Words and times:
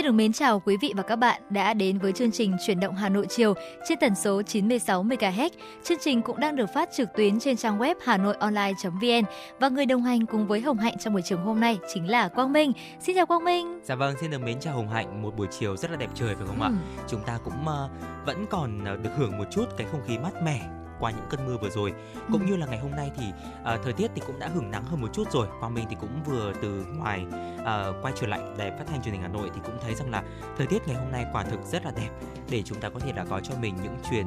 Xin 0.00 0.06
được 0.06 0.12
mến 0.12 0.32
chào 0.32 0.60
quý 0.60 0.76
vị 0.76 0.92
và 0.96 1.02
các 1.02 1.16
bạn 1.16 1.42
đã 1.50 1.74
đến 1.74 1.98
với 1.98 2.12
chương 2.12 2.30
trình 2.30 2.56
Chuyển 2.66 2.80
động 2.80 2.94
Hà 2.94 3.08
Nội 3.08 3.26
chiều 3.28 3.54
trên 3.88 3.98
tần 4.00 4.14
số 4.14 4.42
96 4.42 5.04
MHz. 5.04 5.50
Chương 5.84 5.98
trình 6.00 6.22
cũng 6.22 6.40
đang 6.40 6.56
được 6.56 6.66
phát 6.74 6.88
trực 6.96 7.08
tuyến 7.16 7.40
trên 7.40 7.56
trang 7.56 7.78
web 7.78 7.94
hanoionline.vn 8.04 9.24
và 9.60 9.68
người 9.68 9.86
đồng 9.86 10.02
hành 10.02 10.26
cùng 10.26 10.46
với 10.46 10.60
Hồng 10.60 10.78
Hạnh 10.78 10.98
trong 10.98 11.12
buổi 11.12 11.22
chiều 11.22 11.38
hôm 11.38 11.60
nay 11.60 11.78
chính 11.94 12.10
là 12.10 12.28
Quang 12.28 12.52
Minh. 12.52 12.72
Xin 13.00 13.16
chào 13.16 13.26
Quang 13.26 13.44
Minh. 13.44 13.80
Dạ 13.84 13.94
vâng, 13.94 14.14
xin 14.20 14.30
được 14.30 14.42
mến 14.42 14.60
chào 14.60 14.74
Hồng 14.74 14.88
Hạnh. 14.88 15.22
Một 15.22 15.36
buổi 15.36 15.46
chiều 15.58 15.76
rất 15.76 15.90
là 15.90 15.96
đẹp 15.96 16.10
trời 16.14 16.34
phải 16.34 16.46
không 16.46 16.60
ừ. 16.60 16.64
ạ? 16.64 16.70
Chúng 17.08 17.20
ta 17.26 17.38
cũng 17.44 17.54
uh, 17.62 17.90
vẫn 18.26 18.46
còn 18.50 18.94
uh, 18.94 19.00
được 19.04 19.10
hưởng 19.16 19.38
một 19.38 19.46
chút 19.50 19.64
cái 19.76 19.86
không 19.90 20.00
khí 20.06 20.18
mát 20.18 20.42
mẻ 20.44 20.79
qua 21.00 21.10
những 21.10 21.26
cơn 21.30 21.46
mưa 21.46 21.56
vừa 21.56 21.70
rồi. 21.70 21.92
Cũng 22.32 22.40
ừ. 22.40 22.46
như 22.46 22.56
là 22.56 22.66
ngày 22.66 22.78
hôm 22.78 22.90
nay 22.90 23.10
thì 23.16 23.24
uh, 23.28 23.80
thời 23.84 23.92
tiết 23.92 24.10
thì 24.14 24.22
cũng 24.26 24.38
đã 24.38 24.48
hưởng 24.48 24.70
nắng 24.70 24.84
hơn 24.84 25.00
một 25.00 25.08
chút 25.12 25.32
rồi. 25.32 25.46
Quang 25.60 25.74
minh 25.74 25.86
thì 25.90 25.96
cũng 26.00 26.22
vừa 26.26 26.52
từ 26.62 26.84
ngoài 26.96 27.26
uh, 27.60 28.04
quay 28.04 28.14
trở 28.16 28.26
lại 28.26 28.40
đài 28.58 28.70
phát 28.70 28.84
thanh 28.86 29.02
truyền 29.02 29.14
hình 29.14 29.22
hà 29.22 29.28
nội 29.28 29.50
thì 29.54 29.60
cũng 29.64 29.78
thấy 29.80 29.94
rằng 29.94 30.10
là 30.10 30.22
thời 30.58 30.66
tiết 30.66 30.88
ngày 30.88 30.96
hôm 30.96 31.12
nay 31.12 31.26
quả 31.32 31.42
thực 31.42 31.64
rất 31.64 31.84
là 31.84 31.90
đẹp. 31.96 32.10
Để 32.50 32.62
chúng 32.62 32.80
ta 32.80 32.88
có 32.88 33.00
thể 33.00 33.12
là 33.16 33.24
có 33.30 33.40
cho 33.40 33.54
mình 33.60 33.76
những 33.82 33.96
chuyến 34.10 34.26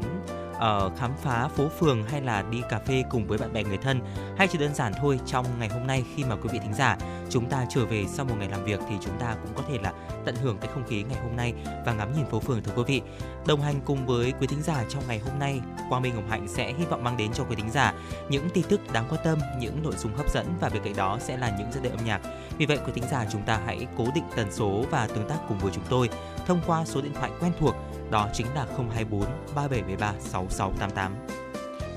uh, 0.63 0.98
khám 0.98 1.12
phá 1.22 1.48
phố 1.48 1.70
phường 1.80 2.03
hay 2.03 2.22
là 2.22 2.44
đi 2.52 2.62
cà 2.70 2.80
phê 2.80 3.03
cùng 3.09 3.27
với 3.27 3.38
bạn 3.38 3.53
bè 3.53 3.63
người 3.63 3.77
thân 3.77 3.99
hay 4.38 4.48
chỉ 4.48 4.58
đơn 4.58 4.76
giản 4.76 4.94
thôi 5.02 5.20
trong 5.26 5.45
ngày 5.59 5.70
hôm 5.70 5.88
nay 5.88 6.03
khi 6.16 6.23
mà 6.23 6.36
quý 6.36 6.49
vị 6.53 6.59
thính 6.59 6.73
giả 6.73 6.98
chúng 7.30 7.49
ta 7.49 7.66
trở 7.70 7.86
về 7.86 8.05
sau 8.08 8.26
một 8.26 8.36
ngày 8.39 8.49
làm 8.49 8.63
việc 8.66 8.80
thì 8.89 8.95
chúng 9.02 9.20
ta 9.20 9.36
cũng 9.41 9.52
có 9.55 9.63
thể 9.70 9.77
là 9.84 9.94
tận 10.26 10.36
hưởng 10.36 10.58
cái 10.58 10.72
không 10.73 10.84
khí 10.88 11.03
ngày 11.03 11.20
hôm 11.23 11.36
nay 11.36 11.53
và 11.86 11.94
ngắm 11.94 12.13
nhìn 12.16 12.26
phố 12.26 12.39
phường 12.39 12.64
thưa 12.64 12.72
quý 12.75 12.83
vị. 12.88 13.02
Đồng 13.47 13.61
hành 13.61 13.81
cùng 13.86 14.05
với 14.05 14.33
quý 14.39 14.47
thính 14.47 14.61
giả 14.61 14.83
trong 14.89 15.03
ngày 15.08 15.20
hôm 15.20 15.39
nay 15.39 15.61
quang 15.89 16.02
minh 16.02 16.16
hồng 16.16 16.30
hạnh 16.30 16.47
sẽ 16.47 16.73
hy 16.73 16.86
vọng 16.86 17.03
mang 17.03 17.17
đến 17.17 17.33
cho 17.33 17.44
quý 17.44 17.55
thính 17.55 17.72
giả 17.72 17.94
những 18.30 18.50
tin 18.50 18.66
tức 18.70 18.94
đáng 18.94 19.05
quan 19.09 19.22
tâm 19.23 19.39
những 19.59 19.83
nội 19.83 19.94
dung 19.98 20.16
hấp 20.16 20.30
dẫn 20.30 20.45
và 20.59 20.70
bên 20.70 20.83
cạnh 20.83 20.95
đó 20.95 21.17
sẽ 21.22 21.38
là 21.38 21.55
những 21.59 21.72
giai 21.72 21.83
điệu 21.83 21.92
âm 21.92 22.05
nhạc. 22.05 22.22
Vì 22.58 22.66
vậy 22.66 22.77
quý 22.86 22.92
thính 22.95 23.09
giả 23.11 23.25
chúng 23.31 23.42
ta 23.42 23.59
hãy 23.66 23.88
cố 23.98 24.05
định 24.16 24.23
tần 24.36 24.52
số 24.52 24.86
và 24.92 25.08
tương 25.08 25.30
tác 25.30 25.38
cùng 25.48 25.58
với 25.58 25.72
chúng 25.75 25.83
tôi 25.89 26.09
thông 26.47 26.61
qua 26.67 26.86
số 26.86 27.02
điện 27.02 27.13
thoại 27.13 27.31
quen 27.41 27.52
thuộc 27.59 27.75
đó 28.11 28.30
chính 28.33 28.47
là 28.55 28.66
024 28.77 29.22
3773 29.55 30.13
6688. 30.19 31.42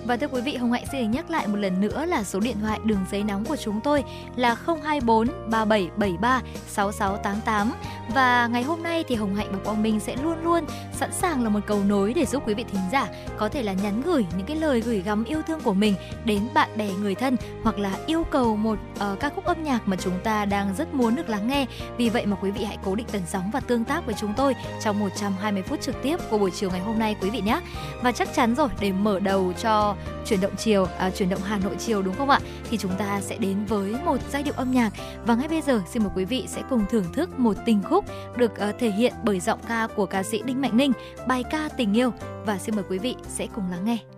Và 0.07 0.17
thưa 0.17 0.29
quý 0.29 0.41
vị, 0.41 0.57
Hồng 0.57 0.73
Hạnh 0.73 0.85
xin 0.93 1.11
nhắc 1.11 1.31
lại 1.31 1.47
một 1.47 1.57
lần 1.57 1.81
nữa 1.81 2.05
là 2.05 2.25
số 2.25 2.41
điện 2.41 2.57
thoại 2.61 2.81
đường 2.85 3.05
dây 3.11 3.25
nóng 3.25 3.45
của 3.45 3.57
chúng 3.57 3.81
tôi 3.81 4.05
là 4.37 4.57
024 4.67 5.29
3773 5.51 6.43
6688. 6.69 7.73
Và 8.15 8.47
ngày 8.47 8.63
hôm 8.63 8.83
nay 8.83 9.05
thì 9.09 9.15
Hồng 9.15 9.35
Hạnh 9.35 9.49
và 9.53 9.59
Quang 9.65 9.83
Minh 9.83 10.01
sẽ 10.01 10.17
luôn 10.23 10.45
luôn 10.45 10.65
sẵn 10.93 11.13
sàng 11.13 11.43
là 11.45 11.49
một 11.49 11.61
cầu 11.67 11.85
nối 11.85 12.13
để 12.13 12.27
giúp 12.27 12.43
quý 12.47 12.55
vị 12.55 12.65
thính 12.73 12.81
giả 12.93 13.09
có 13.37 13.49
thể 13.49 13.63
là 13.63 13.73
nhắn 13.73 14.03
gửi 14.05 14.27
những 14.37 14.47
cái 14.47 14.57
lời 14.57 14.81
gửi 14.81 15.03
gắm 15.03 15.25
yêu 15.25 15.43
thương 15.47 15.61
của 15.61 15.75
mình 15.75 15.95
đến 16.25 16.49
bạn 16.55 16.69
bè 16.77 16.89
người 17.01 17.15
thân 17.15 17.37
hoặc 17.63 17.79
là 17.79 17.97
yêu 18.07 18.25
cầu 18.25 18.57
một 18.57 18.79
uh, 19.13 19.21
ca 19.21 19.29
khúc 19.29 19.45
âm 19.45 19.65
nhạc 19.65 19.89
mà 19.89 19.97
chúng 19.97 20.19
ta 20.25 20.45
đang 20.45 20.75
rất 20.75 20.95
muốn 20.95 21.15
được 21.15 21.29
lắng 21.29 21.49
nghe. 21.49 21.67
Vì 21.97 22.09
vậy 22.09 22.27
mà 22.27 22.37
quý 22.43 22.51
vị 22.51 22.65
hãy 22.65 22.79
cố 22.85 22.95
định 22.95 23.07
tần 23.13 23.23
sóng 23.27 23.51
và 23.53 23.61
tương 23.61 23.85
tác 23.85 24.07
với 24.07 24.15
chúng 24.21 24.35
tôi 24.37 24.55
trong 24.85 24.99
120 24.99 25.63
phút 25.63 25.81
trực 25.81 26.03
tiếp 26.03 26.17
của 26.31 26.39
buổi 26.39 26.51
chiều 26.51 26.71
ngày 26.71 26.81
hôm 26.81 26.99
nay 26.99 27.17
quý 27.21 27.31
vị 27.31 27.41
nhé. 27.41 27.61
Và 28.03 28.13
chắc 28.13 28.35
chắn 28.35 28.55
rồi 28.55 28.69
để 28.81 28.93
mở 28.93 29.21
đầu 29.21 29.53
cho 29.63 29.96
chuyển 30.27 30.41
động 30.41 30.53
chiều 30.57 30.87
à, 30.99 31.11
chuyển 31.11 31.29
động 31.29 31.41
Hà 31.45 31.59
Nội 31.59 31.77
chiều 31.79 32.03
đúng 32.03 32.15
không 32.15 32.31
ạ? 32.31 32.41
Thì 32.71 32.77
chúng 32.77 32.97
ta 32.99 33.21
sẽ 33.21 33.37
đến 33.39 33.65
với 33.65 33.95
một 34.05 34.17
giai 34.31 34.43
điệu 34.43 34.55
âm 34.57 34.71
nhạc 34.71 34.93
và 35.27 35.35
ngay 35.35 35.49
bây 35.49 35.63
giờ 35.63 35.83
xin 35.93 36.03
mời 36.03 36.13
quý 36.17 36.25
vị 36.25 36.45
sẽ 36.49 36.63
cùng 36.71 36.85
thưởng 36.91 37.13
thức 37.13 37.39
một 37.39 37.57
tình 37.67 37.83
khúc 37.83 38.05
được 38.37 38.53
uh, 38.53 38.79
thể 38.79 38.91
hiện 38.91 39.13
bởi 39.25 39.41
giọng 39.41 39.61
ca 39.69 39.89
của 39.97 40.07
ca 40.07 40.23
sĩ 40.23 40.43
Đinh 40.43 40.61
Mạnh 40.61 40.77
Ninh, 40.77 40.93
bài 41.29 41.45
ca 41.51 41.69
Tình 41.77 41.97
yêu 41.97 42.13
và 42.47 42.59
xin 42.59 42.77
mời 42.77 42.85
quý 42.89 42.99
vị 42.99 43.15
sẽ 43.29 43.47
cùng 43.55 43.71
lắng 43.71 43.85
nghe. 43.85 44.16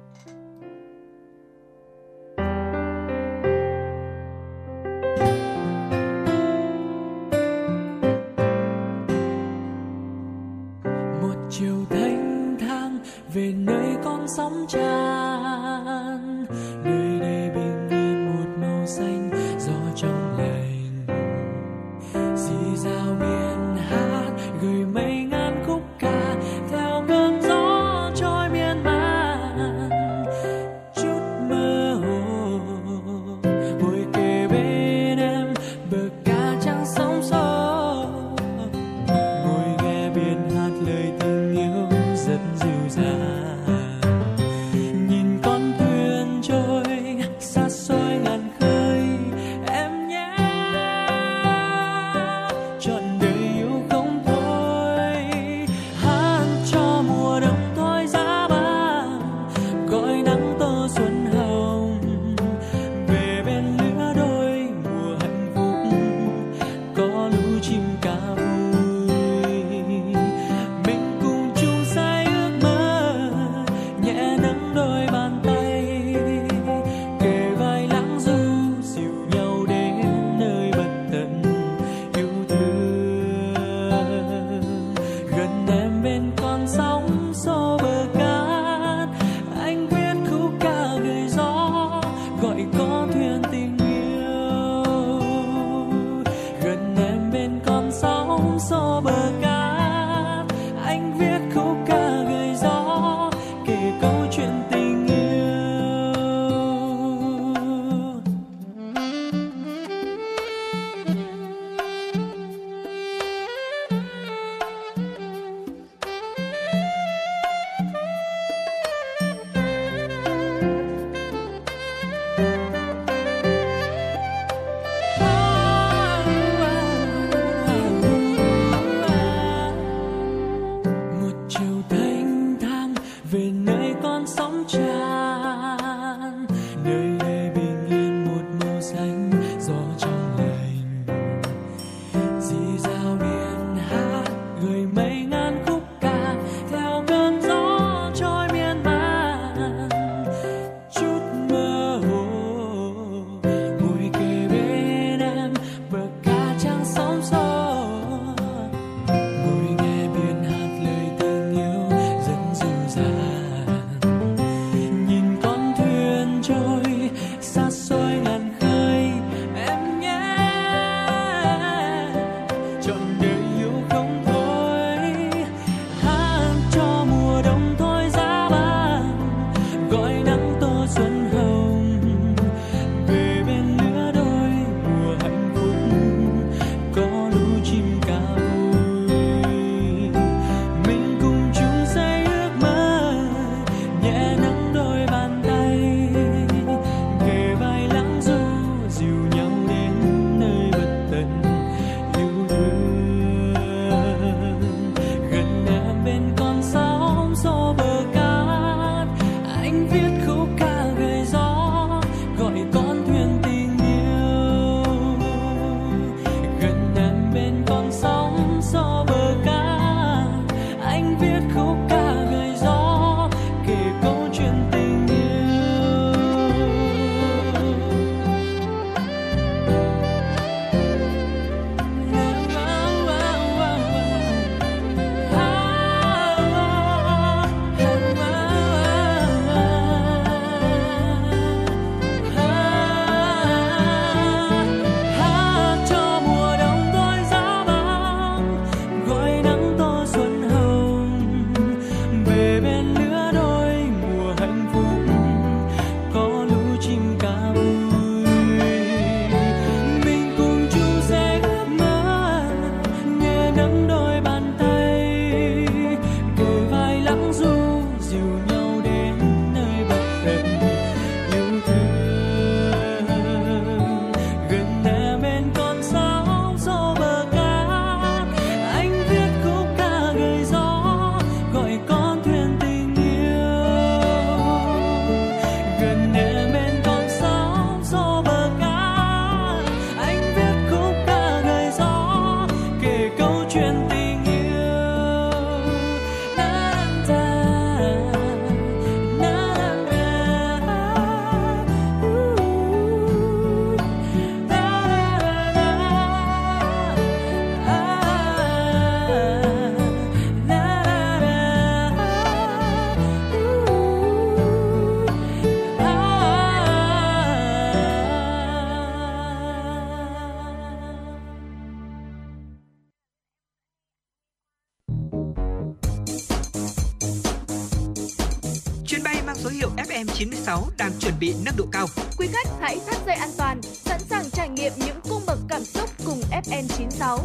FM96 329.55 330.63
đang 330.79 330.93
chuẩn 331.01 331.15
bị 331.21 331.35
nâng 331.45 331.57
độ 331.57 331.65
cao. 331.73 331.87
Quý 332.19 332.27
khách 332.33 332.49
hãy 332.61 332.79
thắt 332.87 332.97
dây 333.07 333.15
an 333.15 333.29
toàn, 333.39 333.63
sẵn 333.63 334.01
sàng 334.01 334.25
trải 334.31 334.49
nghiệm 334.49 334.73
những 334.77 334.97
cung 335.09 335.23
bậc 335.27 335.39
cảm 335.49 335.65
xúc 335.65 335.91
cùng 336.05 336.21
FN96. 336.45 337.19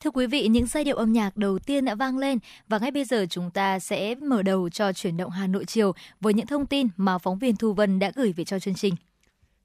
Thưa 0.00 0.10
quý 0.10 0.26
vị, 0.26 0.48
những 0.48 0.66
giai 0.66 0.84
điệu 0.84 0.96
âm 0.96 1.12
nhạc 1.12 1.36
đầu 1.36 1.58
tiên 1.58 1.84
đã 1.84 1.94
vang 1.94 2.18
lên 2.18 2.38
và 2.68 2.78
ngay 2.78 2.90
bây 2.90 3.04
giờ 3.04 3.26
chúng 3.30 3.50
ta 3.50 3.78
sẽ 3.78 4.14
mở 4.14 4.42
đầu 4.42 4.68
cho 4.68 4.92
chuyển 4.92 5.16
động 5.16 5.30
Hà 5.30 5.46
Nội 5.46 5.64
chiều 5.64 5.92
với 6.20 6.34
những 6.34 6.46
thông 6.46 6.66
tin 6.66 6.88
mà 6.96 7.18
phóng 7.18 7.38
viên 7.38 7.56
Thu 7.56 7.72
Vân 7.72 7.98
đã 7.98 8.12
gửi 8.14 8.32
về 8.32 8.44
cho 8.44 8.58
chương 8.58 8.74
trình. 8.74 8.94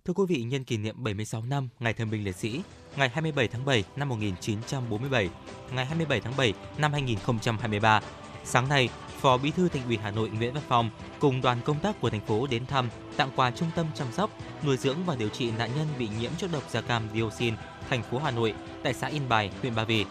Thưa 0.06 0.14
quý 0.14 0.24
vị, 0.28 0.44
nhân 0.44 0.64
kỷ 0.64 0.78
niệm 0.78 1.04
76 1.04 1.42
năm 1.42 1.70
Ngày 1.80 1.94
Thương 1.94 2.10
binh 2.10 2.24
Liệt 2.24 2.36
sĩ, 2.36 2.62
ngày 2.96 3.10
27 3.10 3.48
tháng 3.48 3.66
7 3.66 3.84
năm 3.96 4.10
1947, 4.10 5.30
ngày 5.72 5.86
27 5.86 6.20
tháng 6.20 6.34
7 6.38 6.54
năm 6.78 6.94
2023. 6.94 8.02
Sáng 8.44 8.70
nay, 8.70 8.90
Phó 9.22 9.38
Bí 9.38 9.52
thư 9.52 9.70
Thành 9.70 9.86
ủy 9.88 9.98
Hà 9.98 10.12
Nội 10.12 10.30
Nguyễn 10.30 10.54
Văn 10.54 10.64
Phòng 10.68 10.90
cùng 11.20 11.42
đoàn 11.42 11.58
công 11.66 11.80
tác 11.80 12.02
của 12.02 12.10
thành 12.10 12.26
phố 12.26 12.48
đến 12.48 12.66
thăm, 12.66 12.90
tặng 13.18 13.32
quà 13.36 13.52
trung 13.52 13.70
tâm 13.76 13.86
chăm 13.96 14.08
sóc, 14.12 14.30
nuôi 14.66 14.78
dưỡng 14.78 14.98
và 15.06 15.16
điều 15.16 15.30
trị 15.30 15.52
nạn 15.52 15.70
nhân 15.78 15.88
bị 16.00 16.10
nhiễm 16.20 16.32
chất 16.38 16.50
độc 16.54 16.64
da 16.70 16.82
cam 16.82 17.04
dioxin 17.14 17.56
thành 17.90 18.04
phố 18.04 18.20
Hà 18.20 18.32
Nội 18.32 18.54
tại 18.84 18.94
xã 18.94 19.08
Yên 19.08 19.30
Bài, 19.30 19.52
huyện 19.62 19.76
Ba 19.76 19.84
Vì. 19.84 20.06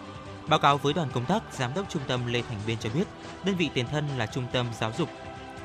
Báo 0.48 0.58
cáo 0.58 0.78
với 0.78 0.92
đoàn 0.92 1.08
công 1.14 1.24
tác, 1.24 1.42
Giám 1.52 1.74
đốc 1.74 1.90
Trung 1.90 2.02
tâm 2.06 2.26
Lê 2.26 2.42
Thành 2.42 2.58
Biên 2.66 2.78
cho 2.78 2.90
biết, 2.94 3.04
đơn 3.44 3.56
vị 3.56 3.70
tiền 3.74 3.86
thân 3.86 4.08
là 4.18 4.26
Trung 4.26 4.44
tâm 4.52 4.66
Giáo 4.80 4.92
dục 4.98 5.08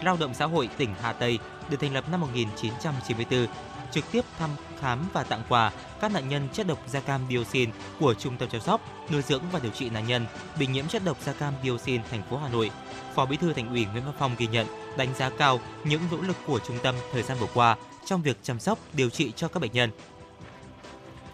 Lao 0.03 0.17
động 0.19 0.33
Xã 0.33 0.45
hội 0.45 0.69
tỉnh 0.77 0.89
Hà 1.01 1.13
Tây 1.13 1.39
được 1.69 1.77
thành 1.79 1.93
lập 1.93 2.03
năm 2.11 2.21
1994 2.21 3.47
trực 3.91 4.11
tiếp 4.11 4.21
thăm 4.39 4.49
khám 4.79 5.05
và 5.13 5.23
tặng 5.23 5.43
quà 5.49 5.71
các 6.01 6.11
nạn 6.11 6.29
nhân 6.29 6.47
chất 6.53 6.67
độc 6.67 6.79
da 6.87 6.99
cam 6.99 7.21
dioxin 7.29 7.69
của 7.99 8.13
Trung 8.13 8.37
tâm 8.37 8.49
chăm 8.49 8.61
sóc, 8.61 8.81
nuôi 9.11 9.21
dưỡng 9.21 9.43
và 9.51 9.59
điều 9.59 9.71
trị 9.71 9.89
nạn 9.89 10.07
nhân 10.07 10.25
bị 10.59 10.67
nhiễm 10.67 10.87
chất 10.87 11.01
độc 11.05 11.17
da 11.21 11.33
cam 11.33 11.53
dioxin 11.63 12.01
thành 12.11 12.21
phố 12.29 12.37
Hà 12.37 12.49
Nội. 12.49 12.71
Phó 13.15 13.25
Bí 13.25 13.37
thư 13.37 13.53
Thành 13.53 13.69
ủy 13.69 13.85
Nguyễn 13.85 14.05
Văn 14.05 14.13
Phong 14.19 14.35
ghi 14.37 14.47
nhận, 14.47 14.67
đánh 14.97 15.13
giá 15.15 15.29
cao 15.29 15.59
những 15.83 16.01
nỗ 16.11 16.17
lực 16.17 16.37
của 16.45 16.59
trung 16.67 16.77
tâm 16.83 16.95
thời 17.11 17.23
gian 17.23 17.37
vừa 17.37 17.47
qua 17.53 17.75
trong 18.05 18.21
việc 18.21 18.37
chăm 18.43 18.59
sóc, 18.59 18.79
điều 18.93 19.09
trị 19.09 19.31
cho 19.35 19.47
các 19.47 19.59
bệnh 19.59 19.71
nhân. 19.73 19.91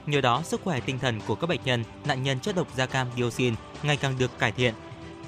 Nhờ 0.05 0.21
đó, 0.21 0.41
sức 0.43 0.61
khỏe 0.63 0.79
tinh 0.79 0.99
thần 0.99 1.21
của 1.27 1.35
các 1.35 1.47
bệnh 1.47 1.59
nhân, 1.65 1.83
nạn 2.05 2.23
nhân 2.23 2.39
chất 2.39 2.55
độc 2.55 2.67
da 2.75 2.85
cam 2.85 3.07
dioxin 3.17 3.55
ngày 3.83 3.97
càng 3.97 4.17
được 4.17 4.39
cải 4.39 4.51
thiện. 4.51 4.73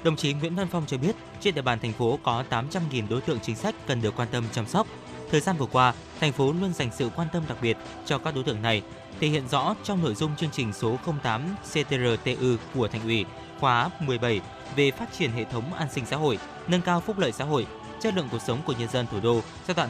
Đồng 0.04 0.16
chí 0.16 0.32
Nguyễn 0.32 0.56
Văn 0.56 0.68
Phong 0.70 0.86
cho 0.86 0.98
biết, 0.98 1.16
trên 1.40 1.54
địa 1.54 1.62
bàn 1.62 1.78
thành 1.78 1.92
phố 1.92 2.18
có 2.22 2.44
800.000 2.50 3.08
đối 3.08 3.20
tượng 3.20 3.40
chính 3.40 3.56
sách 3.56 3.74
cần 3.86 4.02
được 4.02 4.16
quan 4.16 4.28
tâm 4.30 4.44
chăm 4.52 4.66
sóc, 4.66 4.86
Thời 5.30 5.40
gian 5.40 5.56
vừa 5.56 5.66
qua, 5.66 5.94
thành 6.20 6.32
phố 6.32 6.52
luôn 6.52 6.72
dành 6.72 6.90
sự 6.96 7.10
quan 7.16 7.28
tâm 7.32 7.42
đặc 7.48 7.58
biệt 7.62 7.76
cho 8.06 8.18
các 8.18 8.34
đối 8.34 8.44
tượng 8.44 8.62
này, 8.62 8.82
thể 9.20 9.28
hiện 9.28 9.48
rõ 9.48 9.74
trong 9.84 10.02
nội 10.02 10.14
dung 10.14 10.36
chương 10.36 10.50
trình 10.50 10.72
số 10.72 10.98
08 11.22 11.56
CTRTU 11.72 12.56
của 12.74 12.88
Thành 12.88 13.02
ủy 13.02 13.24
khóa 13.60 13.90
17 14.00 14.40
về 14.76 14.90
phát 14.90 15.12
triển 15.18 15.30
hệ 15.30 15.44
thống 15.44 15.74
an 15.74 15.88
sinh 15.92 16.06
xã 16.06 16.16
hội, 16.16 16.38
nâng 16.68 16.80
cao 16.80 17.00
phúc 17.00 17.18
lợi 17.18 17.32
xã 17.32 17.44
hội, 17.44 17.66
chất 18.00 18.14
lượng 18.14 18.28
cuộc 18.32 18.42
sống 18.46 18.58
của 18.66 18.74
nhân 18.78 18.88
dân 18.88 19.06
thủ 19.12 19.20
đô 19.20 19.40
giai 19.68 19.74
đoạn 19.74 19.88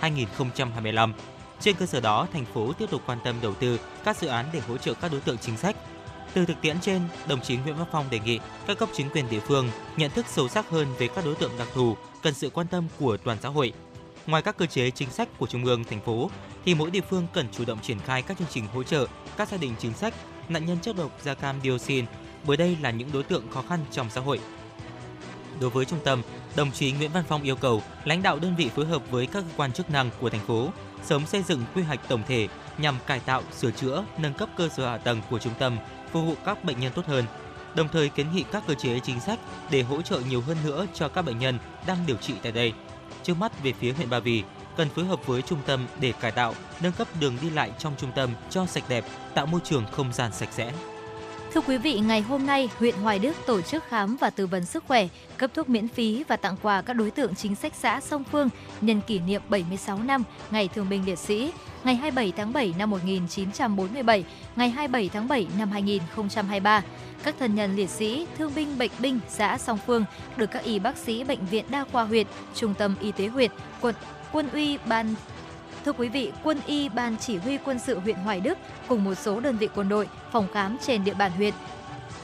2011-2025. 0.00 1.12
Trên 1.60 1.76
cơ 1.76 1.86
sở 1.86 2.00
đó, 2.00 2.26
thành 2.32 2.44
phố 2.44 2.72
tiếp 2.72 2.86
tục 2.90 3.02
quan 3.06 3.18
tâm 3.24 3.36
đầu 3.42 3.54
tư 3.54 3.80
các 4.04 4.16
dự 4.16 4.28
án 4.28 4.46
để 4.52 4.60
hỗ 4.68 4.76
trợ 4.76 4.94
các 4.94 5.12
đối 5.12 5.20
tượng 5.20 5.38
chính 5.38 5.56
sách. 5.56 5.76
Từ 6.34 6.46
thực 6.46 6.60
tiễn 6.60 6.80
trên, 6.80 7.02
đồng 7.28 7.40
chí 7.40 7.56
Nguyễn 7.56 7.76
Văn 7.76 7.86
Phong 7.92 8.10
đề 8.10 8.18
nghị 8.18 8.40
các 8.66 8.78
cấp 8.78 8.88
chính 8.92 9.10
quyền 9.10 9.30
địa 9.30 9.40
phương 9.40 9.70
nhận 9.96 10.10
thức 10.10 10.26
sâu 10.28 10.48
sắc 10.48 10.70
hơn 10.70 10.86
về 10.98 11.08
các 11.08 11.24
đối 11.24 11.34
tượng 11.34 11.58
đặc 11.58 11.68
thù 11.74 11.96
cần 12.22 12.34
sự 12.34 12.50
quan 12.50 12.66
tâm 12.66 12.86
của 12.98 13.16
toàn 13.16 13.38
xã 13.42 13.48
hội, 13.48 13.72
Ngoài 14.26 14.42
các 14.42 14.56
cơ 14.56 14.66
chế 14.66 14.90
chính 14.90 15.10
sách 15.10 15.28
của 15.38 15.46
trung 15.46 15.64
ương, 15.64 15.84
thành 15.84 16.00
phố 16.00 16.30
thì 16.64 16.74
mỗi 16.74 16.90
địa 16.90 17.00
phương 17.00 17.26
cần 17.32 17.46
chủ 17.52 17.64
động 17.64 17.78
triển 17.82 17.98
khai 17.98 18.22
các 18.22 18.38
chương 18.38 18.48
trình 18.50 18.66
hỗ 18.66 18.82
trợ 18.82 19.06
các 19.36 19.48
gia 19.48 19.56
đình 19.56 19.74
chính 19.78 19.94
sách 19.94 20.14
nạn 20.48 20.66
nhân 20.66 20.78
chất 20.82 20.96
độc 20.96 21.18
da 21.22 21.34
cam 21.34 21.56
dioxin 21.62 22.04
bởi 22.44 22.56
đây 22.56 22.76
là 22.82 22.90
những 22.90 23.12
đối 23.12 23.22
tượng 23.22 23.50
khó 23.50 23.62
khăn 23.68 23.80
trong 23.90 24.10
xã 24.10 24.20
hội. 24.20 24.40
Đối 25.60 25.70
với 25.70 25.84
trung 25.84 25.98
tâm, 26.04 26.22
đồng 26.56 26.72
chí 26.72 26.92
Nguyễn 26.92 27.12
Văn 27.12 27.24
Phong 27.28 27.42
yêu 27.42 27.56
cầu 27.56 27.82
lãnh 28.04 28.22
đạo 28.22 28.38
đơn 28.38 28.56
vị 28.56 28.70
phối 28.74 28.86
hợp 28.86 29.10
với 29.10 29.26
các 29.26 29.44
cơ 29.48 29.56
quan 29.56 29.72
chức 29.72 29.90
năng 29.90 30.10
của 30.20 30.30
thành 30.30 30.46
phố 30.46 30.72
sớm 31.04 31.26
xây 31.26 31.42
dựng 31.42 31.64
quy 31.74 31.82
hoạch 31.82 32.08
tổng 32.08 32.22
thể 32.28 32.48
nhằm 32.78 32.96
cải 33.06 33.20
tạo, 33.20 33.42
sửa 33.52 33.70
chữa, 33.70 34.04
nâng 34.18 34.34
cấp 34.34 34.48
cơ 34.56 34.68
sở 34.68 34.88
hạ 34.88 34.98
tầng 34.98 35.20
của 35.30 35.38
trung 35.38 35.54
tâm, 35.58 35.76
phục 36.12 36.26
vụ 36.26 36.34
các 36.44 36.64
bệnh 36.64 36.80
nhân 36.80 36.92
tốt 36.94 37.06
hơn. 37.06 37.24
Đồng 37.74 37.88
thời 37.88 38.08
kiến 38.08 38.26
nghị 38.34 38.44
các 38.52 38.62
cơ 38.66 38.74
chế 38.74 39.00
chính 39.00 39.20
sách 39.20 39.38
để 39.70 39.82
hỗ 39.82 40.02
trợ 40.02 40.20
nhiều 40.30 40.40
hơn 40.40 40.56
nữa 40.64 40.86
cho 40.94 41.08
các 41.08 41.22
bệnh 41.22 41.38
nhân 41.38 41.58
đang 41.86 41.98
điều 42.06 42.16
trị 42.16 42.34
tại 42.42 42.52
đây. 42.52 42.72
Trước 43.22 43.38
mắt 43.38 43.62
về 43.62 43.72
phía 43.72 43.92
huyện 43.92 44.10
Ba 44.10 44.18
Vì, 44.18 44.42
cần 44.76 44.88
phối 44.88 45.04
hợp 45.04 45.26
với 45.26 45.42
trung 45.42 45.58
tâm 45.66 45.86
để 46.00 46.12
cải 46.12 46.32
tạo, 46.32 46.54
nâng 46.82 46.92
cấp 46.92 47.08
đường 47.20 47.36
đi 47.42 47.50
lại 47.50 47.72
trong 47.78 47.94
trung 47.98 48.10
tâm 48.14 48.30
cho 48.50 48.66
sạch 48.66 48.84
đẹp, 48.88 49.04
tạo 49.34 49.46
môi 49.46 49.60
trường 49.64 49.84
không 49.92 50.12
gian 50.12 50.32
sạch 50.32 50.48
sẽ. 50.52 50.72
Thưa 51.54 51.60
quý 51.60 51.78
vị, 51.78 51.98
ngày 51.98 52.20
hôm 52.20 52.46
nay, 52.46 52.68
huyện 52.78 52.94
Hoài 52.94 53.18
Đức 53.18 53.36
tổ 53.46 53.60
chức 53.60 53.84
khám 53.88 54.16
và 54.16 54.30
tư 54.30 54.46
vấn 54.46 54.64
sức 54.64 54.84
khỏe, 54.88 55.08
cấp 55.36 55.50
thuốc 55.54 55.68
miễn 55.68 55.88
phí 55.88 56.24
và 56.28 56.36
tặng 56.36 56.56
quà 56.62 56.82
các 56.82 56.92
đối 56.92 57.10
tượng 57.10 57.34
chính 57.34 57.54
sách 57.54 57.72
xã 57.74 58.00
Song 58.00 58.24
Phương 58.24 58.48
nhân 58.80 59.00
kỷ 59.06 59.18
niệm 59.18 59.42
76 59.48 59.98
năm 59.98 60.22
Ngày 60.50 60.68
Thương 60.68 60.88
binh 60.88 61.06
Liệt 61.06 61.18
sĩ, 61.18 61.52
ngày 61.84 61.94
27 61.94 62.32
tháng 62.36 62.52
7 62.52 62.74
năm 62.78 62.90
1947, 62.90 64.24
ngày 64.56 64.70
27 64.70 65.10
tháng 65.12 65.28
7 65.28 65.46
năm 65.58 65.70
2023 65.70 66.82
các 67.22 67.34
thân 67.38 67.54
nhân 67.54 67.76
liệt 67.76 67.90
sĩ, 67.90 68.26
thương 68.38 68.54
binh 68.54 68.78
bệnh 68.78 68.90
binh 68.98 69.20
xã 69.28 69.58
Song 69.58 69.78
Phương 69.86 70.04
được 70.36 70.50
các 70.50 70.64
y 70.64 70.78
bác 70.78 70.96
sĩ 70.96 71.24
bệnh 71.24 71.46
viện 71.46 71.64
đa 71.70 71.84
khoa 71.92 72.04
huyện, 72.04 72.26
trung 72.54 72.74
tâm 72.74 72.94
y 73.00 73.12
tế 73.12 73.26
huyện, 73.26 73.50
quận 73.80 73.94
quân 74.32 74.48
uy 74.52 74.78
ban 74.86 75.14
Thưa 75.84 75.92
quý 75.92 76.08
vị, 76.08 76.32
quân 76.42 76.60
y 76.66 76.88
ban 76.88 77.16
chỉ 77.16 77.36
huy 77.36 77.58
quân 77.64 77.78
sự 77.78 77.98
huyện 77.98 78.16
Hoài 78.16 78.40
Đức 78.40 78.58
cùng 78.88 79.04
một 79.04 79.14
số 79.14 79.40
đơn 79.40 79.56
vị 79.56 79.68
quân 79.74 79.88
đội, 79.88 80.08
phòng 80.32 80.46
khám 80.52 80.76
trên 80.86 81.04
địa 81.04 81.14
bàn 81.14 81.32
huyện 81.32 81.54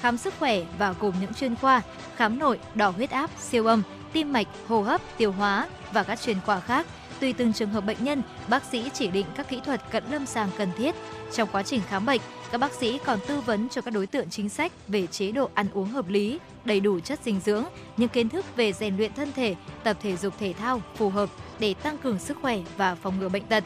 khám 0.00 0.16
sức 0.16 0.34
khỏe 0.38 0.60
và 0.78 0.94
gồm 1.00 1.14
những 1.20 1.34
chuyên 1.34 1.56
khoa 1.56 1.82
khám 2.16 2.38
nội, 2.38 2.58
đo 2.74 2.88
huyết 2.88 3.10
áp, 3.10 3.30
siêu 3.40 3.66
âm, 3.66 3.82
tim 4.12 4.32
mạch, 4.32 4.46
hô 4.68 4.82
hấp, 4.82 5.00
tiêu 5.16 5.32
hóa 5.32 5.68
và 5.92 6.02
các 6.02 6.20
chuyên 6.20 6.36
khoa 6.46 6.60
khác. 6.60 6.86
Tùy 7.20 7.32
từng 7.32 7.52
trường 7.52 7.70
hợp 7.70 7.86
bệnh 7.86 8.04
nhân, 8.04 8.22
bác 8.48 8.64
sĩ 8.64 8.90
chỉ 8.94 9.08
định 9.08 9.26
các 9.36 9.48
kỹ 9.48 9.60
thuật 9.64 9.90
cận 9.90 10.04
lâm 10.10 10.26
sàng 10.26 10.50
cần 10.58 10.70
thiết. 10.78 10.94
Trong 11.32 11.48
quá 11.52 11.62
trình 11.62 11.80
khám 11.88 12.06
bệnh, 12.06 12.20
các 12.50 12.58
bác 12.58 12.72
sĩ 12.72 12.98
còn 13.04 13.18
tư 13.28 13.40
vấn 13.40 13.68
cho 13.68 13.80
các 13.82 13.94
đối 13.94 14.06
tượng 14.06 14.30
chính 14.30 14.48
sách 14.48 14.72
về 14.88 15.06
chế 15.06 15.32
độ 15.32 15.50
ăn 15.54 15.66
uống 15.74 15.88
hợp 15.88 16.08
lý, 16.08 16.38
đầy 16.64 16.80
đủ 16.80 17.00
chất 17.00 17.20
dinh 17.24 17.40
dưỡng, 17.40 17.64
những 17.96 18.08
kiến 18.08 18.28
thức 18.28 18.56
về 18.56 18.72
rèn 18.72 18.96
luyện 18.96 19.12
thân 19.12 19.32
thể, 19.32 19.54
tập 19.84 19.96
thể 20.02 20.16
dục 20.16 20.34
thể 20.38 20.52
thao 20.52 20.82
phù 20.96 21.10
hợp 21.10 21.30
để 21.58 21.74
tăng 21.74 21.98
cường 21.98 22.18
sức 22.18 22.36
khỏe 22.42 22.58
và 22.76 22.94
phòng 22.94 23.18
ngừa 23.20 23.28
bệnh 23.28 23.46
tật. 23.46 23.64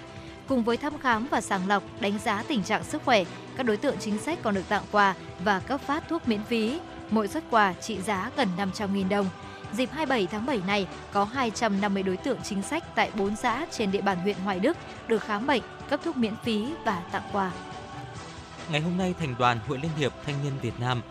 Cùng 0.49 0.65
với 0.65 0.77
thăm 0.77 0.99
khám 0.99 1.27
và 1.31 1.41
sàng 1.41 1.69
lọc, 1.69 1.83
đánh 2.01 2.19
giá 2.25 2.45
tình 2.49 2.63
trạng 2.63 2.85
sức 2.85 3.03
khỏe, 3.05 3.25
các 3.57 3.63
đối 3.67 3.77
tượng 3.77 3.97
chính 4.01 4.19
sách 4.19 4.39
còn 4.43 4.55
được 4.55 4.69
tặng 4.69 4.83
quà 4.91 5.15
và 5.45 5.61
cấp 5.61 5.81
phát 5.87 6.09
thuốc 6.09 6.29
miễn 6.29 6.45
phí. 6.45 6.79
Mỗi 7.11 7.29
xuất 7.29 7.45
quà 7.51 7.75
trị 7.81 7.99
giá 8.01 8.31
gần 8.37 8.49
500.000 8.57 9.09
đồng. 9.09 9.27
Dịp 9.73 9.89
27 9.93 10.27
tháng 10.27 10.47
7 10.47 10.61
này, 10.67 10.87
có 11.13 11.25
250 11.25 12.03
đối 12.03 12.17
tượng 12.17 12.39
chính 12.43 12.63
sách 12.63 12.95
tại 12.95 13.11
4 13.17 13.37
xã 13.37 13.67
trên 13.71 13.91
địa 13.91 14.01
bàn 14.01 14.19
huyện 14.19 14.37
Hoài 14.37 14.61
Đức 14.61 14.77
được 15.09 15.23
khám 15.23 15.47
bệnh, 15.47 15.63
cấp 15.89 16.01
thuốc 16.05 16.17
miễn 16.17 16.35
phí 16.45 16.75
và 16.85 17.03
tặng 17.13 17.29
quà. 17.33 17.53
Ngày 18.71 18.81
hôm 18.81 18.97
nay, 18.99 19.15
Thành 19.21 19.35
đoàn 19.39 19.59
Hội 19.69 19.79
Liên 19.79 19.91
hiệp 19.97 20.13
Thanh 20.27 20.35
niên 20.45 20.53
Việt 20.63 20.81
Nam, 20.81 21.03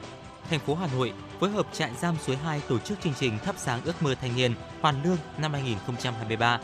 thành 0.50 0.60
phố 0.60 0.76
Hà 0.76 0.88
Nội 0.96 1.14
phối 1.40 1.50
hợp 1.50 1.68
trại 1.74 1.92
giam 2.02 2.16
suối 2.26 2.36
2 2.38 2.62
tổ 2.68 2.80
chức 2.80 3.02
chương 3.02 3.14
trình 3.20 3.40
thắp 3.40 3.56
sáng 3.58 3.82
ước 3.86 4.04
mơ 4.04 4.16
thanh 4.22 4.36
niên 4.36 4.54
hoàn 4.82 5.04
lương 5.04 5.18
năm 5.38 5.54
2023. 5.54 6.60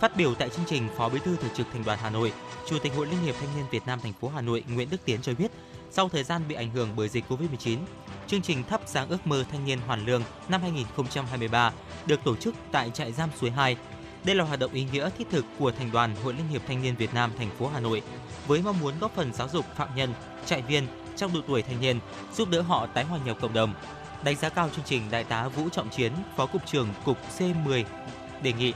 Phát 0.00 0.16
biểu 0.16 0.34
tại 0.34 0.48
chương 0.48 0.64
trình, 0.68 0.88
Phó 0.96 1.08
Bí 1.08 1.18
thư 1.24 1.36
Thường 1.36 1.54
trực 1.54 1.66
Thành 1.72 1.84
đoàn 1.84 1.98
Hà 2.02 2.10
Nội, 2.10 2.32
Chủ 2.68 2.78
tịch 2.78 2.92
Hội 2.96 3.06
Liên 3.06 3.20
hiệp 3.20 3.34
Thanh 3.40 3.56
niên 3.56 3.64
Việt 3.70 3.86
Nam 3.86 4.00
thành 4.02 4.12
phố 4.12 4.28
Hà 4.28 4.40
Nội 4.40 4.64
Nguyễn 4.68 4.90
Đức 4.90 5.04
Tiến 5.04 5.22
cho 5.22 5.32
biết, 5.38 5.50
sau 5.90 6.08
thời 6.08 6.24
gian 6.24 6.42
bị 6.48 6.54
ảnh 6.54 6.70
hưởng 6.70 6.88
bởi 6.96 7.08
dịch 7.08 7.24
Covid-19, 7.28 7.78
chương 8.30 8.42
trình 8.42 8.64
thắp 8.64 8.80
sáng 8.86 9.08
ước 9.08 9.26
mơ 9.26 9.44
thanh 9.52 9.64
niên 9.64 9.78
hoàn 9.86 10.06
lương 10.06 10.22
năm 10.48 10.62
2023 10.62 11.72
được 12.06 12.24
tổ 12.24 12.36
chức 12.36 12.54
tại 12.72 12.90
trại 12.90 13.12
giam 13.12 13.30
suối 13.40 13.50
2 13.50 13.76
đây 14.24 14.36
là 14.36 14.44
hoạt 14.44 14.60
động 14.60 14.72
ý 14.72 14.86
nghĩa 14.92 15.10
thiết 15.18 15.30
thực 15.30 15.44
của 15.58 15.72
Thành 15.72 15.90
đoàn 15.92 16.14
Hội 16.24 16.34
Liên 16.34 16.48
hiệp 16.48 16.62
Thanh 16.66 16.82
niên 16.82 16.96
Việt 16.96 17.14
Nam 17.14 17.30
thành 17.38 17.50
phố 17.58 17.68
Hà 17.68 17.80
Nội 17.80 18.02
với 18.46 18.62
mong 18.62 18.80
muốn 18.80 18.94
góp 19.00 19.14
phần 19.14 19.32
giáo 19.32 19.48
dục 19.48 19.64
phạm 19.76 19.88
nhân, 19.96 20.14
trại 20.46 20.62
viên 20.62 20.86
trong 21.16 21.34
độ 21.34 21.40
tuổi 21.46 21.62
thanh 21.62 21.80
niên, 21.80 21.98
giúp 22.36 22.48
đỡ 22.50 22.60
họ 22.60 22.86
tái 22.86 23.04
hòa 23.04 23.18
nhập 23.24 23.36
cộng 23.40 23.52
đồng. 23.52 23.74
Đánh 24.24 24.36
giá 24.36 24.48
cao 24.48 24.68
chương 24.76 24.84
trình, 24.84 25.02
Đại 25.10 25.24
tá 25.24 25.48
Vũ 25.48 25.68
Trọng 25.68 25.88
Chiến, 25.88 26.12
Phó 26.36 26.46
cục 26.46 26.66
trưởng 26.66 26.88
Cục 27.04 27.18
C10 27.38 27.84
đề 28.42 28.52
nghị 28.52 28.72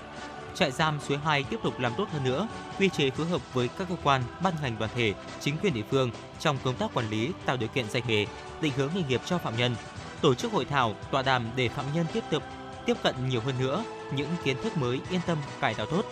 trại 0.55 0.71
giam 0.71 0.99
suối 1.01 1.19
2 1.19 1.43
tiếp 1.43 1.61
tục 1.63 1.79
làm 1.79 1.93
tốt 1.97 2.09
hơn 2.13 2.25
nữa 2.25 2.49
quy 2.79 2.89
chế 2.89 3.11
phối 3.11 3.27
hợp 3.27 3.55
với 3.55 3.69
các 3.69 3.89
cơ 3.89 3.97
quan, 4.03 4.23
ban 4.43 4.55
ngành 4.63 4.79
đoàn 4.79 4.91
thể, 4.95 5.15
chính 5.41 5.57
quyền 5.59 5.75
địa 5.75 5.83
phương 5.91 6.11
trong 6.41 6.59
công 6.65 6.75
tác 6.75 6.95
quản 6.95 7.11
lý, 7.11 7.31
tạo 7.47 7.57
điều 7.57 7.69
kiện 7.69 7.91
dạy 7.91 8.03
nghề, 8.09 8.27
định 8.61 8.73
hướng 8.77 8.91
nghề 8.95 9.03
nghiệp 9.03 9.21
cho 9.27 9.39
phạm 9.39 9.57
nhân. 9.57 9.77
Tổ 10.21 10.35
chức 10.35 10.53
hội 10.53 10.65
thảo, 10.65 10.95
tọa 11.11 11.23
đàm 11.23 11.51
để 11.57 11.69
phạm 11.69 11.85
nhân 11.95 12.07
tiếp 12.13 12.25
tục 12.31 12.43
tiếp 12.87 12.97
cận 13.03 13.29
nhiều 13.29 13.41
hơn 13.41 13.55
nữa 13.59 13.85
những 14.17 14.29
kiến 14.45 14.57
thức 14.63 14.77
mới 14.77 15.01
yên 15.11 15.21
tâm 15.27 15.39
cải 15.61 15.75
tạo 15.75 15.87
tốt. 15.87 16.05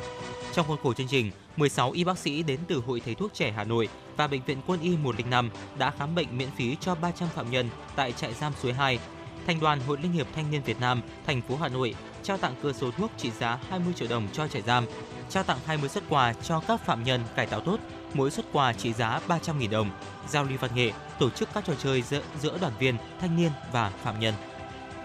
Trong 0.52 0.66
khuôn 0.66 0.78
khổ 0.82 0.94
chương 0.94 1.08
trình, 1.08 1.30
16 1.56 1.90
y 1.90 2.04
bác 2.04 2.18
sĩ 2.18 2.42
đến 2.42 2.60
từ 2.68 2.82
Hội 2.86 3.00
Thầy 3.04 3.14
thuốc 3.14 3.34
trẻ 3.34 3.52
Hà 3.56 3.64
Nội 3.64 3.88
và 4.16 4.26
Bệnh 4.26 4.42
viện 4.42 4.58
Quân 4.66 4.80
y 4.80 4.96
105 4.96 5.50
đã 5.78 5.90
khám 5.90 6.14
bệnh 6.14 6.38
miễn 6.38 6.48
phí 6.56 6.76
cho 6.80 6.94
300 6.94 7.28
phạm 7.34 7.50
nhân 7.50 7.68
tại 7.96 8.12
trại 8.12 8.34
giam 8.34 8.52
Suối 8.62 8.72
2. 8.72 8.98
Thành 9.46 9.60
đoàn 9.60 9.80
Hội 9.86 9.98
Liên 10.02 10.12
hiệp 10.12 10.26
Thanh 10.34 10.50
niên 10.50 10.62
Việt 10.62 10.80
Nam, 10.80 11.02
thành 11.26 11.42
phố 11.42 11.56
Hà 11.56 11.68
Nội 11.68 11.94
trao 12.22 12.36
tặng 12.38 12.54
cơ 12.62 12.72
số 12.72 12.90
thuốc 12.90 13.10
trị 13.16 13.30
giá 13.30 13.58
20 13.70 13.92
triệu 13.96 14.08
đồng 14.08 14.28
cho 14.32 14.48
trại 14.48 14.62
giam, 14.62 14.86
trao 15.28 15.42
tặng 15.42 15.58
20 15.66 15.88
xuất 15.88 16.04
quà 16.08 16.32
cho 16.32 16.60
các 16.60 16.80
phạm 16.80 17.04
nhân 17.04 17.20
cải 17.36 17.46
tạo 17.46 17.60
tốt, 17.60 17.76
mỗi 18.14 18.30
xuất 18.30 18.46
quà 18.52 18.72
trị 18.72 18.92
giá 18.92 19.20
300.000 19.28 19.70
đồng, 19.70 19.90
giao 20.28 20.44
lưu 20.44 20.58
văn 20.60 20.70
nghệ, 20.74 20.92
tổ 21.18 21.30
chức 21.30 21.48
các 21.54 21.64
trò 21.66 21.74
chơi 21.74 22.02
giữa, 22.02 22.22
giữa 22.40 22.58
đoàn 22.60 22.72
viên, 22.78 22.96
thanh 23.20 23.36
niên 23.36 23.50
và 23.72 23.92
phạm 24.02 24.20
nhân. 24.20 24.34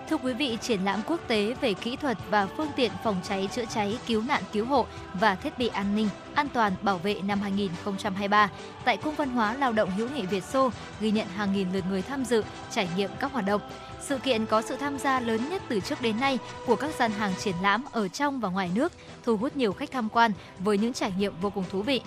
Thưa 0.10 0.18
quý 0.18 0.34
vị, 0.34 0.58
triển 0.62 0.86
lãm 0.86 1.02
quốc 1.08 1.20
tế 1.28 1.56
về 1.62 1.74
kỹ 1.74 1.96
thuật 1.96 2.18
và 2.30 2.48
phương 2.58 2.72
tiện 2.76 2.92
phòng 3.04 3.16
cháy 3.24 3.50
chữa 3.52 3.66
cháy, 3.66 3.98
cứu 4.08 4.24
nạn 4.28 4.44
cứu 4.54 4.66
hộ 4.66 4.86
và 5.14 5.36
thiết 5.36 5.58
bị 5.58 5.68
an 5.68 5.96
ninh, 5.96 6.10
an 6.36 6.48
toàn 6.54 6.74
bảo 6.82 6.98
vệ 6.98 7.16
năm 7.22 7.42
2023 7.42 8.50
tại 8.86 8.98
Cung 8.98 9.16
văn 9.16 9.30
hóa 9.30 9.54
Lao 9.54 9.72
động 9.72 9.90
hữu 9.90 10.10
nghị 10.10 10.26
Việt 10.26 10.44
Xô 10.44 10.70
ghi 11.00 11.12
nhận 11.12 11.28
hàng 11.28 11.54
nghìn 11.54 11.68
lượt 11.74 11.84
người 11.90 12.02
tham 12.02 12.26
dự 12.26 12.44
trải 12.72 12.90
nghiệm 12.98 13.10
các 13.20 13.32
hoạt 13.32 13.46
động. 13.46 13.62
Sự 14.02 14.18
kiện 14.18 14.46
có 14.46 14.62
sự 14.62 14.76
tham 14.76 14.98
gia 14.98 15.20
lớn 15.20 15.50
nhất 15.50 15.62
từ 15.68 15.80
trước 15.80 16.02
đến 16.02 16.20
nay 16.20 16.40
của 16.66 16.76
các 16.76 16.96
gian 17.00 17.12
hàng 17.12 17.34
triển 17.40 17.56
lãm 17.62 17.84
ở 17.92 18.08
trong 18.08 18.40
và 18.40 18.50
ngoài 18.50 18.72
nước, 18.76 18.94
thu 19.24 19.38
hút 19.38 19.58
nhiều 19.58 19.74
khách 19.74 19.92
tham 19.92 20.10
quan 20.10 20.32
với 20.60 20.78
những 20.78 20.94
trải 20.94 21.14
nghiệm 21.18 21.34
vô 21.42 21.50
cùng 21.50 21.64
thú 21.72 21.82
vị 21.82 22.02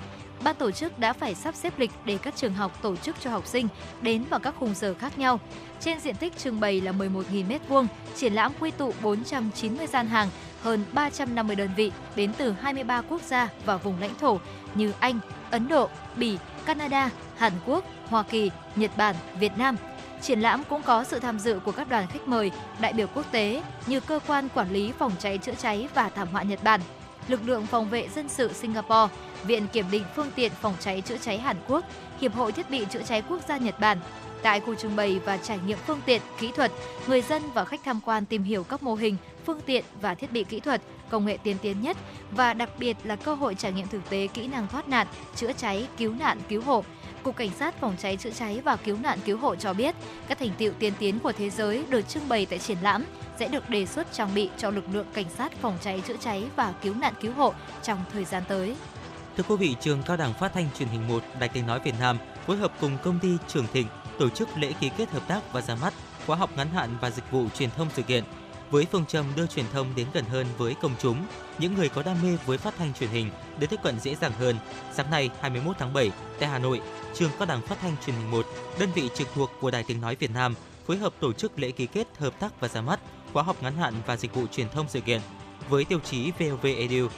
ban 0.45 0.57
tổ 0.57 0.71
chức 0.71 0.99
đã 0.99 1.13
phải 1.13 1.35
sắp 1.35 1.55
xếp 1.55 1.79
lịch 1.79 1.91
để 2.05 2.19
các 2.23 2.37
trường 2.37 2.55
học 2.55 2.83
tổ 2.83 2.97
chức 2.97 3.17
cho 3.21 3.31
học 3.31 3.47
sinh 3.47 3.69
đến 4.03 4.25
vào 4.31 4.41
các 4.41 4.55
khung 4.59 4.75
giờ 4.75 4.95
khác 4.95 5.19
nhau. 5.19 5.41
Trên 5.81 6.01
diện 6.01 6.17
tích 6.17 6.39
trưng 6.39 6.61
bày 6.61 6.81
là 6.81 6.93
11.000 6.93 7.45
m2, 7.69 7.87
triển 8.17 8.33
lãm 8.33 8.53
quy 8.61 8.71
tụ 8.71 8.93
490 9.03 9.87
gian 9.87 10.07
hàng, 10.07 10.29
hơn 10.63 10.85
350 10.93 11.57
đơn 11.57 11.71
vị 11.77 11.93
đến 12.17 12.33
từ 12.39 12.53
23 12.53 13.03
quốc 13.03 13.23
gia 13.23 13.49
và 13.65 13.77
vùng 13.77 14.01
lãnh 14.01 14.15
thổ 14.15 14.41
như 14.75 14.93
Anh, 15.01 15.21
Ấn 15.51 15.69
Độ, 15.69 15.89
Bỉ, 16.17 16.39
Canada, 16.67 17.11
Hàn 17.37 17.53
Quốc, 17.67 17.85
Hoa 18.07 18.23
Kỳ, 18.23 18.51
Nhật 18.77 18.91
Bản, 18.97 19.15
Việt 19.41 19.53
Nam. 19.59 19.77
Triển 20.23 20.41
lãm 20.41 20.63
cũng 20.69 20.83
có 20.83 21.05
sự 21.05 21.19
tham 21.19 21.39
dự 21.39 21.59
của 21.65 21.73
các 21.73 21.89
đoàn 21.89 22.07
khách 22.07 22.29
mời, 22.29 22.51
đại 22.81 22.93
biểu 22.93 23.07
quốc 23.15 23.33
tế 23.33 23.63
như 23.87 24.01
Cơ 24.01 24.19
quan 24.27 24.49
Quản 24.55 24.73
lý 24.73 24.93
Phòng 24.99 25.13
cháy 25.19 25.39
chữa 25.39 25.55
cháy 25.55 25.89
và 25.95 26.09
Thảm 26.09 26.29
họa 26.29 26.43
Nhật 26.43 26.65
Bản, 26.65 26.81
Lực 27.29 27.41
lượng 27.47 27.67
Phòng 27.67 27.89
vệ 27.89 28.09
Dân 28.09 28.29
sự 28.29 28.53
Singapore, 28.53 29.15
Viện 29.45 29.67
Kiểm 29.73 29.87
định 29.91 30.05
Phương 30.17 30.31
tiện 30.35 30.53
Phòng 30.61 30.75
cháy 30.81 31.01
chữa 31.01 31.17
cháy 31.17 31.39
Hàn 31.39 31.57
Quốc, 31.69 31.85
Hiệp 32.21 32.35
hội 32.35 32.53
Thiết 32.53 32.71
bị 32.71 32.87
chữa 32.91 33.03
cháy 33.03 33.23
Quốc 33.29 33.41
gia 33.49 33.57
Nhật 33.57 33.81
Bản. 33.81 33.99
Tại 34.43 34.61
khu 34.61 34.75
trưng 34.75 34.97
bày 34.97 35.21
và 35.25 35.37
trải 35.37 35.59
nghiệm 35.67 35.79
phương 35.87 36.01
tiện, 36.07 36.23
kỹ 36.39 36.53
thuật, 36.57 36.73
người 37.07 37.23
dân 37.23 37.43
và 37.55 37.65
khách 37.65 37.81
tham 37.85 38.01
quan 38.05 38.27
tìm 38.27 38.43
hiểu 38.43 38.65
các 38.65 38.83
mô 38.83 38.95
hình, 38.95 39.17
phương 39.47 39.61
tiện 39.67 39.85
và 40.01 40.15
thiết 40.15 40.33
bị 40.33 40.45
kỹ 40.45 40.61
thuật, 40.61 40.83
công 41.11 41.27
nghệ 41.27 41.39
tiên 41.43 41.57
tiến 41.63 41.81
nhất 41.81 41.97
và 42.31 42.55
đặc 42.55 42.71
biệt 42.79 42.97
là 43.05 43.17
cơ 43.17 43.35
hội 43.35 43.55
trải 43.55 43.73
nghiệm 43.73 43.89
thực 43.89 44.11
tế 44.11 44.29
kỹ 44.35 44.47
năng 44.47 44.69
thoát 44.69 44.89
nạn, 44.89 45.07
chữa 45.37 45.53
cháy, 45.53 45.87
cứu 45.97 46.15
nạn, 46.15 46.39
cứu 46.49 46.63
hộ. 46.63 46.85
Cục 47.23 47.37
Cảnh 47.37 47.51
sát 47.59 47.81
Phòng 47.81 47.97
cháy 47.99 48.17
chữa 48.17 48.31
cháy 48.31 48.61
và 48.65 48.77
Cứu 48.77 48.97
nạn 49.03 49.19
cứu 49.25 49.39
hộ 49.39 49.57
cho 49.57 49.73
biết, 49.73 49.95
các 50.29 50.39
thành 50.39 50.51
tiệu 50.59 50.73
tiên 50.79 50.93
tiến 50.99 51.19
của 51.19 51.33
thế 51.33 51.51
giới 51.51 51.85
được 51.89 52.09
trưng 52.09 52.29
bày 52.29 52.47
tại 52.47 52.59
triển 52.59 52.79
lãm 52.83 53.05
sẽ 53.39 53.49
được 53.49 53.71
đề 53.71 53.87
xuất 53.87 54.13
trang 54.13 54.35
bị 54.35 54.51
cho 54.59 54.71
lực 54.71 54.85
lượng 54.93 55.07
cảnh 55.15 55.27
sát 55.39 55.53
phòng 55.61 55.79
cháy 55.81 56.03
chữa 56.07 56.17
cháy 56.21 56.45
và 56.57 56.75
cứu 56.83 56.95
nạn 56.95 57.15
cứu 57.21 57.33
hộ 57.33 57.55
trong 57.83 57.99
thời 58.13 58.25
gian 58.25 58.43
tới. 58.49 58.77
Thưa 59.37 59.45
quý 59.49 59.57
vị, 59.57 59.77
trường 59.81 60.03
Cao 60.03 60.17
đẳng 60.17 60.35
Phát 60.35 60.53
thanh 60.55 60.69
Truyền 60.79 60.89
hình 60.89 61.09
1 61.09 61.23
Đài 61.41 61.49
Tiếng 61.49 61.67
nói 61.67 61.81
Việt 61.85 61.95
Nam 62.01 62.19
phối 62.47 62.57
hợp 62.57 62.73
cùng 62.81 62.99
công 63.03 63.19
ty 63.19 63.29
Trường 63.49 63.67
Thịnh 63.73 63.87
tổ 64.21 64.29
chức 64.29 64.49
lễ 64.57 64.73
ký 64.81 64.91
kết 64.97 65.11
hợp 65.11 65.29
tác 65.29 65.53
và 65.53 65.61
ra 65.61 65.75
mắt 65.75 65.95
khóa 66.27 66.37
học 66.37 66.51
ngắn 66.57 66.69
hạn 66.71 66.97
và 67.01 67.11
dịch 67.11 67.31
vụ 67.31 67.49
truyền 67.55 67.71
thông 67.71 67.89
sự 67.95 68.03
kiện 68.03 68.25
với 68.71 68.87
phương 68.93 69.07
châm 69.07 69.25
đưa 69.37 69.47
truyền 69.47 69.65
thông 69.73 69.95
đến 69.97 70.07
gần 70.13 70.25
hơn 70.25 70.47
với 70.59 70.75
công 70.75 70.95
chúng, 70.99 71.27
những 71.59 71.75
người 71.75 71.89
có 71.89 72.03
đam 72.03 72.17
mê 72.23 72.37
với 72.47 72.59
phát 72.59 72.75
thanh 72.79 72.93
truyền 72.95 73.11
hình 73.11 73.31
để 73.59 73.67
tiếp 73.67 73.81
cận 73.83 74.01
dễ 74.01 74.15
dàng 74.15 74.33
hơn. 74.33 74.57
Sáng 74.95 75.11
nay 75.11 75.31
21 75.41 75.77
tháng 75.79 75.93
7 75.93 76.11
tại 76.39 76.49
Hà 76.49 76.59
Nội, 76.59 76.81
trường 77.15 77.31
Cao 77.39 77.47
đẳng 77.47 77.63
Phát 77.63 77.79
thanh 77.81 77.97
Truyền 78.07 78.17
hình 78.17 78.31
1, 78.31 78.47
đơn 78.79 78.91
vị 78.95 79.11
trực 79.15 79.29
thuộc 79.35 79.51
của 79.61 79.71
Đài 79.71 79.83
Tiếng 79.83 80.01
nói 80.01 80.17
Việt 80.17 80.31
Nam 80.35 80.55
phối 80.87 80.97
hợp 80.97 81.15
tổ 81.21 81.33
chức 81.33 81.59
lễ 81.59 81.71
ký 81.71 81.87
kết 81.87 82.07
hợp 82.19 82.41
tác 82.41 82.61
và 82.61 82.69
ra 82.69 82.81
mắt 82.81 83.01
khóa 83.33 83.43
học 83.43 83.57
ngắn 83.63 83.77
hạn 83.77 83.95
và 84.07 84.17
dịch 84.17 84.35
vụ 84.35 84.47
truyền 84.47 84.69
thông 84.69 84.87
sự 84.89 85.01
kiện 85.01 85.21
với 85.69 85.85
tiêu 85.85 85.99
chí 86.01 86.33
VOV 86.39 86.67
Edu. 86.67 87.09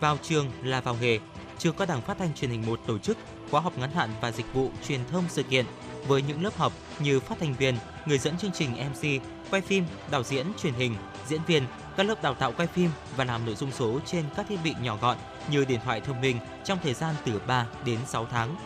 Vào 0.00 0.18
trường 0.22 0.50
là 0.62 0.80
vào 0.80 0.96
nghề, 1.00 1.18
trường 1.58 1.76
cao 1.76 1.86
đẳng 1.86 2.02
phát 2.02 2.18
thanh 2.18 2.34
truyền 2.34 2.50
hình 2.50 2.66
một 2.66 2.80
tổ 2.86 2.98
chức 2.98 3.16
khóa 3.50 3.60
học 3.60 3.78
ngắn 3.78 3.90
hạn 3.90 4.10
và 4.20 4.32
dịch 4.32 4.54
vụ 4.54 4.70
truyền 4.88 5.00
thông 5.10 5.24
sự 5.28 5.42
kiện 5.42 5.66
với 6.06 6.22
những 6.22 6.44
lớp 6.44 6.56
học 6.56 6.72
như 6.98 7.20
phát 7.20 7.38
thanh 7.40 7.54
viên, 7.54 7.76
người 8.06 8.18
dẫn 8.18 8.38
chương 8.38 8.52
trình 8.52 8.70
MC, 8.70 9.22
quay 9.50 9.62
phim, 9.62 9.84
đạo 10.10 10.22
diễn 10.22 10.46
truyền 10.62 10.74
hình, 10.74 10.96
diễn 11.26 11.40
viên, 11.46 11.62
các 11.96 12.06
lớp 12.06 12.22
đào 12.22 12.34
tạo 12.34 12.52
quay 12.52 12.68
phim 12.68 12.90
và 13.16 13.24
làm 13.24 13.46
nội 13.46 13.54
dung 13.54 13.72
số 13.72 14.00
trên 14.06 14.24
các 14.36 14.46
thiết 14.48 14.58
bị 14.64 14.74
nhỏ 14.82 14.98
gọn 15.00 15.16
như 15.50 15.64
điện 15.64 15.80
thoại 15.84 16.00
thông 16.00 16.20
minh 16.20 16.38
trong 16.64 16.78
thời 16.82 16.94
gian 16.94 17.14
từ 17.24 17.40
3 17.46 17.66
đến 17.84 17.98
6 18.06 18.26
tháng. 18.30 18.56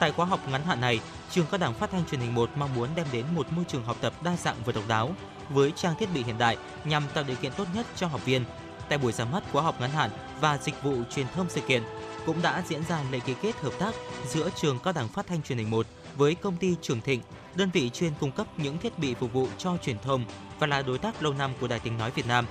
Tại 0.00 0.12
khóa 0.12 0.26
học 0.26 0.40
ngắn 0.50 0.62
hạn 0.62 0.80
này, 0.80 1.00
trường 1.30 1.46
cao 1.50 1.58
đẳng 1.58 1.74
phát 1.74 1.90
thanh 1.90 2.04
truyền 2.10 2.20
hình 2.20 2.34
1 2.34 2.50
mong 2.56 2.74
muốn 2.74 2.88
đem 2.96 3.06
đến 3.12 3.24
một 3.34 3.52
môi 3.52 3.64
trường 3.68 3.84
học 3.84 3.96
tập 4.00 4.12
đa 4.22 4.36
dạng 4.36 4.56
và 4.64 4.72
độc 4.72 4.84
đáo, 4.88 5.14
với 5.48 5.72
trang 5.76 5.94
thiết 5.98 6.14
bị 6.14 6.22
hiện 6.22 6.38
đại 6.38 6.56
nhằm 6.84 7.02
tạo 7.14 7.24
điều 7.24 7.36
kiện 7.36 7.52
tốt 7.52 7.64
nhất 7.74 7.86
cho 7.96 8.06
học 8.06 8.24
viên. 8.24 8.44
Tại 8.88 8.98
buổi 8.98 9.12
ra 9.12 9.24
mắt 9.24 9.42
khóa 9.52 9.62
học 9.62 9.80
ngắn 9.80 9.90
hạn 9.90 10.10
và 10.40 10.58
dịch 10.58 10.82
vụ 10.82 10.96
truyền 11.10 11.26
thông 11.34 11.46
sự 11.48 11.60
kiện 11.60 11.82
cũng 12.26 12.42
đã 12.42 12.62
diễn 12.68 12.84
ra 12.88 13.02
lễ 13.10 13.20
ký 13.20 13.34
kết 13.42 13.60
hợp 13.60 13.72
tác 13.78 13.94
giữa 14.28 14.50
trường 14.56 14.78
cao 14.78 14.92
đẳng 14.92 15.08
phát 15.08 15.26
thanh 15.26 15.42
truyền 15.42 15.58
hình 15.58 15.70
1 15.70 15.86
với 16.18 16.34
công 16.34 16.56
ty 16.56 16.76
Trường 16.82 17.00
Thịnh, 17.00 17.20
đơn 17.54 17.70
vị 17.72 17.90
chuyên 17.90 18.12
cung 18.20 18.32
cấp 18.32 18.46
những 18.56 18.78
thiết 18.78 18.98
bị 18.98 19.14
phục 19.14 19.32
vụ 19.32 19.48
cho 19.58 19.76
truyền 19.82 19.98
thông 19.98 20.24
và 20.58 20.66
là 20.66 20.82
đối 20.82 20.98
tác 20.98 21.22
lâu 21.22 21.32
năm 21.32 21.50
của 21.60 21.68
Đài 21.68 21.80
Tiếng 21.80 21.98
nói 21.98 22.10
Việt 22.10 22.26
Nam. 22.26 22.46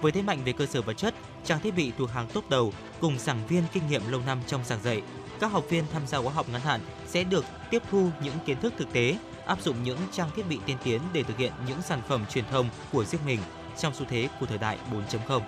Với 0.00 0.12
thế 0.12 0.22
mạnh 0.22 0.38
về 0.44 0.52
cơ 0.52 0.66
sở 0.66 0.82
vật 0.82 0.92
chất, 0.92 1.14
trang 1.44 1.60
thiết 1.60 1.76
bị 1.76 1.92
thuộc 1.98 2.10
hàng 2.10 2.26
tốt 2.32 2.44
đầu 2.48 2.72
cùng 3.00 3.18
giảng 3.18 3.46
viên 3.46 3.62
kinh 3.72 3.82
nghiệm 3.88 4.02
lâu 4.10 4.20
năm 4.26 4.38
trong 4.46 4.64
giảng 4.64 4.82
dạy, 4.82 5.02
các 5.40 5.52
học 5.52 5.64
viên 5.68 5.84
tham 5.92 6.06
gia 6.06 6.20
khóa 6.20 6.32
học 6.32 6.46
ngắn 6.52 6.60
hạn 6.60 6.80
sẽ 7.06 7.24
được 7.24 7.44
tiếp 7.70 7.82
thu 7.90 8.10
những 8.22 8.34
kiến 8.46 8.60
thức 8.60 8.72
thực 8.78 8.92
tế 8.92 9.18
áp 9.46 9.62
dụng 9.62 9.82
những 9.82 9.98
trang 10.12 10.30
thiết 10.36 10.48
bị 10.48 10.58
tiên 10.66 10.76
tiến 10.84 11.00
để 11.12 11.22
thực 11.22 11.38
hiện 11.38 11.52
những 11.68 11.82
sản 11.82 12.00
phẩm 12.08 12.24
truyền 12.30 12.44
thông 12.50 12.68
của 12.92 13.04
riêng 13.04 13.20
mình 13.26 13.38
trong 13.78 13.94
xu 13.94 14.04
thế 14.08 14.28
của 14.40 14.46
thời 14.46 14.58
đại 14.58 14.78
4.0. 14.92 15.40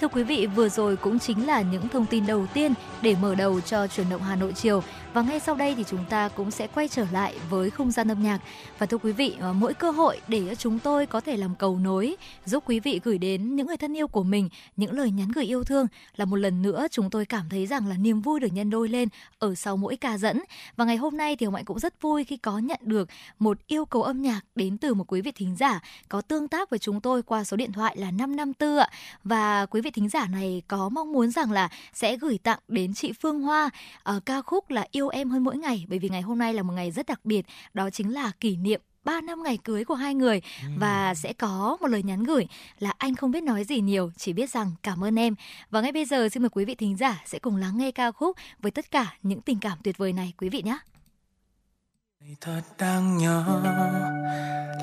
Thưa 0.00 0.08
quý 0.08 0.22
vị, 0.22 0.46
vừa 0.46 0.68
rồi 0.68 0.96
cũng 0.96 1.18
chính 1.18 1.46
là 1.46 1.62
những 1.62 1.88
thông 1.88 2.06
tin 2.06 2.26
đầu 2.26 2.46
tiên 2.54 2.74
để 3.02 3.16
mở 3.22 3.34
đầu 3.34 3.60
cho 3.60 3.86
chuyển 3.86 4.10
động 4.10 4.22
Hà 4.22 4.36
Nội 4.36 4.52
chiều. 4.52 4.82
Và 5.12 5.22
ngay 5.22 5.40
sau 5.40 5.54
đây 5.54 5.74
thì 5.74 5.84
chúng 5.88 6.04
ta 6.10 6.28
cũng 6.28 6.50
sẽ 6.50 6.66
quay 6.66 6.88
trở 6.88 7.06
lại 7.12 7.34
với 7.50 7.70
không 7.70 7.90
gian 7.90 8.10
âm 8.10 8.22
nhạc. 8.22 8.38
Và 8.78 8.86
thưa 8.86 8.98
quý 8.98 9.12
vị, 9.12 9.36
ờ, 9.40 9.52
mỗi 9.52 9.74
cơ 9.74 9.90
hội 9.90 10.20
để 10.28 10.54
chúng 10.54 10.78
tôi 10.78 11.06
có 11.06 11.20
thể 11.20 11.36
làm 11.36 11.54
cầu 11.54 11.78
nối, 11.78 12.16
giúp 12.44 12.64
quý 12.66 12.80
vị 12.80 13.00
gửi 13.04 13.18
đến 13.18 13.56
những 13.56 13.66
người 13.66 13.76
thân 13.76 13.96
yêu 13.96 14.08
của 14.08 14.22
mình 14.22 14.48
những 14.76 14.92
lời 14.92 15.10
nhắn 15.10 15.28
gửi 15.34 15.44
yêu 15.44 15.64
thương 15.64 15.86
là 16.16 16.24
một 16.24 16.36
lần 16.36 16.62
nữa 16.62 16.86
chúng 16.90 17.10
tôi 17.10 17.26
cảm 17.26 17.48
thấy 17.48 17.66
rằng 17.66 17.86
là 17.86 17.96
niềm 17.96 18.20
vui 18.20 18.40
được 18.40 18.52
nhân 18.52 18.70
đôi 18.70 18.88
lên 18.88 19.08
ở 19.38 19.54
sau 19.54 19.76
mỗi 19.76 19.96
ca 19.96 20.18
dẫn. 20.18 20.42
Và 20.76 20.84
ngày 20.84 20.96
hôm 20.96 21.16
nay 21.16 21.36
thì 21.36 21.46
Hồng 21.46 21.54
Hạnh 21.54 21.64
cũng 21.64 21.78
rất 21.78 22.02
vui 22.02 22.24
khi 22.24 22.36
có 22.36 22.58
nhận 22.58 22.80
được 22.82 23.08
một 23.38 23.58
yêu 23.66 23.84
cầu 23.84 24.02
âm 24.02 24.22
nhạc 24.22 24.40
đến 24.54 24.78
từ 24.78 24.94
một 24.94 25.04
quý 25.12 25.20
vị 25.20 25.32
thính 25.32 25.56
giả 25.56 25.80
có 26.08 26.20
tương 26.20 26.48
tác 26.48 26.70
với 26.70 26.78
chúng 26.78 27.00
tôi 27.00 27.22
qua 27.22 27.44
số 27.44 27.56
điện 27.56 27.72
thoại 27.72 27.96
là 27.96 28.10
554 28.10 28.78
ạ. 28.78 28.88
Và 29.24 29.66
quý 29.66 29.80
vị 29.80 29.90
thính 29.90 30.08
giả 30.08 30.26
này 30.26 30.62
có 30.68 30.88
mong 30.88 31.12
muốn 31.12 31.30
rằng 31.30 31.52
là 31.52 31.68
sẽ 31.94 32.16
gửi 32.16 32.38
tặng 32.42 32.58
đến 32.68 32.94
chị 32.94 33.12
Phương 33.12 33.42
Hoa 33.42 33.70
uh, 34.16 34.26
ca 34.26 34.42
khúc 34.42 34.70
là 34.70 34.86
Yêu 34.96 35.08
em 35.08 35.30
hơn 35.30 35.44
mỗi 35.44 35.56
ngày 35.56 35.86
bởi 35.88 35.98
vì 35.98 36.08
ngày 36.08 36.22
hôm 36.22 36.38
nay 36.38 36.54
là 36.54 36.62
một 36.62 36.72
ngày 36.72 36.90
rất 36.90 37.06
đặc 37.06 37.20
biệt, 37.24 37.46
đó 37.74 37.90
chính 37.90 38.14
là 38.14 38.30
kỷ 38.40 38.56
niệm 38.56 38.80
3 39.04 39.20
năm 39.20 39.42
ngày 39.42 39.58
cưới 39.64 39.84
của 39.84 39.94
hai 39.94 40.14
người 40.14 40.40
ừ. 40.62 40.68
và 40.78 41.14
sẽ 41.14 41.32
có 41.32 41.76
một 41.80 41.86
lời 41.86 42.02
nhắn 42.02 42.22
gửi 42.22 42.46
là 42.78 42.92
anh 42.98 43.14
không 43.14 43.30
biết 43.30 43.42
nói 43.42 43.64
gì 43.64 43.80
nhiều, 43.80 44.10
chỉ 44.16 44.32
biết 44.32 44.50
rằng 44.50 44.70
cảm 44.82 45.04
ơn 45.04 45.18
em. 45.18 45.34
Và 45.70 45.80
ngay 45.80 45.92
bây 45.92 46.04
giờ 46.04 46.28
xin 46.28 46.42
mời 46.42 46.50
quý 46.50 46.64
vị 46.64 46.74
thính 46.74 46.96
giả 46.96 47.22
sẽ 47.26 47.38
cùng 47.38 47.56
lắng 47.56 47.78
nghe 47.78 47.90
ca 47.90 48.12
khúc 48.12 48.36
với 48.58 48.70
tất 48.70 48.90
cả 48.90 49.16
những 49.22 49.40
tình 49.40 49.58
cảm 49.60 49.78
tuyệt 49.84 49.98
vời 49.98 50.12
này 50.12 50.32
quý 50.38 50.48
vị 50.48 50.62
nhé. 50.62 50.78
Ngày 52.20 52.36
thật 52.40 52.62
đang 52.78 53.16
nhớ 53.16 53.60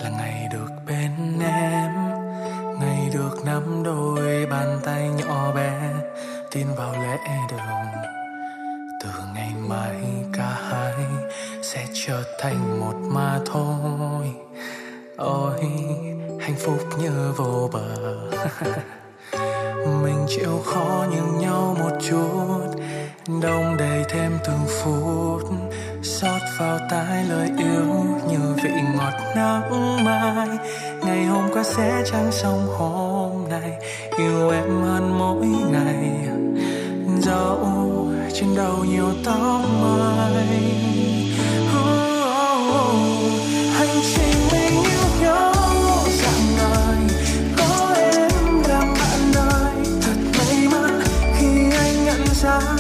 là 0.02 0.10
ngày 0.10 0.48
được 0.54 0.70
bên 0.88 1.40
em 1.40 1.92
ngày 2.80 3.10
được 3.14 3.36
nắm 3.46 3.84
đôi 3.84 4.46
bàn 4.46 4.80
tay 4.86 5.10
nhỏ 5.10 5.54
bé 5.56 5.94
tin 6.52 6.68
vào 6.78 6.94
lễ 6.94 7.18
đường 7.50 8.03
từ 9.04 9.10
ngày 9.36 9.54
mai 9.68 9.96
cả 10.34 10.58
hai 10.70 10.94
sẽ 11.62 11.86
trở 11.94 12.24
thành 12.40 12.80
một 12.80 12.94
mà 13.02 13.40
thôi. 13.46 14.32
Ôi, 15.18 15.60
hạnh 16.40 16.56
phúc 16.58 16.80
như 17.00 17.34
vô 17.38 17.70
bờ. 17.74 18.18
Mình 20.04 20.26
chịu 20.28 20.62
khó 20.66 21.06
nhường 21.12 21.40
nhau 21.40 21.76
một 21.80 21.98
chút, 22.10 22.84
đông 23.42 23.78
đầy 23.78 24.04
thêm 24.10 24.32
từng 24.46 24.66
phút. 24.68 25.42
Xót 26.04 26.42
vào 26.60 26.80
tai 26.90 27.24
lời 27.24 27.50
yêu 27.58 28.06
như 28.30 28.56
vị 28.64 28.72
ngọt 28.98 29.14
nắng 29.36 30.06
mai. 30.06 30.48
Ngày 31.06 31.26
hôm 31.26 31.50
qua 31.54 31.64
sẽ 31.64 32.04
chẳng 32.12 32.32
xong 32.32 32.68
hôm 32.68 33.50
nay, 33.50 33.72
yêu 34.18 34.50
em 34.50 34.82
hơn 34.82 35.18
mỗi 35.20 35.46
ngày. 35.46 36.28
Dẫu 37.22 38.03
trên 38.34 38.56
đầu 38.56 38.86
nhiều 38.86 39.10
tóc 39.24 39.62
mai. 39.82 40.74
Oh, 41.78 42.22
hành 43.74 44.02
trình 44.16 44.48
mình 44.52 44.84
yêu 44.84 45.22
nhau 45.22 45.54
dạng 46.08 46.56
ngời 46.58 46.98
có 47.58 47.96
em 47.96 48.62
làm 48.68 48.94
bạn 48.94 49.32
đời 49.34 49.86
thật 50.02 50.18
may 50.38 50.68
mắn 50.68 51.02
khi 51.40 51.78
anh 51.78 52.06
nhận 52.06 52.26
ra 52.42 52.73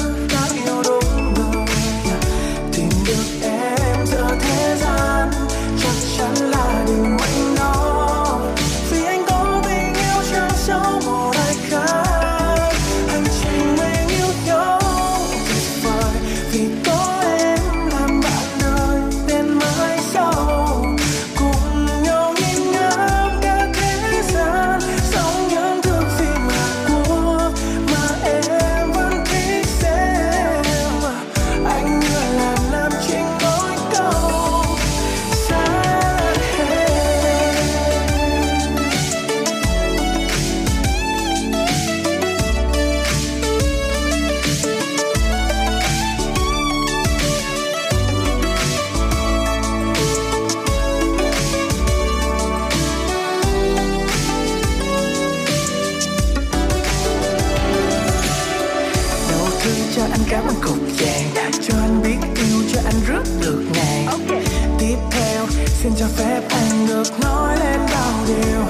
phép, 66.17 66.41
anh 66.49 66.87
được 66.87 67.19
nói 67.21 67.57
lên 67.59 67.79
bao 67.93 68.13
điều. 68.27 68.61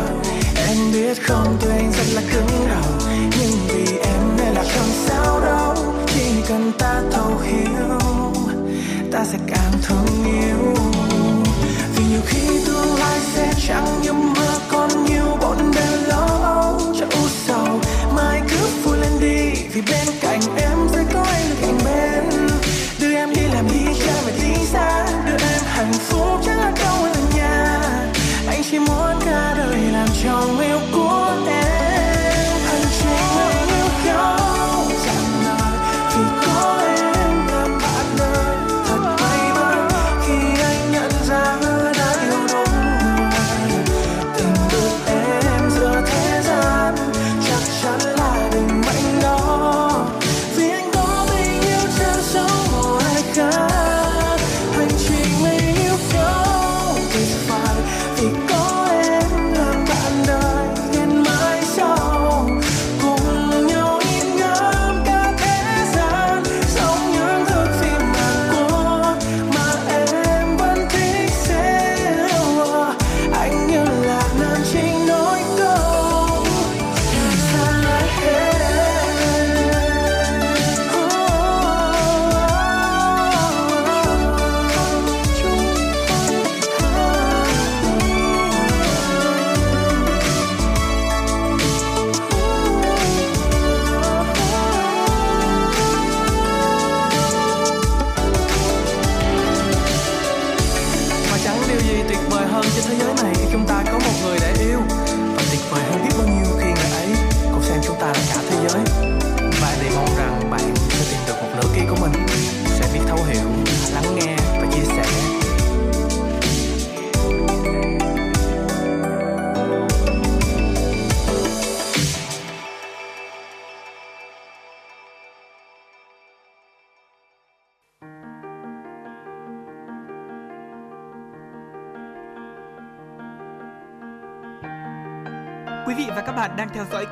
Em 0.68 0.78
biết 0.94 1.18
không 1.24 1.58
tuy 1.62 1.70
anh 1.70 1.92
rất 1.92 2.14
là 2.14 2.22
cứng 2.34 2.68
đầu, 2.70 3.10
nhưng 3.40 3.68
vì 3.68 3.98
em 3.98 4.22
nên 4.38 4.54
là 4.54 4.64
không 4.64 4.92
sao 5.06 5.42
đâu. 5.42 5.76
Chỉ 6.08 6.42
cần 6.48 6.72
ta 6.80 7.02
thấu 7.12 7.38
hiểu, 7.44 8.00
ta 9.12 9.26
sẽ 9.26 9.38
càng 9.48 9.72
thương 9.82 10.26
yêu. 10.26 10.76
Vì 11.96 12.04
nhiều 12.10 12.22
khi 12.26 12.66
tương 12.66 12.96
lai 12.96 13.20
sẽ 13.36 13.54
chẳng 13.68 14.02
như 14.02 14.14
mơ 14.14 14.33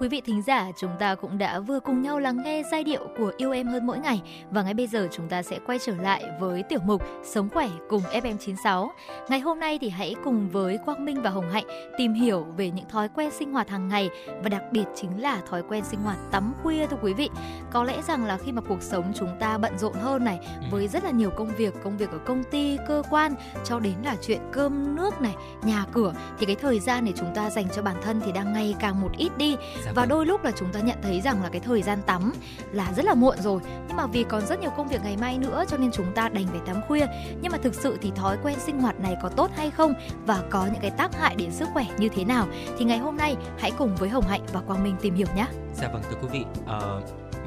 quý 0.00 0.08
vị 0.08 0.20
thính 0.20 0.42
giả, 0.42 0.70
chúng 0.76 0.90
ta 0.98 1.14
cũng 1.14 1.38
đã 1.38 1.60
vừa 1.60 1.80
cùng 1.80 2.02
nhau 2.02 2.18
lắng 2.18 2.42
nghe 2.44 2.62
giai 2.70 2.84
điệu 2.84 3.08
của 3.18 3.32
Yêu 3.36 3.52
Em 3.52 3.66
Hơn 3.66 3.86
Mỗi 3.86 3.98
Ngày 3.98 4.22
và 4.50 4.62
ngay 4.62 4.74
bây 4.74 4.86
giờ 4.86 5.08
chúng 5.12 5.28
ta 5.28 5.42
sẽ 5.42 5.58
quay 5.66 5.78
trở 5.78 5.96
lại 5.96 6.24
với 6.40 6.62
tiểu 6.62 6.78
mục 6.84 7.02
Sống 7.24 7.48
Khỏe 7.48 7.68
cùng 7.88 8.02
FM96. 8.02 8.88
Ngày 9.28 9.40
hôm 9.40 9.60
nay 9.60 9.78
thì 9.80 9.88
hãy 9.88 10.14
cùng 10.24 10.48
với 10.48 10.78
Quang 10.84 11.04
Minh 11.04 11.22
và 11.22 11.30
Hồng 11.30 11.50
Hạnh 11.50 11.64
tìm 11.98 12.12
hiểu 12.12 12.46
về 12.56 12.70
những 12.70 12.88
thói 12.88 13.08
quen 13.08 13.30
sinh 13.30 13.52
hoạt 13.52 13.68
hàng 13.68 13.88
ngày 13.88 14.10
và 14.42 14.48
đặc 14.48 14.62
biệt 14.72 14.84
chính 14.94 15.22
là 15.22 15.40
thói 15.50 15.62
quen 15.68 15.84
sinh 15.84 16.00
hoạt 16.00 16.18
tắm 16.30 16.52
khuya 16.62 16.86
thưa 16.86 16.96
quý 17.02 17.14
vị. 17.14 17.30
Có 17.70 17.84
lẽ 17.84 18.02
rằng 18.02 18.24
là 18.24 18.36
khi 18.36 18.52
mà 18.52 18.62
cuộc 18.68 18.82
sống 18.82 19.12
chúng 19.14 19.36
ta 19.40 19.58
bận 19.58 19.78
rộn 19.78 19.94
hơn 19.94 20.24
này 20.24 20.38
với 20.70 20.88
rất 20.88 21.04
là 21.04 21.10
nhiều 21.10 21.30
công 21.30 21.50
việc, 21.56 21.74
công 21.84 21.96
việc 21.96 22.10
ở 22.10 22.18
công 22.18 22.44
ty, 22.44 22.78
cơ 22.88 23.02
quan 23.10 23.34
cho 23.64 23.80
đến 23.80 23.94
là 24.04 24.16
chuyện 24.22 24.40
cơm 24.52 24.96
nước 24.96 25.20
này, 25.20 25.34
nhà 25.62 25.86
cửa 25.92 26.14
thì 26.38 26.46
cái 26.46 26.56
thời 26.56 26.80
gian 26.80 27.04
để 27.04 27.12
chúng 27.16 27.34
ta 27.34 27.50
dành 27.50 27.66
cho 27.76 27.82
bản 27.82 27.96
thân 28.02 28.20
thì 28.24 28.32
đang 28.32 28.52
ngày 28.52 28.74
càng 28.80 29.00
một 29.00 29.10
ít 29.18 29.38
đi 29.38 29.56
Dạ 29.84 29.89
và 29.94 30.02
vâng. 30.02 30.08
đôi 30.08 30.26
lúc 30.26 30.44
là 30.44 30.50
chúng 30.56 30.72
ta 30.72 30.80
nhận 30.80 30.98
thấy 31.02 31.20
rằng 31.20 31.42
là 31.42 31.48
cái 31.48 31.60
thời 31.60 31.82
gian 31.82 32.02
tắm 32.06 32.32
là 32.72 32.92
rất 32.96 33.04
là 33.04 33.14
muộn 33.14 33.36
rồi 33.40 33.60
nhưng 33.88 33.96
mà 33.96 34.06
vì 34.06 34.24
còn 34.24 34.46
rất 34.46 34.60
nhiều 34.60 34.70
công 34.76 34.88
việc 34.88 35.02
ngày 35.02 35.16
mai 35.16 35.38
nữa 35.38 35.64
cho 35.68 35.76
nên 35.76 35.90
chúng 35.92 36.12
ta 36.14 36.28
đành 36.28 36.46
phải 36.46 36.60
tắm 36.66 36.80
khuya 36.88 37.06
nhưng 37.42 37.52
mà 37.52 37.58
thực 37.58 37.74
sự 37.74 37.98
thì 38.02 38.12
thói 38.16 38.38
quen 38.42 38.58
sinh 38.60 38.80
hoạt 38.80 39.00
này 39.00 39.16
có 39.22 39.28
tốt 39.28 39.50
hay 39.56 39.70
không 39.70 39.94
và 40.26 40.42
có 40.50 40.66
những 40.66 40.82
cái 40.82 40.90
tác 40.90 41.14
hại 41.20 41.34
đến 41.34 41.52
sức 41.52 41.68
khỏe 41.72 41.84
như 41.98 42.08
thế 42.08 42.24
nào 42.24 42.46
thì 42.78 42.84
ngày 42.84 42.98
hôm 42.98 43.16
nay 43.16 43.36
hãy 43.58 43.70
cùng 43.78 43.96
với 43.96 44.08
Hồng 44.08 44.26
Hạnh 44.28 44.42
và 44.52 44.60
Quang 44.60 44.84
Minh 44.84 44.96
tìm 45.00 45.14
hiểu 45.14 45.26
nhé. 45.36 45.46
Dạ 45.74 45.88
vâng 45.92 46.02
thưa 46.10 46.16
quý 46.22 46.28
vị, 46.32 46.44
ờ, 46.66 47.02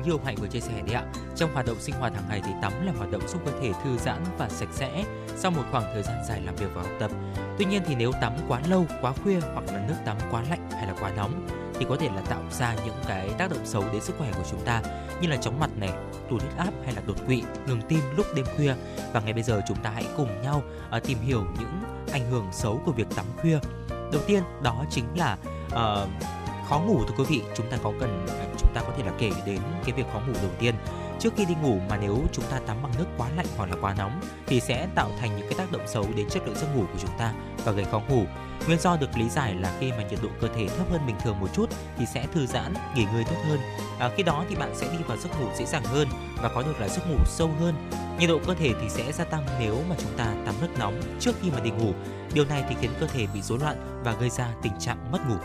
như 0.06 0.12
ông 0.12 0.26
Hạnh 0.26 0.36
vừa 0.42 0.48
chia 0.48 0.60
sẻ 0.60 0.74
đấy 0.86 0.96
ạ. 0.96 1.04
Trong 1.36 1.54
hoạt 1.54 1.66
động 1.66 1.80
sinh 1.80 1.96
hoạt 1.96 2.14
hàng 2.16 2.24
ngày 2.30 2.42
thì 2.46 2.52
tắm 2.62 2.86
là 2.86 2.92
hoạt 2.98 3.12
động 3.12 3.28
giúp 3.28 3.42
cơ 3.46 3.52
thể 3.62 3.72
thư 3.84 3.98
giãn 3.98 4.24
và 4.38 4.50
sạch 4.50 4.70
sẽ 4.72 5.04
sau 5.36 5.52
một 5.52 5.64
khoảng 5.72 5.84
thời 5.94 6.04
gian 6.04 6.16
dài 6.28 6.42
làm 6.46 6.56
việc 6.56 6.68
và 6.74 6.82
học 6.82 6.92
tập. 7.00 7.12
Tuy 7.58 7.66
nhiên 7.66 7.82
thì 7.86 7.96
nếu 7.96 8.12
tắm 8.22 8.34
quá 8.48 8.62
lâu, 8.70 8.86
quá 9.02 9.14
khuya 9.24 9.40
hoặc 9.54 9.66
là 9.66 9.86
nước 9.88 9.96
tắm 10.06 10.18
quá 10.32 10.44
lạnh 10.50 10.70
hay 10.72 10.88
là 10.88 10.94
quá 11.00 11.12
nóng 11.16 11.63
thì 11.84 11.90
có 11.90 11.96
thể 11.96 12.10
là 12.16 12.22
tạo 12.22 12.44
ra 12.52 12.76
những 12.86 12.96
cái 13.08 13.30
tác 13.38 13.52
động 13.52 13.66
xấu 13.66 13.84
đến 13.94 14.02
sức 14.02 14.16
khỏe 14.18 14.32
của 14.38 14.44
chúng 14.52 14.60
ta 14.66 14.82
như 15.22 15.28
là 15.28 15.38
chóng 15.38 15.60
mặt 15.60 15.70
này, 15.78 15.90
tụt 16.30 16.42
huyết 16.42 16.58
áp 16.58 16.72
hay 16.86 16.94
là 16.94 17.02
đột 17.08 17.16
quỵ, 17.28 17.44
ngừng 17.68 17.82
tim 17.82 18.00
lúc 18.18 18.26
đêm 18.36 18.46
khuya. 18.56 18.76
Và 19.14 19.20
ngay 19.20 19.34
bây 19.34 19.44
giờ 19.44 19.62
chúng 19.68 19.78
ta 19.78 19.90
hãy 19.90 20.06
cùng 20.18 20.42
nhau 20.42 20.62
uh, 20.98 21.04
tìm 21.04 21.18
hiểu 21.22 21.44
những 21.60 21.82
ảnh 22.12 22.32
hưởng 22.32 22.48
xấu 22.52 22.82
của 22.86 22.92
việc 22.92 23.08
tắm 23.16 23.26
khuya. 23.42 23.60
Đầu 23.90 24.22
tiên 24.28 24.44
đó 24.62 24.86
chính 24.90 25.06
là 25.16 25.38
uh, 25.68 26.10
khó 26.70 26.80
ngủ 26.80 27.02
thưa 27.08 27.14
quý 27.18 27.24
vị 27.30 27.42
chúng 27.56 27.70
ta 27.72 27.78
có 27.84 27.94
cần 28.00 28.26
chúng 28.60 28.74
ta 28.74 28.82
có 28.82 28.94
thể 28.98 29.04
là 29.04 29.12
kể 29.20 29.32
đến 29.46 29.60
cái 29.86 29.96
việc 29.96 30.06
khó 30.14 30.20
ngủ 30.20 30.34
đầu 30.42 30.52
tiên 30.60 30.76
trước 31.20 31.34
khi 31.38 31.46
đi 31.46 31.56
ngủ 31.62 31.80
mà 31.90 31.98
nếu 31.98 32.18
chúng 32.32 32.46
ta 32.46 32.60
tắm 32.68 32.78
bằng 32.84 32.92
nước 32.98 33.06
quá 33.18 33.30
lạnh 33.36 33.46
hoặc 33.58 33.70
là 33.70 33.76
quá 33.82 33.96
nóng 33.98 34.22
thì 34.48 34.60
sẽ 34.60 34.88
tạo 34.96 35.12
thành 35.20 35.38
những 35.38 35.48
cái 35.50 35.58
tác 35.58 35.72
động 35.72 35.88
xấu 35.88 36.08
đến 36.16 36.30
chất 36.30 36.44
lượng 36.46 36.56
giấc 36.56 36.68
ngủ 36.76 36.84
của 36.94 37.00
chúng 37.00 37.18
ta 37.18 37.34
và 37.66 37.72
gây 37.72 37.86
khó 37.92 38.02
ngủ. 38.10 38.24
Nguyên 38.68 38.80
do 38.80 38.98
được 38.98 39.18
lý 39.18 39.30
giải 39.30 39.56
là 39.56 39.78
khi 39.80 39.92
mà 39.92 40.04
nhiệt 40.10 40.20
độ 40.24 40.30
cơ 40.42 40.48
thể 40.56 40.68
thấp 40.68 40.88
hơn 40.92 41.02
bình 41.08 41.16
thường 41.24 41.40
một 41.40 41.48
chút 41.54 41.70
thì 41.98 42.06
sẽ 42.06 42.28
thư 42.34 42.46
giãn 42.46 42.74
nghỉ 42.96 43.06
ngơi 43.14 43.24
tốt 43.24 43.36
hơn. 43.48 43.60
À, 44.00 44.10
khi 44.18 44.24
đó 44.24 44.46
thì 44.50 44.56
bạn 44.56 44.72
sẽ 44.76 44.88
đi 44.92 45.04
vào 45.08 45.18
giấc 45.18 45.42
ngủ 45.42 45.48
dễ 45.58 45.66
dàng 45.66 45.84
hơn 45.84 46.08
và 46.42 46.50
có 46.50 46.62
được 46.62 46.80
là 46.80 46.88
giấc 46.88 47.10
ngủ 47.10 47.18
sâu 47.26 47.50
hơn. 47.60 47.90
Nhiệt 48.20 48.30
độ 48.30 48.40
cơ 48.48 48.54
thể 48.54 48.74
thì 48.82 48.90
sẽ 48.90 49.12
gia 49.12 49.24
tăng 49.24 49.46
nếu 49.60 49.78
mà 49.90 49.96
chúng 50.00 50.18
ta 50.18 50.34
tắm 50.46 50.56
nước 50.62 50.70
nóng 50.80 51.02
trước 51.20 51.36
khi 51.42 51.52
mà 51.52 51.60
đi 51.60 51.72
ngủ. 51.72 51.94
Điều 52.34 52.46
này 52.46 52.64
thì 52.70 52.76
khiến 52.82 52.92
cơ 53.00 53.08
thể 53.08 53.28
bị 53.34 53.42
rối 53.42 53.60
loạn 53.60 54.02
và 54.04 54.14
gây 54.14 54.30
ra 54.30 54.48
tình 54.62 54.74
trạng 54.80 55.12
mất 55.12 55.20
ngủ 55.30 55.38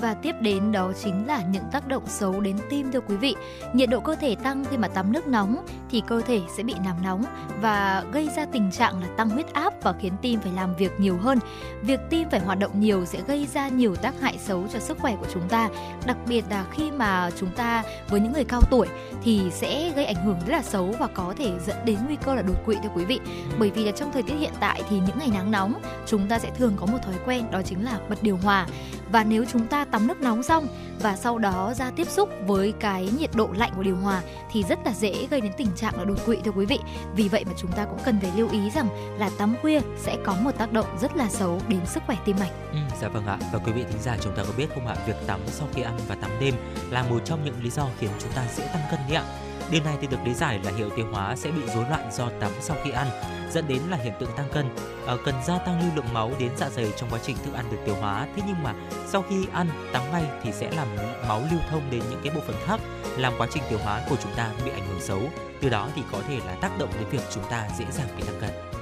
và 0.00 0.14
tiếp 0.14 0.34
đến 0.40 0.72
đó 0.72 0.92
chính 1.02 1.26
là 1.26 1.42
những 1.42 1.64
tác 1.72 1.88
động 1.88 2.02
xấu 2.06 2.40
đến 2.40 2.56
tim 2.70 2.92
thưa 2.92 3.00
quý 3.00 3.16
vị. 3.16 3.34
Nhiệt 3.72 3.90
độ 3.90 4.00
cơ 4.00 4.14
thể 4.14 4.34
tăng 4.34 4.64
khi 4.70 4.76
mà 4.76 4.88
tắm 4.88 5.12
nước 5.12 5.26
nóng 5.26 5.66
thì 5.90 6.02
cơ 6.06 6.20
thể 6.20 6.40
sẽ 6.56 6.62
bị 6.62 6.74
làm 6.84 7.02
nóng 7.02 7.24
và 7.60 8.04
gây 8.12 8.28
ra 8.36 8.46
tình 8.52 8.70
trạng 8.70 9.00
là 9.00 9.06
tăng 9.16 9.30
huyết 9.30 9.52
áp 9.52 9.74
và 9.82 9.92
khiến 10.00 10.12
tim 10.22 10.40
phải 10.40 10.52
làm 10.52 10.76
việc 10.76 11.00
nhiều 11.00 11.16
hơn. 11.16 11.38
Việc 11.82 12.00
tim 12.10 12.30
phải 12.30 12.40
hoạt 12.40 12.58
động 12.58 12.80
nhiều 12.80 13.04
sẽ 13.04 13.20
gây 13.26 13.48
ra 13.54 13.68
nhiều 13.68 13.96
tác 13.96 14.20
hại 14.20 14.38
xấu 14.38 14.64
cho 14.72 14.78
sức 14.78 14.98
khỏe 14.98 15.16
của 15.20 15.26
chúng 15.32 15.48
ta, 15.48 15.68
đặc 16.06 16.16
biệt 16.26 16.44
là 16.50 16.64
khi 16.72 16.90
mà 16.90 17.30
chúng 17.36 17.50
ta 17.50 17.82
với 18.08 18.20
những 18.20 18.32
người 18.32 18.44
cao 18.44 18.60
tuổi 18.70 18.86
thì 19.22 19.40
sẽ 19.50 19.92
gây 19.96 20.04
ảnh 20.04 20.24
hưởng 20.24 20.38
rất 20.46 20.52
là 20.52 20.62
xấu 20.62 20.94
và 20.98 21.06
có 21.06 21.34
thể 21.38 21.52
dẫn 21.66 21.76
đến 21.84 21.98
nguy 22.06 22.16
cơ 22.16 22.34
là 22.34 22.42
đột 22.42 22.66
quỵ 22.66 22.76
thưa 22.82 22.90
quý 22.94 23.04
vị. 23.04 23.20
Bởi 23.58 23.70
vì 23.70 23.84
là 23.84 23.92
trong 23.92 24.12
thời 24.12 24.22
tiết 24.22 24.34
hiện 24.38 24.52
tại 24.60 24.82
thì 24.90 24.96
những 24.96 25.18
ngày 25.18 25.30
nắng 25.32 25.50
nóng 25.50 25.74
chúng 26.06 26.28
ta 26.28 26.38
sẽ 26.38 26.50
thường 26.58 26.72
có 26.76 26.86
một 26.86 26.98
thói 27.02 27.14
quen 27.26 27.50
đó 27.50 27.62
chính 27.62 27.84
là 27.84 27.98
bật 28.08 28.22
điều 28.22 28.36
hòa 28.36 28.66
và 29.12 29.24
nếu 29.24 29.44
chúng 29.52 29.66
ta 29.66 29.83
tắm 29.84 30.06
nước 30.06 30.20
nóng 30.20 30.42
xong 30.42 30.66
và 31.00 31.16
sau 31.16 31.38
đó 31.38 31.74
ra 31.76 31.90
tiếp 31.96 32.08
xúc 32.08 32.28
với 32.46 32.72
cái 32.80 33.08
nhiệt 33.18 33.30
độ 33.34 33.48
lạnh 33.56 33.72
của 33.76 33.82
điều 33.82 33.96
hòa 33.96 34.22
thì 34.52 34.62
rất 34.62 34.78
là 34.84 34.92
dễ 34.92 35.26
gây 35.30 35.40
đến 35.40 35.52
tình 35.56 35.68
trạng 35.76 35.98
là 35.98 36.04
đột 36.04 36.26
quỵ 36.26 36.36
thưa 36.44 36.50
quý 36.50 36.66
vị. 36.66 36.78
Vì 37.16 37.28
vậy 37.28 37.44
mà 37.44 37.52
chúng 37.56 37.72
ta 37.72 37.84
cũng 37.84 37.98
cần 38.04 38.20
phải 38.20 38.32
lưu 38.36 38.48
ý 38.50 38.70
rằng 38.70 39.16
là 39.18 39.30
tắm 39.38 39.54
khuya 39.62 39.80
sẽ 39.96 40.16
có 40.24 40.36
một 40.40 40.50
tác 40.58 40.72
động 40.72 40.86
rất 41.00 41.16
là 41.16 41.28
xấu 41.28 41.60
đến 41.68 41.80
sức 41.86 42.02
khỏe 42.06 42.16
tim 42.24 42.36
mạch. 42.40 42.50
Ừ, 42.72 42.78
dạ 43.00 43.08
vâng 43.08 43.26
ạ. 43.26 43.38
Và 43.52 43.58
quý 43.58 43.72
vị 43.72 43.84
thính 43.88 44.02
giả 44.02 44.16
chúng 44.20 44.36
ta 44.36 44.42
có 44.42 44.52
biết 44.56 44.66
không 44.74 44.86
ạ, 44.86 44.96
việc 45.06 45.16
tắm 45.26 45.40
sau 45.46 45.68
khi 45.74 45.82
ăn 45.82 45.98
và 46.08 46.14
tắm 46.14 46.30
đêm 46.40 46.54
là 46.90 47.02
một 47.02 47.18
trong 47.24 47.44
những 47.44 47.54
lý 47.62 47.70
do 47.70 47.86
khiến 47.98 48.10
chúng 48.18 48.32
ta 48.32 48.44
dễ 48.56 48.66
tăng 48.66 48.82
cân 48.90 49.00
đấy 49.08 49.16
ạ. 49.16 49.24
Điều 49.70 49.82
này 49.84 49.96
thì 50.00 50.06
được 50.06 50.16
lý 50.24 50.34
giải 50.34 50.60
là 50.64 50.72
hệ 50.78 50.84
tiêu 50.96 51.06
hóa 51.12 51.36
sẽ 51.36 51.50
bị 51.50 51.62
rối 51.74 51.84
loạn 51.90 52.10
do 52.12 52.28
tắm 52.40 52.50
sau 52.60 52.76
khi 52.84 52.90
ăn, 52.90 53.06
dẫn 53.50 53.68
đến 53.68 53.82
là 53.90 53.96
hiện 53.96 54.12
tượng 54.20 54.30
tăng 54.36 54.48
cân. 54.52 54.68
À, 55.06 55.14
cần 55.24 55.34
gia 55.46 55.58
tăng 55.58 55.80
lưu 55.80 55.90
lượng 55.96 56.14
máu 56.14 56.30
đến 56.38 56.50
dạ 56.56 56.70
dày 56.70 56.92
trong 56.96 57.10
quá 57.10 57.18
trình 57.22 57.36
thức 57.44 57.54
ăn 57.54 57.64
được 57.70 57.78
tiêu 57.86 57.94
hóa. 58.00 58.26
Thế 58.36 58.42
nhưng 58.46 58.62
mà 58.62 58.74
sau 59.06 59.24
khi 59.28 59.46
ăn 59.52 59.68
tắm 59.92 60.02
ngay 60.12 60.24
thì 60.42 60.52
sẽ 60.52 60.70
làm 60.70 60.88
máu 61.28 61.42
lưu 61.50 61.60
thông 61.70 61.90
đến 61.90 62.02
những 62.10 62.20
cái 62.24 62.34
bộ 62.34 62.40
phận 62.46 62.56
khác, 62.66 62.80
làm 63.16 63.32
quá 63.38 63.46
trình 63.50 63.62
tiêu 63.70 63.78
hóa 63.84 64.02
của 64.10 64.16
chúng 64.22 64.32
ta 64.36 64.50
bị 64.64 64.70
ảnh 64.70 64.86
hưởng 64.86 65.00
xấu. 65.00 65.20
Từ 65.60 65.68
đó 65.68 65.88
thì 65.94 66.02
có 66.12 66.18
thể 66.28 66.38
là 66.46 66.54
tác 66.54 66.78
động 66.78 66.90
đến 66.98 67.08
việc 67.10 67.22
chúng 67.34 67.44
ta 67.50 67.68
dễ 67.78 67.84
dàng 67.90 68.08
bị 68.16 68.22
tăng 68.22 68.40
cân 68.40 68.73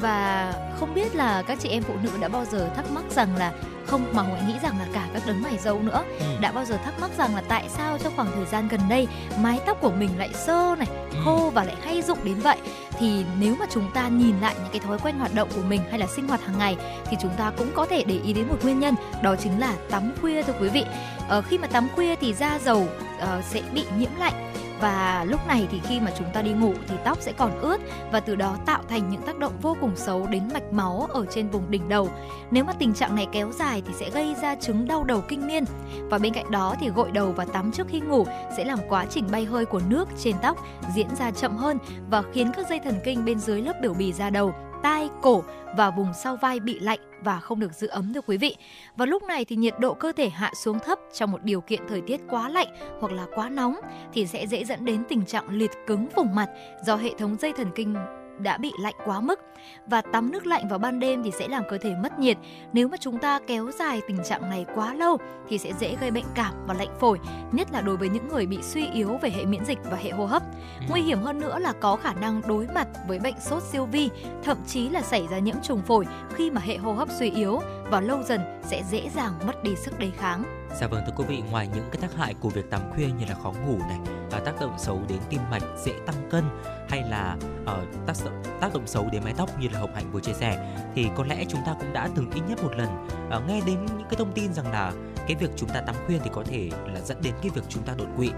và 0.00 0.52
không 0.80 0.94
biết 0.94 1.14
là 1.14 1.42
các 1.42 1.58
chị 1.60 1.68
em 1.68 1.82
phụ 1.82 1.94
nữ 2.02 2.10
đã 2.20 2.28
bao 2.28 2.44
giờ 2.44 2.68
thắc 2.76 2.90
mắc 2.90 3.04
rằng 3.10 3.36
là 3.36 3.52
không 3.86 4.04
mà 4.12 4.22
Huệ 4.22 4.40
nghĩ 4.46 4.54
rằng 4.62 4.78
là 4.78 4.86
cả 4.92 5.08
các 5.12 5.22
đấng 5.26 5.42
mày 5.42 5.58
dâu 5.58 5.82
nữa 5.82 6.04
ừ. 6.18 6.26
đã 6.40 6.52
bao 6.52 6.64
giờ 6.64 6.76
thắc 6.76 7.00
mắc 7.00 7.10
rằng 7.18 7.34
là 7.34 7.42
tại 7.48 7.68
sao 7.68 7.98
trong 7.98 8.12
khoảng 8.16 8.32
thời 8.34 8.46
gian 8.46 8.68
gần 8.68 8.80
đây 8.88 9.08
mái 9.42 9.60
tóc 9.66 9.78
của 9.80 9.90
mình 9.90 10.10
lại 10.18 10.30
sơ 10.34 10.74
này 10.78 10.88
ừ. 11.10 11.16
khô 11.24 11.50
và 11.54 11.64
lại 11.64 11.76
hay 11.82 12.02
rụng 12.02 12.18
đến 12.24 12.34
vậy 12.40 12.56
thì 12.98 13.24
nếu 13.40 13.54
mà 13.56 13.66
chúng 13.70 13.90
ta 13.94 14.08
nhìn 14.08 14.34
lại 14.40 14.54
những 14.58 14.72
cái 14.72 14.80
thói 14.80 14.98
quen 14.98 15.18
hoạt 15.18 15.34
động 15.34 15.48
của 15.54 15.62
mình 15.68 15.80
hay 15.90 15.98
là 15.98 16.06
sinh 16.06 16.28
hoạt 16.28 16.44
hàng 16.44 16.58
ngày 16.58 16.76
thì 17.10 17.16
chúng 17.20 17.32
ta 17.36 17.52
cũng 17.58 17.70
có 17.74 17.86
thể 17.86 18.04
để 18.04 18.20
ý 18.24 18.32
đến 18.32 18.48
một 18.48 18.56
nguyên 18.62 18.80
nhân 18.80 18.94
đó 19.22 19.36
chính 19.36 19.60
là 19.60 19.74
tắm 19.90 20.12
khuya 20.20 20.42
thưa 20.42 20.54
quý 20.60 20.68
vị 20.68 20.84
ờ, 21.28 21.42
khi 21.42 21.58
mà 21.58 21.66
tắm 21.66 21.88
khuya 21.94 22.16
thì 22.16 22.34
da 22.34 22.58
dầu 22.64 22.86
uh, 23.22 23.44
sẽ 23.44 23.62
bị 23.74 23.84
nhiễm 23.98 24.10
lạnh 24.18 24.49
và 24.80 25.24
lúc 25.28 25.46
này 25.46 25.68
thì 25.70 25.80
khi 25.88 26.00
mà 26.00 26.10
chúng 26.18 26.26
ta 26.32 26.42
đi 26.42 26.52
ngủ 26.52 26.72
thì 26.88 26.94
tóc 27.04 27.18
sẽ 27.20 27.32
còn 27.32 27.60
ướt 27.60 27.80
và 28.12 28.20
từ 28.20 28.36
đó 28.36 28.56
tạo 28.66 28.82
thành 28.88 29.10
những 29.10 29.22
tác 29.22 29.38
động 29.38 29.52
vô 29.62 29.76
cùng 29.80 29.96
xấu 29.96 30.26
đến 30.26 30.42
mạch 30.52 30.72
máu 30.72 31.08
ở 31.12 31.26
trên 31.30 31.48
vùng 31.48 31.70
đỉnh 31.70 31.88
đầu. 31.88 32.08
Nếu 32.50 32.64
mà 32.64 32.72
tình 32.72 32.94
trạng 32.94 33.14
này 33.14 33.26
kéo 33.32 33.52
dài 33.52 33.82
thì 33.86 33.92
sẽ 33.94 34.10
gây 34.10 34.34
ra 34.42 34.54
chứng 34.54 34.86
đau 34.86 35.04
đầu 35.04 35.22
kinh 35.28 35.46
niên. 35.46 35.64
Và 36.10 36.18
bên 36.18 36.32
cạnh 36.32 36.50
đó 36.50 36.74
thì 36.80 36.88
gội 36.88 37.10
đầu 37.10 37.32
và 37.32 37.44
tắm 37.44 37.72
trước 37.72 37.86
khi 37.88 38.00
ngủ 38.00 38.26
sẽ 38.56 38.64
làm 38.64 38.78
quá 38.88 39.06
trình 39.10 39.24
bay 39.32 39.44
hơi 39.44 39.64
của 39.64 39.80
nước 39.88 40.08
trên 40.18 40.36
tóc 40.42 40.58
diễn 40.94 41.08
ra 41.18 41.30
chậm 41.30 41.56
hơn 41.56 41.78
và 42.10 42.22
khiến 42.32 42.52
các 42.56 42.68
dây 42.68 42.80
thần 42.84 43.00
kinh 43.04 43.24
bên 43.24 43.38
dưới 43.38 43.62
lớp 43.62 43.76
biểu 43.82 43.94
bì 43.94 44.12
da 44.12 44.30
đầu 44.30 44.54
tai, 44.82 45.08
cổ 45.22 45.44
và 45.76 45.90
vùng 45.90 46.12
sau 46.14 46.36
vai 46.36 46.60
bị 46.60 46.78
lạnh 46.78 46.98
và 47.24 47.40
không 47.40 47.60
được 47.60 47.72
giữ 47.72 47.86
ấm 47.86 48.12
thưa 48.14 48.20
quý 48.20 48.36
vị. 48.36 48.56
Và 48.96 49.06
lúc 49.06 49.22
này 49.22 49.44
thì 49.44 49.56
nhiệt 49.56 49.74
độ 49.78 49.94
cơ 49.94 50.12
thể 50.12 50.28
hạ 50.28 50.52
xuống 50.54 50.78
thấp 50.78 50.98
trong 51.12 51.30
một 51.30 51.42
điều 51.42 51.60
kiện 51.60 51.80
thời 51.88 52.00
tiết 52.00 52.20
quá 52.28 52.48
lạnh 52.48 52.68
hoặc 53.00 53.12
là 53.12 53.26
quá 53.34 53.48
nóng 53.48 53.76
thì 54.12 54.26
sẽ 54.26 54.46
dễ 54.46 54.64
dẫn 54.64 54.84
đến 54.84 55.04
tình 55.08 55.24
trạng 55.24 55.48
liệt 55.48 55.70
cứng 55.86 56.08
vùng 56.16 56.34
mặt 56.34 56.48
do 56.86 56.96
hệ 56.96 57.10
thống 57.18 57.36
dây 57.40 57.52
thần 57.52 57.70
kinh 57.74 57.94
đã 58.42 58.58
bị 58.58 58.72
lạnh 58.80 58.94
quá 59.04 59.20
mức 59.20 59.40
và 59.86 60.02
tắm 60.02 60.32
nước 60.32 60.46
lạnh 60.46 60.68
vào 60.68 60.78
ban 60.78 61.00
đêm 61.00 61.22
thì 61.22 61.30
sẽ 61.30 61.48
làm 61.48 61.62
cơ 61.70 61.78
thể 61.78 61.94
mất 62.02 62.18
nhiệt. 62.18 62.36
Nếu 62.72 62.88
mà 62.88 62.96
chúng 62.96 63.18
ta 63.18 63.40
kéo 63.46 63.70
dài 63.78 64.00
tình 64.08 64.18
trạng 64.24 64.50
này 64.50 64.66
quá 64.74 64.94
lâu 64.94 65.18
thì 65.48 65.58
sẽ 65.58 65.72
dễ 65.78 65.96
gây 66.00 66.10
bệnh 66.10 66.24
cảm 66.34 66.54
và 66.66 66.74
lạnh 66.74 66.96
phổi, 67.00 67.18
nhất 67.52 67.68
là 67.72 67.80
đối 67.80 67.96
với 67.96 68.08
những 68.08 68.28
người 68.28 68.46
bị 68.46 68.58
suy 68.62 68.86
yếu 68.86 69.18
về 69.22 69.30
hệ 69.30 69.44
miễn 69.44 69.64
dịch 69.64 69.78
và 69.90 69.96
hệ 69.96 70.10
hô 70.10 70.26
hấp. 70.26 70.42
Ừ. 70.80 70.86
Nguy 70.88 71.00
hiểm 71.00 71.22
hơn 71.22 71.40
nữa 71.40 71.58
là 71.58 71.72
có 71.72 71.96
khả 71.96 72.12
năng 72.12 72.42
đối 72.46 72.66
mặt 72.74 72.88
với 73.08 73.18
bệnh 73.18 73.40
sốt 73.40 73.62
siêu 73.62 73.86
vi, 73.92 74.10
thậm 74.42 74.56
chí 74.66 74.88
là 74.88 75.02
xảy 75.02 75.26
ra 75.30 75.38
nhiễm 75.38 75.56
trùng 75.62 75.82
phổi 75.82 76.06
khi 76.34 76.50
mà 76.50 76.60
hệ 76.60 76.76
hô 76.76 76.92
hấp 76.92 77.08
suy 77.18 77.30
yếu 77.30 77.60
và 77.90 78.00
lâu 78.00 78.22
dần 78.22 78.40
sẽ 78.64 78.82
dễ 78.90 79.10
dàng 79.14 79.32
mất 79.46 79.62
đi 79.62 79.76
sức 79.76 79.98
đề 79.98 80.10
kháng. 80.10 80.59
Dạ 80.74 80.86
vâng 80.86 81.02
thưa 81.06 81.12
quý 81.16 81.24
vị, 81.28 81.42
ngoài 81.50 81.68
những 81.74 81.88
cái 81.92 82.00
tác 82.02 82.14
hại 82.14 82.34
của 82.34 82.48
việc 82.48 82.70
tắm 82.70 82.80
khuya 82.94 83.06
như 83.06 83.24
là 83.28 83.34
khó 83.42 83.52
ngủ 83.52 83.78
này, 83.88 83.98
và 84.30 84.40
tác 84.40 84.60
động 84.60 84.78
xấu 84.78 85.00
đến 85.08 85.18
tim 85.28 85.40
mạch, 85.50 85.62
dễ 85.84 85.92
tăng 86.06 86.28
cân 86.30 86.44
hay 86.88 87.02
là 87.02 87.36
uh, 87.62 88.06
tác 88.06 88.14
tác 88.60 88.74
động 88.74 88.86
xấu 88.86 89.08
đến 89.12 89.24
mái 89.24 89.34
tóc 89.36 89.50
như 89.60 89.68
là 89.72 89.80
Hồng 89.80 89.94
Hạnh 89.94 90.10
vừa 90.12 90.20
chia 90.20 90.32
sẻ 90.32 90.76
thì 90.94 91.08
có 91.16 91.24
lẽ 91.24 91.44
chúng 91.48 91.60
ta 91.66 91.74
cũng 91.80 91.92
đã 91.92 92.08
từng 92.14 92.30
ít 92.30 92.40
nhất 92.48 92.62
một 92.62 92.70
lần 92.76 93.06
uh, 93.36 93.48
nghe 93.48 93.60
đến 93.66 93.86
những 93.86 94.06
cái 94.10 94.16
thông 94.18 94.32
tin 94.32 94.54
rằng 94.54 94.72
là 94.72 94.92
cái 95.26 95.36
việc 95.40 95.50
chúng 95.56 95.68
ta 95.68 95.80
tắm 95.80 95.94
khuya 96.06 96.18
thì 96.24 96.30
có 96.32 96.42
thể 96.46 96.70
là 96.86 97.00
dẫn 97.00 97.18
đến 97.22 97.34
cái 97.42 97.50
việc 97.54 97.62
chúng 97.68 97.82
ta 97.82 97.94
đột 97.98 98.08
quỵ. 98.16 98.30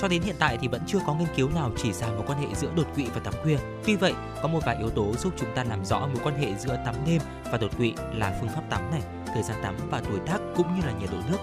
Cho 0.00 0.08
đến 0.08 0.22
hiện 0.22 0.36
tại 0.38 0.58
thì 0.60 0.68
vẫn 0.68 0.82
chưa 0.86 0.98
có 1.06 1.14
nghiên 1.14 1.28
cứu 1.36 1.50
nào 1.50 1.70
chỉ 1.82 1.92
ra 1.92 2.06
mối 2.06 2.22
quan 2.26 2.38
hệ 2.38 2.54
giữa 2.54 2.70
đột 2.76 2.86
quỵ 2.94 3.06
và 3.14 3.20
tắm 3.24 3.34
khuya. 3.42 3.58
Tuy 3.84 3.96
vậy, 3.96 4.14
có 4.42 4.48
một 4.48 4.60
vài 4.66 4.76
yếu 4.76 4.90
tố 4.90 5.12
giúp 5.12 5.32
chúng 5.36 5.54
ta 5.54 5.64
làm 5.64 5.84
rõ 5.84 6.00
mối 6.00 6.20
quan 6.24 6.38
hệ 6.38 6.54
giữa 6.58 6.76
tắm 6.86 6.94
đêm 7.06 7.20
và 7.52 7.58
đột 7.58 7.76
quỵ 7.76 7.94
là 8.14 8.38
phương 8.40 8.50
pháp 8.50 8.62
tắm 8.70 8.90
này, 8.90 9.00
thời 9.34 9.42
gian 9.42 9.56
tắm 9.62 9.76
và 9.90 10.00
tuổi 10.00 10.18
tác 10.26 10.38
cũng 10.56 10.74
như 10.74 10.86
là 10.86 10.92
nhiệt 11.00 11.10
độ 11.12 11.18
nước 11.30 11.38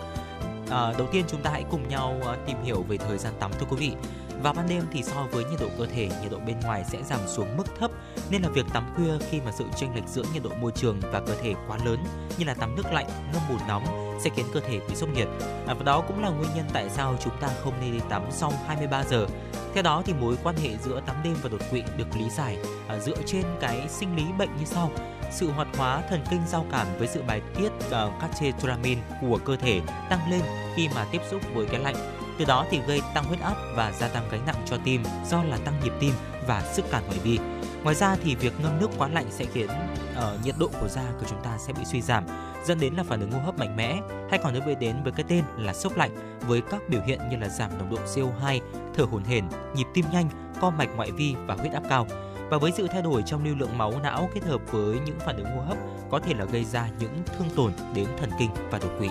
À, 0.70 0.94
đầu 0.98 1.08
tiên 1.12 1.26
chúng 1.28 1.42
ta 1.42 1.50
hãy 1.50 1.66
cùng 1.72 1.88
nhau 1.88 2.18
ờ, 2.22 2.38
tìm 2.46 2.58
hiểu 2.64 2.84
về 2.88 2.98
thời 2.98 3.18
gian 3.18 3.34
tắm 3.40 3.52
thưa 3.60 3.66
quý 3.70 3.78
vị. 3.80 3.96
Vào 4.44 4.54
ban 4.54 4.70
đêm 4.70 4.84
thì 4.92 5.04
so 5.04 5.28
với 5.32 5.44
nhiệt 5.46 5.60
độ 5.60 5.68
cơ 5.78 5.86
thể, 5.86 6.10
nhiệt 6.22 6.32
độ 6.32 6.40
bên 6.40 6.60
ngoài 6.60 6.84
sẽ 6.92 7.04
giảm 7.04 7.20
xuống 7.28 7.58
mức 7.58 7.64
thấp 7.80 7.92
nên 8.30 8.42
là 8.42 8.50
việc 8.50 8.66
tắm 8.74 8.84
khuya 8.96 9.18
khi 9.30 9.42
mà 9.46 9.52
sự 9.52 9.66
chênh 9.76 9.96
lệch 9.96 10.08
giữa 10.08 10.24
nhiệt 10.34 10.44
độ 10.44 10.50
môi 10.62 10.72
trường 10.72 11.00
và 11.12 11.20
cơ 11.20 11.36
thể 11.42 11.54
quá 11.68 11.78
lớn 11.86 12.00
như 12.38 12.46
là 12.46 12.54
tắm 12.54 12.76
nước 12.76 12.86
lạnh, 12.94 13.08
ngâm 13.34 13.42
bùn 13.50 13.60
nóng 13.68 14.16
sẽ 14.24 14.30
khiến 14.36 14.46
cơ 14.54 14.60
thể 14.60 14.80
bị 14.90 14.96
sốc 14.96 15.10
nhiệt. 15.10 15.28
À, 15.68 15.74
và 15.74 15.84
đó 15.84 16.02
cũng 16.08 16.24
là 16.24 16.30
nguyên 16.30 16.50
nhân 16.56 16.66
tại 16.74 16.90
sao 16.90 17.16
chúng 17.24 17.34
ta 17.42 17.50
không 17.64 17.74
nên 17.82 17.92
đi 17.92 18.00
tắm 18.10 18.22
sau 18.32 18.54
23 18.68 19.04
giờ. 19.04 19.28
Theo 19.74 19.84
đó 19.84 20.02
thì 20.06 20.14
mối 20.14 20.36
quan 20.44 20.56
hệ 20.56 20.70
giữa 20.84 21.02
tắm 21.06 21.16
đêm 21.24 21.36
và 21.42 21.50
đột 21.50 21.62
quỵ 21.72 21.84
được 21.98 22.08
lý 22.20 22.30
giải 22.30 22.58
à, 22.88 23.00
dựa 23.00 23.18
trên 23.26 23.44
cái 23.62 23.86
sinh 23.90 24.16
lý 24.16 24.24
bệnh 24.38 24.50
như 24.60 24.66
sau 24.66 24.92
sự 25.32 25.52
hoạt 25.52 25.68
hóa 25.78 26.02
thần 26.10 26.22
kinh 26.30 26.42
giao 26.48 26.66
cảm 26.72 26.88
với 26.98 27.08
sự 27.08 27.24
bài 27.28 27.42
tiết 27.56 27.70
uh, 27.88 28.22
catecholamine 28.22 29.02
của 29.22 29.40
cơ 29.46 29.56
thể 29.56 29.82
tăng 30.10 30.32
lên 30.32 30.42
khi 30.76 30.90
mà 30.96 31.06
tiếp 31.12 31.22
xúc 31.32 31.42
với 31.54 31.66
cái 31.66 31.80
lạnh. 31.80 31.96
Từ 32.40 32.46
đó 32.46 32.66
thì 32.70 32.82
gây 32.88 33.02
tăng 33.14 33.24
huyết 33.24 33.40
áp 33.40 33.56
và 33.76 33.92
gia 33.92 34.08
tăng 34.08 34.24
gánh 34.32 34.46
nặng 34.46 34.64
cho 34.66 34.78
tim 34.86 35.04
do 35.30 35.44
là 35.44 35.58
tăng 35.58 35.80
nhịp 35.84 35.94
tim 36.00 36.14
và 36.48 36.62
sức 36.74 36.86
cản 36.92 37.04
ngoại 37.06 37.20
vi. 37.20 37.40
Ngoài 37.84 37.96
ra 37.96 38.16
thì 38.24 38.36
việc 38.36 38.54
ngâm 38.64 38.80
nước 38.80 38.90
quá 38.98 39.08
lạnh 39.08 39.26
sẽ 39.30 39.46
khiến 39.46 39.70
uh, 40.18 40.46
nhiệt 40.46 40.56
độ 40.60 40.70
của 40.82 40.88
da 40.88 41.04
của 41.20 41.26
chúng 41.30 41.44
ta 41.44 41.58
sẽ 41.58 41.74
bị 41.74 41.86
suy 41.86 42.02
giảm, 42.02 42.24
dẫn 42.66 42.80
đến 42.80 42.94
là 42.94 43.04
phản 43.04 43.20
ứng 43.20 43.32
hô 43.32 43.40
hấp 43.40 43.58
mạnh 43.58 43.76
mẽ, 43.76 44.00
hay 44.30 44.40
còn 44.44 44.54
được 44.54 44.60
biết 44.66 44.80
đến 44.80 44.96
với 45.04 45.12
cái 45.12 45.26
tên 45.30 45.44
là 45.58 45.74
sốc 45.74 45.98
lạnh 45.98 46.40
với 46.48 46.62
các 46.62 46.82
biểu 46.90 47.02
hiện 47.06 47.20
như 47.32 47.38
là 47.38 47.50
giảm 47.50 47.78
nồng 47.78 47.90
độ 47.90 47.98
CO2, 48.06 48.60
thở 48.96 49.04
hổn 49.04 49.24
hển, 49.24 49.48
nhịp 49.76 49.86
tim 49.94 50.06
nhanh, 50.12 50.30
co 50.62 50.70
mạch 50.70 50.90
ngoại 50.96 51.12
vi 51.12 51.36
và 51.48 51.56
huyết 51.56 51.74
áp 51.74 51.84
cao 51.90 52.08
và 52.50 52.58
với 52.58 52.72
sự 52.72 52.88
thay 52.88 53.02
đổi 53.02 53.24
trong 53.26 53.46
lưu 53.46 53.56
lượng 53.56 53.78
máu 53.78 53.94
não 54.04 54.30
kết 54.34 54.44
hợp 54.44 54.62
với 54.72 55.00
những 55.06 55.20
phản 55.20 55.38
ứng 55.38 55.46
hô 55.46 55.62
hấp, 55.62 55.78
có 56.12 56.20
thể 56.20 56.34
là 56.34 56.46
gây 56.46 56.64
ra 56.64 56.90
những 57.00 57.24
thương 57.38 57.50
tổn 57.56 57.72
đến 57.96 58.08
thần 58.18 58.30
kinh 58.40 58.50
và 58.72 58.80
đột 58.80 58.92
quỵ. 59.00 59.10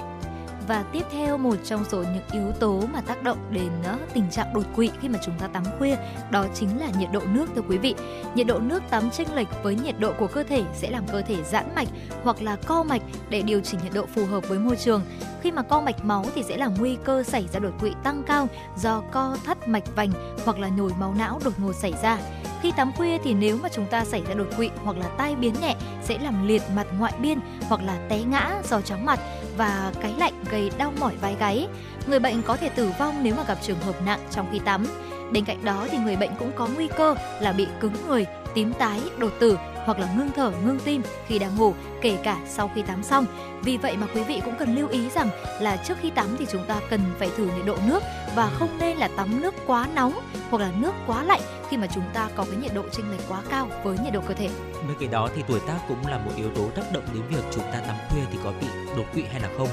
Và 0.68 0.85
tiếp 0.92 1.03
theo, 1.12 1.38
một 1.38 1.57
trong 1.64 1.85
số 1.85 1.98
những 1.98 2.22
yếu 2.33 2.53
tố 2.61 2.83
mà 2.92 3.00
tác 3.00 3.22
động 3.22 3.38
đến 3.50 3.70
ờ, 3.85 3.98
tình 4.14 4.31
trạng 4.31 4.55
đột 4.55 4.64
quỵ 4.77 4.90
khi 5.00 5.09
mà 5.09 5.18
chúng 5.24 5.38
ta 5.38 5.46
tắm 5.46 5.64
khuya, 5.79 5.96
đó 6.31 6.44
chính 6.55 6.81
là 6.81 6.90
nhiệt 6.98 7.09
độ 7.12 7.20
nước, 7.27 7.46
thưa 7.55 7.62
quý 7.68 7.79
vị. 7.79 7.94
Nhiệt 8.35 8.46
độ 8.46 8.59
nước 8.59 8.83
tắm 8.90 9.11
chênh 9.11 9.35
lệch 9.35 9.48
với 9.62 9.74
nhiệt 9.74 9.94
độ 9.98 10.12
của 10.18 10.27
cơ 10.27 10.42
thể 10.42 10.64
sẽ 10.74 10.90
làm 10.90 11.07
cơ 11.07 11.22
thể 11.22 11.42
giãn 11.42 11.74
mạch 11.74 11.88
hoặc 12.22 12.42
là 12.42 12.57
co 12.57 12.83
mạch 12.83 13.03
để 13.29 13.42
điều 13.42 13.61
chỉnh 13.61 13.81
nhiệt 13.85 13.94
độ 13.94 14.07
phù 14.07 14.27
hợp 14.27 14.48
với 14.48 14.59
môi 14.59 14.77
trường. 14.77 15.03
Khi 15.40 15.50
mà 15.53 15.62
co 15.62 15.81
mạch 15.81 16.05
máu 16.05 16.24
thì 16.35 16.42
sẽ 16.42 16.57
làm 16.57 16.74
nguy 16.79 16.96
cơ 17.05 17.22
xảy 17.22 17.48
ra 17.53 17.61
đột 17.61 17.72
quỵ 17.81 17.90
tăng 18.03 18.22
cao 18.22 18.48
do 18.77 19.03
co 19.12 19.37
thắt 19.44 19.68
mạch 19.68 19.96
vành 19.96 20.11
hoặc 20.44 20.59
là 20.59 20.68
nhồi 20.68 20.92
máu 21.00 21.14
não 21.18 21.40
đột 21.44 21.55
ngột 21.59 21.72
xảy 21.72 21.94
ra. 22.03 22.18
Khi 22.62 22.72
tắm 22.77 22.92
khuya 22.96 23.18
thì 23.24 23.35
nếu 23.35 23.59
mà 23.62 23.68
chúng 23.68 23.87
ta 23.87 24.05
xảy 24.05 24.22
ra 24.29 24.35
đột 24.35 24.48
quỵ 24.57 24.70
hoặc 24.85 24.96
là 24.96 25.07
tai 25.18 25.37
biến 25.37 25.55
nhẹ 25.61 25.77
sẽ 26.03 26.18
làm 26.18 26.46
liệt 26.46 26.62
mặt 26.77 26.87
ngoại 26.98 27.12
biên 27.20 27.38
hoặc 27.68 27.81
là 27.83 28.07
té 28.09 28.22
ngã 28.22 28.62
do 28.68 28.81
chóng 28.81 29.05
mặt 29.05 29.20
và 29.57 29.93
cái 30.01 30.14
lạnh 30.19 30.33
gây 30.51 30.71
đau 30.79 30.93
mỏi 31.01 31.14
vai 31.21 31.37
gáy. 31.40 31.67
Người 32.07 32.19
bệnh 32.19 32.43
có 32.43 32.57
thể 32.57 32.69
tử 32.69 32.90
vong 32.99 33.14
nếu 33.23 33.35
mà 33.35 33.45
gặp 33.49 33.59
trường 33.62 33.81
hợp 33.81 34.03
nặng 34.07 34.21
trong 34.31 34.49
khi 34.53 34.59
tắm. 34.59 34.87
Bên 35.33 35.45
cạnh 35.45 35.64
đó 35.64 35.87
thì 35.90 35.99
người 35.99 36.17
bệnh 36.17 36.31
cũng 36.38 36.53
có 36.57 36.69
nguy 36.77 36.88
cơ 36.97 37.14
là 37.40 37.53
bị 37.53 37.67
cứng 37.81 37.95
người, 38.09 38.27
tím 38.55 38.73
tái, 38.73 39.01
đột 39.19 39.33
tử 39.40 39.59
hoặc 39.85 39.99
là 39.99 40.09
ngưng 40.16 40.31
thở, 40.37 40.53
ngưng 40.64 40.79
tim 40.85 41.03
khi 41.27 41.38
đang 41.38 41.57
ngủ, 41.57 41.75
kể 42.01 42.18
cả 42.23 42.40
sau 42.47 42.70
khi 42.75 42.83
tắm 42.83 43.03
xong. 43.03 43.27
Vì 43.62 43.77
vậy 43.77 43.97
mà 43.97 44.07
quý 44.14 44.23
vị 44.23 44.40
cũng 44.44 44.55
cần 44.59 44.77
lưu 44.77 44.88
ý 44.88 45.11
rằng 45.11 45.29
là 45.61 45.77
trước 45.77 45.99
khi 46.01 46.11
tắm 46.11 46.37
thì 46.38 46.47
chúng 46.51 46.64
ta 46.64 46.81
cần 46.90 47.01
phải 47.18 47.31
thử 47.37 47.44
nhiệt 47.44 47.66
độ 47.66 47.77
nước 47.87 48.03
và 48.35 48.51
không 48.59 48.79
nên 48.79 48.97
là 48.97 49.09
tắm 49.16 49.40
nước 49.40 49.55
quá 49.66 49.88
nóng 49.94 50.20
hoặc 50.51 50.59
là 50.59 50.70
nước 50.77 50.92
quá 51.07 51.25
lạnh 51.25 51.40
khi 51.70 51.77
mà 51.77 51.87
chúng 51.94 52.05
ta 52.14 52.29
có 52.35 52.44
cái 52.51 52.57
nhiệt 52.57 52.75
độ 52.75 52.83
chênh 52.92 53.11
lệch 53.11 53.29
quá 53.29 53.42
cao 53.51 53.68
với 53.83 53.99
nhiệt 54.05 54.12
độ 54.12 54.20
cơ 54.29 54.35
thể. 54.35 54.49
Bên 54.88 54.97
cạnh 55.01 55.11
đó 55.11 55.29
thì 55.35 55.42
tuổi 55.49 55.61
tác 55.66 55.79
cũng 55.88 56.07
là 56.07 56.18
một 56.18 56.33
yếu 56.37 56.51
tố 56.55 56.68
tác 56.75 56.92
động 56.92 57.05
đến 57.14 57.23
việc 57.31 57.44
chúng 57.55 57.64
ta 57.73 57.81
tắm 57.81 57.97
khuya 58.09 58.23
thì 58.33 58.38
có 58.44 58.53
bị 58.61 58.66
đột 58.97 59.05
quỵ 59.14 59.23
hay 59.33 59.40
là 59.40 59.49
không. 59.59 59.68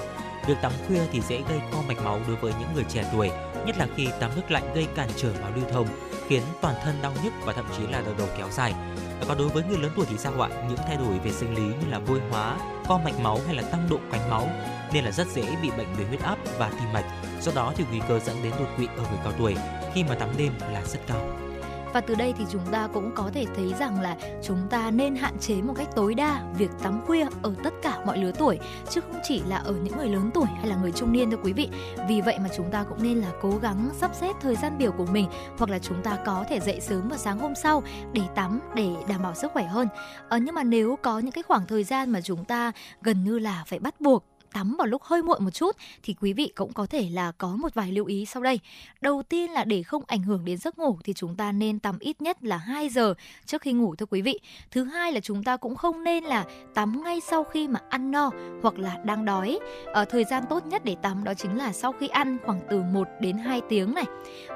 Việc 0.47 0.55
tắm 0.61 0.71
khuya 0.87 1.01
thì 1.11 1.21
dễ 1.21 1.41
gây 1.49 1.61
co 1.73 1.81
mạch 1.87 2.03
máu 2.03 2.19
đối 2.27 2.35
với 2.35 2.53
những 2.59 2.69
người 2.75 2.85
trẻ 2.89 3.05
tuổi, 3.13 3.29
nhất 3.65 3.77
là 3.77 3.87
khi 3.95 4.07
tắm 4.19 4.31
nước 4.35 4.51
lạnh 4.51 4.73
gây 4.75 4.87
cản 4.95 5.09
trở 5.15 5.33
máu 5.41 5.51
lưu 5.55 5.65
thông, 5.71 5.87
khiến 6.27 6.41
toàn 6.61 6.75
thân 6.83 6.95
đau 7.01 7.13
nhức 7.23 7.33
và 7.45 7.53
thậm 7.53 7.65
chí 7.77 7.87
là 7.87 8.01
đau 8.01 8.13
đầu 8.17 8.27
kéo 8.37 8.47
dài. 8.51 8.73
Và 9.19 9.25
còn 9.27 9.37
đối 9.37 9.49
với 9.49 9.63
người 9.63 9.77
lớn 9.77 9.91
tuổi 9.95 10.05
thì 10.09 10.17
sao 10.17 10.41
ạ? 10.41 10.49
Những 10.69 10.77
thay 10.87 10.97
đổi 10.97 11.19
về 11.19 11.31
sinh 11.31 11.55
lý 11.55 11.61
như 11.61 11.91
là 11.91 11.99
vôi 11.99 12.21
hóa, 12.29 12.57
co 12.87 12.97
mạch 12.97 13.19
máu 13.19 13.39
hay 13.45 13.55
là 13.55 13.63
tăng 13.63 13.87
độ 13.89 13.97
quánh 14.09 14.29
máu 14.29 14.49
nên 14.93 15.05
là 15.05 15.11
rất 15.11 15.27
dễ 15.27 15.55
bị 15.61 15.69
bệnh 15.77 15.93
về 15.97 16.05
huyết 16.05 16.21
áp 16.21 16.37
và 16.57 16.69
tim 16.69 16.93
mạch. 16.93 17.05
Do 17.41 17.51
đó 17.55 17.73
thì 17.75 17.85
nguy 17.89 17.99
cơ 18.07 18.19
dẫn 18.19 18.35
đến 18.43 18.53
đột 18.59 18.67
quỵ 18.77 18.87
ở 18.97 19.03
người 19.03 19.19
cao 19.23 19.33
tuổi 19.37 19.55
khi 19.93 20.03
mà 20.03 20.15
tắm 20.15 20.29
đêm 20.37 20.53
là 20.71 20.81
rất 20.85 20.99
cao 21.07 21.50
và 21.93 22.01
từ 22.01 22.15
đây 22.15 22.33
thì 22.37 22.45
chúng 22.51 22.65
ta 22.71 22.87
cũng 22.93 23.11
có 23.15 23.29
thể 23.33 23.45
thấy 23.55 23.73
rằng 23.79 24.01
là 24.01 24.17
chúng 24.43 24.67
ta 24.69 24.91
nên 24.91 25.15
hạn 25.15 25.37
chế 25.39 25.61
một 25.61 25.73
cách 25.77 25.87
tối 25.95 26.13
đa 26.13 26.43
việc 26.57 26.69
tắm 26.83 27.01
khuya 27.05 27.27
ở 27.41 27.53
tất 27.63 27.73
cả 27.81 27.99
mọi 28.05 28.17
lứa 28.17 28.31
tuổi 28.31 28.59
chứ 28.89 29.01
không 29.01 29.21
chỉ 29.23 29.41
là 29.47 29.57
ở 29.57 29.73
những 29.73 29.97
người 29.97 30.09
lớn 30.09 30.29
tuổi 30.33 30.47
hay 30.57 30.67
là 30.67 30.75
người 30.75 30.91
trung 30.91 31.11
niên 31.11 31.31
thưa 31.31 31.37
quý 31.43 31.53
vị. 31.53 31.69
Vì 32.07 32.21
vậy 32.21 32.39
mà 32.39 32.49
chúng 32.57 32.71
ta 32.71 32.83
cũng 32.83 33.03
nên 33.03 33.17
là 33.17 33.31
cố 33.41 33.57
gắng 33.61 33.89
sắp 33.93 34.11
xếp 34.15 34.33
thời 34.41 34.55
gian 34.55 34.77
biểu 34.77 34.91
của 34.91 35.05
mình 35.05 35.27
hoặc 35.57 35.69
là 35.69 35.79
chúng 35.79 36.03
ta 36.03 36.17
có 36.25 36.45
thể 36.49 36.59
dậy 36.59 36.79
sớm 36.81 37.09
vào 37.09 37.17
sáng 37.17 37.39
hôm 37.39 37.55
sau 37.55 37.83
để 38.13 38.21
tắm 38.35 38.59
để 38.75 38.89
đảm 39.07 39.23
bảo 39.23 39.35
sức 39.35 39.51
khỏe 39.51 39.63
hơn. 39.63 39.87
Ờ, 40.29 40.37
nhưng 40.37 40.55
mà 40.55 40.63
nếu 40.63 40.95
có 41.01 41.19
những 41.19 41.31
cái 41.31 41.43
khoảng 41.43 41.65
thời 41.65 41.83
gian 41.83 42.09
mà 42.09 42.21
chúng 42.21 42.45
ta 42.45 42.71
gần 43.01 43.23
như 43.23 43.39
là 43.39 43.63
phải 43.67 43.79
bắt 43.79 44.01
buộc 44.01 44.30
tắm 44.53 44.75
vào 44.77 44.87
lúc 44.87 45.03
hơi 45.03 45.23
muộn 45.23 45.43
một 45.43 45.51
chút 45.51 45.75
thì 46.03 46.15
quý 46.21 46.33
vị 46.33 46.51
cũng 46.55 46.73
có 46.73 46.85
thể 46.85 47.09
là 47.11 47.31
có 47.37 47.55
một 47.55 47.73
vài 47.73 47.91
lưu 47.91 48.05
ý 48.05 48.25
sau 48.25 48.43
đây. 48.43 48.59
Đầu 49.01 49.23
tiên 49.23 49.51
là 49.51 49.63
để 49.63 49.83
không 49.83 50.03
ảnh 50.07 50.21
hưởng 50.21 50.45
đến 50.45 50.57
giấc 50.57 50.79
ngủ 50.79 50.97
thì 51.03 51.13
chúng 51.13 51.35
ta 51.35 51.51
nên 51.51 51.79
tắm 51.79 51.99
ít 51.99 52.21
nhất 52.21 52.43
là 52.43 52.57
2 52.57 52.89
giờ 52.89 53.13
trước 53.45 53.61
khi 53.61 53.73
ngủ 53.73 53.95
thưa 53.95 54.05
quý 54.05 54.21
vị. 54.21 54.39
Thứ 54.71 54.83
hai 54.83 55.11
là 55.11 55.19
chúng 55.19 55.43
ta 55.43 55.57
cũng 55.57 55.75
không 55.75 56.03
nên 56.03 56.23
là 56.23 56.45
tắm 56.73 57.03
ngay 57.03 57.19
sau 57.21 57.43
khi 57.43 57.67
mà 57.67 57.79
ăn 57.89 58.11
no 58.11 58.31
hoặc 58.61 58.79
là 58.79 58.97
đang 59.05 59.25
đói. 59.25 59.59
Ở 59.85 60.05
thời 60.05 60.23
gian 60.23 60.43
tốt 60.49 60.65
nhất 60.65 60.85
để 60.85 60.95
tắm 61.01 61.23
đó 61.23 61.33
chính 61.33 61.57
là 61.57 61.73
sau 61.73 61.91
khi 61.91 62.07
ăn 62.07 62.37
khoảng 62.45 62.59
từ 62.69 62.81
1 62.81 63.07
đến 63.21 63.37
2 63.37 63.61
tiếng 63.69 63.93
này. 63.93 64.05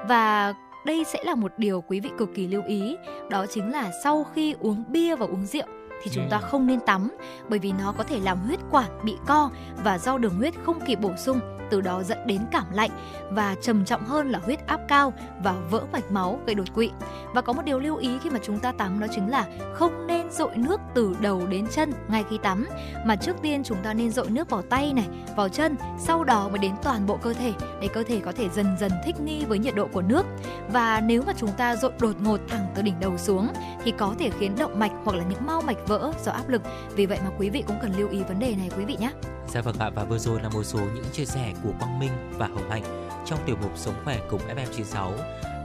Và 0.08 0.54
đây 0.86 1.04
sẽ 1.04 1.24
là 1.24 1.34
một 1.34 1.52
điều 1.58 1.80
quý 1.80 2.00
vị 2.00 2.10
cực 2.18 2.28
kỳ 2.34 2.46
lưu 2.46 2.62
ý, 2.68 2.96
đó 3.30 3.46
chính 3.50 3.72
là 3.72 3.90
sau 4.04 4.24
khi 4.24 4.54
uống 4.60 4.84
bia 4.88 5.16
và 5.16 5.26
uống 5.26 5.46
rượu 5.46 5.66
thì 6.02 6.10
chúng 6.14 6.28
ta 6.30 6.38
không 6.38 6.66
nên 6.66 6.80
tắm 6.80 7.16
bởi 7.48 7.58
vì 7.58 7.72
nó 7.72 7.92
có 7.92 8.04
thể 8.04 8.20
làm 8.20 8.38
huyết 8.38 8.60
quản 8.70 9.04
bị 9.04 9.16
co 9.26 9.50
và 9.84 9.98
do 9.98 10.18
đường 10.18 10.34
huyết 10.34 10.54
không 10.64 10.80
kịp 10.86 11.00
bổ 11.00 11.16
sung 11.16 11.40
từ 11.70 11.80
đó 11.80 12.02
dẫn 12.02 12.18
đến 12.26 12.40
cảm 12.52 12.64
lạnh 12.72 12.90
và 13.30 13.54
trầm 13.62 13.84
trọng 13.84 14.04
hơn 14.04 14.30
là 14.30 14.38
huyết 14.38 14.66
áp 14.66 14.80
cao 14.88 15.12
và 15.42 15.54
vỡ 15.70 15.82
mạch 15.92 16.10
máu 16.10 16.40
gây 16.46 16.54
đột 16.54 16.74
quỵ. 16.74 16.90
Và 17.34 17.40
có 17.40 17.52
một 17.52 17.64
điều 17.64 17.78
lưu 17.78 17.96
ý 17.96 18.18
khi 18.22 18.30
mà 18.30 18.38
chúng 18.42 18.58
ta 18.58 18.72
tắm 18.72 19.00
đó 19.00 19.06
chính 19.14 19.30
là 19.30 19.46
không 19.74 20.06
nên 20.06 20.30
dội 20.30 20.56
nước 20.56 20.80
từ 20.94 21.16
đầu 21.20 21.46
đến 21.46 21.66
chân 21.70 21.92
ngay 22.08 22.24
khi 22.30 22.38
tắm 22.42 22.66
mà 23.04 23.16
trước 23.16 23.36
tiên 23.42 23.62
chúng 23.64 23.78
ta 23.82 23.94
nên 23.94 24.10
dội 24.10 24.30
nước 24.30 24.50
vào 24.50 24.62
tay 24.62 24.92
này, 24.92 25.06
vào 25.36 25.48
chân, 25.48 25.76
sau 25.98 26.24
đó 26.24 26.48
mới 26.48 26.58
đến 26.58 26.72
toàn 26.82 27.06
bộ 27.06 27.16
cơ 27.16 27.32
thể 27.32 27.52
để 27.80 27.88
cơ 27.88 28.02
thể 28.02 28.20
có 28.20 28.32
thể 28.32 28.48
dần 28.48 28.66
dần 28.80 28.92
thích 29.04 29.20
nghi 29.20 29.44
với 29.44 29.58
nhiệt 29.58 29.74
độ 29.74 29.88
của 29.92 30.02
nước. 30.02 30.26
Và 30.72 31.00
nếu 31.00 31.22
mà 31.26 31.32
chúng 31.36 31.50
ta 31.56 31.76
dội 31.76 31.92
đột 32.00 32.16
ngột 32.20 32.40
thẳng 32.48 32.66
từ 32.74 32.82
đỉnh 32.82 33.00
đầu 33.00 33.18
xuống 33.18 33.48
thì 33.84 33.92
có 33.98 34.14
thể 34.18 34.30
khiến 34.30 34.54
động 34.58 34.78
mạch 34.78 34.92
hoặc 35.04 35.16
là 35.16 35.24
những 35.30 35.46
mau 35.46 35.62
mạch 35.62 35.85
vỡ 35.86 36.12
do 36.24 36.32
áp 36.32 36.48
lực. 36.48 36.62
Vì 36.94 37.06
vậy 37.06 37.18
mà 37.24 37.30
quý 37.38 37.50
vị 37.50 37.64
cũng 37.66 37.78
cần 37.82 37.92
lưu 37.96 38.08
ý 38.08 38.22
vấn 38.22 38.38
đề 38.38 38.54
này, 38.56 38.70
quý 38.78 38.84
vị 38.84 38.96
nhé. 39.00 39.12
Dạ 39.48 39.60
vâng 39.60 39.78
ạ, 39.78 39.90
và 39.94 40.04
vừa 40.04 40.18
rồi 40.18 40.40
là 40.42 40.48
một 40.48 40.62
số 40.62 40.78
những 40.78 41.04
chia 41.12 41.24
sẻ 41.24 41.52
của 41.62 41.72
Quang 41.78 41.98
Minh 41.98 42.12
và 42.38 42.46
Hồng 42.46 42.70
Hạnh 42.70 43.08
trong 43.26 43.38
tiểu 43.46 43.56
mục 43.62 43.72
Sống 43.76 43.94
khỏe 44.04 44.20
cùng 44.30 44.40
FM96 44.56 45.12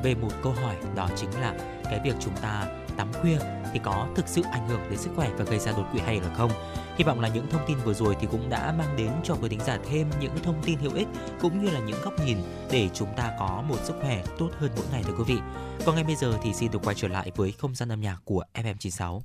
về 0.04 0.16
một 0.16 0.32
câu 0.44 0.54
hỏi 0.54 0.76
đó 0.96 1.10
chính 1.16 1.42
là 1.42 1.54
cái 1.84 2.00
việc 2.04 2.16
chúng 2.20 2.34
ta 2.42 2.68
tắm 2.98 3.14
khuya 3.22 3.38
thì 3.74 3.80
có 3.84 4.08
thực 4.16 4.28
sự 4.28 4.42
ảnh 4.52 4.70
hưởng 4.70 4.82
đến 4.90 5.00
sức 5.00 5.10
khỏe 5.16 5.30
và 5.38 5.46
gây 5.46 5.60
ra 5.60 5.72
đột 5.72 5.86
quỵ 5.92 6.00
hay 6.00 6.22
là 6.22 6.34
không. 6.34 6.52
Hy 6.98 7.04
vọng 7.04 7.20
là 7.20 7.28
những 7.28 7.50
thông 7.50 7.62
tin 7.68 7.78
vừa 7.86 7.94
rồi 7.94 8.16
thì 8.20 8.28
cũng 8.32 8.50
đã 8.50 8.74
mang 8.78 8.98
đến 8.98 9.12
cho 9.24 9.36
quý 9.42 9.50
thính 9.50 9.60
giả 9.66 9.80
thêm 9.90 10.10
những 10.20 10.32
thông 10.44 10.64
tin 10.64 10.80
hữu 10.80 10.94
ích 10.94 11.08
cũng 11.42 11.66
như 11.66 11.72
là 11.72 11.80
những 11.80 12.02
góc 12.04 12.14
nhìn 12.26 12.38
để 12.72 12.90
chúng 12.94 13.10
ta 13.18 13.32
có 13.40 13.64
một 13.68 13.78
sức 13.84 13.96
khỏe 14.02 14.24
tốt 14.38 14.50
hơn 14.60 14.72
mỗi 14.76 14.86
ngày, 14.92 15.04
thưa 15.04 15.14
quý 15.18 15.24
vị. 15.28 15.38
Còn 15.86 15.96
ngay 15.96 16.04
bây 16.04 16.16
giờ 16.16 16.34
thì 16.44 16.54
xin 16.54 16.72
được 16.72 16.80
quay 16.84 16.96
trở 16.96 17.08
lại 17.08 17.32
với 17.36 17.52
không 17.52 17.76
gian 17.76 17.90
âm 17.90 18.02
nhạc 18.02 18.18
của 18.26 18.44
FM96. 18.54 19.20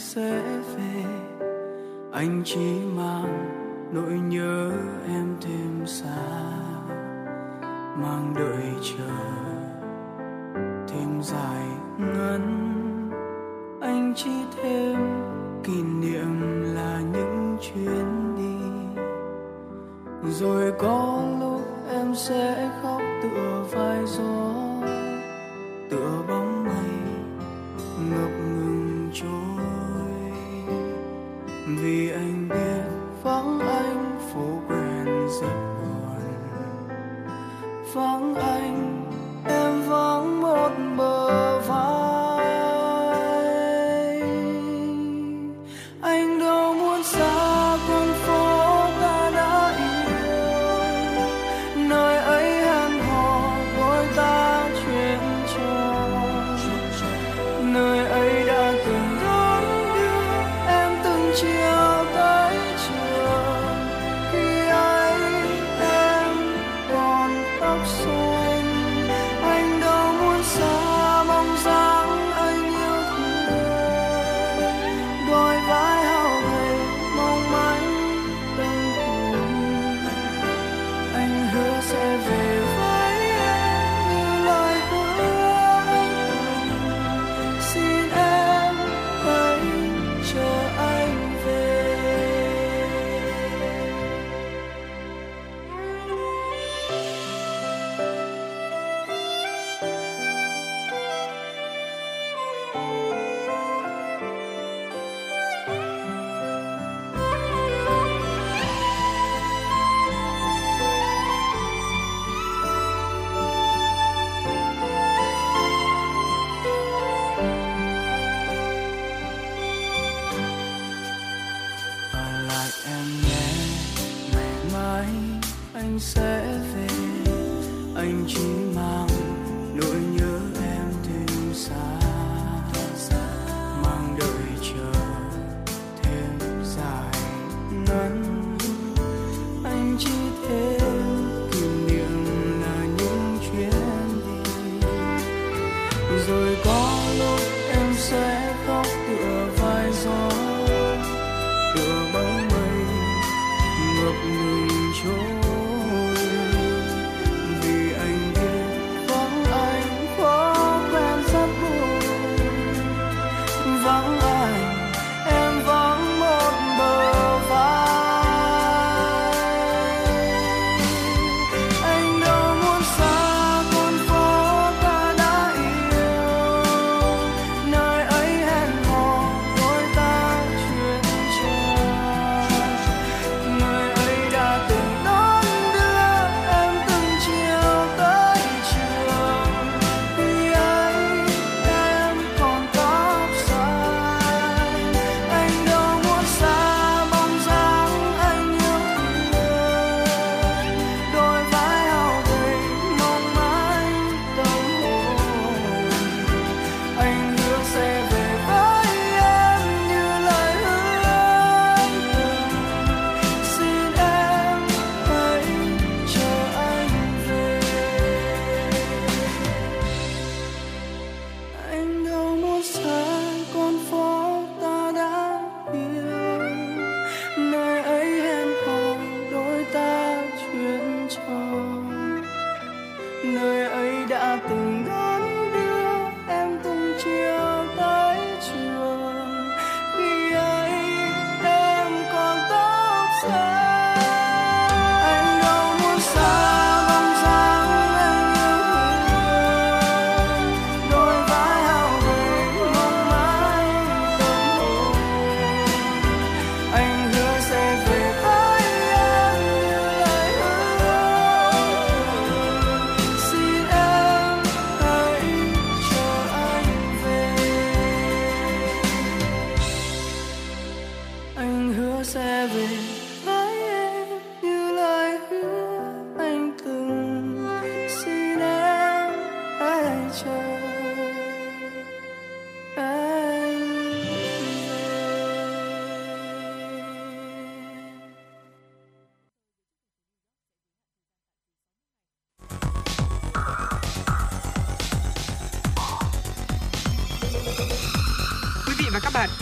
Sẽ 0.00 0.42
về. 0.76 1.04
Anh 2.12 2.42
chỉ 2.44 2.80
mang 2.96 3.46
nỗi 3.92 4.18
nhớ 4.18 4.72
em 5.08 5.36
thêm 5.40 5.86
xa 5.86 6.26
mang 7.96 8.34
đợi 8.38 8.72
chờ 8.82 9.10
thêm 10.88 11.22
dài 11.22 11.66
ngắn. 11.98 12.79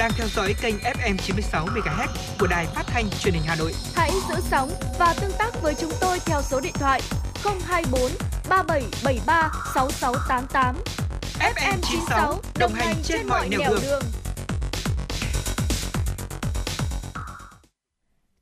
Đang 0.08 0.16
theo 0.18 0.28
dõi 0.28 0.54
kênh 0.62 0.74
FM 0.78 1.16
96 1.16 1.66
MHz 1.66 2.08
của 2.40 2.46
đài 2.46 2.66
phát 2.66 2.82
thanh 2.86 3.10
truyền 3.20 3.34
hình 3.34 3.42
Hà 3.46 3.56
Nội. 3.56 3.72
Hãy 3.94 4.10
giữ 4.28 4.34
sóng 4.40 4.70
và 4.98 5.14
tương 5.20 5.32
tác 5.38 5.62
với 5.62 5.74
chúng 5.74 5.92
tôi 6.00 6.18
theo 6.26 6.42
số 6.42 6.60
điện 6.60 6.72
thoại 6.74 7.00
024 7.66 8.00
3773 8.48 9.50
6688. 9.74 10.76
FM 11.54 11.78
96 11.82 12.26
đồng, 12.26 12.40
đồng 12.58 12.72
hành 12.72 12.94
trên, 13.02 13.18
trên 13.18 13.28
mọi 13.28 13.48
nẻo 13.48 13.60
đường. 13.70 13.80
đường. 13.82 14.02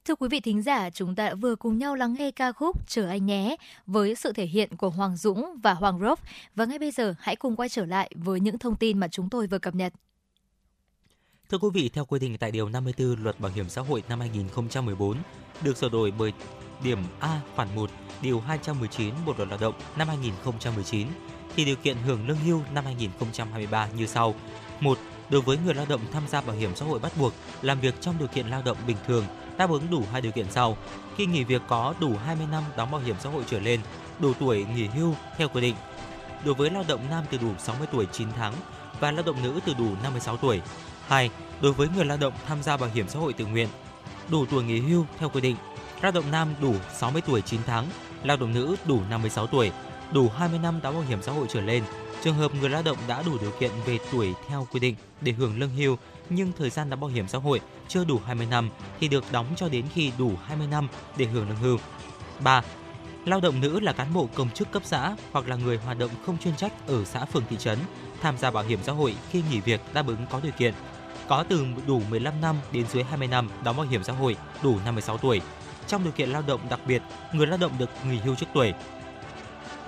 Thưa 0.04 0.14
quý 0.14 0.28
vị 0.28 0.40
thính 0.40 0.62
giả, 0.62 0.90
chúng 0.90 1.14
ta 1.14 1.28
đã 1.28 1.34
vừa 1.34 1.56
cùng 1.56 1.78
nhau 1.78 1.94
lắng 1.94 2.14
nghe 2.18 2.30
ca 2.30 2.52
khúc 2.52 2.88
Chờ 2.88 3.08
anh 3.08 3.26
nhé 3.26 3.56
với 3.86 4.14
sự 4.14 4.32
thể 4.32 4.46
hiện 4.46 4.76
của 4.76 4.90
Hoàng 4.90 5.16
Dũng 5.16 5.56
và 5.62 5.74
Hoàng 5.74 6.00
Rop. 6.00 6.18
Và 6.54 6.64
ngay 6.64 6.78
bây 6.78 6.90
giờ 6.90 7.14
hãy 7.18 7.36
cùng 7.36 7.56
quay 7.56 7.68
trở 7.68 7.86
lại 7.86 8.10
với 8.14 8.40
những 8.40 8.58
thông 8.58 8.76
tin 8.76 8.98
mà 8.98 9.08
chúng 9.08 9.30
tôi 9.30 9.46
vừa 9.46 9.58
cập 9.58 9.74
nhật. 9.74 9.92
Thưa 11.50 11.58
quý 11.58 11.68
vị, 11.74 11.90
theo 11.94 12.04
quy 12.04 12.18
định 12.18 12.38
tại 12.38 12.50
Điều 12.50 12.68
54 12.68 13.22
Luật 13.22 13.40
Bảo 13.40 13.52
hiểm 13.54 13.68
xã 13.68 13.82
hội 13.82 14.02
năm 14.08 14.20
2014, 14.20 15.16
được 15.62 15.76
sửa 15.76 15.88
đổi 15.88 16.10
bởi 16.18 16.32
điểm 16.84 16.98
A 17.20 17.40
khoản 17.56 17.68
1, 17.74 17.90
Điều 18.22 18.40
219 18.40 19.14
Bộ 19.26 19.34
Luật 19.36 19.48
Lao 19.48 19.58
động 19.58 19.74
năm 19.96 20.08
2019, 20.08 21.08
thì 21.56 21.64
điều 21.64 21.76
kiện 21.76 21.96
hưởng 21.96 22.28
lương 22.28 22.36
hưu 22.36 22.62
năm 22.74 22.84
2023 22.84 23.88
như 23.96 24.06
sau. 24.06 24.34
1. 24.80 24.98
Đối 25.30 25.40
với 25.40 25.58
người 25.64 25.74
lao 25.74 25.86
động 25.88 26.00
tham 26.12 26.22
gia 26.28 26.40
bảo 26.40 26.56
hiểm 26.56 26.70
xã 26.74 26.86
hội 26.86 26.98
bắt 26.98 27.12
buộc 27.18 27.32
làm 27.62 27.80
việc 27.80 27.94
trong 28.00 28.14
điều 28.18 28.28
kiện 28.28 28.46
lao 28.48 28.62
động 28.62 28.76
bình 28.86 28.96
thường 29.06 29.24
đáp 29.58 29.70
ứng 29.70 29.90
đủ 29.90 30.02
hai 30.12 30.20
điều 30.20 30.32
kiện 30.32 30.46
sau. 30.50 30.76
Khi 31.16 31.26
nghỉ 31.26 31.44
việc 31.44 31.62
có 31.68 31.94
đủ 32.00 32.16
20 32.24 32.46
năm 32.50 32.62
đóng 32.76 32.90
bảo 32.90 33.00
hiểm 33.00 33.16
xã 33.20 33.30
hội 33.30 33.42
trở 33.46 33.60
lên, 33.60 33.80
đủ 34.18 34.32
tuổi 34.40 34.66
nghỉ 34.74 34.86
hưu 34.86 35.14
theo 35.36 35.48
quy 35.48 35.60
định. 35.60 35.76
Đối 36.44 36.54
với 36.54 36.70
lao 36.70 36.84
động 36.88 37.00
nam 37.10 37.24
từ 37.30 37.38
đủ 37.38 37.50
60 37.58 37.86
tuổi 37.92 38.06
9 38.12 38.28
tháng 38.36 38.54
và 39.00 39.10
lao 39.10 39.22
động 39.26 39.42
nữ 39.42 39.60
từ 39.66 39.74
đủ 39.74 39.88
56 40.02 40.36
tuổi, 40.36 40.60
2. 41.06 41.30
Đối 41.60 41.72
với 41.72 41.88
người 41.96 42.04
lao 42.04 42.18
động 42.18 42.32
tham 42.46 42.62
gia 42.62 42.76
bảo 42.76 42.90
hiểm 42.94 43.08
xã 43.08 43.18
hội 43.18 43.32
tự 43.32 43.46
nguyện, 43.46 43.68
đủ 44.30 44.46
tuổi 44.46 44.64
nghỉ 44.64 44.80
hưu 44.80 45.06
theo 45.18 45.28
quy 45.28 45.40
định, 45.40 45.56
lao 46.02 46.12
động 46.12 46.24
nam 46.30 46.54
đủ 46.60 46.74
60 46.94 47.22
tuổi 47.26 47.40
9 47.40 47.60
tháng, 47.66 47.86
lao 48.22 48.36
động 48.36 48.54
nữ 48.54 48.76
đủ 48.86 49.00
56 49.10 49.46
tuổi, 49.46 49.70
đủ 50.12 50.28
20 50.28 50.58
năm 50.58 50.80
đóng 50.82 50.94
bảo 50.94 51.04
hiểm 51.08 51.22
xã 51.22 51.32
hội 51.32 51.46
trở 51.50 51.60
lên. 51.60 51.82
Trường 52.22 52.34
hợp 52.34 52.54
người 52.54 52.70
lao 52.70 52.82
động 52.82 52.96
đã 53.08 53.22
đủ 53.22 53.38
điều 53.40 53.50
kiện 53.50 53.70
về 53.86 53.98
tuổi 54.12 54.34
theo 54.48 54.66
quy 54.72 54.80
định 54.80 54.94
để 55.20 55.32
hưởng 55.32 55.58
lương 55.58 55.70
hưu 55.70 55.96
nhưng 56.30 56.52
thời 56.58 56.70
gian 56.70 56.90
đóng 56.90 57.00
bảo 57.00 57.10
hiểm 57.10 57.28
xã 57.28 57.38
hội 57.38 57.60
chưa 57.88 58.04
đủ 58.04 58.20
20 58.26 58.46
năm 58.46 58.70
thì 59.00 59.08
được 59.08 59.24
đóng 59.32 59.46
cho 59.56 59.68
đến 59.68 59.84
khi 59.94 60.12
đủ 60.18 60.32
20 60.44 60.66
năm 60.66 60.88
để 61.16 61.26
hưởng 61.26 61.48
lương 61.48 61.58
hưu. 61.58 61.78
3. 62.40 62.62
Lao 63.24 63.40
động 63.40 63.60
nữ 63.60 63.80
là 63.80 63.92
cán 63.92 64.14
bộ 64.14 64.28
công 64.34 64.50
chức 64.50 64.72
cấp 64.72 64.82
xã 64.84 65.16
hoặc 65.32 65.48
là 65.48 65.56
người 65.56 65.76
hoạt 65.76 65.98
động 65.98 66.10
không 66.26 66.38
chuyên 66.38 66.56
trách 66.56 66.72
ở 66.86 67.04
xã 67.04 67.24
phường 67.24 67.42
thị 67.50 67.56
trấn 67.56 67.78
tham 68.20 68.38
gia 68.38 68.50
bảo 68.50 68.64
hiểm 68.64 68.78
xã 68.82 68.92
hội 68.92 69.16
khi 69.30 69.42
nghỉ 69.50 69.60
việc 69.60 69.80
đáp 69.94 70.06
ứng 70.06 70.26
có 70.30 70.40
điều 70.42 70.52
kiện. 70.52 70.74
Có 71.28 71.44
từ 71.48 71.66
đủ 71.86 72.02
15 72.10 72.40
năm 72.40 72.56
đến 72.72 72.86
dưới 72.92 73.02
20 73.02 73.28
năm 73.28 73.50
đóng 73.64 73.76
bảo 73.76 73.86
hiểm 73.86 74.04
xã 74.04 74.12
hội 74.12 74.36
đủ 74.62 74.78
56 74.84 75.18
tuổi. 75.18 75.40
Trong 75.86 76.04
điều 76.04 76.12
kiện 76.12 76.30
lao 76.30 76.42
động 76.46 76.60
đặc 76.70 76.80
biệt, 76.86 77.02
người 77.32 77.46
lao 77.46 77.58
động 77.58 77.72
được 77.78 77.90
nghỉ 78.10 78.16
hưu 78.16 78.34
trước 78.34 78.46
tuổi. 78.54 78.72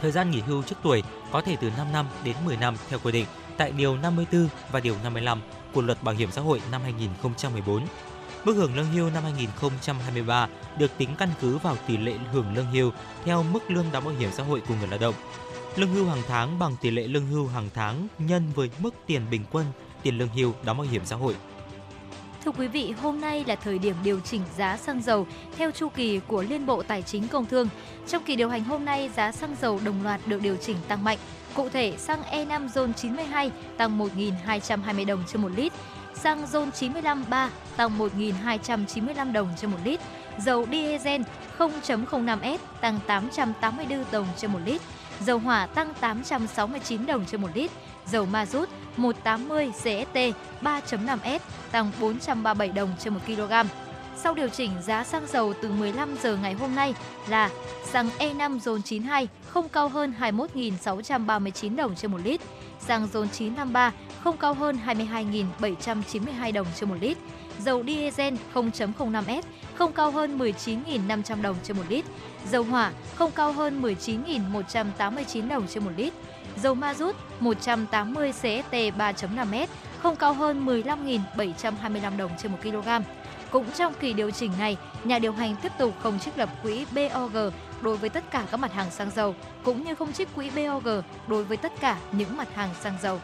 Thời 0.00 0.10
gian 0.10 0.30
nghỉ 0.30 0.40
hưu 0.40 0.62
trước 0.62 0.76
tuổi 0.82 1.02
có 1.32 1.40
thể 1.40 1.56
từ 1.60 1.70
5 1.76 1.92
năm 1.92 2.06
đến 2.24 2.36
10 2.44 2.56
năm 2.56 2.76
theo 2.88 2.98
quy 2.98 3.12
định 3.12 3.26
tại 3.56 3.72
Điều 3.72 3.96
54 3.96 4.48
và 4.72 4.80
Điều 4.80 4.96
55 5.02 5.40
của 5.72 5.82
Luật 5.82 6.02
Bảo 6.02 6.14
hiểm 6.14 6.30
xã 6.30 6.40
hội 6.40 6.60
năm 6.70 6.82
2014. 6.82 7.86
Mức 8.44 8.54
hưởng 8.54 8.76
lương 8.76 8.92
hưu 8.92 9.10
năm 9.10 9.22
2023 9.22 10.48
được 10.78 10.90
tính 10.98 11.08
căn 11.18 11.28
cứ 11.40 11.58
vào 11.58 11.76
tỷ 11.86 11.96
lệ 11.96 12.14
hưởng 12.32 12.54
lương 12.54 12.66
hưu 12.66 12.92
theo 13.24 13.42
mức 13.42 13.70
lương 13.70 13.92
đóng 13.92 14.04
bảo 14.04 14.14
hiểm 14.14 14.30
xã 14.32 14.42
hội 14.42 14.62
của 14.68 14.74
người 14.78 14.88
lao 14.88 14.98
động. 14.98 15.14
Lương 15.76 15.94
hưu 15.94 16.08
hàng 16.08 16.22
tháng 16.28 16.58
bằng 16.58 16.76
tỷ 16.80 16.90
lệ 16.90 17.06
lương 17.06 17.26
hưu 17.26 17.46
hàng 17.46 17.68
tháng 17.74 18.08
nhân 18.18 18.42
với 18.54 18.70
mức 18.78 18.94
tiền 19.06 19.22
bình 19.30 19.44
quân 19.50 19.66
tiền 20.02 20.18
lương 20.18 20.28
hưu 20.28 20.52
đóng 20.64 20.78
bảo 20.78 20.86
hiểm 20.90 21.04
xã 21.04 21.16
hội. 21.16 21.34
Thưa 22.44 22.50
quý 22.50 22.68
vị, 22.68 22.94
hôm 23.02 23.20
nay 23.20 23.44
là 23.46 23.56
thời 23.56 23.78
điểm 23.78 23.94
điều 24.04 24.20
chỉnh 24.20 24.42
giá 24.56 24.76
xăng 24.76 25.02
dầu 25.02 25.26
theo 25.56 25.70
chu 25.70 25.88
kỳ 25.88 26.20
của 26.26 26.42
Liên 26.42 26.66
Bộ 26.66 26.82
Tài 26.82 27.02
chính 27.02 27.28
Công 27.28 27.46
Thương. 27.46 27.68
Trong 28.08 28.22
kỳ 28.22 28.36
điều 28.36 28.48
hành 28.48 28.64
hôm 28.64 28.84
nay, 28.84 29.10
giá 29.16 29.32
xăng 29.32 29.56
dầu 29.60 29.80
đồng 29.84 30.02
loạt 30.02 30.20
được 30.26 30.42
điều 30.42 30.56
chỉnh 30.56 30.76
tăng 30.88 31.04
mạnh. 31.04 31.18
Cụ 31.54 31.68
thể, 31.68 31.94
xăng 31.98 32.22
E5 32.22 32.68
RON 32.68 32.94
92 32.94 33.50
tăng 33.76 33.98
1.220 33.98 35.06
đồng 35.06 35.24
trên 35.32 35.42
một 35.42 35.50
lít, 35.56 35.72
xăng 36.14 36.46
RON 36.46 36.70
95 36.72 37.24
3 37.30 37.50
tăng 37.76 37.98
1.295 37.98 39.32
đồng 39.32 39.48
trên 39.56 39.70
một 39.70 39.78
lít, 39.84 40.00
dầu 40.38 40.66
diesel 40.70 41.22
0.05S 41.58 42.58
tăng 42.80 43.00
884 43.06 44.04
đồng 44.12 44.26
trên 44.36 44.52
một 44.52 44.60
lít, 44.64 44.80
dầu 45.20 45.38
hỏa 45.38 45.66
tăng 45.66 45.94
869 46.00 47.06
đồng 47.06 47.24
trên 47.26 47.40
một 47.40 47.50
lít, 47.54 47.70
dầu 48.10 48.26
ma 48.26 48.46
rút 48.46 48.68
180 48.96 49.72
CST 49.78 50.18
3.5S 50.62 51.38
tăng 51.70 51.90
437 52.00 52.68
đồng 52.68 52.90
trên 52.98 53.14
1 53.14 53.20
kg. 53.26 53.52
Sau 54.16 54.34
điều 54.34 54.48
chỉnh 54.48 54.70
giá 54.82 55.04
xăng 55.04 55.26
dầu 55.26 55.54
từ 55.62 55.72
15 55.72 56.16
giờ 56.22 56.36
ngày 56.36 56.54
hôm 56.54 56.74
nay 56.74 56.94
là 57.28 57.50
xăng 57.84 58.10
E5 58.18 58.58
RON 58.58 58.82
92 58.82 59.28
không 59.46 59.68
cao 59.68 59.88
hơn 59.88 60.14
21.639 60.20 61.76
đồng 61.76 61.94
trên 61.94 62.10
một 62.12 62.20
lít, 62.24 62.40
xăng 62.80 63.08
RON 63.12 63.28
953 63.28 63.92
không 64.20 64.36
cao 64.36 64.54
hơn 64.54 64.78
22.792 65.60 66.52
đồng 66.52 66.66
trên 66.76 66.88
một 66.88 66.96
lít, 67.00 67.18
dầu 67.64 67.84
diesel 67.86 68.34
0.05S 68.54 69.42
không 69.74 69.92
cao 69.92 70.10
hơn 70.10 70.38
19.500 70.38 71.42
đồng 71.42 71.56
trên 71.62 71.76
một 71.76 71.84
lít, 71.88 72.04
dầu 72.50 72.62
hỏa 72.62 72.92
không 73.14 73.30
cao 73.30 73.52
hơn 73.52 73.82
19.189 73.82 75.48
đồng 75.48 75.66
trên 75.66 75.84
một 75.84 75.92
lít, 75.96 76.12
dầu 76.58 76.74
ma 76.74 76.94
rút 76.94 77.16
180 77.40 78.32
CST 78.32 78.72
3.5S 78.72 79.66
không 79.98 80.16
cao 80.16 80.32
hơn 80.32 80.66
15.725 80.66 82.16
đồng 82.16 82.30
trên 82.42 82.52
1 82.52 82.58
kg. 82.62 82.88
Cũng 83.50 83.66
trong 83.78 83.94
kỳ 84.00 84.12
điều 84.12 84.30
chỉnh 84.30 84.52
này, 84.58 84.76
nhà 85.04 85.18
điều 85.18 85.32
hành 85.32 85.56
tiếp 85.62 85.72
tục 85.78 85.94
không 86.02 86.18
trích 86.18 86.38
lập 86.38 86.48
quỹ 86.62 86.86
BOG 86.94 87.36
đối 87.80 87.96
với 87.96 88.10
tất 88.10 88.30
cả 88.30 88.46
các 88.50 88.56
mặt 88.56 88.72
hàng 88.72 88.90
xăng 88.90 89.10
dầu, 89.10 89.34
cũng 89.64 89.84
như 89.84 89.94
không 89.94 90.12
trích 90.12 90.34
quỹ 90.34 90.50
BOG 90.50 91.02
đối 91.26 91.44
với 91.44 91.56
tất 91.56 91.72
cả 91.80 91.98
những 92.12 92.36
mặt 92.36 92.48
hàng 92.54 92.70
xăng 92.80 92.98
dầu. 93.02 93.20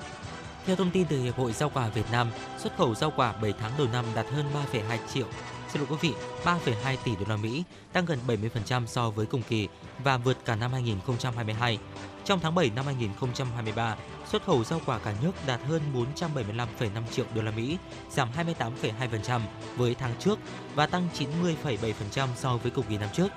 Theo 0.67 0.77
thông 0.77 0.91
tin 0.91 1.07
từ 1.09 1.23
Hiệp 1.23 1.37
hội 1.37 1.53
Rau 1.53 1.71
quả 1.71 1.89
Việt 1.89 2.07
Nam, 2.13 2.29
xuất 2.59 2.77
khẩu 2.77 2.95
rau 2.95 3.13
quả 3.17 3.33
7 3.43 3.55
tháng 3.61 3.73
đầu 3.79 3.87
năm 3.93 4.05
đạt 4.15 4.27
hơn 4.31 4.45
3,2 4.73 4.99
triệu 5.15 5.27
xin 5.75 5.83
lỗi 5.83 5.89
quý 5.91 5.97
vị, 6.01 6.15
3,2 6.45 6.97
tỷ 7.05 7.17
đô 7.17 7.25
la 7.29 7.37
Mỹ, 7.37 7.65
tăng 7.93 8.05
gần 8.05 8.19
70% 8.27 8.87
so 8.87 9.11
với 9.11 9.27
cùng 9.27 9.43
kỳ 9.49 9.69
và 10.05 10.17
vượt 10.17 10.37
cả 10.45 10.57
năm 10.57 10.73
2022. 10.73 11.79
Trong 12.25 12.41
tháng 12.41 12.55
7 12.55 12.71
năm 12.77 12.87
2023, 12.87 13.97
xuất 14.27 14.45
khẩu 14.45 14.65
rau 14.65 14.81
quả 14.87 14.99
cả 14.99 15.15
nước 15.23 15.33
đạt 15.47 15.61
hơn 15.69 15.83
475,5 15.95 17.03
triệu 17.11 17.25
đô 17.35 17.43
la 17.43 17.51
Mỹ, 17.51 17.79
giảm 18.11 18.29
28,2% 18.37 19.41
với 19.77 19.95
tháng 19.95 20.15
trước 20.19 20.39
và 20.75 20.87
tăng 20.87 21.09
90,7% 21.19 22.29
so 22.37 22.57
với 22.57 22.71
cùng 22.71 22.85
kỳ 22.89 22.99
năm 22.99 23.09
trước. 23.13 23.29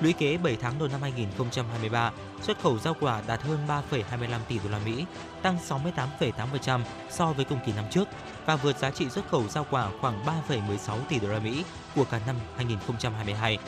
Lũy 0.00 0.12
kế 0.12 0.36
7 0.36 0.56
tháng 0.56 0.78
đầu 0.78 0.88
năm 0.88 1.02
2023, 1.02 2.12
xuất 2.42 2.60
khẩu 2.60 2.78
rau 2.78 2.94
quả 3.00 3.22
đạt 3.26 3.42
hơn 3.42 3.58
3,25 3.68 4.40
tỷ 4.48 4.58
đô 4.64 4.70
la 4.70 4.78
Mỹ, 4.84 5.04
tăng 5.42 5.58
68,8% 5.68 6.80
so 7.10 7.32
với 7.32 7.44
cùng 7.44 7.58
kỳ 7.66 7.72
năm 7.72 7.84
trước 7.90 8.08
và 8.46 8.56
vượt 8.56 8.78
giá 8.78 8.90
trị 8.90 9.10
xuất 9.10 9.28
khẩu 9.28 9.48
rau 9.48 9.66
quả 9.70 9.90
khoảng 10.00 10.24
3,16 10.48 10.96
tỷ 11.08 11.18
đô 11.18 11.28
la 11.28 11.38
Mỹ 11.38 11.64
của 11.94 12.04
cả 12.04 12.20
năm 12.26 12.36
2022. 12.56 13.58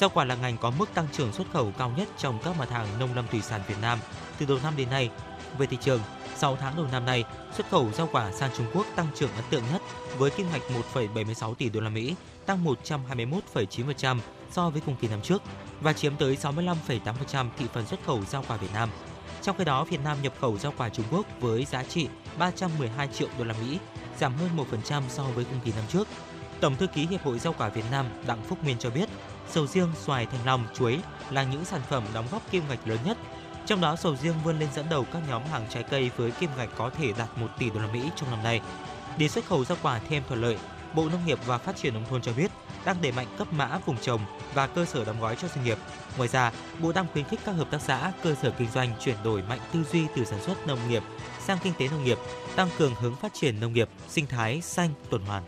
Rau 0.00 0.10
quả 0.10 0.24
là 0.24 0.34
ngành 0.34 0.58
có 0.58 0.70
mức 0.70 0.94
tăng 0.94 1.06
trưởng 1.12 1.32
xuất 1.32 1.46
khẩu 1.52 1.72
cao 1.78 1.92
nhất 1.96 2.08
trong 2.18 2.38
các 2.44 2.56
mặt 2.58 2.70
hàng 2.70 2.86
nông 2.98 3.14
lâm 3.14 3.28
thủy 3.28 3.40
sản 3.42 3.60
Việt 3.68 3.74
Nam 3.82 3.98
từ 4.38 4.46
đầu 4.46 4.58
năm 4.62 4.74
đến 4.76 4.90
nay. 4.90 5.10
Về 5.58 5.66
thị 5.66 5.78
trường, 5.80 6.00
6 6.36 6.56
tháng 6.56 6.76
đầu 6.76 6.86
năm 6.92 7.06
nay, 7.06 7.24
xuất 7.52 7.70
khẩu 7.70 7.92
rau 7.92 8.08
quả 8.12 8.32
sang 8.32 8.50
Trung 8.56 8.66
Quốc 8.74 8.86
tăng 8.96 9.06
trưởng 9.14 9.30
ấn 9.34 9.44
tượng 9.50 9.62
nhất 9.72 9.82
với 10.18 10.30
kim 10.30 10.46
ngạch 10.52 10.62
1,76 10.94 11.54
tỷ 11.54 11.68
đô 11.68 11.80
la 11.80 11.88
Mỹ, 11.88 12.14
tăng 12.46 12.64
121,9% 12.64 14.18
so 14.50 14.70
với 14.70 14.82
cùng 14.86 14.96
kỳ 14.96 15.08
năm 15.08 15.22
trước 15.22 15.42
và 15.80 15.92
chiếm 15.92 16.16
tới 16.16 16.36
65,8% 16.42 17.46
thị 17.58 17.66
phần 17.72 17.86
xuất 17.86 18.00
khẩu 18.06 18.24
rau 18.24 18.44
quả 18.48 18.56
Việt 18.56 18.72
Nam. 18.74 18.88
Trong 19.42 19.56
khi 19.58 19.64
đó, 19.64 19.84
Việt 19.84 20.00
Nam 20.04 20.16
nhập 20.22 20.32
khẩu 20.40 20.58
rau 20.58 20.72
quả 20.76 20.88
Trung 20.88 21.06
Quốc 21.10 21.26
với 21.40 21.64
giá 21.64 21.82
trị 21.82 22.08
312 22.38 23.08
triệu 23.08 23.28
đô 23.38 23.44
la 23.44 23.54
Mỹ, 23.62 23.78
giảm 24.18 24.34
hơn 24.36 24.50
1% 24.88 25.02
so 25.08 25.22
với 25.22 25.44
cùng 25.44 25.60
kỳ 25.64 25.72
năm 25.72 25.84
trước. 25.88 26.08
Tổng 26.60 26.76
thư 26.76 26.86
ký 26.86 27.06
Hiệp 27.06 27.24
hội 27.24 27.38
Rau 27.38 27.54
quả 27.58 27.68
Việt 27.68 27.84
Nam 27.90 28.06
Đặng 28.26 28.42
Phúc 28.42 28.58
Nguyên 28.62 28.78
cho 28.78 28.90
biết, 28.90 29.08
sầu 29.50 29.66
riêng, 29.66 29.88
xoài, 30.04 30.26
thanh 30.26 30.46
long, 30.46 30.66
chuối 30.74 30.98
là 31.30 31.42
những 31.42 31.64
sản 31.64 31.80
phẩm 31.88 32.04
đóng 32.14 32.26
góp 32.32 32.50
kim 32.50 32.62
ngạch 32.68 32.88
lớn 32.88 32.98
nhất. 33.04 33.16
Trong 33.66 33.80
đó, 33.80 33.96
sầu 33.96 34.16
riêng 34.16 34.34
vươn 34.44 34.58
lên 34.58 34.68
dẫn 34.74 34.86
đầu 34.90 35.06
các 35.12 35.22
nhóm 35.28 35.42
hàng 35.52 35.66
trái 35.70 35.82
cây 35.82 36.10
với 36.16 36.30
kim 36.30 36.50
ngạch 36.56 36.68
có 36.76 36.90
thể 36.90 37.12
đạt 37.18 37.28
1 37.38 37.46
tỷ 37.58 37.70
đô 37.70 37.80
la 37.80 37.86
Mỹ 37.92 38.10
trong 38.16 38.30
năm 38.30 38.42
nay. 38.42 38.60
Để 39.18 39.28
xuất 39.28 39.46
khẩu 39.46 39.64
rau 39.64 39.78
quả 39.82 40.00
thêm 40.08 40.22
thuận 40.28 40.40
lợi, 40.40 40.58
Bộ 40.94 41.08
Nông 41.08 41.26
nghiệp 41.26 41.38
và 41.46 41.58
Phát 41.58 41.76
triển 41.76 41.94
nông 41.94 42.04
thôn 42.10 42.22
cho 42.22 42.32
biết 42.32 42.50
đang 42.84 42.96
đẩy 43.02 43.12
mạnh 43.12 43.26
cấp 43.38 43.52
mã 43.52 43.78
vùng 43.86 43.96
trồng 43.96 44.20
và 44.54 44.66
cơ 44.66 44.84
sở 44.84 45.04
đóng 45.04 45.20
gói 45.20 45.36
cho 45.36 45.48
doanh 45.48 45.64
nghiệp. 45.64 45.78
Ngoài 46.16 46.28
ra, 46.28 46.52
Bộ 46.78 46.92
đang 46.92 47.06
khuyến 47.12 47.24
khích 47.24 47.40
các 47.44 47.52
hợp 47.52 47.70
tác 47.70 47.80
xã, 47.80 48.12
cơ 48.22 48.34
sở 48.42 48.50
kinh 48.50 48.70
doanh 48.70 48.90
chuyển 49.00 49.16
đổi 49.24 49.42
mạnh 49.42 49.60
tư 49.72 49.84
duy 49.92 50.06
từ 50.16 50.24
sản 50.24 50.42
xuất 50.42 50.66
nông 50.66 50.78
nghiệp 50.88 51.02
sang 51.40 51.58
kinh 51.62 51.72
tế 51.78 51.88
nông 51.88 52.04
nghiệp, 52.04 52.18
tăng 52.56 52.68
cường 52.78 52.94
hướng 52.94 53.16
phát 53.16 53.34
triển 53.34 53.60
nông 53.60 53.72
nghiệp, 53.72 53.88
sinh 54.08 54.26
thái, 54.26 54.60
xanh, 54.60 54.90
tuần 55.10 55.22
hoàn. 55.22 55.42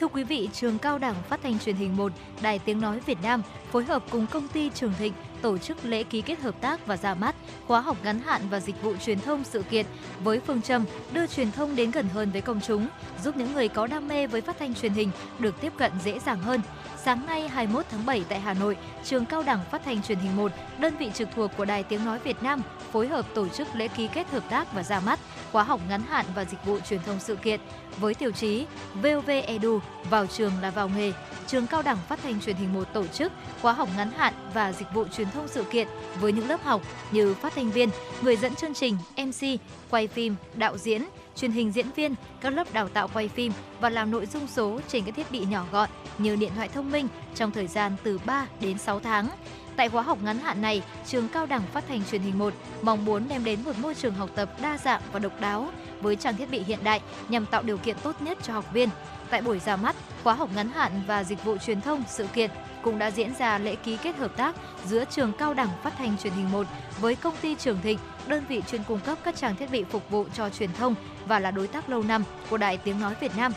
Thưa 0.00 0.08
quý 0.08 0.24
vị, 0.24 0.48
trường 0.52 0.78
Cao 0.78 0.98
đẳng 0.98 1.14
Phát 1.28 1.40
thanh 1.42 1.58
Truyền 1.58 1.76
hình 1.76 1.96
1, 1.96 2.12
Đài 2.42 2.58
Tiếng 2.58 2.80
Nói 2.80 3.00
Việt 3.06 3.18
Nam 3.22 3.42
phối 3.72 3.84
hợp 3.84 4.04
cùng 4.10 4.26
công 4.26 4.48
ty 4.48 4.70
Trường 4.74 4.92
Thịnh 4.98 5.12
tổ 5.42 5.58
chức 5.58 5.84
lễ 5.84 6.02
ký 6.02 6.20
kết 6.20 6.40
hợp 6.40 6.60
tác 6.60 6.86
và 6.86 6.96
ra 6.96 7.14
mắt 7.14 7.34
khóa 7.66 7.80
học 7.80 7.96
ngắn 8.04 8.18
hạn 8.18 8.42
và 8.50 8.60
dịch 8.60 8.82
vụ 8.82 8.96
truyền 8.96 9.20
thông 9.20 9.44
sự 9.44 9.62
kiện 9.62 9.86
với 10.24 10.40
phương 10.40 10.62
châm 10.62 10.84
đưa 11.12 11.26
truyền 11.26 11.52
thông 11.52 11.76
đến 11.76 11.90
gần 11.90 12.08
hơn 12.14 12.30
với 12.30 12.40
công 12.40 12.60
chúng, 12.60 12.88
giúp 13.22 13.36
những 13.36 13.54
người 13.54 13.68
có 13.68 13.86
đam 13.86 14.08
mê 14.08 14.26
với 14.26 14.40
phát 14.40 14.58
thanh 14.58 14.74
truyền 14.74 14.92
hình 14.92 15.10
được 15.38 15.60
tiếp 15.60 15.72
cận 15.78 15.92
dễ 16.04 16.18
dàng 16.18 16.42
hơn. 16.42 16.60
Sáng 17.04 17.26
nay 17.26 17.48
21 17.48 17.84
tháng 17.90 18.06
7 18.06 18.24
tại 18.28 18.40
Hà 18.40 18.54
Nội, 18.54 18.76
trường 19.04 19.26
Cao 19.26 19.42
đẳng 19.42 19.60
Phát 19.70 19.82
thanh 19.84 20.02
Truyền 20.02 20.18
hình 20.18 20.36
1, 20.36 20.52
đơn 20.78 20.96
vị 20.96 21.10
trực 21.14 21.28
thuộc 21.34 21.50
của 21.56 21.64
Đài 21.64 21.82
Tiếng 21.82 22.04
nói 22.04 22.18
Việt 22.18 22.42
Nam 22.42 22.62
phối 22.92 23.08
hợp 23.08 23.26
tổ 23.34 23.48
chức 23.48 23.68
lễ 23.74 23.88
ký 23.88 24.08
kết 24.14 24.30
hợp 24.30 24.42
tác 24.50 24.72
và 24.72 24.82
ra 24.82 25.00
mắt 25.00 25.20
khóa 25.52 25.62
học 25.62 25.80
ngắn 25.88 26.02
hạn 26.08 26.26
và 26.34 26.44
dịch 26.44 26.64
vụ 26.64 26.78
truyền 26.80 27.00
thông 27.06 27.20
sự 27.20 27.36
kiện 27.36 27.60
với 28.00 28.14
tiêu 28.14 28.30
chí 28.30 28.66
VOV 28.94 29.30
Edu 29.46 29.80
vào 30.10 30.26
trường 30.26 30.52
là 30.62 30.70
vào 30.70 30.88
nghề. 30.88 31.12
Trường 31.46 31.66
Cao 31.66 31.82
đẳng 31.82 31.98
Phát 32.08 32.18
thanh 32.22 32.40
Truyền 32.40 32.56
hình 32.56 32.72
1 32.72 32.84
tổ 32.92 33.06
chức 33.06 33.32
khóa 33.62 33.72
học 33.72 33.88
ngắn 33.96 34.10
hạn 34.10 34.34
và 34.54 34.72
dịch 34.72 34.88
vụ 34.94 35.04
truyền 35.16 35.30
thông 35.30 35.48
sự 35.48 35.64
kiện 35.64 35.88
với 36.20 36.32
những 36.32 36.48
lớp 36.48 36.62
học 36.62 36.82
như 37.10 37.34
phát 37.34 37.52
thanh 37.54 37.70
viên, 37.70 37.88
người 38.22 38.36
dẫn 38.36 38.54
chương 38.54 38.74
trình, 38.74 38.96
MC, 39.16 39.46
quay 39.90 40.06
phim, 40.06 40.36
đạo 40.54 40.78
diễn, 40.78 41.02
truyền 41.40 41.52
hình 41.52 41.72
diễn 41.72 41.86
viên, 41.96 42.14
các 42.40 42.50
lớp 42.50 42.72
đào 42.72 42.88
tạo 42.88 43.08
quay 43.14 43.28
phim 43.28 43.52
và 43.80 43.90
làm 43.90 44.10
nội 44.10 44.26
dung 44.26 44.46
số 44.46 44.80
trên 44.88 45.04
các 45.04 45.14
thiết 45.14 45.30
bị 45.30 45.46
nhỏ 45.50 45.66
gọn 45.72 45.88
như 46.18 46.36
điện 46.36 46.52
thoại 46.56 46.68
thông 46.68 46.90
minh 46.90 47.08
trong 47.34 47.50
thời 47.50 47.66
gian 47.66 47.96
từ 48.02 48.18
3 48.26 48.46
đến 48.60 48.78
6 48.78 49.00
tháng. 49.00 49.28
Tại 49.76 49.88
khóa 49.88 50.02
học 50.02 50.18
ngắn 50.22 50.38
hạn 50.38 50.62
này, 50.62 50.82
trường 51.06 51.28
Cao 51.28 51.46
đẳng 51.46 51.62
Phát 51.72 51.84
thanh 51.88 52.02
Truyền 52.10 52.22
hình 52.22 52.38
1 52.38 52.54
mong 52.82 53.04
muốn 53.04 53.28
đem 53.28 53.44
đến 53.44 53.64
một 53.64 53.78
môi 53.78 53.94
trường 53.94 54.14
học 54.14 54.30
tập 54.34 54.60
đa 54.62 54.78
dạng 54.78 55.02
và 55.12 55.18
độc 55.18 55.40
đáo 55.40 55.68
với 56.00 56.16
trang 56.16 56.36
thiết 56.36 56.50
bị 56.50 56.62
hiện 56.62 56.78
đại 56.84 57.00
nhằm 57.28 57.46
tạo 57.46 57.62
điều 57.62 57.78
kiện 57.78 57.96
tốt 58.02 58.22
nhất 58.22 58.38
cho 58.42 58.52
học 58.52 58.72
viên. 58.72 58.88
Tại 59.30 59.42
buổi 59.42 59.58
ra 59.58 59.76
mắt, 59.76 59.96
khóa 60.24 60.34
học 60.34 60.50
ngắn 60.54 60.68
hạn 60.68 61.02
và 61.06 61.24
dịch 61.24 61.44
vụ 61.44 61.56
truyền 61.56 61.80
thông 61.80 62.02
sự 62.08 62.26
kiện 62.26 62.50
cũng 62.82 62.98
đã 62.98 63.10
diễn 63.10 63.34
ra 63.34 63.58
lễ 63.58 63.74
ký 63.74 63.96
kết 63.96 64.16
hợp 64.16 64.36
tác 64.36 64.54
giữa 64.86 65.04
trường 65.04 65.32
Cao 65.32 65.54
đẳng 65.54 65.68
Phát 65.82 65.92
thanh 65.98 66.16
Truyền 66.18 66.32
hình 66.32 66.52
1 66.52 66.66
với 67.00 67.14
công 67.14 67.34
ty 67.42 67.54
Trường 67.54 67.80
Thịnh, 67.82 67.98
đơn 68.26 68.44
vị 68.48 68.62
chuyên 68.70 68.82
cung 68.82 69.00
cấp 69.00 69.18
các 69.24 69.36
trang 69.36 69.56
thiết 69.56 69.70
bị 69.70 69.84
phục 69.84 70.10
vụ 70.10 70.26
cho 70.34 70.50
truyền 70.50 70.72
thông 70.72 70.94
và 71.26 71.38
là 71.38 71.50
đối 71.50 71.66
tác 71.68 71.88
lâu 71.88 72.02
năm 72.02 72.24
của 72.50 72.56
Đài 72.56 72.76
Tiếng 72.76 73.00
Nói 73.00 73.14
Việt 73.20 73.36
Nam. 73.36 73.52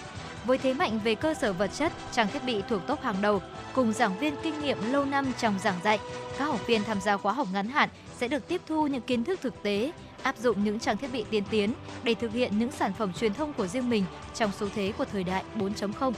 Với 0.45 0.57
thế 0.57 0.73
mạnh 0.73 0.99
về 1.03 1.15
cơ 1.15 1.33
sở 1.33 1.53
vật 1.53 1.71
chất, 1.73 1.91
trang 2.11 2.27
thiết 2.33 2.43
bị 2.43 2.61
thuộc 2.69 2.81
top 2.87 3.01
hàng 3.01 3.21
đầu, 3.21 3.41
cùng 3.73 3.93
giảng 3.93 4.19
viên 4.19 4.33
kinh 4.43 4.59
nghiệm 4.59 4.91
lâu 4.91 5.05
năm 5.05 5.25
trong 5.39 5.59
giảng 5.63 5.79
dạy, 5.83 5.99
các 6.37 6.45
học 6.45 6.67
viên 6.67 6.83
tham 6.83 7.01
gia 7.01 7.17
khóa 7.17 7.33
học 7.33 7.47
ngắn 7.53 7.67
hạn 7.67 7.89
sẽ 8.17 8.27
được 8.27 8.47
tiếp 8.47 8.61
thu 8.67 8.87
những 8.87 9.01
kiến 9.01 9.23
thức 9.23 9.39
thực 9.41 9.63
tế, 9.63 9.91
áp 10.23 10.37
dụng 10.37 10.63
những 10.63 10.79
trang 10.79 10.97
thiết 10.97 11.13
bị 11.13 11.25
tiên 11.29 11.43
tiến 11.49 11.73
để 12.03 12.13
thực 12.13 12.33
hiện 12.33 12.59
những 12.59 12.71
sản 12.71 12.93
phẩm 12.93 13.13
truyền 13.13 13.33
thông 13.33 13.53
của 13.53 13.67
riêng 13.67 13.89
mình 13.89 14.05
trong 14.33 14.51
xu 14.59 14.67
thế 14.75 14.93
của 14.97 15.05
thời 15.05 15.23
đại 15.23 15.43
4.0. 15.55 16.13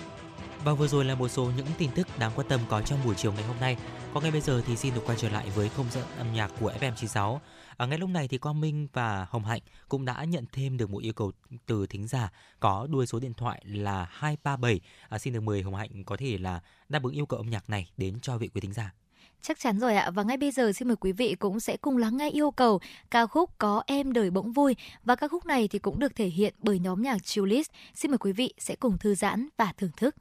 Và 0.65 0.73
vừa 0.73 0.87
rồi 0.87 1.05
là 1.05 1.15
một 1.15 1.27
số 1.27 1.51
những 1.57 1.65
tin 1.77 1.89
tức 1.95 2.07
đáng 2.19 2.31
quan 2.35 2.47
tâm 2.47 2.59
có 2.69 2.81
trong 2.81 2.99
buổi 3.05 3.15
chiều 3.15 3.33
ngày 3.33 3.43
hôm 3.43 3.55
nay. 3.59 3.77
Còn 4.13 4.23
ngay 4.23 4.31
bây 4.31 4.41
giờ 4.41 4.61
thì 4.67 4.75
xin 4.75 4.93
được 4.95 5.01
quay 5.05 5.17
trở 5.17 5.29
lại 5.29 5.49
với 5.55 5.69
không 5.69 5.85
gian 5.91 6.03
âm 6.17 6.33
nhạc 6.33 6.51
của 6.59 6.73
FM96. 6.79 7.33
Ở 7.33 7.39
à, 7.77 7.85
ngay 7.85 7.97
lúc 7.97 8.09
này 8.09 8.27
thì 8.27 8.37
Quang 8.37 8.61
Minh 8.61 8.87
và 8.93 9.27
Hồng 9.29 9.45
Hạnh 9.45 9.61
cũng 9.89 10.05
đã 10.05 10.23
nhận 10.23 10.45
thêm 10.51 10.77
được 10.77 10.89
một 10.89 11.03
yêu 11.03 11.13
cầu 11.13 11.31
từ 11.65 11.87
thính 11.87 12.07
giả 12.07 12.31
có 12.59 12.87
đuôi 12.91 13.07
số 13.07 13.19
điện 13.19 13.33
thoại 13.33 13.63
là 13.65 14.07
237. 14.11 14.79
À, 15.09 15.19
xin 15.19 15.33
được 15.33 15.43
mời 15.43 15.61
Hồng 15.61 15.75
Hạnh 15.75 16.03
có 16.03 16.17
thể 16.17 16.37
là 16.37 16.59
đáp 16.89 17.03
ứng 17.03 17.13
yêu 17.13 17.25
cầu 17.25 17.39
âm 17.39 17.49
nhạc 17.49 17.69
này 17.69 17.89
đến 17.97 18.19
cho 18.21 18.37
vị 18.37 18.49
quý 18.53 18.61
thính 18.61 18.73
giả. 18.73 18.93
Chắc 19.41 19.59
chắn 19.59 19.79
rồi 19.79 19.95
ạ. 19.95 20.09
Và 20.09 20.23
ngay 20.23 20.37
bây 20.37 20.51
giờ 20.51 20.71
xin 20.71 20.87
mời 20.87 20.95
quý 20.95 21.11
vị 21.11 21.35
cũng 21.39 21.59
sẽ 21.59 21.77
cùng 21.77 21.97
lắng 21.97 22.17
nghe 22.17 22.29
yêu 22.29 22.51
cầu 22.51 22.79
ca 23.11 23.25
khúc 23.25 23.51
Có 23.57 23.83
em 23.87 24.13
đời 24.13 24.29
bỗng 24.31 24.51
vui. 24.51 24.75
Và 25.03 25.15
ca 25.15 25.27
khúc 25.27 25.45
này 25.45 25.67
thì 25.67 25.79
cũng 25.79 25.99
được 25.99 26.15
thể 26.15 26.27
hiện 26.27 26.53
bởi 26.59 26.79
nhóm 26.79 27.01
nhạc 27.01 27.23
Chulis. 27.23 27.67
Xin 27.93 28.11
mời 28.11 28.17
quý 28.17 28.31
vị 28.31 28.53
sẽ 28.57 28.75
cùng 28.75 28.97
thư 28.97 29.15
giãn 29.15 29.47
và 29.57 29.73
thưởng 29.77 29.91
thức. 29.97 30.15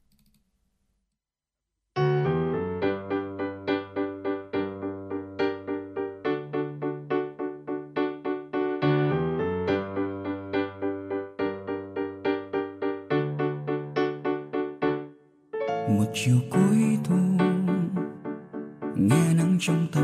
Nghe 19.68 19.76
nắng 19.94 20.03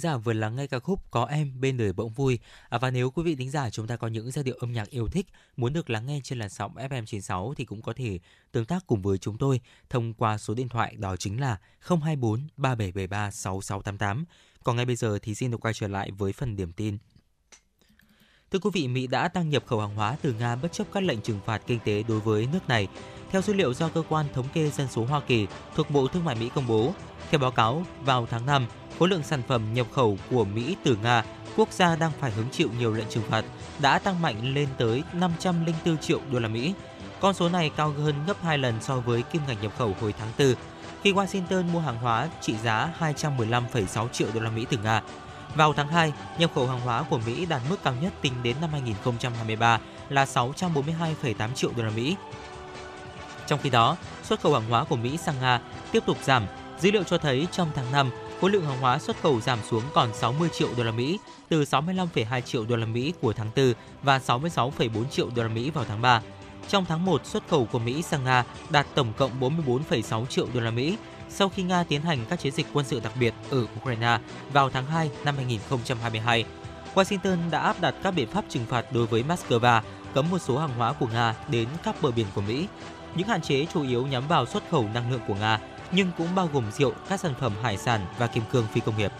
Thính 0.00 0.10
giả 0.10 0.16
vừa 0.16 0.32
lắng 0.32 0.56
nghe 0.56 0.66
ca 0.66 0.78
khúc 0.78 1.10
Có 1.10 1.24
em 1.24 1.60
bên 1.60 1.76
đời 1.76 1.92
bỗng 1.92 2.12
vui. 2.12 2.38
À, 2.68 2.78
và 2.78 2.90
nếu 2.90 3.10
quý 3.10 3.22
vị 3.22 3.34
thính 3.34 3.50
giả 3.50 3.70
chúng 3.70 3.86
ta 3.86 3.96
có 3.96 4.08
những 4.08 4.30
giai 4.30 4.44
điệu 4.44 4.54
âm 4.60 4.72
nhạc 4.72 4.90
yêu 4.90 5.08
thích 5.08 5.26
muốn 5.56 5.72
được 5.72 5.90
lắng 5.90 6.06
nghe 6.06 6.20
trên 6.24 6.38
làn 6.38 6.48
sóng 6.48 6.74
FM 6.74 7.04
96 7.04 7.54
thì 7.56 7.64
cũng 7.64 7.82
có 7.82 7.92
thể 7.92 8.18
tương 8.52 8.64
tác 8.64 8.86
cùng 8.86 9.02
với 9.02 9.18
chúng 9.18 9.38
tôi 9.38 9.60
thông 9.90 10.14
qua 10.14 10.38
số 10.38 10.54
điện 10.54 10.68
thoại 10.68 10.96
đó 10.98 11.16
chính 11.16 11.40
là 11.40 11.56
024 11.80 12.48
3773 12.56 13.30
6688. 13.30 14.24
Còn 14.64 14.76
ngay 14.76 14.84
bây 14.84 14.96
giờ 14.96 15.18
thì 15.22 15.34
xin 15.34 15.50
được 15.50 15.64
quay 15.64 15.74
trở 15.74 15.88
lại 15.88 16.10
với 16.10 16.32
phần 16.32 16.56
điểm 16.56 16.72
tin. 16.72 16.98
Thưa 18.50 18.58
quý 18.58 18.70
vị, 18.72 18.88
Mỹ 18.88 19.06
đã 19.06 19.28
tăng 19.28 19.50
nhập 19.50 19.64
khẩu 19.66 19.80
hàng 19.80 19.94
hóa 19.94 20.16
từ 20.22 20.32
Nga 20.32 20.56
bất 20.56 20.72
chấp 20.72 20.86
các 20.92 21.02
lệnh 21.02 21.20
trừng 21.20 21.40
phạt 21.46 21.62
kinh 21.66 21.80
tế 21.84 22.02
đối 22.08 22.20
với 22.20 22.48
nước 22.52 22.68
này. 22.68 22.88
Theo 23.30 23.42
dữ 23.42 23.52
liệu 23.52 23.74
do 23.74 23.88
cơ 23.88 24.02
quan 24.08 24.26
thống 24.34 24.48
kê 24.54 24.70
dân 24.70 24.88
số 24.88 25.04
Hoa 25.04 25.20
Kỳ 25.20 25.46
thuộc 25.74 25.90
Bộ 25.90 26.06
Thương 26.06 26.24
mại 26.24 26.34
Mỹ 26.34 26.50
công 26.54 26.66
bố, 26.66 26.94
theo 27.30 27.40
báo 27.40 27.50
cáo, 27.50 27.84
vào 28.04 28.26
tháng 28.30 28.46
5, 28.46 28.66
khối 29.00 29.08
lượng 29.08 29.22
sản 29.22 29.42
phẩm 29.48 29.74
nhập 29.74 29.86
khẩu 29.92 30.18
của 30.30 30.44
Mỹ 30.44 30.76
từ 30.84 30.98
Nga, 31.02 31.24
quốc 31.56 31.72
gia 31.72 31.96
đang 31.96 32.10
phải 32.20 32.30
hứng 32.30 32.48
chịu 32.52 32.68
nhiều 32.78 32.94
lệnh 32.94 33.08
trừng 33.10 33.24
phạt, 33.28 33.44
đã 33.78 33.98
tăng 33.98 34.22
mạnh 34.22 34.54
lên 34.54 34.68
tới 34.78 35.02
504 35.12 35.98
triệu 35.98 36.20
đô 36.32 36.38
la 36.38 36.48
Mỹ. 36.48 36.74
Con 37.20 37.34
số 37.34 37.48
này 37.48 37.70
cao 37.76 37.94
hơn 37.98 38.14
gấp 38.26 38.42
2 38.42 38.58
lần 38.58 38.74
so 38.80 38.96
với 38.96 39.22
kim 39.22 39.42
ngạch 39.48 39.62
nhập 39.62 39.72
khẩu 39.78 39.96
hồi 40.00 40.14
tháng 40.18 40.28
4, 40.38 40.54
khi 41.02 41.12
Washington 41.12 41.70
mua 41.72 41.80
hàng 41.80 41.96
hóa 41.96 42.28
trị 42.40 42.54
giá 42.62 42.90
215,6 43.00 44.08
triệu 44.08 44.28
đô 44.34 44.40
la 44.40 44.50
Mỹ 44.50 44.66
từ 44.70 44.78
Nga. 44.84 45.02
Vào 45.54 45.72
tháng 45.72 45.88
2, 45.88 46.12
nhập 46.38 46.50
khẩu 46.54 46.66
hàng 46.66 46.80
hóa 46.80 47.02
của 47.02 47.18
Mỹ 47.26 47.46
đạt 47.46 47.62
mức 47.70 47.76
cao 47.84 47.94
nhất 48.00 48.12
tính 48.22 48.32
đến 48.42 48.56
năm 48.60 48.70
2023 48.72 49.80
là 50.08 50.24
642,8 50.24 51.54
triệu 51.54 51.70
đô 51.76 51.82
la 51.82 51.90
Mỹ. 51.90 52.16
Trong 53.46 53.58
khi 53.62 53.70
đó, 53.70 53.96
xuất 54.22 54.40
khẩu 54.40 54.52
hàng 54.52 54.70
hóa 54.70 54.84
của 54.84 54.96
Mỹ 54.96 55.16
sang 55.16 55.40
Nga 55.40 55.60
tiếp 55.92 56.02
tục 56.06 56.16
giảm. 56.22 56.46
Dữ 56.80 56.90
liệu 56.90 57.02
cho 57.02 57.18
thấy 57.18 57.46
trong 57.52 57.70
tháng 57.74 57.92
5, 57.92 58.10
khối 58.40 58.50
lượng 58.50 58.64
hàng 58.64 58.80
hóa 58.80 58.98
xuất 58.98 59.22
khẩu 59.22 59.40
giảm 59.40 59.58
xuống 59.70 59.82
còn 59.94 60.14
60 60.14 60.48
triệu 60.52 60.68
đô 60.76 60.84
la 60.84 60.90
Mỹ 60.90 61.18
từ 61.48 61.62
65,2 61.62 62.40
triệu 62.40 62.64
đô 62.64 62.76
la 62.76 62.86
Mỹ 62.86 63.12
của 63.20 63.32
tháng 63.32 63.50
4 63.56 63.72
và 64.02 64.18
66,4 64.18 65.04
triệu 65.10 65.28
đô 65.36 65.42
la 65.42 65.48
Mỹ 65.48 65.70
vào 65.70 65.84
tháng 65.88 66.02
3. 66.02 66.22
Trong 66.68 66.84
tháng 66.84 67.04
1, 67.04 67.26
xuất 67.26 67.48
khẩu 67.48 67.64
của 67.72 67.78
Mỹ 67.78 68.02
sang 68.02 68.24
Nga 68.24 68.44
đạt 68.70 68.86
tổng 68.94 69.12
cộng 69.16 69.30
44,6 69.40 70.26
triệu 70.26 70.46
đô 70.54 70.60
la 70.60 70.70
Mỹ 70.70 70.96
sau 71.28 71.48
khi 71.48 71.62
Nga 71.62 71.84
tiến 71.84 72.02
hành 72.02 72.18
các 72.28 72.40
chiến 72.40 72.52
dịch 72.52 72.66
quân 72.72 72.86
sự 72.86 73.00
đặc 73.00 73.12
biệt 73.20 73.34
ở 73.50 73.66
Ukraine 73.80 74.18
vào 74.52 74.70
tháng 74.70 74.86
2 74.86 75.10
năm 75.24 75.36
2022. 75.36 76.44
Washington 76.94 77.50
đã 77.50 77.60
áp 77.60 77.80
đặt 77.80 77.94
các 78.02 78.10
biện 78.10 78.28
pháp 78.28 78.44
trừng 78.48 78.66
phạt 78.68 78.92
đối 78.92 79.06
với 79.06 79.24
Moscow, 79.28 79.80
cấm 80.14 80.30
một 80.30 80.38
số 80.38 80.58
hàng 80.58 80.74
hóa 80.76 80.92
của 80.92 81.06
Nga 81.12 81.34
đến 81.48 81.68
các 81.82 82.02
bờ 82.02 82.10
biển 82.10 82.26
của 82.34 82.40
Mỹ. 82.40 82.66
Những 83.14 83.28
hạn 83.28 83.42
chế 83.42 83.66
chủ 83.74 83.82
yếu 83.82 84.06
nhắm 84.06 84.28
vào 84.28 84.46
xuất 84.46 84.62
khẩu 84.70 84.88
năng 84.94 85.10
lượng 85.10 85.20
của 85.28 85.34
Nga, 85.34 85.60
nhưng 85.92 86.10
cũng 86.18 86.34
bao 86.34 86.48
gồm 86.52 86.64
rượu, 86.72 86.92
các 87.08 87.20
sản 87.20 87.34
phẩm 87.40 87.52
hải 87.62 87.76
sản 87.76 88.00
và 88.18 88.26
kim 88.26 88.42
cương 88.52 88.66
phi 88.72 88.80
công 88.80 88.98
nghiệp. 88.98 89.12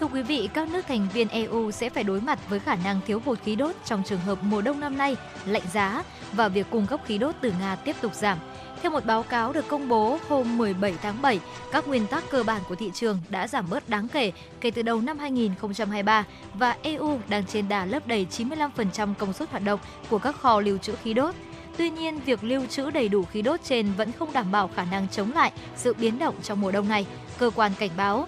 Thưa 0.00 0.06
quý 0.06 0.22
vị, 0.22 0.48
các 0.54 0.68
nước 0.68 0.86
thành 0.88 1.08
viên 1.12 1.28
EU 1.28 1.70
sẽ 1.70 1.90
phải 1.90 2.04
đối 2.04 2.20
mặt 2.20 2.38
với 2.48 2.60
khả 2.60 2.76
năng 2.84 3.00
thiếu 3.06 3.22
hụt 3.24 3.38
khí 3.44 3.56
đốt 3.56 3.74
trong 3.84 4.02
trường 4.06 4.20
hợp 4.20 4.38
mùa 4.42 4.60
đông 4.60 4.80
năm 4.80 4.98
nay 4.98 5.16
lạnh 5.46 5.62
giá 5.72 6.02
và 6.32 6.48
việc 6.48 6.66
cung 6.70 6.86
cấp 6.86 7.00
khí 7.06 7.18
đốt 7.18 7.34
từ 7.40 7.52
Nga 7.60 7.76
tiếp 7.76 7.96
tục 8.00 8.14
giảm. 8.14 8.38
Theo 8.82 8.90
một 8.90 9.04
báo 9.04 9.22
cáo 9.22 9.52
được 9.52 9.68
công 9.68 9.88
bố 9.88 10.18
hôm 10.28 10.58
17 10.58 10.94
tháng 11.02 11.22
7, 11.22 11.40
các 11.72 11.88
nguyên 11.88 12.06
tắc 12.06 12.24
cơ 12.30 12.42
bản 12.42 12.62
của 12.68 12.74
thị 12.74 12.90
trường 12.94 13.18
đã 13.28 13.48
giảm 13.48 13.70
bớt 13.70 13.88
đáng 13.88 14.08
kể 14.08 14.32
kể 14.60 14.70
từ 14.70 14.82
đầu 14.82 15.00
năm 15.00 15.18
2023 15.18 16.24
và 16.54 16.76
EU 16.82 17.20
đang 17.28 17.46
trên 17.46 17.68
đà 17.68 17.84
lấp 17.84 18.06
đầy 18.06 18.26
95% 18.30 19.14
công 19.14 19.32
suất 19.32 19.50
hoạt 19.50 19.64
động 19.64 19.80
của 20.08 20.18
các 20.18 20.36
kho 20.36 20.60
lưu 20.60 20.78
trữ 20.78 20.94
khí 21.02 21.14
đốt. 21.14 21.34
Tuy 21.78 21.90
nhiên, 21.90 22.20
việc 22.20 22.44
lưu 22.44 22.66
trữ 22.66 22.90
đầy 22.90 23.08
đủ 23.08 23.24
khí 23.24 23.42
đốt 23.42 23.60
trên 23.64 23.92
vẫn 23.96 24.12
không 24.12 24.32
đảm 24.32 24.52
bảo 24.52 24.70
khả 24.76 24.84
năng 24.84 25.08
chống 25.08 25.32
lại 25.32 25.52
sự 25.76 25.94
biến 25.94 26.18
động 26.18 26.34
trong 26.42 26.60
mùa 26.60 26.72
đông 26.72 26.88
này, 26.88 27.06
cơ 27.38 27.50
quan 27.54 27.72
cảnh 27.78 27.90
báo. 27.96 28.26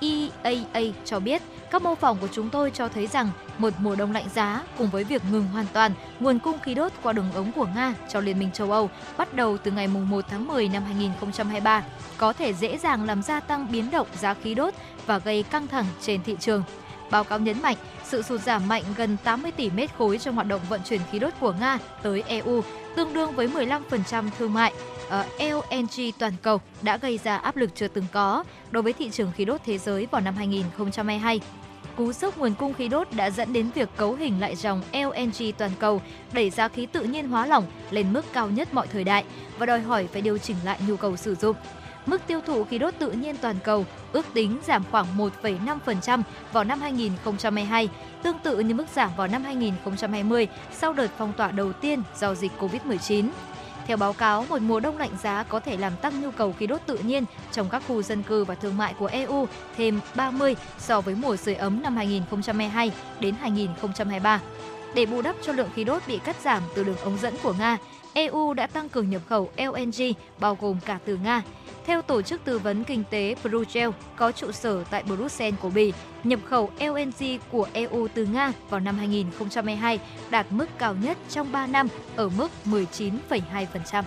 EAA 0.00 0.92
cho 1.04 1.20
biết, 1.20 1.42
các 1.70 1.82
mô 1.82 1.94
phỏng 1.94 2.18
của 2.20 2.28
chúng 2.32 2.50
tôi 2.50 2.70
cho 2.70 2.88
thấy 2.88 3.06
rằng 3.06 3.30
một 3.58 3.72
mùa 3.78 3.96
đông 3.96 4.12
lạnh 4.12 4.28
giá 4.34 4.62
cùng 4.78 4.90
với 4.90 5.04
việc 5.04 5.22
ngừng 5.32 5.46
hoàn 5.46 5.66
toàn 5.72 5.92
nguồn 6.20 6.38
cung 6.38 6.58
khí 6.58 6.74
đốt 6.74 6.92
qua 7.02 7.12
đường 7.12 7.32
ống 7.34 7.52
của 7.52 7.66
Nga 7.74 7.94
cho 8.08 8.20
Liên 8.20 8.38
minh 8.38 8.50
châu 8.52 8.72
Âu 8.72 8.90
bắt 9.16 9.34
đầu 9.34 9.58
từ 9.58 9.70
ngày 9.70 9.88
1 9.88 10.24
tháng 10.28 10.46
10 10.46 10.68
năm 10.68 10.82
2023 10.84 11.84
có 12.16 12.32
thể 12.32 12.54
dễ 12.54 12.78
dàng 12.78 13.04
làm 13.04 13.22
gia 13.22 13.40
tăng 13.40 13.72
biến 13.72 13.90
động 13.90 14.06
giá 14.20 14.34
khí 14.34 14.54
đốt 14.54 14.74
và 15.06 15.18
gây 15.18 15.42
căng 15.42 15.66
thẳng 15.66 15.86
trên 16.00 16.22
thị 16.22 16.36
trường. 16.40 16.62
Báo 17.10 17.24
cáo 17.24 17.38
nhấn 17.38 17.62
mạnh, 17.62 17.76
sự 18.04 18.22
sụt 18.22 18.40
giảm 18.40 18.68
mạnh 18.68 18.82
gần 18.96 19.16
80 19.24 19.52
tỷ 19.52 19.70
mét 19.70 19.94
khối 19.98 20.18
trong 20.18 20.34
hoạt 20.34 20.46
động 20.46 20.60
vận 20.68 20.80
chuyển 20.84 21.00
khí 21.12 21.18
đốt 21.18 21.32
của 21.40 21.52
Nga 21.60 21.78
tới 22.02 22.22
EU, 22.26 22.62
tương 22.96 23.14
đương 23.14 23.32
với 23.32 23.48
15% 23.48 24.28
thương 24.38 24.52
mại 24.52 24.72
ờ, 25.08 25.24
ở 25.38 25.60
LNG 25.70 26.10
toàn 26.18 26.32
cầu 26.42 26.60
đã 26.82 26.96
gây 26.96 27.18
ra 27.24 27.36
áp 27.36 27.56
lực 27.56 27.70
chưa 27.74 27.88
từng 27.88 28.04
có 28.12 28.44
đối 28.70 28.82
với 28.82 28.92
thị 28.92 29.10
trường 29.10 29.32
khí 29.32 29.44
đốt 29.44 29.60
thế 29.66 29.78
giới 29.78 30.06
vào 30.10 30.20
năm 30.20 30.34
2022. 30.36 31.40
Cú 31.96 32.12
sốc 32.12 32.38
nguồn 32.38 32.54
cung 32.54 32.74
khí 32.74 32.88
đốt 32.88 33.08
đã 33.12 33.30
dẫn 33.30 33.52
đến 33.52 33.70
việc 33.74 33.88
cấu 33.96 34.14
hình 34.14 34.40
lại 34.40 34.56
dòng 34.56 34.82
LNG 34.92 35.52
toàn 35.58 35.70
cầu, 35.78 36.02
đẩy 36.32 36.50
giá 36.50 36.68
khí 36.68 36.86
tự 36.86 37.02
nhiên 37.02 37.28
hóa 37.28 37.46
lỏng 37.46 37.64
lên 37.90 38.12
mức 38.12 38.24
cao 38.32 38.50
nhất 38.50 38.74
mọi 38.74 38.86
thời 38.86 39.04
đại 39.04 39.24
và 39.58 39.66
đòi 39.66 39.80
hỏi 39.80 40.08
phải 40.12 40.22
điều 40.22 40.38
chỉnh 40.38 40.56
lại 40.64 40.78
nhu 40.88 40.96
cầu 40.96 41.16
sử 41.16 41.34
dụng. 41.34 41.56
Mức 42.06 42.20
tiêu 42.26 42.40
thụ 42.40 42.64
khí 42.64 42.78
đốt 42.78 42.94
tự 42.98 43.10
nhiên 43.10 43.36
toàn 43.36 43.56
cầu 43.64 43.86
ước 44.12 44.26
tính 44.34 44.58
giảm 44.66 44.84
khoảng 44.90 45.06
1,5% 45.42 46.22
vào 46.52 46.64
năm 46.64 46.80
2022, 46.80 47.88
tương 48.22 48.38
tự 48.38 48.58
như 48.58 48.74
mức 48.74 48.86
giảm 48.94 49.10
vào 49.16 49.26
năm 49.26 49.44
2020 49.44 50.48
sau 50.72 50.92
đợt 50.92 51.08
phong 51.18 51.32
tỏa 51.32 51.50
đầu 51.50 51.72
tiên 51.72 52.02
do 52.18 52.34
dịch 52.34 52.52
Covid-19. 52.58 53.28
Theo 53.86 53.96
báo 53.96 54.12
cáo, 54.12 54.44
một 54.48 54.62
mùa 54.62 54.80
đông 54.80 54.98
lạnh 54.98 55.16
giá 55.22 55.42
có 55.42 55.60
thể 55.60 55.76
làm 55.76 55.92
tăng 55.96 56.22
nhu 56.22 56.30
cầu 56.30 56.52
khí 56.52 56.66
đốt 56.66 56.80
tự 56.86 56.98
nhiên 56.98 57.24
trong 57.52 57.68
các 57.68 57.82
khu 57.88 58.02
dân 58.02 58.22
cư 58.22 58.44
và 58.44 58.54
thương 58.54 58.76
mại 58.76 58.94
của 58.94 59.06
EU 59.06 59.48
thêm 59.76 60.00
30 60.14 60.56
so 60.78 61.00
với 61.00 61.14
mùa 61.14 61.36
sưởi 61.36 61.54
ấm 61.54 61.82
năm 61.82 61.96
2022 61.96 62.92
đến 63.20 63.34
2023. 63.40 64.40
Để 64.94 65.06
bù 65.06 65.22
đắp 65.22 65.36
cho 65.42 65.52
lượng 65.52 65.70
khí 65.74 65.84
đốt 65.84 66.02
bị 66.06 66.18
cắt 66.18 66.36
giảm 66.44 66.62
từ 66.74 66.84
đường 66.84 66.96
ống 67.04 67.18
dẫn 67.18 67.34
của 67.42 67.52
Nga, 67.58 67.78
EU 68.18 68.54
đã 68.54 68.66
tăng 68.66 68.88
cường 68.88 69.10
nhập 69.10 69.22
khẩu 69.28 69.50
LNG 69.56 70.12
bao 70.38 70.58
gồm 70.60 70.78
cả 70.86 70.98
từ 71.04 71.16
Nga. 71.16 71.42
Theo 71.86 72.02
Tổ 72.02 72.22
chức 72.22 72.44
Tư 72.44 72.58
vấn 72.58 72.84
Kinh 72.84 73.04
tế 73.10 73.34
Bruegel 73.42 73.90
có 74.16 74.32
trụ 74.32 74.52
sở 74.52 74.84
tại 74.84 75.02
Bruxelles 75.02 75.60
của 75.60 75.70
Bỉ, 75.70 75.92
nhập 76.24 76.40
khẩu 76.44 76.70
LNG 76.80 77.38
của 77.50 77.68
EU 77.72 78.08
từ 78.14 78.26
Nga 78.26 78.52
vào 78.70 78.80
năm 78.80 78.98
2022 78.98 80.00
đạt 80.30 80.46
mức 80.50 80.66
cao 80.78 80.94
nhất 80.94 81.18
trong 81.30 81.52
3 81.52 81.66
năm 81.66 81.88
ở 82.16 82.28
mức 82.28 82.48
19,2%. 82.64 84.02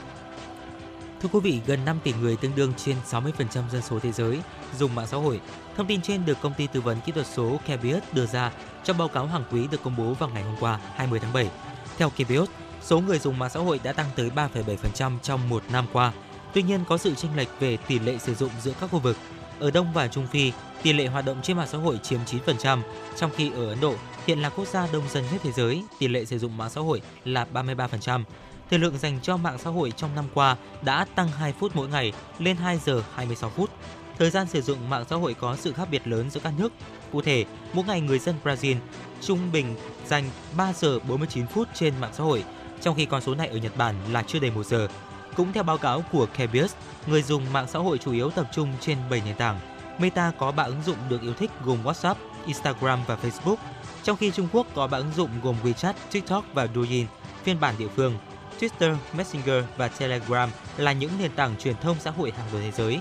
Thưa 1.21 1.29
quý 1.31 1.39
vị, 1.39 1.59
gần 1.65 1.85
5 1.85 1.99
tỷ 2.03 2.13
người 2.21 2.35
tương 2.35 2.55
đương 2.55 2.73
trên 2.77 2.95
60% 3.11 3.29
dân 3.71 3.81
số 3.81 3.99
thế 3.99 4.11
giới 4.11 4.39
dùng 4.77 4.95
mạng 4.95 5.07
xã 5.07 5.17
hội. 5.17 5.41
Thông 5.77 5.87
tin 5.87 6.01
trên 6.01 6.25
được 6.25 6.37
công 6.41 6.53
ty 6.53 6.67
tư 6.67 6.81
vấn 6.81 6.97
kỹ 7.05 7.11
thuật 7.11 7.27
số 7.27 7.59
Kebius 7.65 8.03
đưa 8.13 8.25
ra 8.25 8.51
trong 8.83 8.97
báo 8.97 9.07
cáo 9.07 9.25
hàng 9.25 9.43
quý 9.51 9.67
được 9.71 9.83
công 9.83 9.95
bố 9.97 10.13
vào 10.13 10.29
ngày 10.29 10.43
hôm 10.43 10.55
qua, 10.59 10.79
20 10.95 11.19
tháng 11.19 11.33
7. 11.33 11.49
Theo 11.97 12.09
Kebius, 12.09 12.49
số 12.81 12.99
người 12.99 13.19
dùng 13.19 13.39
mạng 13.39 13.49
xã 13.49 13.59
hội 13.59 13.79
đã 13.83 13.93
tăng 13.93 14.07
tới 14.15 14.29
3,7% 14.35 15.19
trong 15.19 15.49
một 15.49 15.63
năm 15.71 15.85
qua. 15.93 16.11
Tuy 16.53 16.63
nhiên, 16.63 16.83
có 16.87 16.97
sự 16.97 17.15
chênh 17.15 17.35
lệch 17.35 17.59
về 17.59 17.77
tỷ 17.77 17.99
lệ 17.99 18.17
sử 18.17 18.35
dụng 18.35 18.51
giữa 18.61 18.73
các 18.81 18.89
khu 18.91 18.99
vực. 18.99 19.17
Ở 19.59 19.71
Đông 19.71 19.93
và 19.93 20.07
Trung 20.07 20.27
Phi, 20.27 20.51
tỷ 20.83 20.93
lệ 20.93 21.07
hoạt 21.07 21.25
động 21.25 21.37
trên 21.43 21.57
mạng 21.57 21.67
xã 21.71 21.77
hội 21.77 21.99
chiếm 22.03 22.19
9%, 22.45 22.81
trong 23.17 23.31
khi 23.35 23.51
ở 23.51 23.69
Ấn 23.69 23.79
Độ, 23.81 23.95
hiện 24.27 24.41
là 24.41 24.49
quốc 24.49 24.67
gia 24.67 24.87
đông 24.93 25.03
dân 25.09 25.23
nhất 25.31 25.41
thế 25.43 25.51
giới, 25.51 25.83
tỷ 25.99 26.07
lệ 26.07 26.25
sử 26.25 26.39
dụng 26.39 26.57
mạng 26.57 26.69
xã 26.69 26.81
hội 26.81 27.01
là 27.25 27.47
33%. 27.53 28.23
Thời 28.69 28.79
lượng 28.79 28.97
dành 28.97 29.19
cho 29.21 29.37
mạng 29.37 29.57
xã 29.57 29.69
hội 29.69 29.91
trong 29.91 30.15
năm 30.15 30.25
qua 30.33 30.57
đã 30.81 31.05
tăng 31.15 31.27
2 31.27 31.53
phút 31.53 31.75
mỗi 31.75 31.87
ngày 31.87 32.13
lên 32.39 32.55
2 32.55 32.79
giờ 32.85 33.03
26 33.13 33.49
phút. 33.49 33.69
Thời 34.17 34.29
gian 34.29 34.47
sử 34.47 34.61
dụng 34.61 34.89
mạng 34.89 35.05
xã 35.09 35.15
hội 35.15 35.33
có 35.33 35.55
sự 35.55 35.73
khác 35.73 35.87
biệt 35.91 36.07
lớn 36.07 36.29
giữa 36.29 36.39
các 36.43 36.53
nước. 36.57 36.73
Cụ 37.11 37.21
thể, 37.21 37.45
mỗi 37.73 37.85
ngày 37.85 38.01
người 38.01 38.19
dân 38.19 38.35
Brazil 38.43 38.75
trung 39.21 39.39
bình 39.51 39.75
dành 40.07 40.23
3 40.57 40.73
giờ 40.73 40.99
49 40.99 41.47
phút 41.47 41.67
trên 41.73 41.93
mạng 42.01 42.11
xã 42.13 42.23
hội, 42.23 42.43
trong 42.81 42.95
khi 42.95 43.05
con 43.05 43.21
số 43.21 43.35
này 43.35 43.47
ở 43.47 43.57
Nhật 43.57 43.77
Bản 43.77 43.95
là 44.11 44.23
chưa 44.23 44.39
đầy 44.39 44.51
1 44.51 44.65
giờ. 44.65 44.87
Cũng 45.35 45.53
theo 45.53 45.63
báo 45.63 45.77
cáo 45.77 46.03
của 46.11 46.27
Kebius, 46.37 46.73
người 47.07 47.23
dùng 47.23 47.53
mạng 47.53 47.67
xã 47.67 47.79
hội 47.79 47.97
chủ 47.97 48.11
yếu 48.11 48.29
tập 48.29 48.47
trung 48.53 48.73
trên 48.81 48.97
7 49.09 49.21
nền 49.25 49.35
tảng. 49.35 49.59
Meta 49.99 50.31
có 50.37 50.51
3 50.51 50.63
ứng 50.63 50.83
dụng 50.85 50.97
được 51.09 51.21
yêu 51.21 51.33
thích 51.33 51.51
gồm 51.63 51.83
WhatsApp, 51.83 52.15
Instagram 52.45 52.99
và 53.07 53.17
Facebook, 53.23 53.55
trong 54.03 54.17
khi 54.17 54.31
Trung 54.31 54.47
Quốc 54.51 54.67
có 54.75 54.87
3 54.87 54.97
ứng 54.97 55.11
dụng 55.15 55.29
gồm 55.43 55.55
WeChat, 55.63 55.93
TikTok 56.11 56.45
và 56.53 56.67
Douyin, 56.75 57.05
phiên 57.43 57.59
bản 57.59 57.75
địa 57.77 57.87
phương. 57.95 58.17
Twitter, 58.59 58.95
Messenger 59.17 59.63
và 59.77 59.87
Telegram 59.87 60.49
là 60.77 60.91
những 60.91 61.11
nền 61.19 61.31
tảng 61.31 61.55
truyền 61.57 61.75
thông 61.81 61.97
xã 61.99 62.11
hội 62.11 62.31
hàng 62.31 62.47
đầu 62.51 62.61
thế 62.61 62.71
giới. 62.71 62.99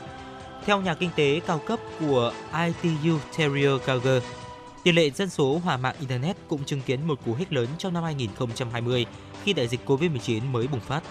Theo 0.66 0.80
nhà 0.80 0.94
kinh 0.94 1.10
tế 1.16 1.40
cao 1.46 1.60
cấp 1.66 1.80
của 2.00 2.32
ITU 2.66 3.18
Terrier 3.36 3.72
Gauger, 3.86 4.22
tỷ 4.82 4.92
lệ 4.92 5.10
dân 5.10 5.30
số 5.30 5.60
hòa 5.64 5.76
mạng 5.76 5.94
Internet 6.00 6.36
cũng 6.48 6.64
chứng 6.64 6.80
kiến 6.80 7.06
một 7.06 7.18
cú 7.26 7.34
hích 7.34 7.52
lớn 7.52 7.66
trong 7.78 7.94
năm 7.94 8.04
2020 8.04 9.06
khi 9.44 9.52
đại 9.52 9.68
dịch 9.68 9.80
Covid-19 9.86 10.50
mới 10.50 10.66
bùng 10.66 10.80
phát. 10.80 11.02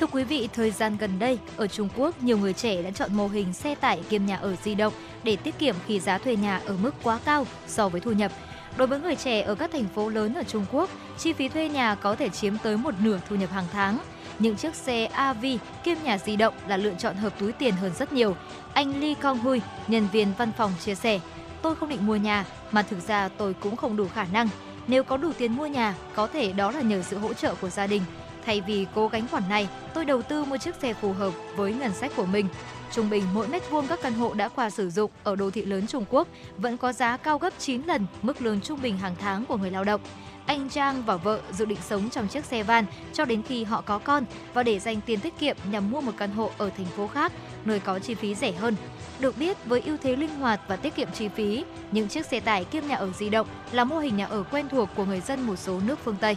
Thưa 0.00 0.06
quý 0.06 0.24
vị, 0.24 0.48
thời 0.52 0.70
gian 0.70 0.96
gần 0.96 1.18
đây, 1.18 1.38
ở 1.56 1.66
Trung 1.66 1.88
Quốc, 1.96 2.22
nhiều 2.22 2.38
người 2.38 2.52
trẻ 2.52 2.82
đã 2.82 2.90
chọn 2.90 3.14
mô 3.14 3.28
hình 3.28 3.52
xe 3.52 3.74
tải 3.74 4.00
kiêm 4.08 4.26
nhà 4.26 4.36
ở 4.36 4.56
di 4.64 4.74
động 4.74 4.92
để 5.22 5.36
tiết 5.36 5.58
kiệm 5.58 5.74
khi 5.86 6.00
giá 6.00 6.18
thuê 6.18 6.36
nhà 6.36 6.60
ở 6.66 6.76
mức 6.82 6.94
quá 7.02 7.18
cao 7.24 7.46
so 7.66 7.88
với 7.88 8.00
thu 8.00 8.12
nhập. 8.12 8.32
Đối 8.76 8.88
với 8.88 9.00
người 9.00 9.16
trẻ 9.16 9.42
ở 9.42 9.54
các 9.54 9.70
thành 9.72 9.88
phố 9.94 10.08
lớn 10.08 10.34
ở 10.34 10.42
Trung 10.42 10.64
Quốc, 10.72 10.90
chi 11.18 11.32
phí 11.32 11.48
thuê 11.48 11.68
nhà 11.68 11.94
có 11.94 12.14
thể 12.14 12.28
chiếm 12.28 12.58
tới 12.62 12.76
một 12.76 12.94
nửa 13.00 13.20
thu 13.28 13.36
nhập 13.36 13.50
hàng 13.50 13.66
tháng. 13.72 13.98
Những 14.38 14.56
chiếc 14.56 14.74
xe 14.74 15.06
AV 15.06 15.44
kiêm 15.84 15.96
nhà 16.04 16.18
di 16.18 16.36
động 16.36 16.54
là 16.68 16.76
lựa 16.76 16.94
chọn 16.98 17.16
hợp 17.16 17.38
túi 17.38 17.52
tiền 17.52 17.74
hơn 17.74 17.92
rất 17.98 18.12
nhiều. 18.12 18.36
Anh 18.72 19.00
Lee 19.00 19.14
Kong 19.14 19.38
Hui, 19.38 19.60
nhân 19.88 20.08
viên 20.12 20.28
văn 20.38 20.52
phòng 20.56 20.72
chia 20.84 20.94
sẻ, 20.94 21.20
tôi 21.62 21.74
không 21.74 21.88
định 21.88 22.06
mua 22.06 22.16
nhà 22.16 22.46
mà 22.72 22.82
thực 22.82 23.08
ra 23.08 23.28
tôi 23.28 23.54
cũng 23.54 23.76
không 23.76 23.96
đủ 23.96 24.08
khả 24.14 24.24
năng. 24.32 24.48
Nếu 24.88 25.04
có 25.04 25.16
đủ 25.16 25.32
tiền 25.38 25.56
mua 25.56 25.66
nhà, 25.66 25.94
có 26.14 26.26
thể 26.26 26.52
đó 26.52 26.70
là 26.70 26.80
nhờ 26.80 27.02
sự 27.02 27.18
hỗ 27.18 27.34
trợ 27.34 27.54
của 27.54 27.70
gia 27.70 27.86
đình. 27.86 28.02
Thay 28.46 28.60
vì 28.60 28.86
cố 28.94 29.08
gánh 29.08 29.28
khoản 29.30 29.42
này, 29.48 29.68
tôi 29.94 30.04
đầu 30.04 30.22
tư 30.22 30.44
mua 30.44 30.56
chiếc 30.56 30.74
xe 30.82 30.94
phù 30.94 31.12
hợp 31.12 31.32
với 31.56 31.72
ngân 31.72 31.92
sách 31.92 32.12
của 32.16 32.26
mình. 32.26 32.48
Trung 32.92 33.10
bình 33.10 33.24
mỗi 33.34 33.48
mét 33.48 33.70
vuông 33.70 33.86
các 33.86 33.98
căn 34.02 34.12
hộ 34.12 34.34
đã 34.34 34.48
qua 34.48 34.70
sử 34.70 34.90
dụng 34.90 35.10
ở 35.24 35.36
đô 35.36 35.50
thị 35.50 35.64
lớn 35.64 35.86
Trung 35.86 36.04
Quốc 36.10 36.28
vẫn 36.56 36.76
có 36.76 36.92
giá 36.92 37.16
cao 37.16 37.38
gấp 37.38 37.50
9 37.58 37.82
lần 37.82 38.06
mức 38.22 38.42
lương 38.42 38.60
trung 38.60 38.82
bình 38.82 38.98
hàng 38.98 39.14
tháng 39.20 39.44
của 39.44 39.56
người 39.56 39.70
lao 39.70 39.84
động. 39.84 40.00
Anh 40.48 40.68
Trang 40.68 41.02
và 41.02 41.16
vợ 41.16 41.40
dự 41.52 41.64
định 41.64 41.78
sống 41.82 42.10
trong 42.10 42.28
chiếc 42.28 42.44
xe 42.44 42.62
van 42.62 42.84
cho 43.12 43.24
đến 43.24 43.42
khi 43.42 43.64
họ 43.64 43.80
có 43.80 43.98
con 43.98 44.24
và 44.54 44.62
để 44.62 44.78
dành 44.78 45.00
tiền 45.00 45.20
tiết 45.20 45.38
kiệm 45.38 45.56
nhằm 45.70 45.90
mua 45.90 46.00
một 46.00 46.12
căn 46.18 46.30
hộ 46.30 46.50
ở 46.58 46.70
thành 46.76 46.86
phố 46.86 47.06
khác, 47.06 47.32
nơi 47.64 47.80
có 47.80 47.98
chi 47.98 48.14
phí 48.14 48.34
rẻ 48.34 48.52
hơn. 48.52 48.76
Được 49.20 49.38
biết, 49.38 49.64
với 49.64 49.80
ưu 49.80 49.96
thế 50.02 50.16
linh 50.16 50.34
hoạt 50.34 50.60
và 50.68 50.76
tiết 50.76 50.96
kiệm 50.96 51.08
chi 51.14 51.28
phí, 51.28 51.64
những 51.92 52.08
chiếc 52.08 52.26
xe 52.26 52.40
tải 52.40 52.64
kiêm 52.64 52.86
nhà 52.86 52.96
ở 52.96 53.12
di 53.12 53.28
động 53.28 53.46
là 53.72 53.84
mô 53.84 53.98
hình 53.98 54.16
nhà 54.16 54.26
ở 54.26 54.42
quen 54.42 54.68
thuộc 54.68 54.88
của 54.96 55.04
người 55.04 55.20
dân 55.20 55.46
một 55.46 55.56
số 55.56 55.80
nước 55.80 55.98
phương 56.04 56.16
Tây. 56.20 56.36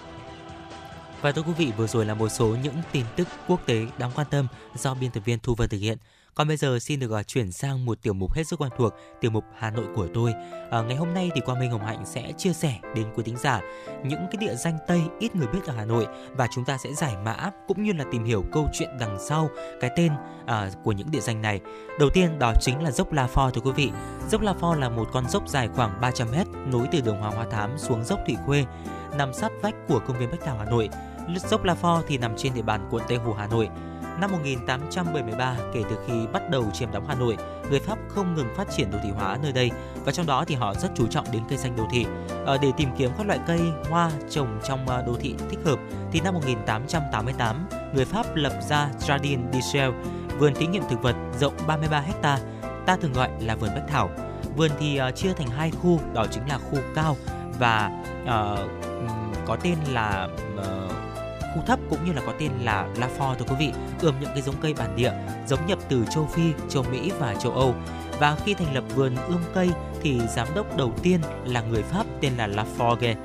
Và 1.21 1.31
thưa 1.31 1.41
quý 1.41 1.53
vị, 1.57 1.71
vừa 1.77 1.87
rồi 1.87 2.05
là 2.05 2.13
một 2.13 2.29
số 2.29 2.55
những 2.63 2.75
tin 2.91 3.05
tức 3.15 3.27
quốc 3.47 3.65
tế 3.65 3.85
đáng 3.97 4.11
quan 4.15 4.27
tâm 4.31 4.47
do 4.75 4.93
biên 4.93 5.11
tập 5.11 5.21
viên 5.25 5.39
Thu 5.39 5.55
Vân 5.55 5.69
thực 5.69 5.77
hiện. 5.77 5.97
Còn 6.35 6.47
bây 6.47 6.57
giờ 6.57 6.79
xin 6.79 6.99
được 6.99 7.11
à, 7.11 7.23
chuyển 7.23 7.51
sang 7.51 7.85
một 7.85 8.01
tiểu 8.01 8.13
mục 8.13 8.33
hết 8.33 8.43
sức 8.47 8.61
quen 8.61 8.71
thuộc, 8.77 8.93
tiểu 9.21 9.31
mục 9.31 9.43
Hà 9.57 9.71
Nội 9.71 9.85
của 9.95 10.07
tôi. 10.13 10.33
À, 10.71 10.81
ngày 10.81 10.95
hôm 10.95 11.13
nay 11.13 11.31
thì 11.35 11.41
Quang 11.41 11.59
Minh 11.59 11.71
Hồng 11.71 11.85
Hạnh 11.85 12.05
sẽ 12.05 12.31
chia 12.37 12.53
sẻ 12.53 12.79
đến 12.95 13.07
quý 13.15 13.23
thính 13.23 13.37
giả 13.37 13.61
những 14.03 14.19
cái 14.31 14.37
địa 14.39 14.55
danh 14.55 14.77
Tây 14.87 15.01
ít 15.19 15.35
người 15.35 15.47
biết 15.47 15.59
ở 15.65 15.73
Hà 15.73 15.85
Nội 15.85 16.07
và 16.31 16.47
chúng 16.55 16.65
ta 16.65 16.77
sẽ 16.77 16.93
giải 16.93 17.15
mã 17.25 17.51
cũng 17.67 17.83
như 17.83 17.93
là 17.93 18.05
tìm 18.11 18.23
hiểu 18.23 18.43
câu 18.51 18.69
chuyện 18.73 18.89
đằng 18.99 19.17
sau 19.19 19.49
cái 19.81 19.91
tên 19.95 20.11
à, 20.45 20.69
của 20.83 20.91
những 20.91 21.11
địa 21.11 21.19
danh 21.19 21.41
này. 21.41 21.59
Đầu 21.99 22.09
tiên 22.09 22.39
đó 22.39 22.53
chính 22.61 22.83
là 22.83 22.91
dốc 22.91 23.13
La 23.13 23.27
Phò 23.27 23.49
thưa 23.49 23.61
quý 23.61 23.71
vị. 23.71 23.91
Dốc 24.29 24.41
La 24.41 24.53
Phò 24.53 24.75
là 24.75 24.89
một 24.89 25.09
con 25.13 25.29
dốc 25.29 25.49
dài 25.49 25.69
khoảng 25.75 26.01
300 26.01 26.27
m 26.31 26.71
nối 26.71 26.87
từ 26.91 27.01
đường 27.01 27.17
Hoàng 27.17 27.35
Hoa 27.35 27.45
Thám 27.51 27.77
xuống 27.77 28.03
dốc 28.03 28.19
Thủy 28.27 28.35
Khuê, 28.45 28.65
nằm 29.17 29.33
sát 29.33 29.51
vách 29.61 29.75
của 29.87 29.99
công 29.99 30.19
viên 30.19 30.31
Bách 30.31 30.41
Thảo 30.41 30.57
Hà 30.57 30.65
Nội. 30.65 30.89
Dốc 31.49 31.63
La 31.63 31.75
Phò 31.75 32.01
thì 32.07 32.17
nằm 32.17 32.33
trên 32.37 32.53
địa 32.53 32.61
bàn 32.61 32.87
quận 32.91 33.03
Tây 33.07 33.17
Hồ 33.17 33.33
Hà 33.33 33.47
Nội 33.47 33.69
Năm 34.21 34.31
1873, 34.31 35.55
kể 35.73 35.83
từ 35.89 35.97
khi 36.07 36.13
bắt 36.33 36.49
đầu 36.49 36.65
chiếm 36.73 36.91
đóng 36.91 37.05
Hà 37.07 37.15
Nội, 37.15 37.37
người 37.69 37.79
Pháp 37.79 37.97
không 38.09 38.35
ngừng 38.35 38.55
phát 38.55 38.67
triển 38.77 38.91
đô 38.91 38.97
thị 39.03 39.09
hóa 39.09 39.37
nơi 39.43 39.51
đây 39.51 39.71
và 40.05 40.11
trong 40.11 40.25
đó 40.25 40.45
thì 40.47 40.55
họ 40.55 40.73
rất 40.73 40.91
chú 40.95 41.07
trọng 41.07 41.25
đến 41.31 41.41
cây 41.49 41.57
xanh 41.57 41.75
đô 41.75 41.83
thị. 41.91 42.05
À, 42.45 42.57
để 42.61 42.71
tìm 42.77 42.89
kiếm 42.97 43.11
các 43.17 43.27
loại 43.27 43.39
cây 43.47 43.59
hoa 43.89 44.11
trồng 44.29 44.59
trong 44.63 44.87
ờ, 44.87 45.03
đô 45.07 45.15
thị 45.19 45.35
thích 45.49 45.59
hợp 45.65 45.79
thì 46.11 46.19
năm 46.19 46.33
1888, 46.33 47.67
người 47.93 48.05
Pháp 48.05 48.35
lập 48.35 48.53
ra 48.69 48.89
Jardin 48.99 49.51
d'Ichel, 49.51 49.91
vườn 50.39 50.53
thí 50.53 50.67
nghiệm 50.67 50.83
thực 50.89 51.01
vật 51.01 51.15
rộng 51.39 51.53
33 51.67 51.99
hecta, 51.99 52.39
ta 52.85 52.95
thường 52.95 53.13
gọi 53.13 53.29
là 53.41 53.55
vườn 53.55 53.69
Bách 53.75 53.87
Thảo. 53.87 54.09
Vườn 54.57 54.71
thì 54.79 54.99
uh, 55.09 55.15
chia 55.15 55.33
thành 55.33 55.47
hai 55.47 55.71
khu, 55.71 55.99
đó 56.13 56.25
chính 56.31 56.47
là 56.47 56.57
khu 56.57 56.77
cao 56.95 57.17
và 57.59 58.03
uh, 58.23 58.69
có 59.45 59.57
tên 59.63 59.77
là 59.91 60.27
uh, 60.57 60.80
khu 61.55 61.61
thấp 61.67 61.79
cũng 61.89 62.05
như 62.05 62.13
là 62.13 62.21
có 62.25 62.33
tên 62.39 62.51
là 62.61 62.87
Lafor, 62.95 63.35
thưa 63.35 63.45
quý 63.49 63.55
vị, 63.59 63.73
ươm 64.01 64.15
những 64.19 64.29
cái 64.33 64.41
giống 64.41 64.55
cây 64.61 64.73
bản 64.73 64.95
địa 64.95 65.13
giống 65.47 65.67
nhập 65.67 65.79
từ 65.89 66.05
châu 66.09 66.25
Phi, 66.25 66.43
châu 66.69 66.83
Mỹ 66.83 67.11
và 67.19 67.35
châu 67.35 67.51
Âu. 67.51 67.75
Và 68.19 68.35
khi 68.45 68.53
thành 68.53 68.75
lập 68.75 68.83
vườn 68.95 69.15
ươm 69.27 69.43
cây 69.53 69.69
thì 70.01 70.21
giám 70.35 70.47
đốc 70.55 70.77
đầu 70.77 70.93
tiên 71.03 71.21
là 71.45 71.61
người 71.61 71.83
Pháp 71.83 72.05
tên 72.21 72.33
là 72.37 72.47
Laforgue, 72.47 73.15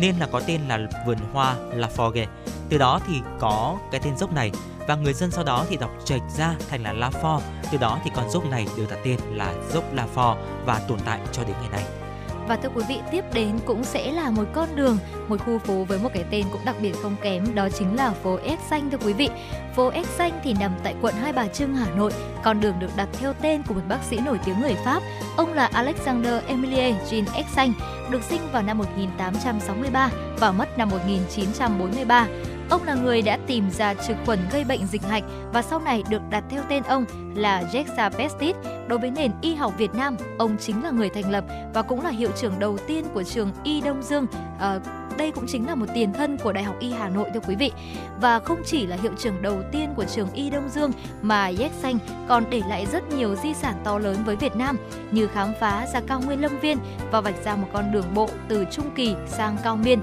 nên 0.00 0.16
là 0.18 0.26
có 0.32 0.40
tên 0.46 0.60
là 0.68 0.78
vườn 1.06 1.18
hoa 1.32 1.56
Laforgue. 1.74 2.26
Từ 2.68 2.78
đó 2.78 3.00
thì 3.06 3.20
có 3.38 3.78
cái 3.90 4.00
tên 4.04 4.16
dốc 4.16 4.32
này 4.32 4.52
và 4.86 4.94
người 4.94 5.14
dân 5.14 5.30
sau 5.30 5.44
đó 5.44 5.64
thì 5.68 5.76
đọc 5.76 5.90
trạch 6.04 6.22
ra 6.36 6.54
thành 6.68 6.82
là 6.82 6.92
Lafor. 6.92 7.40
Từ 7.72 7.78
đó 7.78 7.98
thì 8.04 8.10
con 8.14 8.30
dốc 8.30 8.50
này 8.50 8.66
được 8.76 8.86
đặt 8.90 8.98
tên 9.04 9.18
là 9.30 9.54
dốc 9.72 9.84
Lafor 9.94 10.36
và 10.64 10.80
tồn 10.88 10.98
tại 11.04 11.20
cho 11.32 11.44
đến 11.44 11.56
ngày 11.60 11.70
nay. 11.70 12.07
Và 12.48 12.56
thưa 12.56 12.68
quý 12.74 12.84
vị, 12.88 13.00
tiếp 13.10 13.24
đến 13.34 13.58
cũng 13.66 13.84
sẽ 13.84 14.12
là 14.12 14.30
một 14.30 14.44
con 14.52 14.76
đường, 14.76 14.98
một 15.28 15.36
khu 15.46 15.58
phố 15.58 15.84
với 15.84 15.98
một 15.98 16.08
cái 16.14 16.24
tên 16.30 16.44
cũng 16.52 16.60
đặc 16.64 16.76
biệt 16.82 16.92
không 17.02 17.16
kém, 17.22 17.54
đó 17.54 17.68
chính 17.78 17.96
là 17.96 18.10
phố 18.10 18.38
Ếch 18.44 18.58
Xanh 18.70 18.90
thưa 18.90 18.98
quý 18.98 19.12
vị. 19.12 19.28
Phố 19.76 19.88
Ếch 19.88 20.06
Xanh 20.06 20.40
thì 20.44 20.54
nằm 20.60 20.72
tại 20.84 20.94
quận 21.02 21.14
Hai 21.14 21.32
Bà 21.32 21.46
Trưng, 21.46 21.74
Hà 21.74 21.86
Nội. 21.96 22.12
Con 22.44 22.60
đường 22.60 22.74
được 22.78 22.90
đặt 22.96 23.08
theo 23.12 23.32
tên 23.42 23.62
của 23.62 23.74
một 23.74 23.80
bác 23.88 24.02
sĩ 24.02 24.18
nổi 24.18 24.38
tiếng 24.44 24.60
người 24.60 24.74
Pháp. 24.84 25.02
Ông 25.36 25.52
là 25.52 25.70
Alexander 25.72 26.34
Emilie 26.46 26.94
Jean 27.10 27.24
Ếch 27.34 27.48
Xanh, 27.48 27.72
được 28.10 28.22
sinh 28.22 28.40
vào 28.52 28.62
năm 28.62 28.78
1863 28.78 30.10
và 30.38 30.52
mất 30.52 30.78
năm 30.78 30.88
1943. 30.88 32.26
Ông 32.70 32.84
là 32.84 32.94
người 32.94 33.22
đã 33.22 33.38
tìm 33.46 33.70
ra 33.70 33.94
trực 33.94 34.16
khuẩn 34.26 34.38
gây 34.52 34.64
bệnh 34.64 34.86
dịch 34.86 35.02
hạch 35.02 35.24
và 35.52 35.62
sau 35.62 35.80
này 35.80 36.02
được 36.10 36.22
đặt 36.30 36.44
theo 36.50 36.62
tên 36.68 36.82
ông 36.82 37.04
là 37.34 37.62
Jexa 37.72 38.10
Pestis. 38.10 38.56
Đối 38.88 38.98
với 38.98 39.10
nền 39.10 39.32
y 39.42 39.54
học 39.54 39.72
Việt 39.78 39.94
Nam, 39.94 40.16
ông 40.38 40.56
chính 40.60 40.84
là 40.84 40.90
người 40.90 41.08
thành 41.08 41.30
lập 41.30 41.44
và 41.74 41.82
cũng 41.82 42.04
là 42.04 42.10
hiệu 42.10 42.30
trưởng 42.40 42.58
đầu 42.58 42.78
tiên 42.86 43.04
của 43.14 43.22
trường 43.22 43.52
Y 43.64 43.80
Đông 43.80 44.02
Dương, 44.02 44.26
À, 44.58 44.78
đây 45.18 45.30
cũng 45.30 45.44
chính 45.46 45.66
là 45.66 45.74
một 45.74 45.86
tiền 45.94 46.12
thân 46.12 46.38
của 46.38 46.52
Đại 46.52 46.64
học 46.64 46.76
Y 46.80 46.90
Hà 46.90 47.08
Nội 47.08 47.30
thưa 47.34 47.40
quý 47.40 47.54
vị. 47.54 47.72
Và 48.20 48.38
không 48.38 48.62
chỉ 48.66 48.86
là 48.86 48.96
hiệu 49.02 49.12
trưởng 49.18 49.42
đầu 49.42 49.62
tiên 49.72 49.94
của 49.96 50.04
trường 50.04 50.30
Y 50.32 50.50
Đông 50.50 50.68
Dương 50.68 50.90
mà 51.22 51.46
Yết 51.46 51.72
Xanh 51.72 51.98
còn 52.28 52.44
để 52.50 52.62
lại 52.68 52.86
rất 52.86 53.08
nhiều 53.12 53.34
di 53.34 53.54
sản 53.54 53.74
to 53.84 53.98
lớn 53.98 54.16
với 54.24 54.36
Việt 54.36 54.56
Nam 54.56 54.76
như 55.10 55.26
khám 55.26 55.52
phá 55.60 55.86
ra 55.94 56.00
cao 56.06 56.20
nguyên 56.20 56.42
Lâm 56.42 56.58
Viên 56.58 56.78
và 57.10 57.20
vạch 57.20 57.44
ra 57.44 57.56
một 57.56 57.68
con 57.72 57.92
đường 57.92 58.14
bộ 58.14 58.28
từ 58.48 58.64
Trung 58.70 58.90
Kỳ 58.94 59.14
sang 59.26 59.56
Cao 59.64 59.76
Miên. 59.76 60.00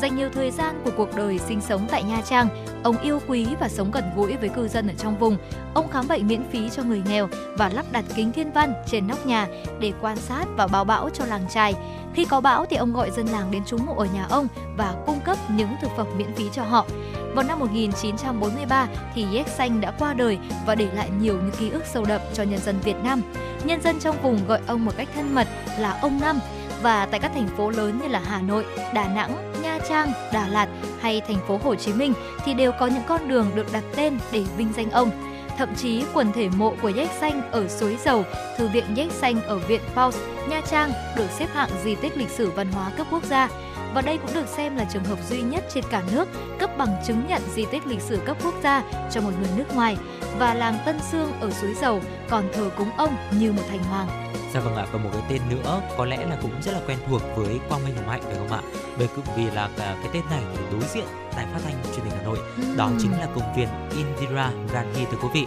Dành 0.00 0.16
nhiều 0.16 0.28
thời 0.34 0.50
gian 0.50 0.80
của 0.84 0.90
cuộc 0.96 1.16
đời 1.16 1.38
sinh 1.38 1.60
sống 1.60 1.86
tại 1.90 2.02
Nha 2.08 2.20
Trang, 2.28 2.48
ông 2.82 2.98
yêu 2.98 3.20
quý 3.28 3.46
và 3.60 3.68
sống 3.68 3.90
gần 3.90 4.04
gũi 4.16 4.36
với 4.36 4.48
cư 4.48 4.68
dân 4.68 4.88
ở 4.88 4.94
trong 4.98 5.18
vùng. 5.18 5.36
Ông 5.74 5.90
khám 5.90 6.08
bệnh 6.08 6.26
miễn 6.26 6.42
phí 6.50 6.70
cho 6.70 6.82
người 6.82 7.02
nghèo 7.06 7.28
và 7.58 7.68
lắp 7.68 7.86
đặt 7.92 8.04
kính 8.14 8.32
thiên 8.32 8.52
văn 8.52 8.72
trên 8.86 9.06
nóc 9.06 9.26
nhà 9.26 9.46
để 9.80 9.92
quan 10.00 10.16
sát 10.16 10.44
và 10.56 10.66
báo 10.66 10.84
bão 10.84 11.10
cho 11.10 11.24
làng 11.24 11.46
trài. 11.50 11.74
Khi 12.14 12.24
có 12.24 12.40
bão 12.40 12.66
thì 12.66 12.76
ông 12.76 12.92
gọi 12.92 13.10
dân 13.10 13.26
làng 13.26 13.50
đến 13.50 13.64
trú 13.64 13.78
ngụ 13.78 13.92
ở 13.92 14.06
nhà 14.14 14.26
ông 14.30 14.48
và 14.76 14.94
cung 15.06 15.20
cấp 15.20 15.38
những 15.56 15.68
thực 15.82 15.90
phẩm 15.96 16.06
miễn 16.16 16.32
phí 16.34 16.44
cho 16.52 16.62
họ. 16.62 16.86
Vào 17.34 17.44
năm 17.44 17.58
1943 17.58 18.86
thì 19.14 19.26
Yết 19.32 19.48
Xanh 19.48 19.80
đã 19.80 19.90
qua 19.90 20.14
đời 20.14 20.38
và 20.66 20.74
để 20.74 20.88
lại 20.94 21.10
nhiều 21.20 21.34
những 21.34 21.54
ký 21.58 21.70
ức 21.70 21.82
sâu 21.92 22.04
đậm 22.04 22.20
cho 22.34 22.42
nhân 22.42 22.60
dân 22.60 22.76
Việt 22.84 22.96
Nam. 23.04 23.22
Nhân 23.64 23.82
dân 23.82 24.00
trong 24.00 24.16
vùng 24.22 24.46
gọi 24.46 24.60
ông 24.66 24.84
một 24.84 24.92
cách 24.96 25.08
thân 25.14 25.34
mật 25.34 25.48
là 25.78 25.98
ông 26.02 26.20
Năm 26.20 26.38
và 26.82 27.06
tại 27.06 27.20
các 27.20 27.30
thành 27.34 27.48
phố 27.56 27.70
lớn 27.70 27.98
như 28.02 28.08
là 28.08 28.22
Hà 28.26 28.40
Nội, 28.40 28.64
Đà 28.94 29.08
Nẵng, 29.14 29.52
Nha 29.62 29.78
Trang, 29.88 30.12
Đà 30.32 30.48
Lạt 30.48 30.68
hay 31.00 31.20
thành 31.20 31.46
phố 31.48 31.60
Hồ 31.64 31.74
Chí 31.74 31.92
Minh 31.92 32.12
thì 32.44 32.54
đều 32.54 32.72
có 32.80 32.86
những 32.86 33.02
con 33.06 33.28
đường 33.28 33.50
được 33.54 33.72
đặt 33.72 33.84
tên 33.96 34.18
để 34.32 34.44
vinh 34.56 34.72
danh 34.76 34.90
ông. 34.90 35.10
Thậm 35.58 35.74
chí 35.74 36.04
quần 36.14 36.32
thể 36.32 36.48
mộ 36.56 36.74
của 36.82 36.92
Yếch 36.96 37.10
Xanh 37.20 37.50
ở 37.50 37.68
Suối 37.68 37.96
Dầu, 38.04 38.24
Thư 38.58 38.68
viện 38.68 38.84
Yếch 38.96 39.12
Xanh 39.12 39.42
ở 39.42 39.58
Viện 39.58 39.80
Paus, 39.94 40.16
Nha 40.48 40.60
Trang 40.70 40.90
được 41.16 41.30
xếp 41.30 41.48
hạng 41.54 41.70
di 41.84 41.94
tích 41.94 42.16
lịch 42.16 42.30
sử 42.30 42.50
văn 42.50 42.72
hóa 42.72 42.90
cấp 42.96 43.06
quốc 43.10 43.24
gia 43.24 43.48
và 43.96 44.02
đây 44.02 44.18
cũng 44.18 44.34
được 44.34 44.48
xem 44.48 44.76
là 44.76 44.84
trường 44.84 45.04
hợp 45.04 45.18
duy 45.28 45.42
nhất 45.42 45.64
trên 45.74 45.84
cả 45.90 46.02
nước 46.12 46.28
cấp 46.58 46.70
bằng 46.78 46.96
chứng 47.06 47.26
nhận 47.28 47.42
di 47.54 47.64
tích 47.64 47.86
lịch 47.86 48.00
sử 48.00 48.20
cấp 48.24 48.36
quốc 48.44 48.54
gia 48.62 48.82
cho 49.10 49.20
một 49.20 49.30
người 49.40 49.50
nước 49.56 49.74
ngoài 49.74 49.96
và 50.38 50.54
làng 50.54 50.78
Tân 50.86 50.98
Sương 51.10 51.32
ở 51.40 51.50
Suối 51.50 51.74
Dầu 51.74 52.00
còn 52.30 52.44
thờ 52.52 52.70
cúng 52.76 52.90
ông 52.96 53.16
như 53.38 53.52
một 53.52 53.62
thành 53.68 53.84
hoàng. 53.84 54.08
Dạ 54.54 54.60
vâng 54.60 54.76
ạ, 54.76 54.86
và 54.92 54.98
một 54.98 55.10
cái 55.12 55.22
tên 55.28 55.40
nữa 55.50 55.80
có 55.96 56.04
lẽ 56.04 56.16
là 56.16 56.36
cũng 56.42 56.62
rất 56.62 56.72
là 56.72 56.80
quen 56.86 56.98
thuộc 57.08 57.22
với 57.36 57.60
Quang 57.68 57.84
Minh 57.84 57.96
Hồng 57.96 58.08
Hạnh 58.08 58.22
phải 58.22 58.34
không 58.34 58.52
ạ? 58.52 58.60
Bởi 58.98 59.08
vì 59.36 59.50
là 59.50 59.68
cái 59.76 60.08
tên 60.12 60.22
này 60.30 60.42
thì 60.56 60.62
đối 60.72 60.82
diện 60.94 61.04
đài 61.36 61.46
phát 61.52 61.60
thanh 61.64 61.74
truyền 61.84 62.04
hình 62.04 62.14
Hà 62.16 62.22
Nội, 62.22 62.38
ừ. 62.56 62.62
đó 62.76 62.90
chính 62.98 63.12
là 63.12 63.28
công 63.34 63.54
viên 63.56 63.68
Indira 63.96 64.50
Gandhi 64.72 65.04
thưa 65.04 65.18
quý 65.22 65.28
vị 65.34 65.46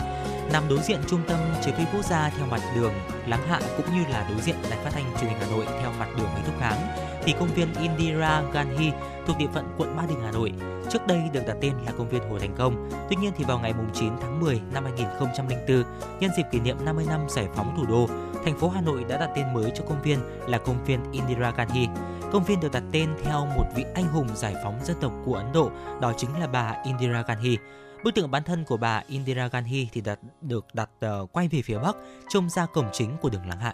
nằm 0.53 0.63
đối 0.69 0.79
diện 0.79 0.99
trung 1.07 1.21
tâm 1.27 1.39
chỉ 1.65 1.71
huy 1.71 1.85
quốc 1.93 2.05
gia 2.05 2.29
theo 2.29 2.45
mặt 2.45 2.61
đường 2.75 2.93
Láng 3.27 3.47
Hạ 3.47 3.59
cũng 3.77 3.85
như 3.95 4.03
là 4.09 4.27
đối 4.29 4.41
diện 4.41 4.55
đài 4.69 4.79
phát 4.83 4.89
thanh 4.93 5.05
truyền 5.19 5.29
hình 5.29 5.39
Hà 5.39 5.47
Nội 5.55 5.65
theo 5.81 5.91
mặt 5.99 6.07
đường 6.17 6.27
Nguyễn 6.33 6.45
Thúc 6.45 6.55
Kháng 6.59 7.08
thì 7.23 7.33
công 7.39 7.49
viên 7.55 7.67
Indira 7.81 8.43
Gandhi 8.53 8.91
thuộc 9.27 9.37
địa 9.37 9.47
phận 9.53 9.65
quận 9.77 9.95
Ba 9.97 10.03
Đình 10.09 10.19
Hà 10.23 10.31
Nội 10.31 10.53
trước 10.89 11.07
đây 11.07 11.21
được 11.33 11.43
đặt 11.47 11.57
tên 11.61 11.73
là 11.85 11.91
công 11.91 12.09
viên 12.09 12.29
Hồ 12.29 12.39
Thành 12.39 12.55
Công. 12.57 12.89
Tuy 13.09 13.15
nhiên 13.15 13.31
thì 13.37 13.43
vào 13.43 13.59
ngày 13.59 13.73
9 13.93 14.13
tháng 14.21 14.39
10 14.39 14.61
năm 14.73 14.83
2004, 14.83 15.83
nhân 16.19 16.31
dịp 16.37 16.43
kỷ 16.51 16.59
niệm 16.59 16.77
50 16.85 17.05
năm 17.09 17.29
giải 17.29 17.47
phóng 17.55 17.73
thủ 17.77 17.85
đô, 17.85 18.07
thành 18.45 18.59
phố 18.59 18.69
Hà 18.69 18.81
Nội 18.81 19.05
đã 19.09 19.17
đặt 19.17 19.29
tên 19.35 19.53
mới 19.53 19.71
cho 19.75 19.83
công 19.89 20.01
viên 20.01 20.19
là 20.47 20.57
công 20.57 20.85
viên 20.85 21.11
Indira 21.11 21.51
Gandhi. 21.51 21.87
Công 22.31 22.43
viên 22.43 22.59
được 22.59 22.71
đặt 22.71 22.83
tên 22.91 23.09
theo 23.23 23.45
một 23.45 23.65
vị 23.75 23.85
anh 23.95 24.05
hùng 24.05 24.27
giải 24.35 24.55
phóng 24.63 24.79
dân 24.83 24.97
tộc 25.01 25.11
của 25.25 25.35
Ấn 25.35 25.51
Độ, 25.53 25.71
đó 26.01 26.13
chính 26.17 26.39
là 26.39 26.47
bà 26.47 26.75
Indira 26.85 27.21
Gandhi. 27.21 27.57
Bức 28.03 28.15
tượng 28.15 28.31
bản 28.31 28.43
thân 28.43 28.63
của 28.65 28.77
bà 28.77 29.03
Indira 29.07 29.47
Gandhi 29.47 29.87
thì 29.93 30.01
đặt, 30.01 30.19
được 30.41 30.65
đặt 30.73 30.89
uh, 31.05 31.33
quay 31.33 31.47
về 31.47 31.61
phía 31.61 31.77
bắc, 31.77 31.95
trông 32.29 32.49
ra 32.49 32.65
cổng 32.65 32.89
chính 32.93 33.17
của 33.21 33.29
đường 33.29 33.47
Láng 33.47 33.59
Hạ. 33.59 33.73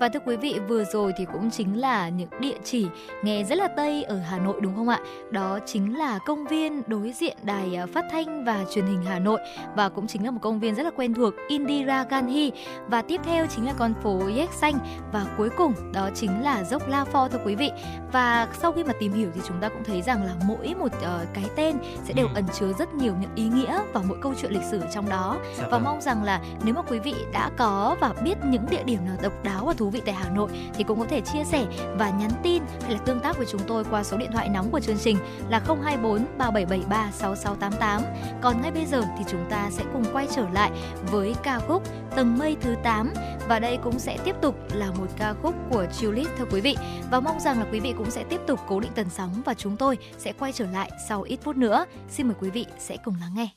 Và 0.00 0.08
thưa 0.08 0.20
quý 0.26 0.36
vị, 0.36 0.58
vừa 0.68 0.84
rồi 0.84 1.12
thì 1.16 1.24
cũng 1.32 1.50
chính 1.50 1.80
là 1.80 2.08
những 2.08 2.28
địa 2.40 2.56
chỉ 2.64 2.86
nghe 3.22 3.44
rất 3.44 3.58
là 3.58 3.68
Tây 3.68 4.02
ở 4.02 4.18
Hà 4.18 4.38
Nội 4.38 4.60
đúng 4.60 4.76
không 4.76 4.88
ạ? 4.88 5.00
Đó 5.30 5.58
chính 5.66 5.98
là 5.98 6.18
công 6.26 6.44
viên 6.44 6.82
đối 6.86 7.12
diện 7.12 7.36
đài 7.42 7.76
à, 7.76 7.86
phát 7.86 8.04
thanh 8.10 8.44
và 8.44 8.64
truyền 8.74 8.86
hình 8.86 9.02
Hà 9.02 9.18
Nội 9.18 9.40
và 9.76 9.88
cũng 9.88 10.06
chính 10.06 10.24
là 10.24 10.30
một 10.30 10.38
công 10.42 10.60
viên 10.60 10.74
rất 10.74 10.82
là 10.82 10.90
quen 10.96 11.14
thuộc 11.14 11.34
Indira 11.48 12.04
Gandhi 12.04 12.52
và 12.88 13.02
tiếp 13.02 13.20
theo 13.24 13.46
chính 13.46 13.66
là 13.66 13.72
con 13.78 13.94
phố 14.02 14.20
Yếch 14.36 14.52
Xanh 14.52 14.78
và 15.12 15.26
cuối 15.36 15.48
cùng 15.56 15.72
đó 15.92 16.10
chính 16.14 16.42
là 16.42 16.64
dốc 16.64 16.88
La 16.88 17.04
Pho 17.04 17.28
thưa 17.28 17.40
quý 17.44 17.54
vị. 17.54 17.70
Và 18.12 18.48
sau 18.62 18.72
khi 18.72 18.84
mà 18.84 18.92
tìm 19.00 19.12
hiểu 19.12 19.30
thì 19.34 19.40
chúng 19.44 19.60
ta 19.60 19.68
cũng 19.68 19.84
thấy 19.84 20.02
rằng 20.02 20.24
là 20.24 20.34
mỗi 20.44 20.74
một 20.78 20.86
uh, 20.86 21.28
cái 21.34 21.44
tên 21.56 21.76
sẽ 22.04 22.14
đều 22.14 22.26
ừ. 22.26 22.32
ẩn 22.34 22.44
chứa 22.58 22.72
rất 22.78 22.94
nhiều 22.94 23.14
những 23.20 23.30
ý 23.34 23.48
nghĩa 23.48 23.80
và 23.92 24.02
mỗi 24.08 24.18
câu 24.22 24.34
chuyện 24.40 24.52
lịch 24.52 24.64
sử 24.70 24.80
trong 24.94 25.08
đó. 25.08 25.38
Dạ 25.58 25.64
và 25.64 25.70
vâng. 25.70 25.84
mong 25.84 26.00
rằng 26.00 26.24
là 26.24 26.40
nếu 26.64 26.74
mà 26.74 26.82
quý 26.82 26.98
vị 26.98 27.14
đã 27.32 27.50
có 27.56 27.96
và 28.00 28.12
biết 28.24 28.34
những 28.44 28.66
địa 28.70 28.82
điểm 28.82 29.04
nào 29.06 29.16
độc 29.22 29.32
đáo 29.44 29.64
và 29.64 29.72
thú 29.72 29.89
thú 29.90 29.94
vị 29.94 30.02
tại 30.06 30.14
Hà 30.14 30.30
Nội 30.30 30.50
thì 30.74 30.84
cũng 30.84 31.00
có 31.00 31.06
thể 31.06 31.20
chia 31.20 31.44
sẻ 31.44 31.66
và 31.98 32.10
nhắn 32.10 32.30
tin 32.42 32.62
hay 32.82 32.92
là 32.92 32.98
tương 32.98 33.20
tác 33.20 33.36
với 33.36 33.46
chúng 33.50 33.60
tôi 33.66 33.84
qua 33.90 34.04
số 34.04 34.16
điện 34.16 34.32
thoại 34.32 34.48
nóng 34.48 34.70
của 34.70 34.80
chương 34.80 34.98
trình 34.98 35.16
là 35.48 35.58
024 35.58 36.26
3773 36.38 37.10
6688. 37.12 38.02
Còn 38.42 38.62
ngay 38.62 38.70
bây 38.70 38.86
giờ 38.86 39.02
thì 39.18 39.24
chúng 39.30 39.44
ta 39.50 39.70
sẽ 39.70 39.84
cùng 39.92 40.04
quay 40.12 40.26
trở 40.36 40.48
lại 40.52 40.70
với 41.10 41.34
ca 41.42 41.58
khúc 41.58 41.82
Tầng 42.16 42.38
mây 42.38 42.56
thứ 42.60 42.74
8 42.82 43.12
và 43.48 43.58
đây 43.58 43.78
cũng 43.84 43.98
sẽ 43.98 44.18
tiếp 44.24 44.36
tục 44.42 44.54
là 44.74 44.90
một 44.90 45.06
ca 45.18 45.34
khúc 45.42 45.54
của 45.70 45.86
Tulip, 46.00 46.28
thưa 46.38 46.44
quý 46.50 46.60
vị 46.60 46.76
và 47.10 47.20
mong 47.20 47.40
rằng 47.40 47.58
là 47.58 47.66
quý 47.72 47.80
vị 47.80 47.94
cũng 47.98 48.10
sẽ 48.10 48.24
tiếp 48.24 48.40
tục 48.46 48.60
cố 48.68 48.80
định 48.80 48.92
tần 48.94 49.06
sóng 49.10 49.42
và 49.44 49.54
chúng 49.54 49.76
tôi 49.76 49.98
sẽ 50.18 50.32
quay 50.32 50.52
trở 50.52 50.66
lại 50.66 50.90
sau 51.08 51.22
ít 51.22 51.38
phút 51.42 51.56
nữa. 51.56 51.84
Xin 52.10 52.26
mời 52.26 52.36
quý 52.40 52.50
vị 52.50 52.66
sẽ 52.78 52.96
cùng 53.04 53.14
lắng 53.20 53.32
nghe. 53.34 53.48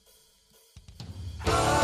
Oh 1.50 1.83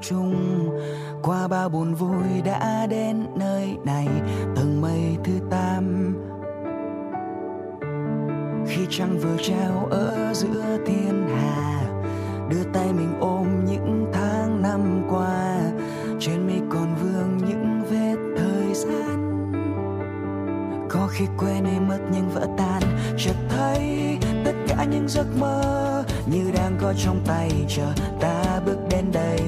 chung. 0.00 0.10
Trung 0.10 0.70
qua 1.22 1.48
bao 1.48 1.68
buồn 1.68 1.94
vui 1.94 2.42
đã 2.44 2.86
đến 2.86 3.26
nơi 3.36 3.76
này 3.84 4.08
tầng 4.56 4.80
mây 4.80 5.16
thứ 5.24 5.32
tám. 5.50 6.14
Khi 8.66 8.86
trăng 8.90 9.18
vừa 9.18 9.36
treo 9.42 9.86
ở 9.90 10.34
giữa 10.34 10.78
thiên 10.86 11.28
hà, 11.36 11.82
đưa 12.50 12.64
tay 12.72 12.92
mình 12.92 13.14
ôm 13.20 13.64
những 13.64 14.06
tháng 14.12 14.62
năm 14.62 15.02
qua, 15.10 15.60
trên 16.20 16.46
mi 16.46 16.60
còn 16.70 16.94
vương 16.94 17.36
những 17.48 17.82
vết 17.90 18.16
thời 18.36 18.74
gian. 18.74 19.20
Có 20.88 21.08
khi 21.10 21.24
quên 21.38 21.64
đi 21.64 21.80
mất 21.88 21.98
nhưng 22.12 22.28
vỡ 22.28 22.46
tan, 22.58 22.82
chợt 23.18 23.36
thấy 23.48 24.18
tất 24.44 24.54
cả 24.68 24.84
những 24.84 25.08
giấc 25.08 25.26
mơ 25.38 26.04
như 26.26 26.50
đang 26.54 26.78
có 26.80 26.94
trong 27.04 27.20
tay, 27.26 27.50
chờ 27.68 27.92
ta 28.20 28.60
bước 28.66 28.78
đến 28.90 29.04
đây 29.12 29.40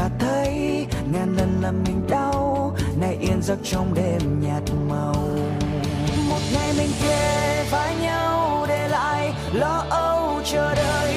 và 0.00 0.10
thấy 0.18 0.86
ngàn 1.12 1.36
lần 1.36 1.62
làm 1.62 1.82
mình 1.86 2.06
đau. 2.08 2.76
Nay 3.00 3.16
yên 3.20 3.42
giấc 3.42 3.58
trong 3.64 3.94
đêm 3.94 4.40
nhạt 4.40 4.62
màu. 4.88 5.14
Một 6.28 6.40
ngày 6.52 6.72
mình 6.78 6.90
kề 7.02 7.64
vai 7.70 7.94
nhau 7.96 8.64
để 8.68 8.88
lại 8.88 9.32
lo 9.52 9.84
âu 9.90 10.40
chờ 10.44 10.74
đợi. 10.74 11.09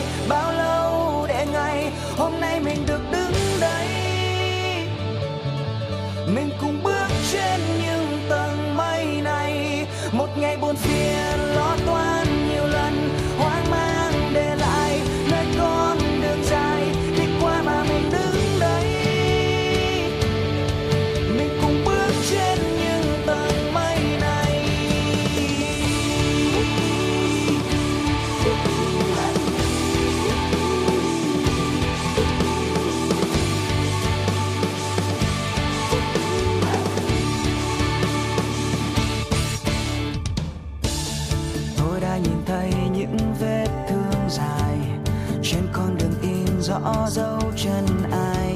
Rõ 46.84 47.10
dấu 47.10 47.40
chân 47.56 47.86
ai. 48.12 48.56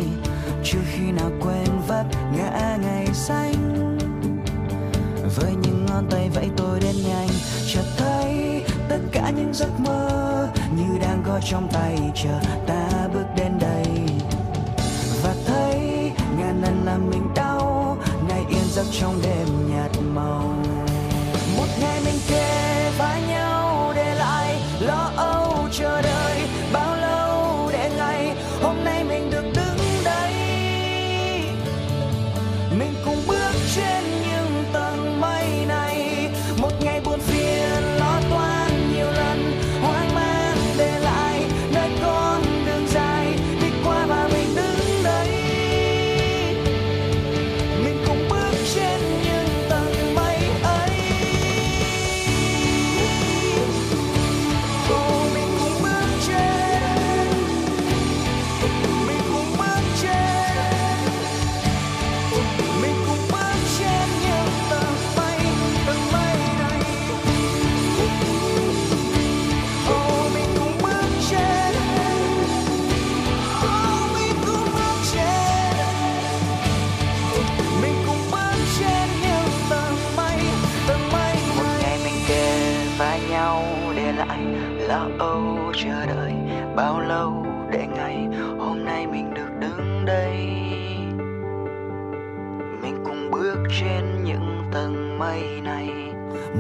Trước 0.64 0.80
khi 0.92 1.12
nào 1.12 1.32
quên 1.42 1.82
vấp 1.88 2.06
ngã 2.38 2.78
ngày 2.82 3.08
xanh. 3.14 3.98
Với 5.36 5.52
những 5.62 5.86
ngón 5.86 6.08
tay 6.10 6.30
vẫy 6.30 6.50
tôi 6.58 6.80
đến 6.80 6.96
nhanh, 7.08 7.30
chợt 7.74 7.86
thấy 7.98 8.64
tất 8.90 9.00
cả 9.12 9.30
những 9.30 9.54
giấc 9.54 9.80
mơ 9.80 10.48
như 10.78 11.00
đang 11.02 11.24
có 11.28 11.40
trong 11.50 11.68
tay 11.74 11.98
chờ 12.16 12.40
ta 12.68 13.08
bước 13.14 13.26
đến 13.38 13.52
đây. 13.60 13.86
Và 15.24 15.36
thấy 15.48 16.12
ngàn 16.38 16.62
lần 16.62 16.86
làm 16.86 17.10
mình 17.10 17.34
đau, 17.36 17.98
ngày 18.28 18.46
yên 18.50 18.68
giấc 18.70 18.86
trong 19.00 19.22
đêm 19.24 19.47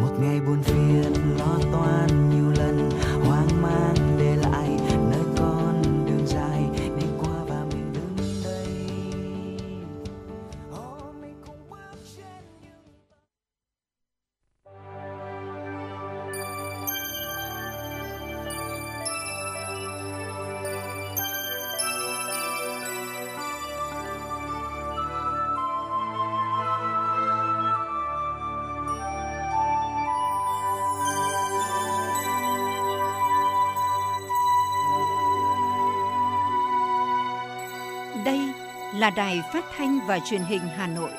một 0.01 0.19
ngày 0.19 0.41
buồn 0.41 0.63
phiền 0.63 0.76
là 39.07 39.11
đài 39.11 39.41
phát 39.53 39.65
thanh 39.77 39.99
và 40.07 40.19
truyền 40.19 40.41
hình 40.41 40.61
Hà 40.61 40.87
Nội. 40.87 41.11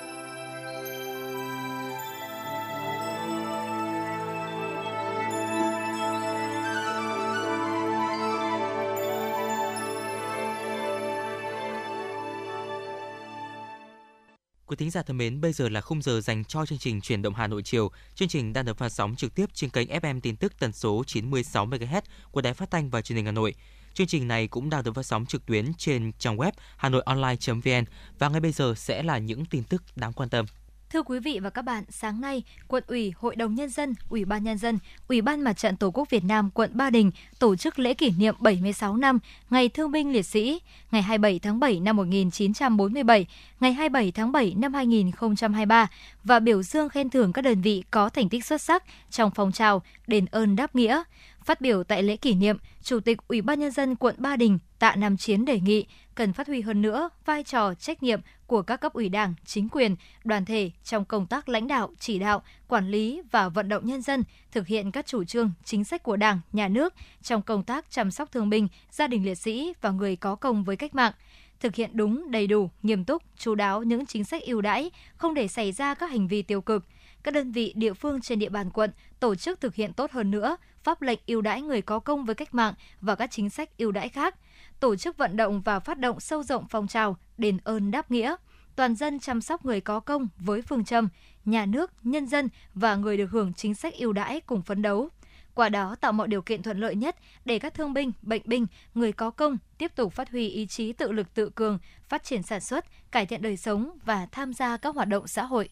Quý 14.66 14.76
thính 14.76 14.90
giả 14.90 15.02
thân 15.02 15.16
mến, 15.16 15.40
bây 15.40 15.52
giờ 15.52 15.68
là 15.68 15.80
khung 15.80 16.02
giờ 16.02 16.20
dành 16.20 16.44
cho 16.44 16.66
chương 16.66 16.78
trình 16.78 17.00
chuyển 17.00 17.22
động 17.22 17.34
Hà 17.34 17.46
Nội 17.46 17.62
chiều. 17.62 17.90
Chương 18.14 18.28
trình 18.28 18.52
đang 18.52 18.64
được 18.64 18.78
phát 18.78 18.88
sóng 18.88 19.16
trực 19.16 19.34
tiếp 19.34 19.46
trên 19.54 19.70
kênh 19.70 19.88
FM 19.88 20.20
tin 20.20 20.36
tức 20.36 20.58
tần 20.58 20.72
số 20.72 21.04
96 21.06 21.66
MHz 21.66 22.02
của 22.30 22.40
Đài 22.40 22.54
Phát 22.54 22.70
thanh 22.70 22.90
và 22.90 23.02
Truyền 23.02 23.16
hình 23.16 23.26
Hà 23.26 23.32
Nội. 23.32 23.54
Chương 23.98 24.06
trình 24.06 24.28
này 24.28 24.48
cũng 24.48 24.70
đang 24.70 24.84
được 24.84 24.94
phát 24.94 25.02
sóng 25.02 25.26
trực 25.26 25.46
tuyến 25.46 25.74
trên 25.78 26.12
trang 26.18 26.36
web 26.36 26.52
hanoionline.vn 26.76 27.84
và 28.18 28.28
ngay 28.28 28.40
bây 28.40 28.52
giờ 28.52 28.74
sẽ 28.76 29.02
là 29.02 29.18
những 29.18 29.44
tin 29.44 29.62
tức 29.62 29.82
đáng 29.96 30.12
quan 30.12 30.28
tâm. 30.28 30.46
Thưa 30.90 31.02
quý 31.02 31.18
vị 31.18 31.38
và 31.42 31.50
các 31.50 31.62
bạn, 31.62 31.84
sáng 31.88 32.20
nay, 32.20 32.42
Quận 32.68 32.84
ủy, 32.86 33.12
Hội 33.16 33.36
đồng 33.36 33.54
Nhân 33.54 33.68
dân, 33.68 33.94
Ủy 34.08 34.24
ban 34.24 34.44
Nhân 34.44 34.58
dân, 34.58 34.78
Ủy 35.08 35.22
ban 35.22 35.40
Mặt 35.40 35.52
trận 35.52 35.76
Tổ 35.76 35.90
quốc 35.90 36.10
Việt 36.10 36.24
Nam 36.24 36.50
quận 36.50 36.70
Ba 36.74 36.90
Đình 36.90 37.10
tổ 37.38 37.56
chức 37.56 37.78
lễ 37.78 37.94
kỷ 37.94 38.10
niệm 38.10 38.34
76 38.38 38.96
năm 38.96 39.18
Ngày 39.50 39.68
Thương 39.68 39.92
binh 39.92 40.12
Liệt 40.12 40.26
sĩ, 40.26 40.60
ngày 40.90 41.02
27 41.02 41.38
tháng 41.38 41.60
7 41.60 41.80
năm 41.80 41.96
1947, 41.96 43.26
ngày 43.60 43.72
27 43.72 44.12
tháng 44.12 44.32
7 44.32 44.54
năm 44.56 44.74
2023 44.74 45.88
và 46.24 46.40
biểu 46.40 46.62
dương 46.62 46.88
khen 46.88 47.10
thưởng 47.10 47.32
các 47.32 47.42
đơn 47.42 47.62
vị 47.62 47.84
có 47.90 48.08
thành 48.08 48.28
tích 48.28 48.44
xuất 48.44 48.62
sắc 48.62 48.84
trong 49.10 49.30
phong 49.34 49.52
trào 49.52 49.82
đền 50.06 50.26
ơn 50.26 50.56
đáp 50.56 50.74
nghĩa. 50.74 51.02
Phát 51.48 51.60
biểu 51.60 51.84
tại 51.84 52.02
lễ 52.02 52.16
kỷ 52.16 52.34
niệm, 52.34 52.56
Chủ 52.82 53.00
tịch 53.00 53.18
Ủy 53.28 53.42
ban 53.42 53.60
Nhân 53.60 53.70
dân 53.70 53.96
quận 53.96 54.14
Ba 54.18 54.36
Đình 54.36 54.58
Tạ 54.78 54.94
Nam 54.96 55.16
Chiến 55.16 55.44
đề 55.44 55.60
nghị 55.60 55.86
cần 56.14 56.32
phát 56.32 56.46
huy 56.46 56.60
hơn 56.60 56.82
nữa 56.82 57.10
vai 57.24 57.42
trò 57.42 57.74
trách 57.74 58.02
nhiệm 58.02 58.20
của 58.46 58.62
các 58.62 58.76
cấp 58.76 58.92
ủy 58.92 59.08
đảng, 59.08 59.34
chính 59.44 59.68
quyền, 59.68 59.96
đoàn 60.24 60.44
thể 60.44 60.70
trong 60.84 61.04
công 61.04 61.26
tác 61.26 61.48
lãnh 61.48 61.68
đạo, 61.68 61.90
chỉ 61.98 62.18
đạo, 62.18 62.42
quản 62.68 62.88
lý 62.88 63.22
và 63.30 63.48
vận 63.48 63.68
động 63.68 63.86
nhân 63.86 64.02
dân 64.02 64.24
thực 64.52 64.66
hiện 64.66 64.90
các 64.90 65.06
chủ 65.06 65.24
trương, 65.24 65.50
chính 65.64 65.84
sách 65.84 66.02
của 66.02 66.16
Đảng, 66.16 66.40
Nhà 66.52 66.68
nước 66.68 66.94
trong 67.22 67.42
công 67.42 67.62
tác 67.62 67.90
chăm 67.90 68.10
sóc 68.10 68.32
thương 68.32 68.50
binh, 68.50 68.68
gia 68.90 69.06
đình 69.06 69.24
liệt 69.24 69.34
sĩ 69.34 69.72
và 69.80 69.90
người 69.90 70.16
có 70.16 70.34
công 70.34 70.64
với 70.64 70.76
cách 70.76 70.94
mạng 70.94 71.12
thực 71.60 71.74
hiện 71.74 71.90
đúng, 71.94 72.30
đầy 72.30 72.46
đủ, 72.46 72.70
nghiêm 72.82 73.04
túc, 73.04 73.22
chú 73.36 73.54
đáo 73.54 73.82
những 73.82 74.06
chính 74.06 74.24
sách 74.24 74.42
ưu 74.42 74.60
đãi, 74.60 74.90
không 75.16 75.34
để 75.34 75.48
xảy 75.48 75.72
ra 75.72 75.94
các 75.94 76.10
hành 76.10 76.28
vi 76.28 76.42
tiêu 76.42 76.60
cực. 76.60 76.84
Các 77.22 77.34
đơn 77.34 77.52
vị 77.52 77.72
địa 77.76 77.92
phương 77.92 78.20
trên 78.20 78.38
địa 78.38 78.48
bàn 78.48 78.70
quận 78.70 78.90
tổ 79.20 79.34
chức 79.34 79.60
thực 79.60 79.74
hiện 79.74 79.92
tốt 79.92 80.10
hơn 80.10 80.30
nữa 80.30 80.56
pháp 80.84 81.02
lệnh 81.02 81.18
ưu 81.26 81.40
đãi 81.40 81.62
người 81.62 81.82
có 81.82 81.98
công 81.98 82.24
với 82.24 82.34
cách 82.34 82.54
mạng 82.54 82.74
và 83.00 83.14
các 83.14 83.30
chính 83.30 83.50
sách 83.50 83.78
ưu 83.78 83.92
đãi 83.92 84.08
khác, 84.08 84.34
tổ 84.80 84.96
chức 84.96 85.16
vận 85.16 85.36
động 85.36 85.60
và 85.60 85.80
phát 85.80 85.98
động 85.98 86.20
sâu 86.20 86.42
rộng 86.42 86.66
phong 86.70 86.88
trào 86.88 87.16
đền 87.38 87.58
ơn 87.64 87.90
đáp 87.90 88.10
nghĩa, 88.10 88.36
toàn 88.76 88.94
dân 88.94 89.18
chăm 89.18 89.40
sóc 89.40 89.64
người 89.64 89.80
có 89.80 90.00
công 90.00 90.28
với 90.38 90.62
phương 90.62 90.84
châm 90.84 91.08
nhà 91.44 91.66
nước, 91.66 91.92
nhân 92.02 92.26
dân 92.26 92.48
và 92.74 92.96
người 92.96 93.16
được 93.16 93.30
hưởng 93.30 93.54
chính 93.54 93.74
sách 93.74 93.94
ưu 93.94 94.12
đãi 94.12 94.40
cùng 94.40 94.62
phấn 94.62 94.82
đấu. 94.82 95.08
Qua 95.54 95.68
đó 95.68 95.96
tạo 96.00 96.12
mọi 96.12 96.28
điều 96.28 96.42
kiện 96.42 96.62
thuận 96.62 96.78
lợi 96.78 96.94
nhất 96.94 97.16
để 97.44 97.58
các 97.58 97.74
thương 97.74 97.94
binh, 97.94 98.12
bệnh 98.22 98.42
binh, 98.44 98.66
người 98.94 99.12
có 99.12 99.30
công 99.30 99.58
tiếp 99.78 99.92
tục 99.94 100.12
phát 100.12 100.30
huy 100.30 100.48
ý 100.48 100.66
chí 100.66 100.92
tự 100.92 101.12
lực 101.12 101.34
tự 101.34 101.50
cường, 101.50 101.78
phát 102.08 102.24
triển 102.24 102.42
sản 102.42 102.60
xuất, 102.60 102.84
cải 103.10 103.26
thiện 103.26 103.42
đời 103.42 103.56
sống 103.56 103.98
và 104.04 104.26
tham 104.32 104.54
gia 104.54 104.76
các 104.76 104.94
hoạt 104.94 105.08
động 105.08 105.26
xã 105.26 105.44
hội. 105.44 105.68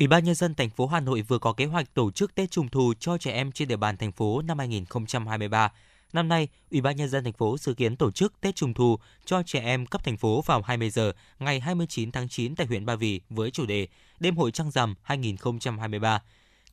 Ủy 0.00 0.06
ban 0.06 0.24
nhân 0.24 0.34
dân 0.34 0.54
thành 0.54 0.70
phố 0.70 0.86
Hà 0.86 1.00
Nội 1.00 1.22
vừa 1.22 1.38
có 1.38 1.52
kế 1.52 1.64
hoạch 1.64 1.94
tổ 1.94 2.10
chức 2.10 2.34
Tết 2.34 2.50
Trung 2.50 2.68
thu 2.68 2.92
cho 3.00 3.18
trẻ 3.18 3.32
em 3.32 3.52
trên 3.52 3.68
địa 3.68 3.76
bàn 3.76 3.96
thành 3.96 4.12
phố 4.12 4.42
năm 4.42 4.58
2023. 4.58 5.72
Năm 6.12 6.28
nay, 6.28 6.48
Ủy 6.70 6.80
ban 6.80 6.96
nhân 6.96 7.08
dân 7.08 7.24
thành 7.24 7.32
phố 7.32 7.58
dự 7.58 7.74
kiến 7.74 7.96
tổ 7.96 8.10
chức 8.10 8.40
Tết 8.40 8.56
Trung 8.56 8.74
thu 8.74 8.98
cho 9.24 9.42
trẻ 9.46 9.60
em 9.60 9.86
cấp 9.86 10.04
thành 10.04 10.16
phố 10.16 10.42
vào 10.46 10.62
20 10.62 10.90
giờ 10.90 11.12
ngày 11.38 11.60
29 11.60 12.12
tháng 12.12 12.28
9 12.28 12.54
tại 12.54 12.66
huyện 12.66 12.86
Ba 12.86 12.96
Vì 12.96 13.20
với 13.30 13.50
chủ 13.50 13.66
đề 13.66 13.88
Đêm 14.20 14.36
hội 14.36 14.50
trăng 14.50 14.70
rằm 14.70 14.94
2023. 15.02 16.22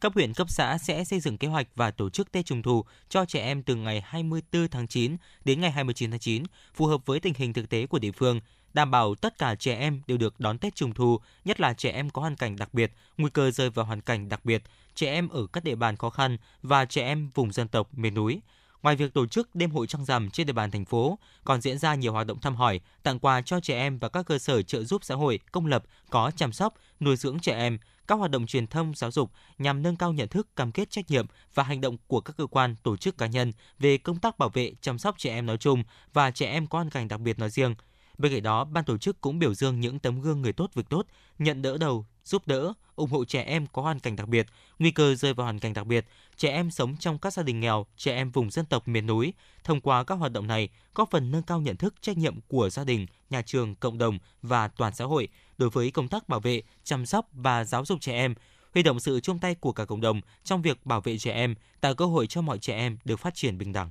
Các 0.01 0.13
huyện 0.13 0.33
cấp 0.33 0.49
xã 0.49 0.77
sẽ 0.77 1.03
xây 1.03 1.19
dựng 1.19 1.37
kế 1.37 1.47
hoạch 1.47 1.67
và 1.75 1.91
tổ 1.91 2.09
chức 2.09 2.31
Tết 2.31 2.45
Trung 2.45 2.61
thu 2.61 2.85
cho 3.09 3.25
trẻ 3.25 3.41
em 3.41 3.63
từ 3.63 3.75
ngày 3.75 4.01
24 4.05 4.67
tháng 4.67 4.87
9 4.87 5.17
đến 5.45 5.61
ngày 5.61 5.71
29 5.71 6.11
tháng 6.11 6.19
9, 6.19 6.43
phù 6.73 6.85
hợp 6.85 7.05
với 7.05 7.19
tình 7.19 7.33
hình 7.37 7.53
thực 7.53 7.69
tế 7.69 7.87
của 7.87 7.99
địa 7.99 8.11
phương, 8.11 8.39
đảm 8.77 8.91
bảo 8.91 9.15
tất 9.15 9.37
cả 9.37 9.55
trẻ 9.55 9.75
em 9.75 10.01
đều 10.07 10.17
được 10.17 10.39
đón 10.39 10.57
Tết 10.57 10.75
Trung 10.75 10.93
thu, 10.93 11.19
nhất 11.45 11.59
là 11.59 11.73
trẻ 11.73 11.91
em 11.91 12.09
có 12.09 12.21
hoàn 12.21 12.35
cảnh 12.35 12.55
đặc 12.55 12.73
biệt, 12.73 12.93
nguy 13.17 13.29
cơ 13.29 13.51
rơi 13.51 13.69
vào 13.69 13.85
hoàn 13.85 14.01
cảnh 14.01 14.29
đặc 14.29 14.45
biệt, 14.45 14.63
trẻ 14.95 15.13
em 15.13 15.29
ở 15.29 15.47
các 15.53 15.63
địa 15.63 15.75
bàn 15.75 15.97
khó 15.97 16.09
khăn 16.09 16.37
và 16.61 16.85
trẻ 16.85 17.03
em 17.03 17.29
vùng 17.33 17.51
dân 17.51 17.67
tộc 17.67 17.89
miền 17.97 18.13
núi. 18.13 18.41
Ngoài 18.81 18.95
việc 18.95 19.13
tổ 19.13 19.27
chức 19.27 19.55
đêm 19.55 19.71
hội 19.71 19.87
trăng 19.87 20.05
rằm 20.05 20.29
trên 20.29 20.47
địa 20.47 20.53
bàn 20.53 20.71
thành 20.71 20.85
phố, 20.85 21.19
còn 21.43 21.61
diễn 21.61 21.77
ra 21.77 21.95
nhiều 21.95 22.13
hoạt 22.13 22.27
động 22.27 22.39
thăm 22.39 22.55
hỏi, 22.55 22.79
tặng 23.03 23.19
quà 23.19 23.41
cho 23.41 23.59
trẻ 23.59 23.79
em 23.79 23.99
và 23.99 24.09
các 24.09 24.25
cơ 24.25 24.37
sở 24.37 24.61
trợ 24.61 24.83
giúp 24.83 25.03
xã 25.03 25.15
hội 25.15 25.39
công 25.51 25.65
lập 25.65 25.83
có 26.09 26.31
chăm 26.35 26.51
sóc, 26.53 26.73
nuôi 26.99 27.15
dưỡng 27.15 27.39
trẻ 27.39 27.53
em, 27.53 27.77
các 28.07 28.15
hoạt 28.15 28.31
động 28.31 28.47
truyền 28.47 28.67
thông 28.67 28.93
giáo 28.95 29.11
dục 29.11 29.31
nhằm 29.57 29.83
nâng 29.83 29.95
cao 29.95 30.13
nhận 30.13 30.27
thức, 30.27 30.55
cam 30.55 30.71
kết 30.71 30.89
trách 30.89 31.09
nhiệm 31.09 31.25
và 31.53 31.63
hành 31.63 31.81
động 31.81 31.97
của 32.07 32.21
các 32.21 32.37
cơ 32.37 32.45
quan, 32.45 32.75
tổ 32.83 32.97
chức 32.97 33.17
cá 33.17 33.27
nhân 33.27 33.51
về 33.79 33.97
công 33.97 34.19
tác 34.19 34.37
bảo 34.37 34.49
vệ, 34.49 34.73
chăm 34.81 34.99
sóc 34.99 35.15
trẻ 35.17 35.33
em 35.33 35.45
nói 35.45 35.57
chung 35.57 35.83
và 36.13 36.31
trẻ 36.31 36.51
em 36.51 36.67
có 36.67 36.77
hoàn 36.77 36.89
cảnh 36.89 37.07
đặc 37.07 37.19
biệt 37.19 37.39
nói 37.39 37.49
riêng. 37.49 37.75
Bên 38.17 38.31
cạnh 38.31 38.43
đó, 38.43 38.63
ban 38.63 38.83
tổ 38.83 38.97
chức 38.97 39.21
cũng 39.21 39.39
biểu 39.39 39.53
dương 39.53 39.79
những 39.79 39.99
tấm 39.99 40.21
gương 40.21 40.41
người 40.41 40.53
tốt 40.53 40.71
việc 40.73 40.89
tốt, 40.89 41.05
nhận 41.39 41.61
đỡ 41.61 41.77
đầu, 41.77 42.05
giúp 42.25 42.47
đỡ, 42.47 42.73
ủng 42.95 43.09
hộ 43.09 43.25
trẻ 43.25 43.41
em 43.41 43.67
có 43.67 43.81
hoàn 43.81 43.99
cảnh 43.99 44.15
đặc 44.15 44.27
biệt, 44.27 44.47
nguy 44.79 44.91
cơ 44.91 45.15
rơi 45.15 45.33
vào 45.33 45.45
hoàn 45.45 45.59
cảnh 45.59 45.73
đặc 45.73 45.87
biệt, 45.87 46.05
trẻ 46.37 46.49
em 46.49 46.71
sống 46.71 46.95
trong 46.99 47.19
các 47.19 47.33
gia 47.33 47.43
đình 47.43 47.59
nghèo, 47.59 47.85
trẻ 47.97 48.15
em 48.15 48.31
vùng 48.31 48.51
dân 48.51 48.65
tộc 48.65 48.87
miền 48.87 49.05
núi. 49.05 49.33
Thông 49.63 49.81
qua 49.81 50.03
các 50.03 50.15
hoạt 50.15 50.31
động 50.31 50.47
này, 50.47 50.69
góp 50.95 51.11
phần 51.11 51.31
nâng 51.31 51.43
cao 51.43 51.61
nhận 51.61 51.77
thức 51.77 51.95
trách 52.01 52.17
nhiệm 52.17 52.41
của 52.47 52.69
gia 52.69 52.83
đình, 52.83 53.07
nhà 53.29 53.41
trường, 53.41 53.75
cộng 53.75 53.97
đồng 53.97 54.19
và 54.41 54.67
toàn 54.67 54.95
xã 54.95 55.05
hội 55.05 55.27
đối 55.57 55.69
với 55.69 55.91
công 55.91 56.07
tác 56.07 56.29
bảo 56.29 56.39
vệ, 56.39 56.61
chăm 56.83 57.05
sóc 57.05 57.27
và 57.31 57.63
giáo 57.63 57.85
dục 57.85 58.01
trẻ 58.01 58.13
em, 58.13 58.35
huy 58.73 58.83
động 58.83 58.99
sự 58.99 59.19
chung 59.19 59.39
tay 59.39 59.55
của 59.55 59.71
cả 59.71 59.85
cộng 59.85 60.01
đồng 60.01 60.21
trong 60.43 60.61
việc 60.61 60.85
bảo 60.85 61.01
vệ 61.01 61.17
trẻ 61.17 61.31
em, 61.31 61.55
tạo 61.81 61.95
cơ 61.95 62.05
hội 62.05 62.27
cho 62.27 62.41
mọi 62.41 62.59
trẻ 62.59 62.75
em 62.75 62.97
được 63.05 63.19
phát 63.19 63.35
triển 63.35 63.57
bình 63.57 63.73
đẳng. 63.73 63.89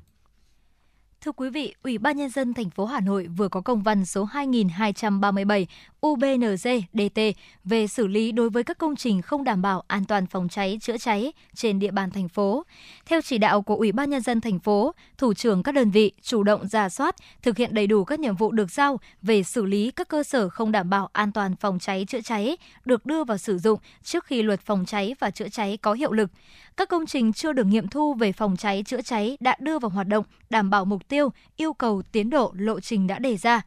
Thưa 1.21 1.33
quý 1.33 1.51
vị, 1.51 1.75
Ủy 1.83 1.99
ban 1.99 2.17
nhân 2.17 2.31
dân 2.31 2.55
thành 2.55 2.71
phố 2.71 2.85
Hà 2.85 3.01
Nội 3.01 3.27
vừa 3.27 3.49
có 3.49 3.61
công 3.61 3.83
văn 3.83 4.05
số 4.05 4.25
2237 4.25 5.67
UBND-DT 6.01 7.33
về 7.64 7.87
xử 7.87 8.07
lý 8.07 8.33
đối 8.33 8.51
với 8.51 8.64
các 8.64 8.79
công 8.79 8.97
trình 8.97 9.23
không 9.23 9.45
đảm 9.45 9.62
bảo 9.62 9.85
an 9.89 10.05
toàn 10.05 10.27
phòng 10.27 10.49
cháy 10.49 10.79
chữa 10.81 10.99
cháy 10.99 11.33
trên 11.55 11.79
địa 11.79 11.91
bàn 11.91 12.11
thành 12.11 12.29
phố. 12.29 12.64
Theo 13.07 13.21
chỉ 13.21 13.39
đạo 13.39 13.62
của 13.62 13.77
Ủy 13.77 13.93
ban 13.93 14.11
nhân 14.11 14.23
dân 14.23 14.41
thành 14.41 14.59
phố, 14.59 14.95
thủ 15.19 15.35
trưởng 15.35 15.62
các 15.62 15.73
đơn 15.73 15.91
vị 15.91 16.12
chủ 16.23 16.43
động 16.43 16.69
ra 16.69 16.89
soát, 16.89 17.17
thực 17.43 17.57
hiện 17.57 17.75
đầy 17.75 17.87
đủ 17.87 18.05
các 18.05 18.21
nhiệm 18.21 18.37
vụ 18.37 18.53
được 18.53 18.71
giao 18.71 19.01
về 19.23 19.43
xử 19.43 19.64
lý 19.64 19.91
các 19.91 20.09
cơ 20.09 20.23
sở 20.23 20.49
không 20.49 20.73
đảm 20.73 20.91
bảo 20.91 21.09
an 21.12 21.33
toàn 21.33 21.57
phòng 21.57 21.79
cháy 21.79 22.05
chữa 22.09 22.21
cháy 22.21 22.57
được 22.85 23.07
đưa 23.07 23.25
vào 23.25 23.39
sử 23.39 23.59
dụng 23.59 23.81
trước 24.03 24.25
khi 24.25 24.43
luật 24.43 24.61
phòng 24.61 24.85
cháy 24.85 25.14
và 25.21 25.31
chữa 25.31 25.49
cháy 25.49 25.77
có 25.77 25.93
hiệu 25.93 26.12
lực. 26.12 26.31
Các 26.77 26.89
công 26.89 27.07
trình 27.07 27.33
chưa 27.33 27.53
được 27.53 27.66
nghiệm 27.66 27.89
thu 27.89 28.14
về 28.14 28.33
phòng 28.33 28.57
cháy 28.57 28.83
chữa 28.87 29.03
cháy 29.03 29.37
đã 29.41 29.57
đưa 29.61 29.79
vào 29.79 29.89
hoạt 29.89 30.09
động 30.09 30.24
đảm 30.51 30.70
bảo 30.70 30.85
mục 30.85 31.09
tiêu, 31.09 31.33
yêu 31.57 31.72
cầu 31.72 32.03
tiến 32.12 32.31
độ 32.31 32.53
lộ 32.57 32.81
trình 32.81 33.07
đã 33.07 33.18
đề 33.18 33.37
ra. 33.37 33.62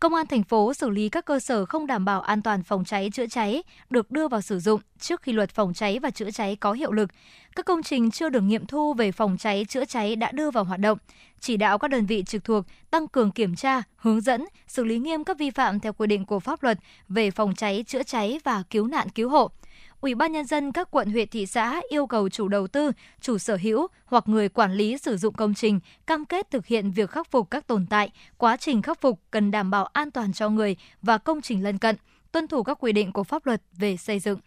Công 0.00 0.14
an 0.14 0.26
thành 0.26 0.42
phố 0.42 0.74
xử 0.74 0.90
lý 0.90 1.08
các 1.08 1.24
cơ 1.24 1.40
sở 1.40 1.64
không 1.64 1.86
đảm 1.86 2.04
bảo 2.04 2.20
an 2.20 2.42
toàn 2.42 2.62
phòng 2.62 2.84
cháy 2.84 3.10
chữa 3.12 3.26
cháy 3.26 3.62
được 3.90 4.10
đưa 4.10 4.28
vào 4.28 4.40
sử 4.40 4.60
dụng 4.60 4.80
trước 4.98 5.22
khi 5.22 5.32
luật 5.32 5.50
phòng 5.50 5.74
cháy 5.74 5.98
và 5.98 6.10
chữa 6.10 6.30
cháy 6.30 6.56
có 6.56 6.72
hiệu 6.72 6.92
lực. 6.92 7.10
Các 7.56 7.66
công 7.66 7.82
trình 7.82 8.10
chưa 8.10 8.28
được 8.28 8.40
nghiệm 8.40 8.66
thu 8.66 8.94
về 8.94 9.12
phòng 9.12 9.36
cháy 9.38 9.64
chữa 9.68 9.84
cháy 9.84 10.16
đã 10.16 10.32
đưa 10.32 10.50
vào 10.50 10.64
hoạt 10.64 10.80
động. 10.80 10.98
Chỉ 11.40 11.56
đạo 11.56 11.78
các 11.78 11.88
đơn 11.88 12.06
vị 12.06 12.22
trực 12.26 12.44
thuộc 12.44 12.64
tăng 12.90 13.08
cường 13.08 13.30
kiểm 13.30 13.56
tra, 13.56 13.82
hướng 13.96 14.20
dẫn, 14.20 14.44
xử 14.66 14.84
lý 14.84 14.98
nghiêm 14.98 15.24
các 15.24 15.38
vi 15.38 15.50
phạm 15.50 15.80
theo 15.80 15.92
quy 15.92 16.06
định 16.06 16.24
của 16.24 16.40
pháp 16.40 16.62
luật 16.62 16.78
về 17.08 17.30
phòng 17.30 17.54
cháy 17.54 17.84
chữa 17.86 18.02
cháy 18.02 18.40
và 18.44 18.62
cứu 18.70 18.86
nạn 18.86 19.08
cứu 19.08 19.28
hộ. 19.28 19.50
Ủy 20.02 20.14
ban 20.14 20.32
nhân 20.32 20.46
dân 20.46 20.72
các 20.72 20.90
quận 20.90 21.10
huyện 21.10 21.28
thị 21.28 21.46
xã 21.46 21.80
yêu 21.90 22.06
cầu 22.06 22.28
chủ 22.28 22.48
đầu 22.48 22.66
tư, 22.66 22.92
chủ 23.20 23.38
sở 23.38 23.56
hữu 23.56 23.86
hoặc 24.04 24.28
người 24.28 24.48
quản 24.48 24.72
lý 24.72 24.98
sử 24.98 25.16
dụng 25.16 25.34
công 25.34 25.54
trình 25.54 25.80
cam 26.06 26.24
kết 26.24 26.50
thực 26.50 26.66
hiện 26.66 26.90
việc 26.90 27.10
khắc 27.10 27.30
phục 27.30 27.50
các 27.50 27.66
tồn 27.66 27.86
tại, 27.86 28.10
quá 28.36 28.56
trình 28.56 28.82
khắc 28.82 29.00
phục 29.00 29.20
cần 29.30 29.50
đảm 29.50 29.70
bảo 29.70 29.86
an 29.86 30.10
toàn 30.10 30.32
cho 30.32 30.48
người 30.48 30.76
và 31.02 31.18
công 31.18 31.40
trình 31.40 31.62
lân 31.62 31.78
cận, 31.78 31.96
tuân 32.32 32.48
thủ 32.48 32.62
các 32.62 32.78
quy 32.80 32.92
định 32.92 33.12
của 33.12 33.24
pháp 33.24 33.46
luật 33.46 33.62
về 33.72 33.96
xây 33.96 34.18
dựng. 34.18 34.40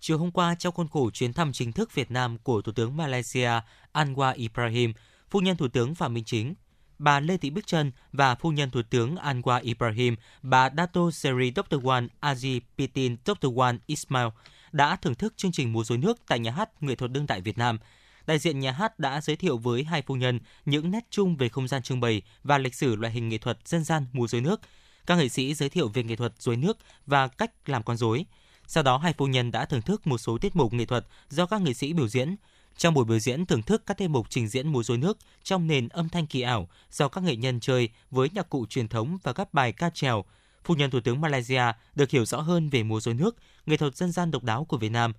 Chiều 0.00 0.18
hôm 0.18 0.30
qua, 0.30 0.54
trong 0.54 0.74
khuôn 0.74 0.88
khổ 0.88 1.10
chuyến 1.10 1.32
thăm 1.32 1.52
chính 1.52 1.72
thức 1.72 1.94
Việt 1.94 2.10
Nam 2.10 2.38
của 2.42 2.62
Thủ 2.62 2.72
tướng 2.72 2.96
Malaysia 2.96 3.50
Anwar 3.92 4.34
Ibrahim, 4.36 4.92
phu 5.30 5.40
nhân 5.40 5.56
Thủ 5.56 5.68
tướng 5.68 5.94
Phạm 5.94 6.14
Minh 6.14 6.24
Chính, 6.24 6.54
bà 6.98 7.20
Lê 7.20 7.36
Thị 7.36 7.50
Bích 7.50 7.66
Trân 7.66 7.92
và 8.12 8.34
phu 8.34 8.50
nhân 8.50 8.70
Thủ 8.70 8.82
tướng 8.90 9.16
Anwar 9.16 9.62
Ibrahim, 9.62 10.16
bà 10.42 10.70
Dato 10.76 11.10
Seri 11.10 11.52
Dr. 11.56 11.76
Wan 11.76 12.08
Aziz 12.20 12.60
Pitin 12.78 13.16
Dr. 13.26 13.46
Wan 13.46 13.78
Ismail 13.86 14.28
đã 14.72 14.96
thưởng 14.96 15.14
thức 15.14 15.34
chương 15.36 15.52
trình 15.52 15.72
múa 15.72 15.84
rối 15.84 15.98
nước 15.98 16.18
tại 16.28 16.38
nhà 16.38 16.50
hát 16.50 16.82
nghệ 16.82 16.94
thuật 16.94 17.12
đương 17.12 17.26
đại 17.26 17.40
Việt 17.40 17.58
Nam. 17.58 17.78
Đại 18.26 18.38
diện 18.38 18.60
nhà 18.60 18.72
hát 18.72 18.98
đã 18.98 19.20
giới 19.20 19.36
thiệu 19.36 19.58
với 19.58 19.84
hai 19.84 20.02
phu 20.02 20.14
nhân 20.14 20.40
những 20.64 20.90
nét 20.90 21.06
chung 21.10 21.36
về 21.36 21.48
không 21.48 21.68
gian 21.68 21.82
trưng 21.82 22.00
bày 22.00 22.22
và 22.44 22.58
lịch 22.58 22.74
sử 22.74 22.96
loại 22.96 23.12
hình 23.12 23.28
nghệ 23.28 23.38
thuật 23.38 23.58
dân 23.64 23.84
gian 23.84 24.06
múa 24.12 24.26
rối 24.26 24.40
nước. 24.40 24.60
Các 25.06 25.18
nghệ 25.18 25.28
sĩ 25.28 25.54
giới 25.54 25.68
thiệu 25.68 25.88
về 25.88 26.02
nghệ 26.02 26.16
thuật 26.16 26.32
rối 26.38 26.56
nước 26.56 26.78
và 27.06 27.28
cách 27.28 27.50
làm 27.66 27.82
con 27.82 27.96
rối. 27.96 28.24
Sau 28.66 28.82
đó 28.82 28.98
hai 28.98 29.12
phu 29.12 29.26
nhân 29.26 29.50
đã 29.50 29.64
thưởng 29.64 29.82
thức 29.82 30.06
một 30.06 30.18
số 30.18 30.38
tiết 30.38 30.56
mục 30.56 30.72
nghệ 30.72 30.84
thuật 30.84 31.06
do 31.28 31.46
các 31.46 31.62
nghệ 31.62 31.74
sĩ 31.74 31.92
biểu 31.92 32.08
diễn. 32.08 32.36
Trong 32.76 32.94
buổi 32.94 33.04
biểu 33.04 33.18
diễn 33.18 33.46
thưởng 33.46 33.62
thức 33.62 33.82
các 33.86 33.96
tiết 33.96 34.08
mục 34.08 34.26
trình 34.30 34.48
diễn 34.48 34.68
múa 34.68 34.82
rối 34.82 34.98
nước 34.98 35.18
trong 35.42 35.66
nền 35.66 35.88
âm 35.88 36.08
thanh 36.08 36.26
kỳ 36.26 36.40
ảo 36.40 36.68
do 36.90 37.08
các 37.08 37.24
nghệ 37.24 37.36
nhân 37.36 37.60
chơi 37.60 37.88
với 38.10 38.30
nhạc 38.34 38.50
cụ 38.50 38.66
truyền 38.66 38.88
thống 38.88 39.18
và 39.22 39.32
các 39.32 39.54
bài 39.54 39.72
ca 39.72 39.90
trèo, 39.90 40.24
Phu 40.64 40.74
nhân 40.74 40.90
Thủ 40.90 41.00
tướng 41.00 41.20
Malaysia 41.20 41.62
được 41.94 42.10
hiểu 42.10 42.24
rõ 42.24 42.40
hơn 42.40 42.68
về 42.68 42.82
múa 42.82 43.00
rối 43.00 43.14
nước, 43.14 43.36
nghệ 43.68 43.76
thuật 43.76 43.96
dân 43.96 44.12
gian 44.12 44.30
độc 44.30 44.44
đáo 44.44 44.64
của 44.64 44.76
Việt 44.76 44.88
Nam. 44.88 45.12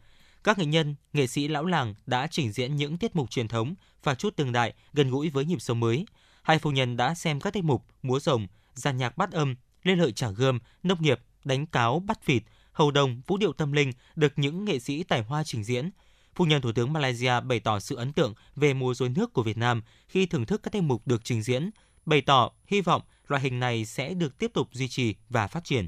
Các 0.43 0.57
nghệ 0.57 0.65
nhân, 0.65 0.95
nghệ 1.13 1.27
sĩ 1.27 1.47
lão 1.47 1.65
làng 1.65 1.93
đã 2.05 2.27
trình 2.31 2.51
diễn 2.51 2.75
những 2.75 2.97
tiết 2.97 3.15
mục 3.15 3.29
truyền 3.29 3.47
thống 3.47 3.75
và 4.03 4.15
chút 4.15 4.35
tương 4.35 4.51
đại 4.51 4.73
gần 4.93 5.09
gũi 5.09 5.29
với 5.29 5.45
nhịp 5.45 5.61
sống 5.61 5.79
mới. 5.79 6.05
Hai 6.41 6.59
phu 6.59 6.71
nhân 6.71 6.97
đã 6.97 7.15
xem 7.15 7.39
các 7.39 7.53
tiết 7.53 7.63
mục 7.63 7.85
múa 8.01 8.19
rồng, 8.19 8.47
giàn 8.73 8.97
nhạc 8.97 9.17
bát 9.17 9.31
âm, 9.31 9.55
lên 9.83 9.99
lợi 9.99 10.11
trả 10.11 10.29
gươm, 10.29 10.59
nông 10.83 11.01
nghiệp, 11.01 11.19
đánh 11.43 11.65
cáo, 11.65 11.99
bắt 11.99 12.25
vịt, 12.25 12.43
hầu 12.71 12.91
đồng, 12.91 13.21
vũ 13.27 13.37
điệu 13.37 13.53
tâm 13.53 13.71
linh 13.71 13.91
được 14.15 14.33
những 14.35 14.65
nghệ 14.65 14.79
sĩ 14.79 15.03
tài 15.03 15.21
hoa 15.21 15.43
trình 15.43 15.63
diễn. 15.63 15.89
Phu 16.35 16.45
nhân 16.45 16.61
Thủ 16.61 16.71
tướng 16.71 16.93
Malaysia 16.93 17.41
bày 17.41 17.59
tỏ 17.59 17.79
sự 17.79 17.95
ấn 17.95 18.13
tượng 18.13 18.33
về 18.55 18.73
mùa 18.73 18.93
rối 18.93 19.09
nước 19.09 19.33
của 19.33 19.43
Việt 19.43 19.57
Nam 19.57 19.81
khi 20.07 20.25
thưởng 20.25 20.45
thức 20.45 20.63
các 20.63 20.73
tiết 20.73 20.81
mục 20.81 21.07
được 21.07 21.23
trình 21.23 21.41
diễn, 21.41 21.69
bày 22.05 22.21
tỏ 22.21 22.51
hy 22.65 22.81
vọng 22.81 23.01
loại 23.27 23.41
hình 23.41 23.59
này 23.59 23.85
sẽ 23.85 24.13
được 24.13 24.39
tiếp 24.39 24.51
tục 24.53 24.69
duy 24.71 24.87
trì 24.87 25.15
và 25.29 25.47
phát 25.47 25.63
triển. 25.63 25.87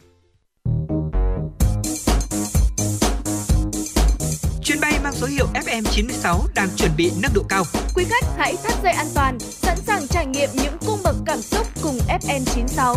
số 5.21 5.27
hiệu 5.27 5.47
FM96 5.53 6.39
đang 6.55 6.69
chuẩn 6.77 6.91
bị 6.97 7.11
nâng 7.21 7.31
độ 7.35 7.41
cao. 7.49 7.63
Quý 7.95 8.05
khách 8.09 8.25
hãy 8.37 8.55
thắt 8.63 8.73
dây 8.83 8.93
an 8.93 9.05
toàn, 9.15 9.39
sẵn 9.39 9.77
sàng 9.77 10.07
trải 10.07 10.25
nghiệm 10.25 10.49
những 10.53 10.77
cung 10.87 10.99
bậc 11.03 11.15
cảm 11.25 11.41
xúc 11.41 11.67
cùng 11.83 11.97
FN96. 12.21 12.95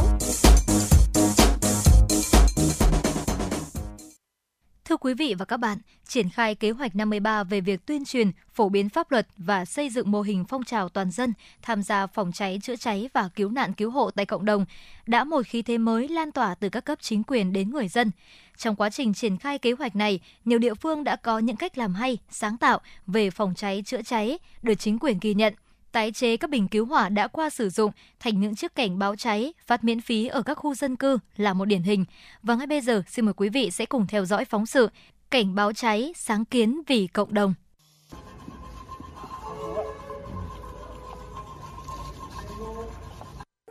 Thưa 4.84 4.96
quý 4.96 5.14
vị 5.14 5.34
và 5.38 5.44
các 5.44 5.56
bạn, 5.56 5.78
triển 6.08 6.30
khai 6.30 6.54
kế 6.54 6.70
hoạch 6.70 6.96
53 6.96 7.44
về 7.44 7.60
việc 7.60 7.86
tuyên 7.86 8.04
truyền, 8.04 8.30
phổ 8.52 8.68
biến 8.68 8.88
pháp 8.88 9.10
luật 9.10 9.26
và 9.36 9.64
xây 9.64 9.90
dựng 9.90 10.10
mô 10.10 10.20
hình 10.20 10.44
phong 10.48 10.64
trào 10.64 10.88
toàn 10.88 11.10
dân 11.10 11.32
tham 11.62 11.82
gia 11.82 12.06
phòng 12.06 12.32
cháy, 12.32 12.58
chữa 12.62 12.76
cháy 12.76 13.08
và 13.14 13.28
cứu 13.34 13.50
nạn 13.50 13.72
cứu 13.72 13.90
hộ 13.90 14.10
tại 14.10 14.26
cộng 14.26 14.44
đồng 14.44 14.64
đã 15.06 15.24
một 15.24 15.46
khí 15.46 15.62
thế 15.62 15.78
mới 15.78 16.08
lan 16.08 16.32
tỏa 16.32 16.54
từ 16.54 16.68
các 16.68 16.84
cấp 16.84 16.98
chính 17.02 17.22
quyền 17.22 17.52
đến 17.52 17.70
người 17.70 17.88
dân. 17.88 18.10
Trong 18.56 18.76
quá 18.76 18.90
trình 18.90 19.14
triển 19.14 19.36
khai 19.36 19.58
kế 19.58 19.72
hoạch 19.72 19.96
này, 19.96 20.20
nhiều 20.44 20.58
địa 20.58 20.74
phương 20.74 21.04
đã 21.04 21.16
có 21.16 21.38
những 21.38 21.56
cách 21.56 21.78
làm 21.78 21.94
hay, 21.94 22.18
sáng 22.30 22.56
tạo 22.56 22.78
về 23.06 23.30
phòng 23.30 23.54
cháy, 23.54 23.82
chữa 23.86 24.02
cháy, 24.02 24.38
được 24.62 24.74
chính 24.74 24.98
quyền 24.98 25.18
ghi 25.20 25.34
nhận 25.34 25.54
tái 25.92 26.12
chế 26.12 26.36
các 26.36 26.50
bình 26.50 26.68
cứu 26.68 26.86
hỏa 26.86 27.08
đã 27.08 27.28
qua 27.28 27.50
sử 27.50 27.70
dụng 27.70 27.92
thành 28.20 28.40
những 28.40 28.54
chiếc 28.54 28.74
cảnh 28.74 28.98
báo 28.98 29.16
cháy 29.16 29.52
phát 29.66 29.84
miễn 29.84 30.00
phí 30.00 30.26
ở 30.26 30.42
các 30.42 30.54
khu 30.54 30.74
dân 30.74 30.96
cư 30.96 31.18
là 31.36 31.52
một 31.52 31.64
điển 31.64 31.82
hình. 31.82 32.04
Và 32.42 32.54
ngay 32.54 32.66
bây 32.66 32.80
giờ, 32.80 33.02
xin 33.08 33.24
mời 33.24 33.34
quý 33.34 33.48
vị 33.48 33.70
sẽ 33.70 33.86
cùng 33.86 34.06
theo 34.06 34.24
dõi 34.24 34.44
phóng 34.44 34.66
sự 34.66 34.88
Cảnh 35.30 35.54
báo 35.54 35.72
cháy 35.72 36.12
sáng 36.16 36.44
kiến 36.44 36.80
vì 36.86 37.06
cộng 37.06 37.34
đồng. 37.34 37.54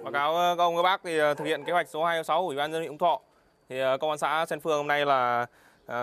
Báo 0.03 0.11
cáo 0.14 0.35
ờ, 0.35 0.55
các 0.57 0.64
ông 0.64 0.76
các 0.76 0.84
bác 0.84 1.01
thì 1.03 1.18
ờ, 1.18 1.34
thực 1.34 1.45
hiện 1.45 1.64
kế 1.64 1.73
hoạch 1.73 1.89
số 1.89 2.03
26 2.05 2.41
của 2.41 2.47
Ủy 2.47 2.55
ban 2.55 2.72
dân 2.72 2.81
huyện 2.81 2.91
Phúc 2.91 2.99
Thọ 2.99 3.22
thì 3.73 3.79
ờ, 3.79 3.97
công 3.97 4.09
an 4.09 4.17
xã 4.17 4.45
Sen 4.49 4.59
Phương 4.59 4.77
hôm 4.77 4.87
nay 4.87 5.05
là 5.05 5.45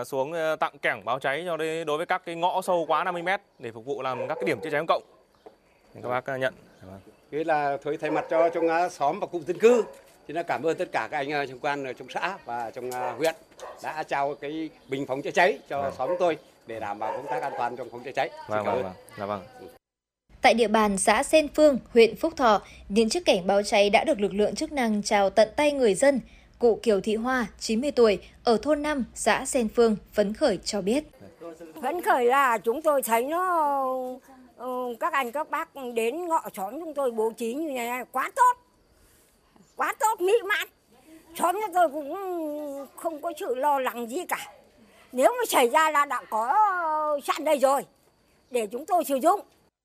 xuống 0.05 0.33
tặng 0.61 0.79
kẻng 0.83 1.05
báo 1.05 1.19
cháy 1.19 1.43
cho 1.47 1.57
đối 1.57 1.97
với 1.97 2.07
các 2.07 2.23
cái 2.25 2.35
ngõ 2.35 2.63
sâu 2.63 2.85
quá 2.89 3.05
50 3.05 3.23
m 3.23 3.29
để 3.59 3.71
phục 3.73 3.85
vụ 3.85 4.03
làm 4.03 4.29
các 4.29 4.35
cái 4.35 4.45
điểm 4.47 4.61
chữa 4.61 4.71
cháy 4.71 4.81
công 4.81 4.87
cộng 4.87 5.03
các 6.03 6.09
bác 6.09 6.27
ờ, 6.27 6.37
nhận 6.37 6.55
Thế 7.33 7.45
là 7.45 7.77
thôi 7.85 7.99
thay 8.01 8.11
mặt 8.11 8.25
cho 8.31 8.49
trong 8.49 8.69
ờ, 8.69 8.89
xóm 8.89 9.21
và 9.21 9.27
cụm 9.27 9.45
dân 9.45 9.59
cư 9.59 9.85
thì 10.29 10.35
là 10.35 10.43
cảm 10.43 10.63
ơn 10.63 10.77
tất 10.77 10.89
cả 10.93 11.09
các 11.11 11.19
anh 11.19 11.31
ờ, 11.31 11.47
trong 11.47 11.59
quan 11.59 11.85
ở 11.85 11.93
trong 11.93 12.09
xã 12.09 12.39
và 12.45 12.71
trong 12.71 12.91
huyện 12.91 13.35
đã 13.83 14.03
trao 14.03 14.35
cái 14.35 14.71
bình 14.89 15.07
phòng 15.07 15.23
cháy 15.23 15.33
cháy 15.33 15.59
cho 15.69 15.83
vâng. 15.83 15.93
xóm 15.99 16.11
tôi 16.19 16.39
để 16.67 16.81
đảm 16.81 16.99
bảo 16.99 17.13
công 17.17 17.27
tác 17.27 17.43
an 17.43 17.53
toàn 17.59 17.77
trong 17.77 17.89
phòng 17.91 18.03
cháy 18.05 18.13
cháy. 18.13 18.31
Vâng, 18.49 18.65
vâng, 18.65 18.83
vâng. 18.83 18.93
Dạ, 19.19 19.27
vâng. 19.27 19.43
Tại 20.43 20.55
địa 20.55 20.69
bàn 20.69 20.99
xã 20.99 21.23
Sen 21.23 21.49
Phương, 21.49 21.79
huyện 21.93 22.17
Phúc 22.17 22.33
Thọ, 22.37 22.63
những 22.89 23.09
chiếc 23.09 23.25
cảnh 23.25 23.47
báo 23.47 23.63
cháy 23.63 23.91
đã 23.91 24.05
được 24.05 24.21
lực 24.21 24.35
lượng 24.35 24.55
chức 24.55 24.73
năng 24.73 25.03
trao 25.03 25.31
tận 25.31 25.49
tay 25.57 25.73
người 25.73 25.95
dân. 25.95 26.21
Cụ 26.61 26.79
Kiều 26.83 27.01
Thị 27.01 27.15
Hoa, 27.15 27.47
90 27.59 27.91
tuổi, 27.91 28.19
ở 28.45 28.59
thôn 28.63 28.83
5, 28.83 29.05
xã 29.15 29.45
Sen 29.45 29.69
Phương, 29.69 29.97
phấn 30.13 30.35
khởi 30.35 30.59
cho 30.65 30.81
biết. 30.81 31.05
Phấn 31.83 32.03
khởi 32.03 32.25
là 32.25 32.59
chúng 32.59 32.83
tôi 32.83 33.03
thấy 33.03 33.23
nó 33.23 33.97
Ừ, 34.61 34.97
các 35.01 35.13
anh 35.13 35.33
các 35.33 35.51
bác 35.51 35.69
đến 35.95 36.29
ngõ 36.29 36.43
xóm 36.57 36.81
chúng 36.81 36.95
tôi 36.95 37.11
bố 37.11 37.33
trí 37.37 37.55
như 37.55 37.71
này 37.71 38.05
quá 38.13 38.31
tốt. 38.37 38.57
Quá 39.77 39.95
tốt 40.01 40.21
mỹ 40.21 40.33
mãn. 40.45 40.69
Xóm 41.39 41.57
chúng 41.67 41.75
tôi 41.75 41.89
cũng 41.89 42.15
không 42.97 43.23
có 43.23 43.33
sự 43.41 43.55
lo 43.55 43.79
lắng 43.79 44.11
gì 44.11 44.25
cả. 44.29 44.53
Nếu 45.13 45.35
mà 45.39 45.45
xảy 45.49 45.69
ra 45.69 45.91
là 45.91 46.05
đã 46.05 46.23
có 46.31 46.57
sẵn 47.25 47.45
đây 47.45 47.59
rồi 47.59 47.83
để 48.51 48.67
chúng 48.67 48.87
tôi 48.87 49.05
sử 49.05 49.17
dụng. 49.17 49.41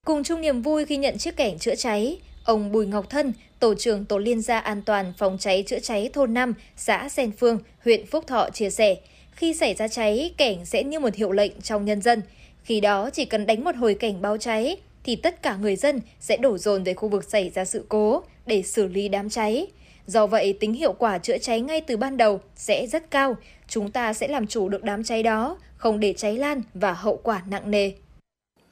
Cùng 0.05 0.23
chung 0.23 0.41
niềm 0.41 0.61
vui 0.61 0.85
khi 0.85 0.97
nhận 0.97 1.17
chiếc 1.17 1.37
cảnh 1.37 1.59
chữa 1.59 1.75
cháy 1.75 2.19
ông 2.45 2.71
Bùi 2.71 2.85
Ngọc 2.85 3.09
Thân, 3.09 3.33
tổ 3.59 3.75
trưởng 3.75 4.05
tổ 4.05 4.17
liên 4.17 4.41
gia 4.41 4.59
an 4.59 4.81
toàn 4.81 5.13
phòng 5.17 5.37
cháy 5.39 5.63
chữa 5.67 5.79
cháy 5.79 6.09
thôn 6.13 6.33
5, 6.33 6.53
xã 6.77 7.09
Sen 7.09 7.31
Phương, 7.31 7.59
huyện 7.83 8.05
Phúc 8.05 8.27
Thọ 8.27 8.49
chia 8.53 8.69
sẻ, 8.69 8.95
khi 9.31 9.53
xảy 9.53 9.73
ra 9.73 9.87
cháy, 9.87 10.33
cảnh 10.37 10.65
sẽ 10.65 10.83
như 10.83 10.99
một 10.99 11.15
hiệu 11.15 11.31
lệnh 11.31 11.61
trong 11.61 11.85
nhân 11.85 12.01
dân. 12.01 12.21
Khi 12.63 12.81
đó 12.81 13.09
chỉ 13.09 13.25
cần 13.25 13.45
đánh 13.45 13.63
một 13.63 13.75
hồi 13.75 13.93
cảnh 13.93 14.21
báo 14.21 14.37
cháy 14.37 14.77
thì 15.03 15.15
tất 15.15 15.41
cả 15.41 15.55
người 15.55 15.75
dân 15.75 16.01
sẽ 16.19 16.37
đổ 16.37 16.57
dồn 16.57 16.83
về 16.83 16.93
khu 16.93 17.09
vực 17.09 17.23
xảy 17.23 17.49
ra 17.49 17.65
sự 17.65 17.85
cố 17.89 18.23
để 18.45 18.61
xử 18.61 18.87
lý 18.87 19.09
đám 19.09 19.29
cháy. 19.29 19.67
Do 20.07 20.27
vậy, 20.27 20.57
tính 20.59 20.73
hiệu 20.73 20.93
quả 20.93 21.17
chữa 21.17 21.37
cháy 21.37 21.61
ngay 21.61 21.81
từ 21.81 21.97
ban 21.97 22.17
đầu 22.17 22.39
sẽ 22.55 22.87
rất 22.87 23.11
cao. 23.11 23.37
Chúng 23.67 23.91
ta 23.91 24.13
sẽ 24.13 24.27
làm 24.27 24.47
chủ 24.47 24.69
được 24.69 24.83
đám 24.83 25.03
cháy 25.03 25.23
đó, 25.23 25.57
không 25.77 25.99
để 25.99 26.13
cháy 26.13 26.35
lan 26.37 26.61
và 26.73 26.93
hậu 26.93 27.19
quả 27.23 27.41
nặng 27.49 27.71
nề. 27.71 27.91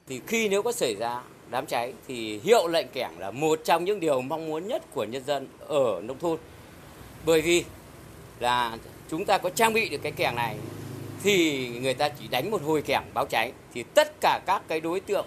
Thì 0.07 0.21
khi 0.27 0.49
nếu 0.49 0.63
có 0.63 0.71
xảy 0.71 0.95
ra 0.95 1.21
đám 1.53 1.65
cháy 1.65 1.93
thì 2.07 2.39
hiệu 2.43 2.67
lệnh 2.67 2.87
kẻng 2.93 3.19
là 3.19 3.31
một 3.31 3.59
trong 3.63 3.85
những 3.85 3.99
điều 3.99 4.21
mong 4.21 4.47
muốn 4.47 4.67
nhất 4.67 4.83
của 4.93 5.03
nhân 5.03 5.23
dân 5.25 5.47
ở 5.59 6.01
nông 6.03 6.19
thôn. 6.19 6.37
Bởi 7.25 7.41
vì 7.41 7.63
là 8.39 8.77
chúng 9.09 9.25
ta 9.25 9.37
có 9.37 9.49
trang 9.49 9.73
bị 9.73 9.89
được 9.89 9.97
cái 10.03 10.11
kẻng 10.11 10.35
này 10.35 10.55
thì 11.23 11.67
người 11.69 11.93
ta 11.93 12.09
chỉ 12.09 12.27
đánh 12.27 12.51
một 12.51 12.61
hồi 12.61 12.81
kẻng 12.81 13.03
báo 13.13 13.25
cháy 13.25 13.51
thì 13.73 13.83
tất 13.83 14.21
cả 14.21 14.39
các 14.45 14.61
cái 14.67 14.79
đối 14.79 14.99
tượng, 14.99 15.25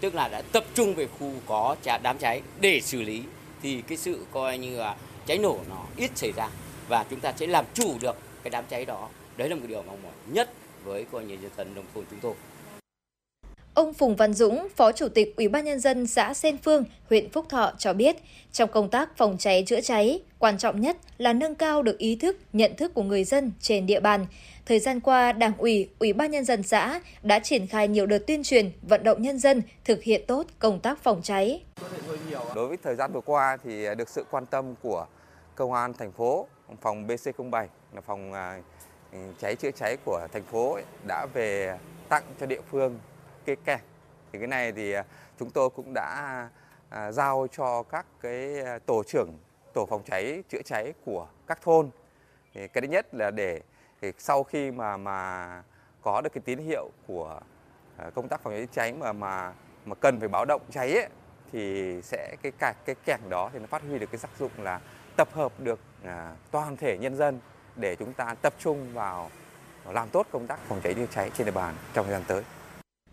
tức 0.00 0.14
là 0.14 0.28
đã 0.28 0.42
tập 0.42 0.64
trung 0.74 0.94
về 0.94 1.06
khu 1.18 1.32
có 1.46 1.76
đám 2.02 2.18
cháy 2.18 2.42
để 2.60 2.80
xử 2.80 3.02
lý 3.02 3.22
thì 3.62 3.82
cái 3.88 3.98
sự 3.98 4.26
coi 4.32 4.58
như 4.58 4.78
là 4.78 4.96
cháy 5.26 5.38
nổ 5.38 5.58
nó 5.68 5.84
ít 5.96 6.10
xảy 6.14 6.32
ra 6.36 6.48
và 6.88 7.04
chúng 7.10 7.20
ta 7.20 7.32
sẽ 7.36 7.46
làm 7.46 7.64
chủ 7.74 7.94
được 8.00 8.16
cái 8.42 8.50
đám 8.50 8.64
cháy 8.70 8.84
đó 8.84 9.08
đấy 9.36 9.48
là 9.48 9.54
một 9.54 9.66
điều 9.68 9.82
mong 9.82 10.02
mỏi 10.02 10.12
nhất 10.26 10.50
với 10.84 11.04
coi 11.12 11.24
như 11.24 11.34
nhân 11.34 11.50
dân 11.56 11.74
nông 11.74 11.84
thôn 11.94 12.04
chúng 12.10 12.20
tôi 12.20 12.34
Ông 13.76 13.94
Phùng 13.94 14.16
Văn 14.16 14.34
Dũng, 14.34 14.68
Phó 14.76 14.92
Chủ 14.92 15.08
tịch 15.08 15.36
Ủy 15.36 15.48
ban 15.48 15.64
Nhân 15.64 15.80
dân 15.80 16.06
xã 16.06 16.34
Sen 16.34 16.58
Phương, 16.58 16.84
huyện 17.10 17.30
Phúc 17.30 17.46
Thọ 17.48 17.72
cho 17.78 17.92
biết, 17.92 18.16
trong 18.52 18.70
công 18.70 18.90
tác 18.90 19.16
phòng 19.16 19.36
cháy 19.38 19.64
chữa 19.66 19.80
cháy, 19.80 20.22
quan 20.38 20.58
trọng 20.58 20.80
nhất 20.80 20.96
là 21.18 21.32
nâng 21.32 21.54
cao 21.54 21.82
được 21.82 21.98
ý 21.98 22.16
thức, 22.16 22.36
nhận 22.52 22.76
thức 22.76 22.94
của 22.94 23.02
người 23.02 23.24
dân 23.24 23.52
trên 23.60 23.86
địa 23.86 24.00
bàn. 24.00 24.26
Thời 24.66 24.78
gian 24.78 25.00
qua, 25.00 25.32
Đảng 25.32 25.52
ủy, 25.58 25.88
Ủy 25.98 26.12
ban 26.12 26.30
Nhân 26.30 26.44
dân 26.44 26.62
xã 26.62 27.00
đã 27.22 27.38
triển 27.38 27.66
khai 27.66 27.88
nhiều 27.88 28.06
đợt 28.06 28.18
tuyên 28.26 28.42
truyền, 28.42 28.70
vận 28.82 29.04
động 29.04 29.22
nhân 29.22 29.38
dân 29.38 29.62
thực 29.84 30.02
hiện 30.02 30.24
tốt 30.26 30.46
công 30.58 30.80
tác 30.80 31.02
phòng 31.02 31.20
cháy. 31.22 31.62
Đối 32.54 32.68
với 32.68 32.76
thời 32.82 32.94
gian 32.94 33.12
vừa 33.12 33.20
qua 33.20 33.56
thì 33.64 33.86
được 33.98 34.08
sự 34.08 34.24
quan 34.30 34.46
tâm 34.46 34.74
của 34.82 35.06
Công 35.54 35.72
an 35.72 35.92
thành 35.92 36.12
phố, 36.12 36.46
phòng 36.80 37.06
BC07 37.06 37.66
là 37.94 38.00
phòng 38.06 38.32
à, 38.32 38.60
cháy 39.40 39.56
chữa 39.56 39.70
cháy 39.70 39.96
của 40.04 40.28
thành 40.32 40.44
phố 40.44 40.78
đã 41.06 41.26
về 41.34 41.78
tặng 42.08 42.24
cho 42.40 42.46
địa 42.46 42.60
phương 42.70 42.98
cái 43.46 43.56
kè 43.64 43.78
thì 44.32 44.38
cái 44.38 44.48
này 44.48 44.72
thì 44.72 44.92
à, 44.92 45.04
chúng 45.38 45.50
tôi 45.50 45.70
cũng 45.70 45.94
đã 45.94 46.48
à, 46.88 47.12
giao 47.12 47.46
cho 47.52 47.82
các 47.82 48.06
cái 48.20 48.60
à, 48.60 48.78
tổ 48.86 49.02
trưởng 49.06 49.38
tổ 49.74 49.86
phòng 49.86 50.02
cháy 50.04 50.42
chữa 50.48 50.62
cháy 50.64 50.92
của 51.04 51.26
các 51.46 51.58
thôn 51.62 51.90
thì 52.54 52.68
cái 52.68 52.82
thứ 52.82 52.88
nhất 52.88 53.14
là 53.14 53.30
để 53.30 53.60
thì 54.00 54.12
sau 54.18 54.42
khi 54.44 54.70
mà 54.70 54.96
mà 54.96 55.62
có 56.02 56.20
được 56.20 56.30
cái 56.32 56.42
tín 56.44 56.58
hiệu 56.58 56.90
của 57.06 57.40
công 58.14 58.28
tác 58.28 58.42
phòng 58.42 58.52
cháy 58.52 58.66
chữa 58.66 58.72
cháy 58.72 58.92
mà 58.92 59.12
mà 59.12 59.52
mà 59.84 59.94
cần 59.94 60.20
phải 60.20 60.28
báo 60.28 60.44
động 60.44 60.62
cháy 60.70 60.92
ấy, 60.92 61.08
thì 61.52 61.94
sẽ 62.02 62.36
cái 62.42 62.52
cái 62.58 62.74
cái 62.84 62.94
kèn 63.04 63.20
đó 63.28 63.50
thì 63.52 63.58
nó 63.58 63.66
phát 63.66 63.82
huy 63.82 63.98
được 63.98 64.10
cái 64.12 64.18
tác 64.22 64.30
dụng 64.38 64.50
là 64.58 64.80
tập 65.16 65.28
hợp 65.32 65.52
được 65.58 65.80
à, 66.04 66.36
toàn 66.50 66.76
thể 66.76 66.98
nhân 66.98 67.16
dân 67.16 67.40
để 67.76 67.96
chúng 67.96 68.12
ta 68.12 68.34
tập 68.42 68.54
trung 68.58 68.92
vào 68.94 69.30
làm 69.84 70.08
tốt 70.08 70.26
công 70.30 70.46
tác 70.46 70.58
phòng 70.68 70.80
cháy 70.84 70.94
chữa 70.94 71.06
cháy 71.10 71.30
trên 71.34 71.44
địa 71.44 71.50
bàn 71.50 71.74
trong 71.94 72.06
thời 72.06 72.12
gian 72.12 72.22
tới. 72.26 72.42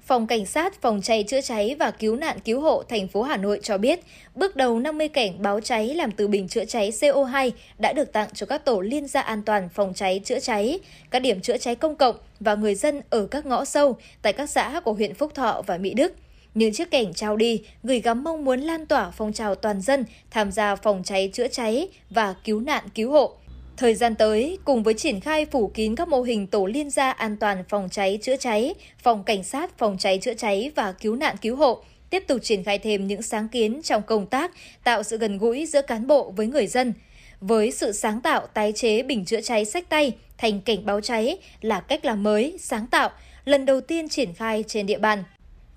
Phòng 0.06 0.28
Cảnh 0.28 0.46
sát 0.46 0.82
Phòng 0.82 1.02
cháy 1.02 1.24
chữa 1.28 1.42
cháy 1.42 1.76
và 1.80 1.92
Cứu 1.92 2.16
nạn 2.16 2.40
Cứu 2.40 2.62
hộ 2.62 2.84
thành 2.90 3.08
phố 3.08 3.22
Hà 3.22 3.38
Nội 3.38 3.60
cho 3.64 3.78
biết, 3.78 4.00
bước 4.36 4.56
đầu 4.56 4.80
50 4.80 5.08
cảnh 5.08 5.42
báo 5.42 5.60
cháy 5.60 5.96
làm 5.96 6.12
từ 6.12 6.28
bình 6.28 6.48
chữa 6.48 6.66
cháy 6.66 6.92
CO2 6.92 7.52
đã 7.80 7.94
được 7.94 8.14
tặng 8.14 8.30
cho 8.34 8.46
các 8.46 8.66
tổ 8.66 8.80
liên 8.80 9.08
gia 9.08 9.22
an 9.22 9.42
toàn 9.44 9.70
phòng 9.70 9.94
cháy 9.94 10.22
chữa 10.24 10.40
cháy, 10.40 10.80
các 11.12 11.20
điểm 11.20 11.42
chữa 11.42 11.58
cháy 11.58 11.76
công 11.76 11.96
cộng 11.96 12.16
và 12.40 12.56
người 12.56 12.76
dân 12.76 13.02
ở 13.10 13.26
các 13.26 13.46
ngõ 13.46 13.66
sâu 13.66 13.98
tại 14.22 14.34
các 14.34 14.50
xã 14.50 14.80
của 14.80 14.94
huyện 14.94 15.14
Phúc 15.14 15.32
Thọ 15.36 15.62
và 15.68 15.78
Mỹ 15.78 15.94
Đức. 15.94 16.14
Những 16.54 16.74
chiếc 16.74 16.92
cảnh 16.92 17.14
trao 17.14 17.38
đi 17.38 17.62
gửi 17.84 18.00
gắm 18.00 18.24
mong 18.24 18.46
muốn 18.46 18.62
lan 18.62 18.86
tỏa 18.86 19.12
phong 19.12 19.34
trào 19.34 19.56
toàn 19.56 19.82
dân 19.82 20.06
tham 20.32 20.52
gia 20.52 20.76
phòng 20.76 21.02
cháy 21.04 21.30
chữa 21.34 21.48
cháy 21.48 21.88
và 22.10 22.36
cứu 22.44 22.60
nạn 22.60 22.84
cứu 22.96 23.12
hộ. 23.12 23.38
Thời 23.78 23.96
gian 23.96 24.16
tới, 24.16 24.58
cùng 24.66 24.84
với 24.84 24.94
triển 24.94 25.20
khai 25.20 25.46
phủ 25.46 25.72
kín 25.74 25.96
các 25.96 26.08
mô 26.08 26.22
hình 26.22 26.48
tổ 26.48 26.66
liên 26.66 26.90
gia 26.90 27.12
an 27.12 27.38
toàn 27.38 27.64
phòng 27.70 27.90
cháy 27.92 28.20
chữa 28.22 28.36
cháy, 28.36 28.74
phòng 29.04 29.24
cảnh 29.24 29.44
sát 29.44 29.78
phòng 29.78 29.98
cháy 30.00 30.20
chữa 30.22 30.34
cháy 30.34 30.72
và 30.76 30.92
cứu 30.92 31.16
nạn 31.16 31.36
cứu 31.42 31.56
hộ, 31.56 31.84
tiếp 32.10 32.24
tục 32.28 32.40
triển 32.44 32.64
khai 32.64 32.80
thêm 32.80 33.08
những 33.08 33.22
sáng 33.22 33.48
kiến 33.48 33.82
trong 33.84 34.02
công 34.02 34.26
tác, 34.26 34.52
tạo 34.84 35.04
sự 35.04 35.18
gần 35.18 35.38
gũi 35.38 35.66
giữa 35.66 35.82
cán 35.82 36.08
bộ 36.08 36.32
với 36.32 36.48
người 36.48 36.68
dân. 36.68 36.94
Với 37.42 37.72
sự 37.72 37.92
sáng 37.92 38.22
tạo 38.22 38.48
tái 38.54 38.74
chế 38.76 39.04
bình 39.04 39.26
chữa 39.26 39.42
cháy 39.42 39.66
sách 39.66 39.90
tay 39.90 40.12
thành 40.38 40.62
cảnh 40.62 40.86
báo 40.86 41.02
cháy 41.02 41.38
là 41.62 41.80
cách 41.80 42.06
làm 42.06 42.24
mới, 42.24 42.58
sáng 42.60 42.88
tạo, 42.88 43.10
lần 43.46 43.66
đầu 43.66 43.82
tiên 43.82 44.10
triển 44.10 44.34
khai 44.34 44.64
trên 44.68 44.86
địa 44.86 45.00
bàn. 45.00 45.24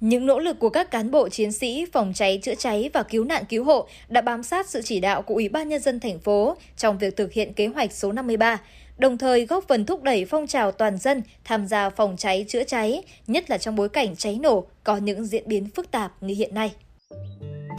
Những 0.01 0.27
nỗ 0.27 0.39
lực 0.39 0.59
của 0.59 0.71
các 0.71 0.91
cán 0.91 1.11
bộ 1.11 1.29
chiến 1.29 1.53
sĩ 1.53 1.87
phòng 1.93 2.13
cháy 2.15 2.39
chữa 2.43 2.55
cháy 2.55 2.91
và 2.93 3.03
cứu 3.03 3.25
nạn 3.25 3.45
cứu 3.49 3.65
hộ 3.65 3.89
đã 4.09 4.21
bám 4.21 4.43
sát 4.43 4.69
sự 4.69 4.83
chỉ 4.83 5.01
đạo 5.01 5.23
của 5.23 5.35
Ủy 5.35 5.49
ban 5.49 5.69
nhân 5.69 5.83
dân 5.83 6.01
thành 6.01 6.19
phố 6.19 6.57
trong 6.77 6.99
việc 6.99 7.17
thực 7.17 7.33
hiện 7.33 7.53
kế 7.53 7.67
hoạch 7.67 7.93
số 7.93 8.13
53, 8.13 8.61
đồng 8.99 9.19
thời 9.19 9.47
góp 9.47 9.65
phần 9.69 9.87
thúc 9.87 10.03
đẩy 10.03 10.25
phong 10.25 10.47
trào 10.47 10.73
toàn 10.73 10.99
dân 10.99 11.23
tham 11.45 11.67
gia 11.67 11.91
phòng 11.91 12.17
cháy 12.17 12.45
chữa 12.49 12.65
cháy, 12.65 13.03
nhất 13.27 13.51
là 13.51 13.59
trong 13.59 13.77
bối 13.77 13.89
cảnh 13.89 14.17
cháy 14.17 14.39
nổ 14.43 14.65
có 14.85 14.97
những 14.97 15.27
diễn 15.27 15.43
biến 15.47 15.69
phức 15.75 15.91
tạp 15.91 16.23
như 16.23 16.35
hiện 16.35 16.55
nay. 16.55 16.73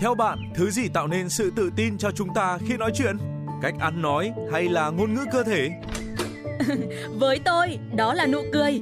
Theo 0.01 0.15
bạn, 0.15 0.37
thứ 0.55 0.69
gì 0.71 0.83
tạo 0.93 1.07
nên 1.07 1.29
sự 1.29 1.51
tự 1.55 1.69
tin 1.75 1.97
cho 1.97 2.11
chúng 2.11 2.33
ta 2.35 2.57
khi 2.67 2.77
nói 2.77 2.91
chuyện? 2.95 3.17
Cách 3.61 3.73
ăn 3.79 4.01
nói 4.01 4.31
hay 4.51 4.63
là 4.63 4.89
ngôn 4.89 5.13
ngữ 5.13 5.25
cơ 5.31 5.43
thể? 5.43 5.69
Với 7.19 7.39
tôi, 7.45 7.77
đó 7.95 8.13
là 8.13 8.25
nụ 8.25 8.41
cười. 8.53 8.81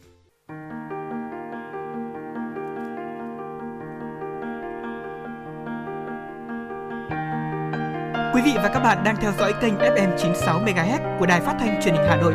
Quý 8.33 8.41
vị 8.41 8.51
và 8.55 8.69
các 8.73 8.79
bạn 8.79 9.03
đang 9.03 9.15
theo 9.15 9.31
dõi 9.39 9.53
kênh 9.61 9.77
FM 9.77 10.17
96 10.17 10.61
MHz 10.61 11.19
của 11.19 11.25
đài 11.25 11.41
phát 11.41 11.55
thanh 11.59 11.81
truyền 11.83 11.93
hình 11.93 12.05
Hà 12.09 12.15
Nội. 12.15 12.33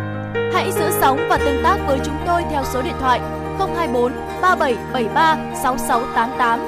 Hãy 0.54 0.72
giữ 0.72 0.90
sóng 1.00 1.26
và 1.28 1.38
tương 1.38 1.62
tác 1.62 1.76
với 1.86 1.98
chúng 2.04 2.16
tôi 2.26 2.42
theo 2.50 2.64
số 2.72 2.82
điện 2.82 2.94
thoại 3.00 3.20
024 3.58 4.12
3773 4.42 5.36
6688. 5.62 6.60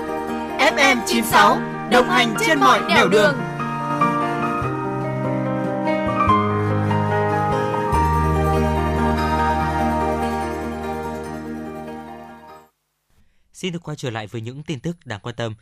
FM 0.58 0.96
96 1.06 1.58
đồng 1.90 2.08
hành 2.08 2.34
trên 2.46 2.60
mọi 2.60 2.80
nẻo 2.88 3.08
đường. 3.08 3.34
Xin 13.52 13.72
được 13.72 13.82
quay 13.82 13.96
trở 13.96 14.10
lại 14.10 14.26
với 14.26 14.40
những 14.40 14.62
tin 14.62 14.80
tức 14.80 14.96
đáng 15.04 15.20
quan 15.22 15.34
tâm. 15.34 15.54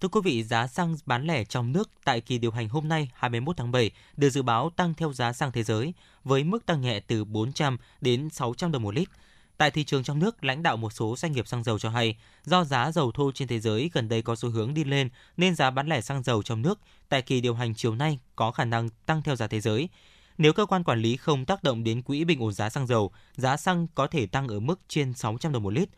Thưa 0.00 0.08
quý 0.08 0.20
vị, 0.24 0.42
giá 0.42 0.66
xăng 0.66 0.96
bán 1.06 1.26
lẻ 1.26 1.44
trong 1.44 1.72
nước 1.72 1.90
tại 2.04 2.20
kỳ 2.20 2.38
điều 2.38 2.50
hành 2.50 2.68
hôm 2.68 2.88
nay 2.88 3.10
21 3.14 3.56
tháng 3.56 3.72
7 3.72 3.90
được 4.16 4.30
dự 4.30 4.42
báo 4.42 4.70
tăng 4.76 4.94
theo 4.94 5.12
giá 5.12 5.32
xăng 5.32 5.52
thế 5.52 5.62
giới 5.62 5.94
với 6.24 6.44
mức 6.44 6.66
tăng 6.66 6.80
nhẹ 6.80 7.00
từ 7.00 7.24
400 7.24 7.78
đến 8.00 8.30
600 8.30 8.72
đồng 8.72 8.82
một 8.82 8.94
lít. 8.94 9.08
Tại 9.56 9.70
thị 9.70 9.84
trường 9.84 10.02
trong 10.02 10.18
nước, 10.18 10.44
lãnh 10.44 10.62
đạo 10.62 10.76
một 10.76 10.92
số 10.92 11.16
doanh 11.16 11.32
nghiệp 11.32 11.48
xăng 11.48 11.64
dầu 11.64 11.78
cho 11.78 11.90
hay, 11.90 12.16
do 12.44 12.64
giá 12.64 12.92
dầu 12.92 13.12
thô 13.12 13.32
trên 13.32 13.48
thế 13.48 13.60
giới 13.60 13.90
gần 13.92 14.08
đây 14.08 14.22
có 14.22 14.36
xu 14.36 14.50
hướng 14.50 14.74
đi 14.74 14.84
lên 14.84 15.08
nên 15.36 15.54
giá 15.54 15.70
bán 15.70 15.88
lẻ 15.88 16.00
xăng 16.00 16.22
dầu 16.22 16.42
trong 16.42 16.62
nước 16.62 16.80
tại 17.08 17.22
kỳ 17.22 17.40
điều 17.40 17.54
hành 17.54 17.74
chiều 17.74 17.94
nay 17.94 18.18
có 18.36 18.50
khả 18.50 18.64
năng 18.64 18.88
tăng 19.06 19.22
theo 19.22 19.36
giá 19.36 19.46
thế 19.46 19.60
giới. 19.60 19.88
Nếu 20.38 20.52
cơ 20.52 20.66
quan 20.66 20.84
quản 20.84 21.00
lý 21.00 21.16
không 21.16 21.44
tác 21.44 21.62
động 21.62 21.84
đến 21.84 22.02
quỹ 22.02 22.24
bình 22.24 22.42
ổn 22.42 22.52
giá 22.52 22.70
xăng 22.70 22.86
dầu, 22.86 23.12
giá 23.36 23.56
xăng 23.56 23.86
có 23.94 24.06
thể 24.06 24.26
tăng 24.26 24.48
ở 24.48 24.60
mức 24.60 24.80
trên 24.88 25.14
600 25.14 25.52
đồng 25.52 25.62
một 25.62 25.72
lít 25.72 25.88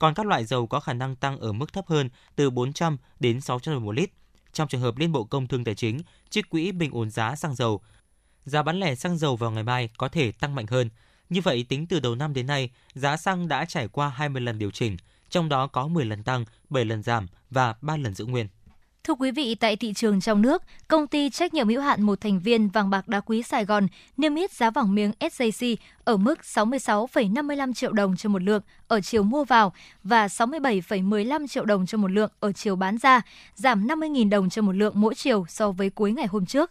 còn 0.00 0.14
các 0.14 0.26
loại 0.26 0.44
dầu 0.44 0.66
có 0.66 0.80
khả 0.80 0.92
năng 0.92 1.16
tăng 1.16 1.40
ở 1.40 1.52
mức 1.52 1.72
thấp 1.72 1.86
hơn 1.86 2.08
từ 2.36 2.50
400 2.50 2.96
đến 3.20 3.40
600 3.40 3.74
đồng 3.74 3.84
một 3.84 3.92
lít. 3.92 4.10
Trong 4.52 4.68
trường 4.68 4.80
hợp 4.80 4.98
Liên 4.98 5.12
Bộ 5.12 5.24
Công 5.24 5.46
Thương 5.46 5.64
Tài 5.64 5.74
chính 5.74 6.00
trích 6.30 6.50
quỹ 6.50 6.72
bình 6.72 6.90
ổn 6.92 7.10
giá 7.10 7.36
xăng 7.36 7.54
dầu, 7.54 7.80
giá 8.44 8.62
bán 8.62 8.80
lẻ 8.80 8.94
xăng 8.94 9.18
dầu 9.18 9.36
vào 9.36 9.50
ngày 9.50 9.62
mai 9.62 9.88
có 9.98 10.08
thể 10.08 10.32
tăng 10.32 10.54
mạnh 10.54 10.66
hơn. 10.66 10.90
Như 11.28 11.40
vậy, 11.40 11.66
tính 11.68 11.86
từ 11.86 12.00
đầu 12.00 12.14
năm 12.14 12.34
đến 12.34 12.46
nay, 12.46 12.70
giá 12.94 13.16
xăng 13.16 13.48
đã 13.48 13.64
trải 13.64 13.88
qua 13.88 14.08
20 14.08 14.42
lần 14.42 14.58
điều 14.58 14.70
chỉnh, 14.70 14.96
trong 15.30 15.48
đó 15.48 15.66
có 15.66 15.88
10 15.88 16.04
lần 16.04 16.22
tăng, 16.22 16.44
7 16.70 16.84
lần 16.84 17.02
giảm 17.02 17.26
và 17.50 17.74
3 17.80 17.96
lần 17.96 18.14
giữ 18.14 18.26
nguyên. 18.26 18.48
Thưa 19.04 19.14
quý 19.14 19.30
vị, 19.30 19.54
tại 19.54 19.76
thị 19.76 19.92
trường 19.92 20.20
trong 20.20 20.42
nước, 20.42 20.62
công 20.88 21.06
ty 21.06 21.30
trách 21.30 21.54
nhiệm 21.54 21.68
hữu 21.68 21.80
hạn 21.80 22.02
một 22.02 22.20
thành 22.20 22.40
viên 22.40 22.68
vàng 22.68 22.90
bạc 22.90 23.08
đá 23.08 23.20
quý 23.20 23.42
Sài 23.42 23.64
Gòn 23.64 23.86
niêm 24.16 24.34
yết 24.34 24.52
giá 24.52 24.70
vàng 24.70 24.94
miếng 24.94 25.12
SJC 25.20 25.76
ở 26.04 26.16
mức 26.16 26.38
66,55 26.42 27.72
triệu 27.72 27.92
đồng 27.92 28.16
cho 28.16 28.28
một 28.28 28.42
lượng 28.42 28.62
ở 28.88 29.00
chiều 29.00 29.22
mua 29.22 29.44
vào 29.44 29.72
và 30.04 30.26
67,15 30.26 31.46
triệu 31.46 31.64
đồng 31.64 31.86
cho 31.86 31.98
một 31.98 32.10
lượng 32.10 32.30
ở 32.40 32.52
chiều 32.52 32.76
bán 32.76 32.98
ra, 32.98 33.22
giảm 33.54 33.86
50.000 33.86 34.30
đồng 34.30 34.50
cho 34.50 34.62
một 34.62 34.72
lượng 34.72 34.92
mỗi 34.96 35.14
chiều 35.14 35.44
so 35.48 35.70
với 35.70 35.90
cuối 35.90 36.12
ngày 36.12 36.26
hôm 36.26 36.46
trước 36.46 36.70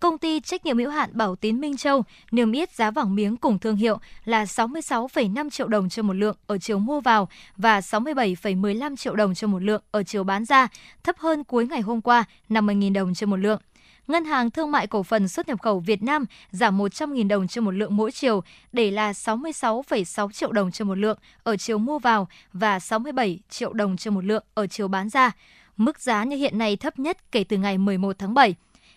công 0.00 0.18
ty 0.18 0.40
trách 0.40 0.66
nhiệm 0.66 0.78
hữu 0.78 0.90
hạn 0.90 1.10
Bảo 1.12 1.36
Tín 1.36 1.60
Minh 1.60 1.76
Châu 1.76 2.04
niêm 2.30 2.52
yết 2.52 2.72
giá 2.72 2.90
vàng 2.90 3.14
miếng 3.14 3.36
cùng 3.36 3.58
thương 3.58 3.76
hiệu 3.76 3.98
là 4.24 4.44
66,5 4.44 5.50
triệu 5.50 5.68
đồng 5.68 5.88
cho 5.88 6.02
một 6.02 6.12
lượng 6.12 6.36
ở 6.46 6.58
chiều 6.58 6.78
mua 6.78 7.00
vào 7.00 7.28
và 7.56 7.80
67,15 7.80 8.96
triệu 8.96 9.16
đồng 9.16 9.34
cho 9.34 9.46
một 9.46 9.62
lượng 9.62 9.82
ở 9.90 10.02
chiều 10.02 10.24
bán 10.24 10.44
ra, 10.44 10.68
thấp 11.02 11.18
hơn 11.18 11.44
cuối 11.44 11.66
ngày 11.66 11.80
hôm 11.80 12.00
qua 12.00 12.24
50.000 12.48 12.92
đồng 12.92 13.14
cho 13.14 13.26
một 13.26 13.36
lượng. 13.36 13.60
Ngân 14.06 14.24
hàng 14.24 14.50
Thương 14.50 14.70
mại 14.70 14.86
Cổ 14.86 15.02
phần 15.02 15.28
xuất 15.28 15.48
nhập 15.48 15.62
khẩu 15.62 15.80
Việt 15.80 16.02
Nam 16.02 16.24
giảm 16.50 16.78
100.000 16.78 17.28
đồng 17.28 17.48
cho 17.48 17.60
một 17.60 17.70
lượng 17.70 17.96
mỗi 17.96 18.12
chiều, 18.12 18.42
để 18.72 18.90
là 18.90 19.12
66,6 19.12 20.30
triệu 20.30 20.52
đồng 20.52 20.70
cho 20.70 20.84
một 20.84 20.98
lượng 20.98 21.18
ở 21.42 21.56
chiều 21.56 21.78
mua 21.78 21.98
vào 21.98 22.28
và 22.52 22.78
67 22.78 23.38
triệu 23.48 23.72
đồng 23.72 23.96
cho 23.96 24.10
một 24.10 24.24
lượng 24.24 24.44
ở 24.54 24.66
chiều 24.66 24.88
bán 24.88 25.08
ra. 25.08 25.32
Mức 25.76 26.00
giá 26.00 26.24
như 26.24 26.36
hiện 26.36 26.58
nay 26.58 26.76
thấp 26.76 26.98
nhất 26.98 27.32
kể 27.32 27.44
từ 27.44 27.56
ngày 27.56 27.78
11 27.78 28.18
tháng 28.18 28.34
7 28.34 28.54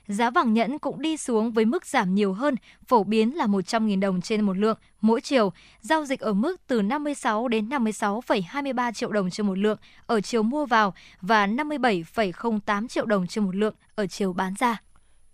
giá 0.08 0.30
vàng 0.30 0.54
nhẫn 0.54 0.80
cũng 0.80 1.02
đi 1.02 1.18
xuống 1.18 1.52
với 1.52 1.66
mức 1.66 1.86
giảm 1.86 2.16
nhiều 2.16 2.34
hơn, 2.34 2.56
phổ 2.88 3.04
biến 3.04 3.38
là 3.38 3.46
100.000 3.46 4.00
đồng 4.00 4.22
trên 4.22 4.42
một 4.42 4.58
lượng 4.58 4.78
mỗi 5.02 5.22
chiều, 5.22 5.54
giao 5.82 6.06
dịch 6.06 6.20
ở 6.20 6.34
mức 6.34 6.62
từ 6.68 6.82
56 6.82 7.48
đến 7.48 7.70
56,23 7.70 8.92
triệu 8.92 9.12
đồng 9.12 9.30
trên 9.30 9.48
một 9.48 9.58
lượng 9.58 9.78
ở 10.06 10.22
chiều 10.22 10.44
mua 10.44 10.66
vào 10.66 10.94
và 11.22 11.48
57,08 11.48 12.88
triệu 12.88 13.06
đồng 13.06 13.28
trên 13.28 13.44
một 13.44 13.56
lượng 13.56 13.76
ở 13.96 14.08
chiều 14.08 14.34
bán 14.34 14.54
ra. 14.60 14.82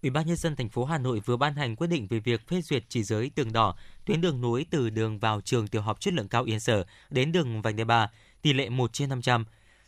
Ủy 0.02 0.10
ban 0.10 0.28
nhân 0.28 0.36
dân 0.36 0.56
thành 0.56 0.70
phố 0.70 0.86
Hà 0.86 0.98
Nội 0.98 1.22
vừa 1.26 1.38
ban 1.38 1.56
hành 1.56 1.76
quyết 1.76 1.88
định 1.88 2.08
về 2.08 2.20
việc 2.20 2.48
phê 2.48 2.62
duyệt 2.62 2.84
chỉ 2.90 3.04
giới 3.04 3.32
tường 3.36 3.54
đỏ, 3.54 3.76
tuyến 4.06 4.22
đường 4.22 4.42
nối 4.42 4.66
từ 4.70 4.90
đường 4.90 5.20
vào 5.20 5.42
trường 5.42 5.68
tiểu 5.68 5.82
học 5.82 6.00
chất 6.00 6.14
lượng 6.14 6.28
cao 6.28 6.44
Yên 6.44 6.60
Sở 6.60 6.86
đến 7.10 7.32
đường 7.32 7.62
vành 7.62 7.76
đai 7.76 7.86
3, 7.86 8.10
tỷ 8.42 8.54
lệ 8.54 8.70
1 8.70 8.94
trên 8.94 9.10
500. 9.10 9.46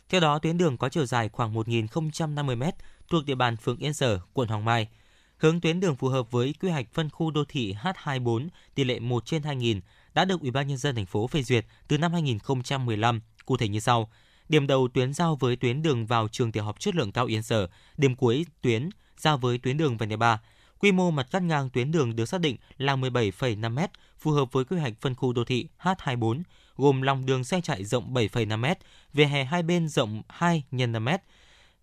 Theo 0.08 0.20
đó, 0.20 0.38
tuyến 0.38 0.58
đường 0.58 0.76
có 0.76 0.88
chiều 0.88 1.06
dài 1.06 1.28
khoảng 1.28 1.54
1.050 1.54 2.56
m 2.56 2.62
thuộc 3.12 3.26
địa 3.26 3.34
bàn 3.34 3.56
phường 3.56 3.76
Yên 3.76 3.92
Sở, 3.92 4.20
quận 4.32 4.48
Hoàng 4.48 4.64
Mai. 4.64 4.88
Hướng 5.36 5.60
tuyến 5.60 5.80
đường 5.80 5.96
phù 5.96 6.08
hợp 6.08 6.30
với 6.30 6.54
quy 6.60 6.70
hoạch 6.70 6.86
phân 6.92 7.10
khu 7.10 7.30
đô 7.30 7.44
thị 7.48 7.74
H24 7.82 8.48
tỷ 8.74 8.84
lệ 8.84 9.00
1 9.00 9.26
trên 9.26 9.42
2.000 9.42 9.80
đã 10.14 10.24
được 10.24 10.40
Ủy 10.40 10.50
ban 10.50 10.68
nhân 10.68 10.76
dân 10.76 10.94
thành 10.94 11.06
phố 11.06 11.26
phê 11.26 11.42
duyệt 11.42 11.66
từ 11.88 11.98
năm 11.98 12.12
2015, 12.12 13.20
cụ 13.46 13.56
thể 13.56 13.68
như 13.68 13.80
sau: 13.80 14.10
Điểm 14.48 14.66
đầu 14.66 14.88
tuyến 14.94 15.12
giao 15.12 15.36
với 15.36 15.56
tuyến 15.56 15.82
đường 15.82 16.06
vào 16.06 16.28
trường 16.28 16.52
tiểu 16.52 16.64
học 16.64 16.80
chất 16.80 16.94
lượng 16.94 17.12
cao 17.12 17.26
Yên 17.26 17.42
Sở, 17.42 17.68
điểm 17.96 18.16
cuối 18.16 18.46
tuyến 18.62 18.88
giao 19.16 19.38
với 19.38 19.58
tuyến 19.58 19.76
đường 19.76 19.96
vành 19.96 20.08
đai 20.08 20.16
3. 20.16 20.40
Quy 20.78 20.92
mô 20.92 21.10
mặt 21.10 21.26
cắt 21.30 21.42
ngang 21.42 21.70
tuyến 21.70 21.92
đường 21.92 22.16
được 22.16 22.26
xác 22.26 22.40
định 22.40 22.56
là 22.78 22.96
17,5 22.96 23.74
m, 23.74 23.78
phù 24.18 24.30
hợp 24.30 24.52
với 24.52 24.64
quy 24.64 24.76
hoạch 24.78 24.94
phân 25.00 25.14
khu 25.14 25.32
đô 25.32 25.44
thị 25.44 25.66
H24, 25.82 26.42
gồm 26.76 27.02
lòng 27.02 27.26
đường 27.26 27.44
xe 27.44 27.60
chạy 27.60 27.84
rộng 27.84 28.14
7,5 28.14 28.58
m, 28.58 28.64
vỉa 29.12 29.24
hè 29.24 29.44
hai 29.44 29.62
bên 29.62 29.88
rộng 29.88 30.22
2 30.28 30.64
x 30.70 30.74
5 30.74 31.04
m. 31.04 31.08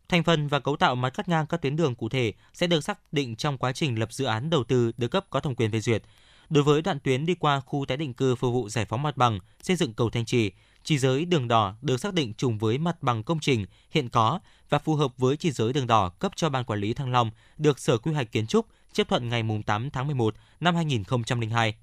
Thành 0.10 0.24
phần 0.24 0.48
và 0.48 0.60
cấu 0.60 0.76
tạo 0.76 0.96
mặt 0.96 1.10
cắt 1.10 1.30
ngang 1.30 1.48
các 1.48 1.62
tuyến 1.62 1.76
đường 1.76 1.96
cụ 1.96 2.10
thể 2.10 2.34
sẽ 2.54 2.68
được 2.68 2.84
xác 2.84 3.14
định 3.14 3.36
trong 3.36 3.58
quá 3.58 3.72
trình 3.72 4.00
lập 4.00 4.14
dự 4.14 4.26
án 4.26 4.50
đầu 4.50 4.64
tư 4.64 4.92
được 4.98 5.08
cấp 5.08 5.26
có 5.30 5.40
thẩm 5.40 5.56
quyền 5.56 5.72
phê 5.72 5.80
duyệt. 5.80 6.04
Đối 6.50 6.64
với 6.64 6.82
đoạn 6.82 7.00
tuyến 7.00 7.26
đi 7.26 7.36
qua 7.36 7.60
khu 7.60 7.86
tái 7.86 7.98
định 7.98 8.14
cư 8.14 8.36
phục 8.36 8.54
vụ 8.54 8.70
giải 8.70 8.86
phóng 8.86 9.04
mặt 9.04 9.18
bằng, 9.18 9.40
xây 9.62 9.76
dựng 9.76 9.94
cầu 9.94 10.10
Thanh 10.10 10.26
Trì, 10.26 10.52
chỉ 10.84 10.98
giới 10.98 11.26
đường 11.26 11.48
đỏ 11.48 11.76
được 11.82 12.00
xác 12.00 12.14
định 12.14 12.34
trùng 12.34 12.58
với 12.58 12.78
mặt 12.78 13.04
bằng 13.04 13.24
công 13.24 13.40
trình 13.40 13.66
hiện 13.92 14.10
có 14.10 14.40
và 14.70 14.80
phù 14.80 14.96
hợp 14.96 15.18
với 15.18 15.38
chỉ 15.38 15.52
giới 15.52 15.74
đường 15.74 15.88
đỏ 15.88 16.10
cấp 16.10 16.32
cho 16.36 16.50
Ban 16.50 16.64
Quản 16.64 16.80
lý 16.80 16.94
Thăng 16.94 17.12
Long 17.12 17.32
được 17.58 17.80
Sở 17.80 17.98
Quy 17.98 18.14
hoạch 18.14 18.32
Kiến 18.32 18.48
trúc 18.48 18.66
chấp 18.94 19.08
thuận 19.08 19.30
ngày 19.30 19.44
8 19.66 19.90
tháng 19.90 20.08
11 20.08 20.36
năm 20.60 20.76
2002. 20.76 21.76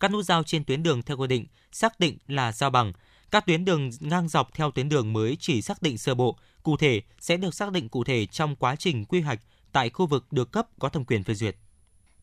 Các 0.00 0.10
nút 0.10 0.24
giao 0.24 0.42
trên 0.42 0.64
tuyến 0.64 0.82
đường 0.82 1.02
theo 1.02 1.16
quy 1.16 1.26
định 1.26 1.46
xác 1.72 2.00
định 2.00 2.18
là 2.28 2.52
giao 2.52 2.70
bằng. 2.70 2.92
Các 3.30 3.46
tuyến 3.46 3.64
đường 3.64 3.90
ngang 4.00 4.28
dọc 4.28 4.54
theo 4.54 4.70
tuyến 4.70 4.88
đường 4.88 5.12
mới 5.12 5.36
chỉ 5.40 5.62
xác 5.62 5.82
định 5.82 5.98
sơ 5.98 6.14
bộ, 6.14 6.36
cụ 6.62 6.76
thể 6.76 7.02
sẽ 7.20 7.36
được 7.36 7.54
xác 7.54 7.72
định 7.72 7.88
cụ 7.88 8.04
thể 8.04 8.26
trong 8.26 8.56
quá 8.56 8.76
trình 8.76 9.04
quy 9.04 9.20
hoạch 9.20 9.40
tại 9.72 9.90
khu 9.90 10.06
vực 10.06 10.32
được 10.32 10.52
cấp 10.52 10.68
có 10.78 10.88
thẩm 10.88 11.04
quyền 11.04 11.22
phê 11.22 11.34
duyệt. 11.34 11.56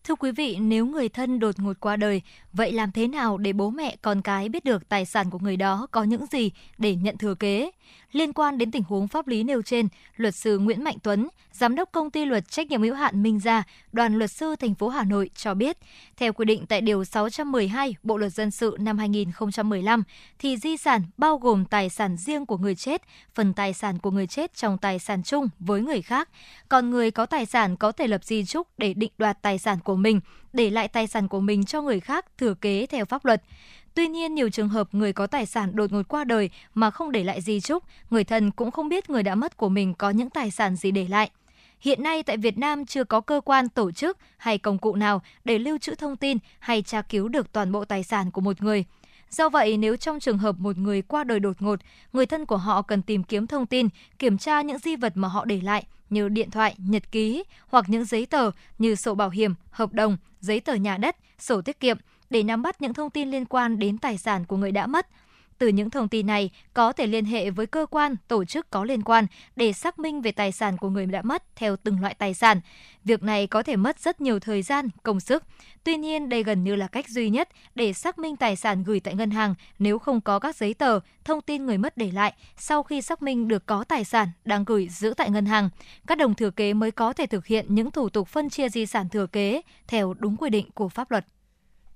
Thưa 0.04 0.16
quý 0.16 0.32
vị, 0.32 0.58
nếu 0.60 0.86
người 0.86 1.10
thân 1.10 1.40
đột 1.40 1.60
ngột 1.60 1.80
qua 1.80 1.96
đời, 1.96 2.22
vậy 2.54 2.72
làm 2.72 2.92
thế 2.92 3.08
nào 3.08 3.38
để 3.38 3.54
bố 3.54 3.70
mẹ 3.70 3.96
con 4.02 4.22
cái 4.22 4.50
biết 4.50 4.66
được 4.66 4.90
tài 4.90 5.06
sản 5.06 5.30
của 5.30 5.40
người 5.40 5.58
đó 5.58 5.88
có 5.92 6.04
những 6.04 6.26
gì 6.32 6.52
để 6.78 6.96
nhận 6.96 7.18
thừa 7.18 7.36
kế? 7.36 7.72
Liên 8.12 8.34
quan 8.34 8.58
đến 8.58 8.72
tình 8.72 8.84
huống 8.84 9.08
pháp 9.08 9.28
lý 9.28 9.44
nêu 9.44 9.62
trên, 9.62 9.88
luật 10.16 10.36
sư 10.36 10.60
Nguyễn 10.60 10.84
Mạnh 10.84 10.98
Tuấn, 11.04 11.28
giám 11.52 11.76
đốc 11.76 11.92
công 11.92 12.12
ty 12.12 12.26
luật 12.26 12.50
trách 12.50 12.68
nhiệm 12.68 12.82
hữu 12.82 12.96
hạn 12.96 13.24
Minh 13.24 13.40
Gia, 13.40 13.64
đoàn 13.92 14.18
luật 14.18 14.32
sư 14.32 14.56
thành 14.56 14.76
phố 14.76 14.90
Hà 14.90 15.04
Nội 15.04 15.30
cho 15.36 15.54
biết, 15.54 15.78
theo 16.18 16.34
quy 16.34 16.46
định 16.46 16.66
tại 16.66 16.82
điều 16.82 17.04
612 17.04 17.96
Bộ 18.04 18.18
luật 18.18 18.34
dân 18.34 18.52
sự 18.52 18.78
năm 18.80 18.98
2015 18.98 20.04
thì 20.40 20.58
di 20.58 20.78
sản 20.78 21.02
bao 21.18 21.38
gồm 21.38 21.66
tài 21.66 21.90
sản 21.90 22.18
riêng 22.18 22.46
của 22.46 22.58
người 22.58 22.76
chết, 22.76 23.02
phần 23.36 23.54
tài 23.54 23.74
sản 23.74 24.00
của 24.00 24.12
người 24.12 24.28
chết 24.28 24.56
trong 24.56 24.78
tài 24.78 25.00
sản 25.00 25.24
chung 25.24 25.50
với 25.60 25.82
người 25.82 26.02
khác, 26.02 26.30
còn 26.70 26.90
người 26.90 27.12
có 27.12 27.26
tài 27.26 27.46
sản 27.46 27.76
có 27.76 27.92
thể 27.92 28.08
lập 28.08 28.24
di 28.24 28.46
chúc 28.46 28.68
để 28.78 28.94
định 28.94 29.12
đoạt 29.18 29.42
tài 29.42 29.58
sản 29.58 29.80
của 29.84 29.96
mình, 29.96 30.20
để 30.54 30.70
lại 30.70 30.88
tài 30.88 31.08
sản 31.08 31.28
của 31.28 31.40
mình 31.40 31.66
cho 31.66 31.82
người 31.82 32.00
khác 32.00 32.26
thừa 32.38 32.54
kế 32.54 32.86
theo 32.86 33.06
pháp 33.06 33.26
luật. 33.26 33.44
Tuy 33.98 34.08
nhiên, 34.08 34.36
nhiều 34.36 34.50
trường 34.50 34.70
hợp 34.70 34.88
người 34.92 35.14
có 35.14 35.28
tài 35.28 35.46
sản 35.46 35.76
đột 35.76 35.92
ngột 35.92 36.08
qua 36.08 36.24
đời 36.24 36.50
mà 36.74 36.92
không 36.92 37.12
để 37.12 37.24
lại 37.24 37.42
di 37.42 37.60
chúc, 37.60 37.84
người 38.10 38.24
thân 38.24 38.52
cũng 38.52 38.72
không 38.72 38.90
biết 38.90 39.10
người 39.10 39.24
đã 39.24 39.36
mất 39.36 39.58
của 39.58 39.70
mình 39.70 39.94
có 39.94 40.10
những 40.10 40.30
tài 40.30 40.52
sản 40.52 40.76
gì 40.76 40.92
để 40.92 41.08
lại. 41.10 41.30
Hiện 41.80 42.04
nay 42.04 42.24
tại 42.24 42.38
Việt 42.38 42.58
Nam 42.58 42.86
chưa 42.86 43.04
có 43.04 43.22
cơ 43.22 43.42
quan, 43.46 43.70
tổ 43.70 43.92
chức 43.92 44.18
hay 44.38 44.58
công 44.58 44.78
cụ 44.78 44.96
nào 44.96 45.22
để 45.46 45.60
lưu 45.60 45.78
trữ 45.78 45.96
thông 45.96 46.16
tin 46.16 46.38
hay 46.60 46.82
tra 46.82 47.02
cứu 47.02 47.28
được 47.28 47.52
toàn 47.52 47.72
bộ 47.72 47.86
tài 47.86 48.04
sản 48.04 48.32
của 48.32 48.42
một 48.42 48.62
người. 48.62 48.86
Do 49.30 49.50
vậy, 49.50 49.78
nếu 49.78 49.96
trong 49.96 50.20
trường 50.20 50.38
hợp 50.38 50.56
một 50.60 50.78
người 50.78 51.02
qua 51.02 51.24
đời 51.24 51.40
đột 51.40 51.62
ngột, 51.62 51.80
người 52.14 52.26
thân 52.26 52.46
của 52.46 52.58
họ 52.58 52.82
cần 52.82 53.02
tìm 53.02 53.24
kiếm 53.24 53.48
thông 53.48 53.66
tin, 53.66 53.90
kiểm 54.20 54.38
tra 54.38 54.62
những 54.62 54.78
di 54.78 54.96
vật 54.96 55.14
mà 55.16 55.28
họ 55.28 55.46
để 55.46 55.62
lại 55.62 55.86
như 56.10 56.30
điện 56.30 56.52
thoại, 56.52 56.76
nhật 56.78 57.12
ký 57.12 57.44
hoặc 57.68 57.86
những 57.88 58.06
giấy 58.06 58.26
tờ 58.26 58.52
như 58.78 58.96
sổ 58.96 59.16
bảo 59.16 59.30
hiểm, 59.30 59.54
hợp 59.70 59.94
đồng, 59.94 60.18
giấy 60.40 60.60
tờ 60.60 60.74
nhà 60.74 60.98
đất, 60.98 61.16
sổ 61.40 61.62
tiết 61.62 61.80
kiệm 61.80 61.98
để 62.30 62.44
nắm 62.44 62.62
bắt 62.62 62.82
những 62.82 62.94
thông 62.94 63.10
tin 63.10 63.32
liên 63.32 63.46
quan 63.46 63.80
đến 63.80 63.98
tài 63.98 64.18
sản 64.18 64.46
của 64.46 64.58
người 64.58 64.72
đã 64.72 64.88
mất. 64.88 65.08
Từ 65.58 65.68
những 65.68 65.90
thông 65.90 66.08
tin 66.08 66.28
này, 66.28 66.50
có 66.74 66.94
thể 66.94 67.08
liên 67.08 67.26
hệ 67.26 67.50
với 67.50 67.66
cơ 67.66 67.86
quan, 67.92 68.16
tổ 68.28 68.46
chức 68.46 68.70
có 68.70 68.84
liên 68.84 69.04
quan 69.04 69.26
để 69.56 69.74
xác 69.74 70.00
minh 70.00 70.22
về 70.22 70.32
tài 70.32 70.52
sản 70.52 70.78
của 70.78 70.90
người 70.90 71.06
đã 71.06 71.22
mất 71.22 71.44
theo 71.56 71.76
từng 71.76 72.02
loại 72.02 72.14
tài 72.14 72.34
sản. 72.34 72.62
Việc 73.04 73.24
này 73.24 73.48
có 73.48 73.64
thể 73.64 73.76
mất 73.76 74.00
rất 74.00 74.22
nhiều 74.22 74.40
thời 74.40 74.62
gian, 74.62 74.90
công 75.04 75.20
sức. 75.20 75.44
Tuy 75.84 75.98
nhiên, 75.98 76.30
đây 76.30 76.44
gần 76.44 76.64
như 76.64 76.76
là 76.76 76.88
cách 76.88 77.10
duy 77.10 77.30
nhất 77.30 77.50
để 77.76 77.94
xác 77.94 78.20
minh 78.20 78.36
tài 78.36 78.56
sản 78.56 78.84
gửi 78.84 79.00
tại 79.00 79.16
ngân 79.16 79.32
hàng 79.32 79.56
nếu 79.80 80.00
không 80.00 80.22
có 80.22 80.40
các 80.40 80.56
giấy 80.56 80.74
tờ, 80.74 81.00
thông 81.26 81.42
tin 81.42 81.66
người 81.66 81.78
mất 81.78 81.98
để 81.98 82.12
lại 82.12 82.34
sau 82.58 82.84
khi 82.84 83.02
xác 83.02 83.22
minh 83.22 83.48
được 83.48 83.66
có 83.66 83.84
tài 83.84 84.04
sản 84.04 84.28
đang 84.46 84.64
gửi 84.66 84.88
giữ 84.90 85.14
tại 85.18 85.30
ngân 85.30 85.46
hàng. 85.46 85.70
Các 86.08 86.18
đồng 86.18 86.36
thừa 86.36 86.52
kế 86.52 86.74
mới 86.74 86.92
có 86.92 87.14
thể 87.14 87.26
thực 87.26 87.46
hiện 87.46 87.66
những 87.70 87.92
thủ 87.92 88.10
tục 88.10 88.28
phân 88.28 88.50
chia 88.50 88.70
di 88.70 88.86
sản 88.86 89.10
thừa 89.10 89.28
kế 89.28 89.62
theo 89.88 90.14
đúng 90.14 90.38
quy 90.38 90.50
định 90.50 90.72
của 90.72 90.90
pháp 90.90 91.12
luật. 91.12 91.26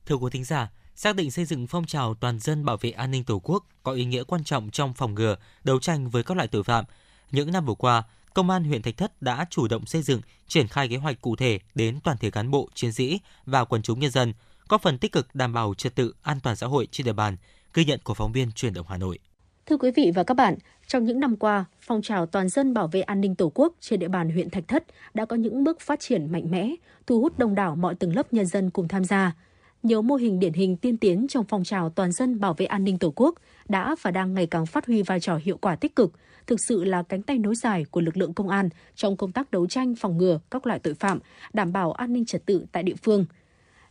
Thưa 0.05 0.15
quý 0.15 0.29
thính 0.31 0.43
giả, 0.43 0.71
xác 0.95 1.15
định 1.15 1.31
xây 1.31 1.45
dựng 1.45 1.67
phong 1.67 1.85
trào 1.85 2.13
toàn 2.13 2.39
dân 2.39 2.65
bảo 2.65 2.77
vệ 2.77 2.91
an 2.91 3.11
ninh 3.11 3.23
Tổ 3.23 3.39
quốc 3.43 3.65
có 3.83 3.91
ý 3.91 4.05
nghĩa 4.05 4.23
quan 4.23 4.43
trọng 4.43 4.69
trong 4.69 4.93
phòng 4.93 5.15
ngừa, 5.15 5.35
đấu 5.63 5.79
tranh 5.79 6.09
với 6.09 6.23
các 6.23 6.37
loại 6.37 6.47
tội 6.47 6.63
phạm. 6.63 6.85
Những 7.31 7.51
năm 7.51 7.65
vừa 7.65 7.73
qua, 7.73 8.03
Công 8.33 8.49
an 8.49 8.63
huyện 8.63 8.81
Thạch 8.81 8.97
Thất 8.97 9.21
đã 9.21 9.45
chủ 9.49 9.67
động 9.67 9.85
xây 9.85 10.01
dựng, 10.01 10.21
triển 10.47 10.67
khai 10.67 10.87
kế 10.87 10.97
hoạch 10.97 11.21
cụ 11.21 11.35
thể 11.35 11.59
đến 11.75 11.99
toàn 12.03 12.17
thể 12.17 12.31
cán 12.31 12.51
bộ, 12.51 12.69
chiến 12.73 12.93
sĩ 12.93 13.19
và 13.45 13.65
quần 13.65 13.81
chúng 13.81 13.99
nhân 13.99 14.11
dân, 14.11 14.33
có 14.67 14.77
phần 14.77 14.97
tích 14.97 15.11
cực 15.11 15.35
đảm 15.35 15.53
bảo 15.53 15.73
trật 15.73 15.95
tự 15.95 16.13
an 16.21 16.39
toàn 16.43 16.55
xã 16.55 16.67
hội 16.67 16.87
trên 16.91 17.05
địa 17.05 17.13
bàn, 17.13 17.37
ghi 17.73 17.85
nhận 17.85 17.99
của 18.03 18.13
phóng 18.13 18.31
viên 18.31 18.51
truyền 18.51 18.73
động 18.73 18.85
Hà 18.89 18.97
Nội. 18.97 19.19
Thưa 19.65 19.77
quý 19.77 19.91
vị 19.95 20.11
và 20.15 20.23
các 20.23 20.33
bạn, 20.33 20.57
trong 20.87 21.05
những 21.05 21.19
năm 21.19 21.35
qua, 21.35 21.65
phong 21.81 22.01
trào 22.01 22.25
toàn 22.25 22.49
dân 22.49 22.73
bảo 22.73 22.87
vệ 22.87 23.01
an 23.01 23.21
ninh 23.21 23.35
Tổ 23.35 23.51
quốc 23.55 23.73
trên 23.79 23.99
địa 23.99 24.07
bàn 24.07 24.29
huyện 24.29 24.49
Thạch 24.49 24.67
Thất 24.67 24.83
đã 25.13 25.25
có 25.25 25.35
những 25.35 25.63
bước 25.63 25.81
phát 25.81 25.99
triển 25.99 26.31
mạnh 26.31 26.51
mẽ, 26.51 26.75
thu 27.07 27.21
hút 27.21 27.39
đông 27.39 27.55
đảo 27.55 27.75
mọi 27.75 27.95
tầng 27.95 28.15
lớp 28.15 28.33
nhân 28.33 28.45
dân 28.45 28.69
cùng 28.69 28.87
tham 28.87 29.05
gia 29.05 29.35
nhiều 29.83 30.01
mô 30.01 30.15
hình 30.15 30.39
điển 30.39 30.53
hình 30.53 30.77
tiên 30.77 30.97
tiến 30.97 31.27
trong 31.29 31.45
phong 31.45 31.63
trào 31.63 31.89
toàn 31.89 32.11
dân 32.11 32.39
bảo 32.39 32.53
vệ 32.53 32.65
an 32.65 32.83
ninh 32.83 32.97
Tổ 32.97 33.13
quốc 33.15 33.35
đã 33.69 33.95
và 34.01 34.11
đang 34.11 34.33
ngày 34.33 34.47
càng 34.47 34.65
phát 34.65 34.85
huy 34.85 35.01
vai 35.01 35.19
trò 35.19 35.39
hiệu 35.43 35.57
quả 35.57 35.75
tích 35.75 35.95
cực, 35.95 36.11
thực 36.47 36.59
sự 36.67 36.83
là 36.83 37.03
cánh 37.03 37.21
tay 37.21 37.37
nối 37.37 37.55
dài 37.55 37.85
của 37.91 38.01
lực 38.01 38.17
lượng 38.17 38.33
công 38.33 38.49
an 38.49 38.69
trong 38.95 39.17
công 39.17 39.31
tác 39.31 39.51
đấu 39.51 39.67
tranh 39.67 39.95
phòng 39.95 40.17
ngừa 40.17 40.39
các 40.51 40.67
loại 40.67 40.79
tội 40.79 40.93
phạm, 40.93 41.19
đảm 41.53 41.73
bảo 41.73 41.91
an 41.91 42.13
ninh 42.13 42.25
trật 42.25 42.45
tự 42.45 42.65
tại 42.71 42.83
địa 42.83 42.95
phương– 43.03 43.25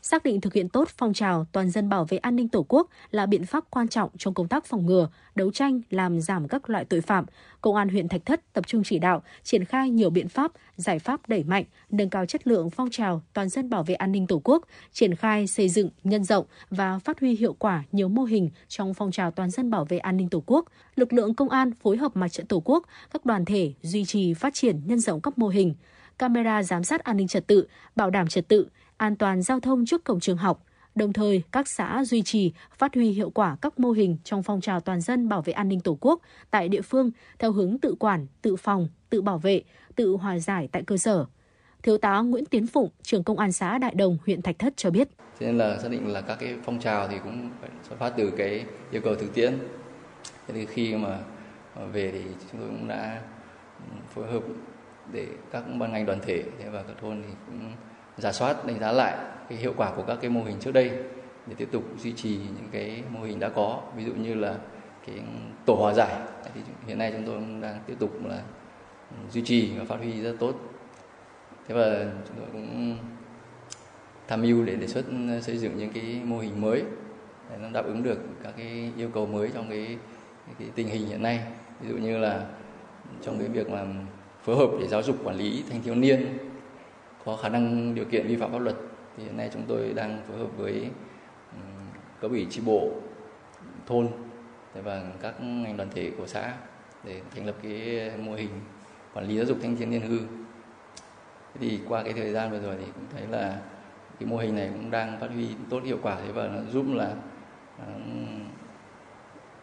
xác 0.02 0.22
định 0.22 0.40
thực 0.40 0.54
hiện 0.54 0.68
tốt 0.68 0.88
phong 0.98 1.12
trào 1.12 1.46
toàn 1.52 1.70
dân 1.70 1.88
bảo 1.88 2.04
vệ 2.04 2.18
an 2.18 2.36
ninh 2.36 2.48
Tổ 2.48 2.66
quốc 2.68 2.88
là 3.10 3.26
biện 3.26 3.46
pháp 3.46 3.64
quan 3.70 3.88
trọng 3.88 4.10
trong 4.18 4.34
công 4.34 4.48
tác 4.48 4.64
phòng 4.64 4.86
ngừa, 4.86 5.08
đấu 5.34 5.52
tranh 5.52 5.80
làm 5.90 6.20
giảm 6.20 6.48
các 6.48 6.70
loại 6.70 6.84
tội 6.84 7.00
phạm. 7.00 7.24
Công 7.60 7.76
an 7.76 7.88
huyện 7.88 8.08
Thạch 8.08 8.26
Thất 8.26 8.52
tập 8.52 8.66
trung 8.66 8.82
chỉ 8.84 8.98
đạo, 8.98 9.22
triển 9.42 9.64
khai 9.64 9.90
nhiều 9.90 10.10
biện 10.10 10.28
pháp, 10.28 10.52
giải 10.76 10.98
pháp 10.98 11.28
đẩy 11.28 11.44
mạnh, 11.44 11.64
nâng 11.90 12.10
cao 12.10 12.26
chất 12.26 12.46
lượng 12.46 12.70
phong 12.70 12.90
trào 12.90 13.22
toàn 13.32 13.48
dân 13.48 13.70
bảo 13.70 13.82
vệ 13.82 13.94
an 13.94 14.12
ninh 14.12 14.26
Tổ 14.26 14.40
quốc, 14.44 14.64
triển 14.92 15.14
khai 15.14 15.46
xây 15.46 15.68
dựng, 15.68 15.90
nhân 16.04 16.24
rộng 16.24 16.46
và 16.70 16.98
phát 16.98 17.20
huy 17.20 17.36
hiệu 17.36 17.52
quả 17.52 17.84
nhiều 17.92 18.08
mô 18.08 18.22
hình 18.22 18.50
trong 18.68 18.94
phong 18.94 19.10
trào 19.10 19.30
toàn 19.30 19.50
dân 19.50 19.70
bảo 19.70 19.84
vệ 19.84 19.98
an 19.98 20.16
ninh 20.16 20.28
Tổ 20.28 20.42
quốc. 20.46 20.64
Lực 20.96 21.12
lượng 21.12 21.34
công 21.34 21.48
an 21.48 21.70
phối 21.82 21.96
hợp 21.96 22.16
mặt 22.16 22.28
trận 22.28 22.46
Tổ 22.46 22.62
quốc, 22.64 22.86
các 23.12 23.26
đoàn 23.26 23.44
thể 23.44 23.72
duy 23.82 24.04
trì 24.04 24.34
phát 24.34 24.54
triển 24.54 24.80
nhân 24.84 25.00
rộng 25.00 25.20
các 25.20 25.38
mô 25.38 25.48
hình 25.48 25.74
camera 26.20 26.62
giám 26.62 26.84
sát 26.84 27.04
an 27.04 27.16
ninh 27.16 27.28
trật 27.28 27.46
tự, 27.46 27.66
bảo 27.96 28.10
đảm 28.10 28.28
trật 28.28 28.48
tự, 28.48 28.68
an 29.00 29.16
toàn 29.16 29.42
giao 29.42 29.60
thông 29.60 29.86
trước 29.86 30.04
cổng 30.04 30.20
trường 30.20 30.36
học. 30.36 30.64
Đồng 30.94 31.12
thời, 31.12 31.42
các 31.52 31.68
xã 31.68 32.04
duy 32.04 32.22
trì, 32.22 32.52
phát 32.78 32.94
huy 32.94 33.10
hiệu 33.10 33.30
quả 33.30 33.56
các 33.62 33.80
mô 33.80 33.90
hình 33.90 34.16
trong 34.24 34.42
phong 34.42 34.60
trào 34.60 34.80
toàn 34.80 35.00
dân 35.00 35.28
bảo 35.28 35.42
vệ 35.42 35.52
an 35.52 35.68
ninh 35.68 35.80
Tổ 35.80 35.98
quốc 36.00 36.20
tại 36.50 36.68
địa 36.68 36.82
phương 36.82 37.10
theo 37.38 37.52
hướng 37.52 37.78
tự 37.78 37.94
quản, 38.00 38.26
tự 38.42 38.56
phòng, 38.56 38.88
tự 39.10 39.22
bảo 39.22 39.38
vệ, 39.38 39.62
tự 39.96 40.16
hòa 40.16 40.38
giải 40.38 40.68
tại 40.72 40.82
cơ 40.86 40.96
sở. 40.96 41.26
Thiếu 41.82 41.98
tá 41.98 42.20
Nguyễn 42.20 42.44
Tiến 42.44 42.66
Phụng, 42.66 42.90
trưởng 43.02 43.24
công 43.24 43.38
an 43.38 43.52
xã 43.52 43.78
Đại 43.78 43.94
Đồng, 43.94 44.18
huyện 44.26 44.42
Thạch 44.42 44.58
Thất 44.58 44.76
cho 44.76 44.90
biết. 44.90 45.08
Cho 45.40 45.46
nên 45.46 45.58
là 45.58 45.78
xác 45.78 45.88
định 45.90 46.12
là 46.12 46.20
các 46.20 46.36
cái 46.40 46.54
phong 46.64 46.80
trào 46.80 47.08
thì 47.08 47.16
cũng 47.24 47.50
phải 47.60 47.70
xuất 47.88 47.98
phát 47.98 48.12
từ 48.16 48.32
cái 48.38 48.64
yêu 48.90 49.02
cầu 49.04 49.14
thực 49.14 49.34
tiễn. 49.34 49.58
Thế 50.46 50.54
thì 50.54 50.66
khi 50.66 50.94
mà 50.94 51.18
về 51.92 52.10
thì 52.12 52.22
chúng 52.52 52.60
tôi 52.60 52.68
cũng 52.68 52.88
đã 52.88 53.22
phối 54.14 54.32
hợp 54.32 54.42
để 55.12 55.26
các 55.50 55.64
ban 55.78 55.92
ngành 55.92 56.06
đoàn 56.06 56.18
thể 56.26 56.44
và 56.72 56.82
các 56.82 56.96
thôn 57.00 57.22
thì 57.22 57.34
cũng 57.46 57.72
giả 58.20 58.32
soát 58.32 58.66
đánh 58.66 58.80
giá 58.80 58.92
lại 58.92 59.16
cái 59.48 59.58
hiệu 59.58 59.74
quả 59.76 59.92
của 59.96 60.02
các 60.02 60.18
cái 60.20 60.30
mô 60.30 60.42
hình 60.42 60.56
trước 60.60 60.72
đây 60.72 60.90
để 61.46 61.54
tiếp 61.56 61.68
tục 61.72 61.84
duy 61.98 62.12
trì 62.12 62.36
những 62.36 62.68
cái 62.72 63.02
mô 63.10 63.20
hình 63.20 63.40
đã 63.40 63.48
có. 63.48 63.82
Ví 63.96 64.04
dụ 64.04 64.12
như 64.12 64.34
là 64.34 64.54
cái 65.06 65.16
tổ 65.66 65.74
hòa 65.74 65.94
giải. 65.94 66.16
Thì 66.54 66.60
hiện 66.86 66.98
nay 66.98 67.12
chúng 67.12 67.26
tôi 67.26 67.34
cũng 67.34 67.60
đang 67.60 67.80
tiếp 67.86 67.94
tục 67.98 68.26
là 68.26 68.42
ừ, 69.10 69.16
duy 69.30 69.42
trì 69.44 69.70
và 69.78 69.84
phát 69.84 69.96
huy 69.96 70.22
rất 70.22 70.36
tốt. 70.38 70.54
Thế 71.68 71.74
và 71.74 72.06
chúng 72.28 72.36
tôi 72.36 72.46
cũng 72.52 72.96
tham 74.28 74.42
mưu 74.42 74.64
để 74.64 74.74
đề 74.74 74.86
xuất 74.86 75.04
xây 75.42 75.56
dựng 75.58 75.78
những 75.78 75.92
cái 75.92 76.20
mô 76.24 76.38
hình 76.38 76.60
mới 76.60 76.82
để 77.50 77.56
nó 77.62 77.68
đáp 77.70 77.84
ứng 77.84 78.02
được 78.02 78.18
các 78.42 78.54
cái 78.56 78.92
yêu 78.96 79.10
cầu 79.14 79.26
mới 79.26 79.50
trong 79.54 79.68
cái, 79.70 79.96
cái 80.58 80.68
tình 80.74 80.88
hình 80.88 81.06
hiện 81.06 81.22
nay. 81.22 81.40
Ví 81.80 81.88
dụ 81.88 81.96
như 81.96 82.18
là 82.18 82.46
trong 83.22 83.38
cái 83.38 83.48
việc 83.48 83.70
làm 83.72 83.94
phối 84.42 84.56
hợp 84.56 84.70
để 84.80 84.86
giáo 84.86 85.02
dục 85.02 85.16
quản 85.24 85.36
lý 85.36 85.64
thanh 85.70 85.82
thiếu 85.82 85.94
niên 85.94 86.38
có 87.24 87.36
khả 87.36 87.48
năng 87.48 87.94
điều 87.94 88.04
kiện 88.04 88.26
vi 88.26 88.36
phạm 88.36 88.52
pháp 88.52 88.58
luật, 88.58 88.76
thì 89.16 89.24
hiện 89.24 89.36
nay 89.36 89.50
chúng 89.52 89.62
tôi 89.68 89.92
đang 89.94 90.22
phối 90.28 90.38
hợp 90.38 90.56
với 90.56 90.90
cấp 92.20 92.30
ủy 92.30 92.46
tri 92.50 92.60
bộ, 92.60 92.90
thôn 93.86 94.08
và 94.74 95.02
các 95.22 95.34
ngành 95.40 95.76
đoàn 95.76 95.88
thể 95.94 96.12
của 96.18 96.26
xã 96.26 96.54
để 97.04 97.20
thành 97.34 97.46
lập 97.46 97.54
cái 97.62 98.10
mô 98.18 98.34
hình 98.34 98.50
quản 99.14 99.26
lý 99.26 99.36
giáo 99.36 99.46
dục 99.46 99.58
thanh 99.62 99.76
thiếu 99.76 99.88
niên 99.88 100.00
hư. 100.00 100.18
Thì 101.60 101.80
qua 101.88 102.02
cái 102.02 102.12
thời 102.12 102.32
gian 102.32 102.50
vừa 102.50 102.60
rồi 102.60 102.76
thì 102.78 102.84
cũng 102.84 103.04
thấy 103.12 103.26
là 103.30 103.58
cái 104.20 104.28
mô 104.28 104.36
hình 104.36 104.56
này 104.56 104.70
cũng 104.72 104.90
đang 104.90 105.20
phát 105.20 105.30
huy 105.34 105.48
tốt 105.70 105.80
hiệu 105.84 105.98
quả, 106.02 106.16
thế 106.26 106.32
và 106.32 106.48
nó 106.48 106.60
giúp 106.72 106.84
là 106.88 107.14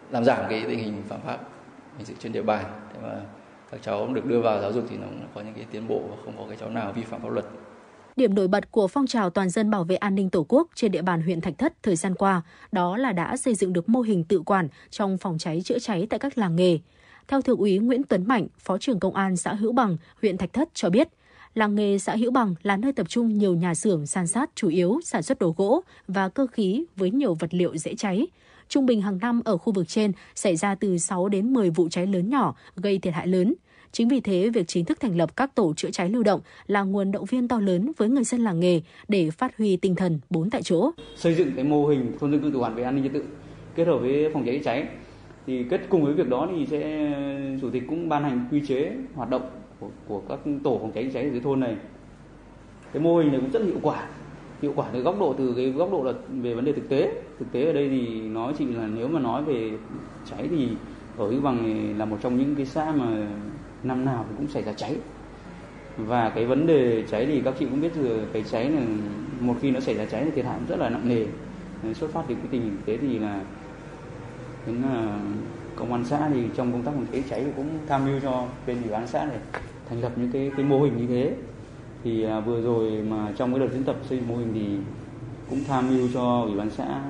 làm 0.09 0.23
giảm 0.23 0.45
cái 0.49 0.63
tình 0.67 0.79
hình 0.79 1.03
phạm 1.07 1.21
pháp 1.21 1.39
hình 1.97 2.05
sự 2.05 2.13
trên 2.19 2.31
địa 2.31 2.41
bàn, 2.41 2.65
thế 2.93 2.99
mà 3.01 3.21
các 3.71 3.79
cháu 3.83 4.13
được 4.13 4.25
đưa 4.25 4.41
vào 4.41 4.61
giáo 4.61 4.73
dục 4.73 4.85
thì 4.89 4.97
nó 4.97 5.07
có 5.35 5.41
những 5.41 5.53
cái 5.53 5.65
tiến 5.71 5.87
bộ 5.87 6.01
và 6.09 6.15
không 6.25 6.33
có 6.37 6.45
cái 6.47 6.57
cháu 6.59 6.69
nào 6.69 6.93
vi 6.93 7.03
phạm 7.03 7.21
pháp 7.21 7.29
luật 7.29 7.45
Điểm 8.15 8.35
nổi 8.35 8.47
bật 8.47 8.71
của 8.71 8.87
phong 8.87 9.07
trào 9.07 9.29
toàn 9.29 9.49
dân 9.49 9.69
bảo 9.69 9.83
vệ 9.83 9.95
an 9.95 10.15
ninh 10.15 10.29
Tổ 10.29 10.45
quốc 10.49 10.67
trên 10.75 10.91
địa 10.91 11.01
bàn 11.01 11.21
huyện 11.21 11.41
Thạch 11.41 11.57
Thất 11.57 11.73
thời 11.83 11.95
gian 11.95 12.15
qua 12.15 12.41
đó 12.71 12.97
là 12.97 13.11
đã 13.11 13.37
xây 13.37 13.55
dựng 13.55 13.73
được 13.73 13.89
mô 13.89 14.01
hình 14.01 14.23
tự 14.23 14.41
quản 14.45 14.67
trong 14.89 15.17
phòng 15.17 15.37
cháy 15.37 15.61
chữa 15.65 15.79
cháy 15.79 16.07
tại 16.09 16.19
các 16.19 16.37
làng 16.37 16.55
nghề. 16.55 16.79
Theo 17.27 17.41
Thượng 17.41 17.59
úy 17.59 17.77
Nguyễn 17.77 18.03
Tuấn 18.03 18.27
Mạnh, 18.27 18.47
Phó 18.59 18.77
trưởng 18.77 18.99
Công 18.99 19.15
an 19.15 19.37
xã 19.37 19.53
Hữu 19.53 19.71
Bằng, 19.71 19.97
huyện 20.21 20.37
Thạch 20.37 20.53
Thất 20.53 20.69
cho 20.73 20.89
biết, 20.89 21.07
làng 21.53 21.75
nghề 21.75 21.97
xã 21.97 22.15
Hữu 22.15 22.31
Bằng 22.31 22.55
là 22.63 22.77
nơi 22.77 22.93
tập 22.93 23.09
trung 23.09 23.37
nhiều 23.37 23.55
nhà 23.55 23.75
xưởng 23.75 24.07
san 24.07 24.27
sát 24.27 24.49
chủ 24.55 24.69
yếu 24.69 24.99
sản 25.03 25.23
xuất 25.23 25.39
đồ 25.39 25.53
gỗ 25.57 25.81
và 26.07 26.29
cơ 26.29 26.47
khí 26.47 26.85
với 26.95 27.11
nhiều 27.11 27.33
vật 27.33 27.53
liệu 27.53 27.77
dễ 27.77 27.95
cháy. 27.95 28.27
Trung 28.69 28.85
bình 28.85 29.01
hàng 29.01 29.17
năm 29.21 29.41
ở 29.45 29.57
khu 29.57 29.73
vực 29.73 29.87
trên 29.87 30.11
xảy 30.35 30.55
ra 30.55 30.75
từ 30.75 30.97
6 30.97 31.29
đến 31.29 31.53
10 31.53 31.69
vụ 31.69 31.89
cháy 31.89 32.07
lớn 32.07 32.29
nhỏ 32.29 32.55
gây 32.75 32.99
thiệt 32.99 33.13
hại 33.13 33.27
lớn. 33.27 33.53
Chính 33.91 34.07
vì 34.07 34.19
thế, 34.19 34.49
việc 34.49 34.67
chính 34.67 34.85
thức 34.85 34.99
thành 34.99 35.17
lập 35.17 35.35
các 35.35 35.55
tổ 35.55 35.73
chữa 35.73 35.91
cháy 35.91 36.09
lưu 36.09 36.23
động 36.23 36.41
là 36.67 36.83
nguồn 36.83 37.11
động 37.11 37.25
viên 37.25 37.47
to 37.47 37.59
lớn 37.59 37.91
với 37.97 38.09
người 38.09 38.23
dân 38.23 38.41
làng 38.41 38.59
nghề 38.59 38.81
để 39.07 39.29
phát 39.31 39.57
huy 39.57 39.77
tinh 39.77 39.95
thần 39.95 40.19
bốn 40.29 40.49
tại 40.49 40.63
chỗ. 40.63 40.91
Xây 41.15 41.35
dựng 41.35 41.51
cái 41.55 41.65
mô 41.65 41.87
hình 41.87 42.17
thôn 42.19 42.31
dân 42.31 42.41
cư 42.41 42.49
tự 42.53 42.59
quản 42.59 42.75
về 42.75 42.83
an 42.83 42.95
ninh 42.95 43.03
trật 43.03 43.13
tự 43.13 43.23
kết 43.75 43.87
hợp 43.87 43.97
với 43.97 44.29
phòng 44.33 44.45
cháy 44.45 44.57
chữa 44.57 44.63
cháy 44.63 44.87
thì 45.47 45.65
kết 45.69 45.81
cùng 45.89 46.05
với 46.05 46.13
việc 46.13 46.29
đó 46.29 46.49
thì 46.51 46.65
sẽ 46.65 47.11
chủ 47.61 47.69
tịch 47.69 47.83
cũng 47.89 48.09
ban 48.09 48.23
hành 48.23 48.47
quy 48.51 48.61
chế 48.67 48.91
hoạt 49.15 49.29
động 49.29 49.49
của, 49.79 49.89
của 50.07 50.21
các 50.29 50.39
tổ 50.63 50.77
phòng 50.81 50.91
cháy 50.91 51.03
chữa 51.03 51.09
cháy 51.13 51.23
ở 51.23 51.29
dưới 51.29 51.41
thôn 51.41 51.59
này. 51.59 51.75
Cái 52.93 53.03
mô 53.03 53.17
hình 53.17 53.31
này 53.31 53.41
cũng 53.41 53.51
rất 53.51 53.63
hiệu 53.65 53.79
quả 53.81 54.07
hiệu 54.61 54.73
quả 54.75 54.87
từ 54.93 55.01
góc 55.01 55.19
độ, 55.19 55.33
từ 55.37 55.53
cái 55.57 55.69
góc 55.69 55.91
độ 55.91 56.03
là 56.03 56.13
về 56.29 56.53
vấn 56.53 56.65
đề 56.65 56.71
thực 56.71 56.89
tế. 56.89 57.21
Thực 57.39 57.51
tế 57.51 57.65
ở 57.65 57.73
đây 57.73 57.89
thì 57.89 58.21
nói 58.21 58.53
chị 58.57 58.65
là 58.65 58.87
nếu 58.87 59.07
mà 59.07 59.19
nói 59.19 59.43
về 59.43 59.71
cháy 60.31 60.47
thì 60.49 60.69
ở 61.17 61.27
Hữu 61.29 61.41
Bằng 61.41 61.93
là 61.97 62.05
một 62.05 62.17
trong 62.21 62.37
những 62.37 62.55
cái 62.55 62.65
xã 62.65 62.91
mà 62.91 63.27
năm 63.83 64.05
nào 64.05 64.25
cũng 64.37 64.47
xảy 64.47 64.63
ra 64.63 64.73
cháy. 64.73 64.95
Và 65.97 66.29
cái 66.29 66.45
vấn 66.45 66.67
đề 66.67 67.03
cháy 67.11 67.25
thì 67.25 67.41
các 67.41 67.53
chị 67.59 67.65
cũng 67.65 67.81
biết 67.81 67.95
rồi, 67.95 68.19
cái 68.33 68.43
cháy 68.51 68.69
là 68.69 68.81
một 69.39 69.55
khi 69.61 69.71
nó 69.71 69.79
xảy 69.79 69.95
ra 69.95 70.05
cháy 70.05 70.23
thì 70.25 70.31
thiệt 70.31 70.45
hại 70.45 70.59
rất 70.69 70.79
là 70.79 70.89
nặng 70.89 71.09
nề. 71.09 71.25
Xuất 71.93 72.09
phát 72.11 72.23
từ 72.27 72.35
cái 72.35 72.45
tình 72.51 72.61
hình 72.61 72.77
thế 72.85 72.97
thì 72.97 73.19
là 73.19 73.41
đến 74.67 74.81
là 74.81 75.19
công 75.75 75.91
an 75.91 76.05
xã 76.05 76.29
thì 76.33 76.43
trong 76.55 76.71
công 76.71 76.83
tác 76.83 76.91
phòng 76.91 77.05
cháy 77.11 77.23
cháy 77.29 77.41
thì 77.45 77.51
cũng 77.55 77.69
tham 77.87 78.05
mưu 78.05 78.19
cho 78.19 78.45
bên 78.67 78.81
ủy 78.81 78.91
ban 78.91 79.07
xã 79.07 79.25
này 79.25 79.37
thành 79.89 80.01
lập 80.01 80.11
những 80.15 80.31
cái 80.31 80.51
cái 80.57 80.65
mô 80.65 80.81
hình 80.81 80.97
như 80.97 81.07
thế 81.07 81.33
thì 82.07 82.23
à, 82.23 82.39
vừa 82.39 82.61
rồi 82.61 82.91
mà 82.91 83.33
trong 83.37 83.51
cái 83.51 83.59
đợt 83.59 83.73
diễn 83.73 83.83
tập 83.83 83.95
xây 84.09 84.19
mô 84.27 84.35
hình 84.35 84.51
thì 84.53 84.65
cũng 85.49 85.63
tham 85.67 85.97
mưu 85.97 86.07
cho 86.13 86.41
ủy 86.41 86.55
ban 86.55 86.69
xã 86.69 87.01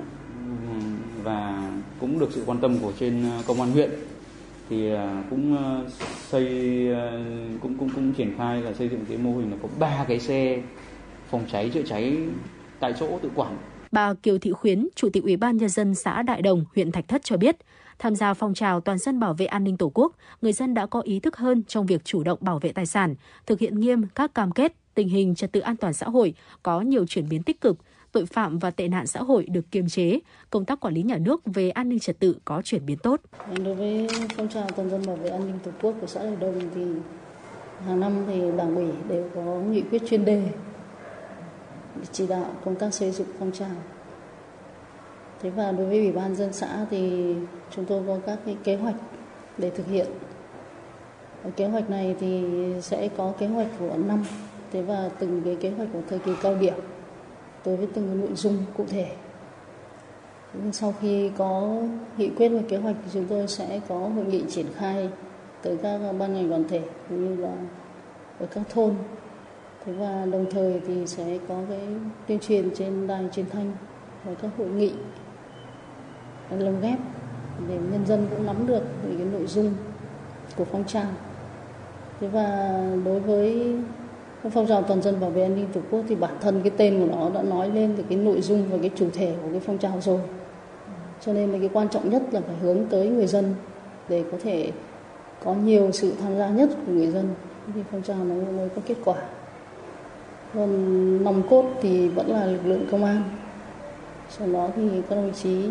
và 1.23 1.71
cũng 1.99 2.19
được 2.19 2.29
sự 2.31 2.43
quan 2.45 2.57
tâm 2.57 2.77
của 2.81 2.91
trên 2.99 3.23
à, 3.23 3.41
công 3.47 3.61
an 3.61 3.71
huyện 3.71 3.89
thì 4.69 4.91
à, 4.91 5.23
cũng 5.29 5.57
à, 5.57 5.81
xây 6.29 6.45
à, 6.93 7.11
cũng 7.61 7.77
cũng 7.77 7.89
cũng 7.95 8.13
triển 8.13 8.33
khai 8.37 8.61
là 8.61 8.73
xây 8.73 8.89
dựng 8.89 9.05
cái 9.09 9.17
mô 9.17 9.31
hình 9.31 9.51
là 9.51 9.57
có 9.61 9.69
ba 9.79 10.05
cái 10.07 10.19
xe 10.19 10.61
phòng 11.29 11.45
cháy 11.51 11.69
chữa 11.73 11.83
cháy 11.85 12.17
tại 12.79 12.93
chỗ 12.99 13.19
tự 13.21 13.29
quản. 13.35 13.57
Bà 13.91 14.13
Kiều 14.13 14.37
Thị 14.37 14.51
Khuyến, 14.51 14.87
Chủ 14.95 15.09
tịch 15.13 15.23
Ủy 15.23 15.37
ban 15.37 15.57
nhân 15.57 15.69
dân 15.69 15.95
xã 15.95 16.21
Đại 16.21 16.41
Đồng, 16.41 16.65
huyện 16.75 16.91
Thạch 16.91 17.07
Thất 17.07 17.23
cho 17.23 17.37
biết, 17.37 17.57
tham 17.99 18.15
gia 18.15 18.33
phong 18.33 18.53
trào 18.53 18.81
toàn 18.81 18.97
dân 18.97 19.19
bảo 19.19 19.33
vệ 19.33 19.45
an 19.45 19.63
ninh 19.63 19.77
Tổ 19.77 19.91
quốc, 19.93 20.15
người 20.41 20.53
dân 20.53 20.73
đã 20.73 20.85
có 20.85 21.01
ý 21.01 21.19
thức 21.19 21.37
hơn 21.37 21.63
trong 21.67 21.85
việc 21.85 22.05
chủ 22.05 22.23
động 22.23 22.39
bảo 22.41 22.59
vệ 22.59 22.71
tài 22.71 22.85
sản, 22.85 23.15
thực 23.45 23.59
hiện 23.59 23.79
nghiêm 23.79 24.07
các 24.15 24.35
cam 24.35 24.51
kết, 24.51 24.73
tình 24.97 25.09
hình 25.09 25.35
trật 25.35 25.51
tự 25.51 25.59
an 25.59 25.77
toàn 25.77 25.93
xã 25.93 26.05
hội 26.09 26.33
có 26.63 26.81
nhiều 26.81 27.05
chuyển 27.05 27.29
biến 27.29 27.43
tích 27.43 27.61
cực, 27.61 27.77
tội 28.11 28.25
phạm 28.25 28.59
và 28.59 28.71
tệ 28.71 28.87
nạn 28.87 29.07
xã 29.07 29.19
hội 29.19 29.45
được 29.49 29.65
kiềm 29.71 29.89
chế, 29.89 30.19
công 30.49 30.65
tác 30.65 30.79
quản 30.79 30.93
lý 30.93 31.03
nhà 31.03 31.17
nước 31.17 31.41
về 31.45 31.69
an 31.69 31.89
ninh 31.89 31.99
trật 31.99 32.19
tự 32.19 32.35
có 32.45 32.61
chuyển 32.61 32.85
biến 32.85 32.97
tốt. 32.97 33.21
Vâng, 33.47 33.63
đối 33.63 33.75
với 33.75 34.07
phong 34.35 34.49
trào 34.49 34.69
toàn 34.69 34.89
dân 34.89 35.05
bảo 35.07 35.15
vệ 35.15 35.29
an 35.29 35.45
ninh 35.47 35.59
Tổ 35.63 35.71
quốc 35.81 35.95
của 36.01 36.07
xã 36.07 36.23
Đại 36.23 36.35
Đồng 36.35 36.59
thì 36.75 36.85
hàng 37.85 37.99
năm 37.99 38.23
thì 38.27 38.41
đảng 38.57 38.75
ủy 38.75 38.87
đều 39.09 39.29
có 39.35 39.41
nghị 39.41 39.81
quyết 39.81 40.01
chuyên 40.09 40.25
đề 40.25 40.43
chỉ 42.11 42.27
đạo 42.27 42.55
công 42.65 42.75
tác 42.75 42.93
xây 42.93 43.11
dựng 43.11 43.27
phong 43.39 43.51
trào 43.51 43.75
Thế 45.41 45.49
và 45.49 45.71
đối 45.71 45.85
với 45.85 45.99
Ủy 45.99 46.11
ban 46.11 46.35
dân 46.35 46.53
xã 46.53 46.85
thì 46.89 47.35
chúng 47.75 47.85
tôi 47.85 48.03
có 48.07 48.19
các 48.25 48.39
cái 48.45 48.57
kế 48.63 48.75
hoạch 48.75 48.95
để 49.57 49.69
thực 49.69 49.87
hiện. 49.87 50.07
Ở 51.43 51.49
kế 51.55 51.67
hoạch 51.67 51.89
này 51.89 52.15
thì 52.19 52.43
sẽ 52.81 53.09
có 53.17 53.33
kế 53.39 53.47
hoạch 53.47 53.67
của 53.79 53.97
năm, 53.97 54.23
thế 54.72 54.81
và 54.81 55.10
từng 55.19 55.41
cái 55.45 55.56
kế 55.56 55.69
hoạch 55.69 55.88
của 55.94 56.02
thời 56.10 56.19
kỳ 56.19 56.31
cao 56.41 56.56
điểm 56.56 56.73
đối 57.65 57.77
với 57.77 57.88
từng 57.94 58.22
nội 58.22 58.30
dung 58.35 58.57
cụ 58.77 58.85
thể. 58.89 59.11
Sau 60.72 60.94
khi 61.02 61.31
có 61.38 61.81
nghị 62.18 62.30
quyết 62.30 62.49
và 62.49 62.61
kế 62.69 62.77
hoạch 62.77 62.95
thì 63.03 63.10
chúng 63.14 63.26
tôi 63.26 63.48
sẽ 63.48 63.81
có 63.88 63.95
hội 63.95 64.26
nghị 64.26 64.44
triển 64.49 64.65
khai 64.76 65.10
tới 65.61 65.77
các 65.84 65.99
ban 66.19 66.34
ngành 66.34 66.49
đoàn 66.49 66.64
thể 66.69 66.81
cũng 67.10 67.26
như 67.26 67.44
là 67.44 67.53
ở 68.39 68.45
các 68.45 68.64
thôn. 68.73 68.94
Thế 69.85 69.94
và 69.94 70.26
đồng 70.31 70.45
thời 70.52 70.81
thì 70.88 71.07
sẽ 71.07 71.38
có 71.48 71.61
cái 71.69 71.81
tuyên 72.27 72.39
truyền 72.39 72.69
trên 72.76 73.07
đài 73.07 73.30
truyền 73.34 73.49
thanh 73.49 73.72
và 74.23 74.34
các 74.41 74.52
hội 74.57 74.68
nghị 74.68 74.94
lồng 76.49 76.81
ghép 76.81 76.99
để 77.68 77.76
nhân 77.91 78.06
dân 78.07 78.27
cũng 78.30 78.45
nắm 78.45 78.68
được 78.68 78.84
về 79.03 79.15
cái 79.18 79.27
nội 79.31 79.48
dung 79.48 79.73
của 80.56 80.65
phong 80.65 80.84
trào. 80.88 81.11
Thế 82.19 82.27
và 82.27 82.81
đối 83.06 83.19
với 83.19 83.76
phong 84.43 84.68
trào 84.68 84.81
toàn 84.81 85.01
dân 85.01 85.19
bảo 85.19 85.30
vệ 85.30 85.41
an 85.41 85.55
ninh 85.55 85.68
tổ 85.73 85.81
quốc 85.91 86.01
thì 86.07 86.15
bản 86.15 86.34
thân 86.41 86.61
cái 86.64 86.72
tên 86.77 86.99
của 86.99 87.15
nó 87.15 87.30
đã 87.30 87.41
nói 87.41 87.69
lên 87.69 87.97
được 87.97 88.03
cái 88.09 88.18
nội 88.18 88.41
dung 88.41 88.64
và 88.69 88.77
cái 88.81 88.91
chủ 88.95 89.07
thể 89.14 89.35
của 89.41 89.49
cái 89.51 89.59
phong 89.59 89.77
trào 89.77 90.01
rồi. 90.01 90.19
Cho 91.26 91.34
nên 91.34 91.51
là 91.51 91.59
cái 91.59 91.69
quan 91.73 91.89
trọng 91.89 92.09
nhất 92.09 92.23
là 92.31 92.41
phải 92.41 92.55
hướng 92.61 92.85
tới 92.89 93.09
người 93.09 93.27
dân 93.27 93.55
để 94.09 94.23
có 94.31 94.38
thể 94.43 94.72
có 95.43 95.53
nhiều 95.53 95.91
sự 95.91 96.14
tham 96.22 96.38
gia 96.38 96.49
nhất 96.49 96.69
của 96.85 96.91
người 96.91 97.07
dân 97.07 97.27
thì 97.76 97.81
phong 97.91 98.01
trào 98.01 98.18
nó 98.23 98.51
mới 98.51 98.69
có 98.69 98.81
kết 98.85 98.95
quả. 99.05 99.15
Còn 100.53 101.23
nòng 101.23 101.43
cốt 101.49 101.65
thì 101.81 102.07
vẫn 102.07 102.31
là 102.31 102.45
lực 102.45 102.65
lượng 102.65 102.85
công 102.91 103.05
an. 103.05 103.23
Sau 104.30 104.47
đó 104.47 104.69
thì 104.76 104.89
các 105.09 105.15
đồng 105.15 105.31
chí 105.34 105.69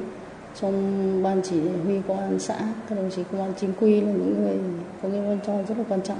trong 0.61 1.23
ban 1.23 1.43
chỉ 1.43 1.61
huy 1.85 2.01
công 2.09 2.19
an 2.19 2.39
xã, 2.39 2.59
các 2.89 2.97
đồng 2.97 3.11
chí 3.11 3.23
công 3.33 3.41
an 3.41 3.53
chính 3.61 3.73
quy 3.81 4.01
là 4.01 4.13
những 4.13 4.45
người 4.45 4.59
có 5.03 5.09
cái 5.13 5.21
vai 5.21 5.39
trò 5.47 5.53
rất 5.69 5.79
là 5.79 5.85
quan 5.89 6.01
trọng. 6.03 6.19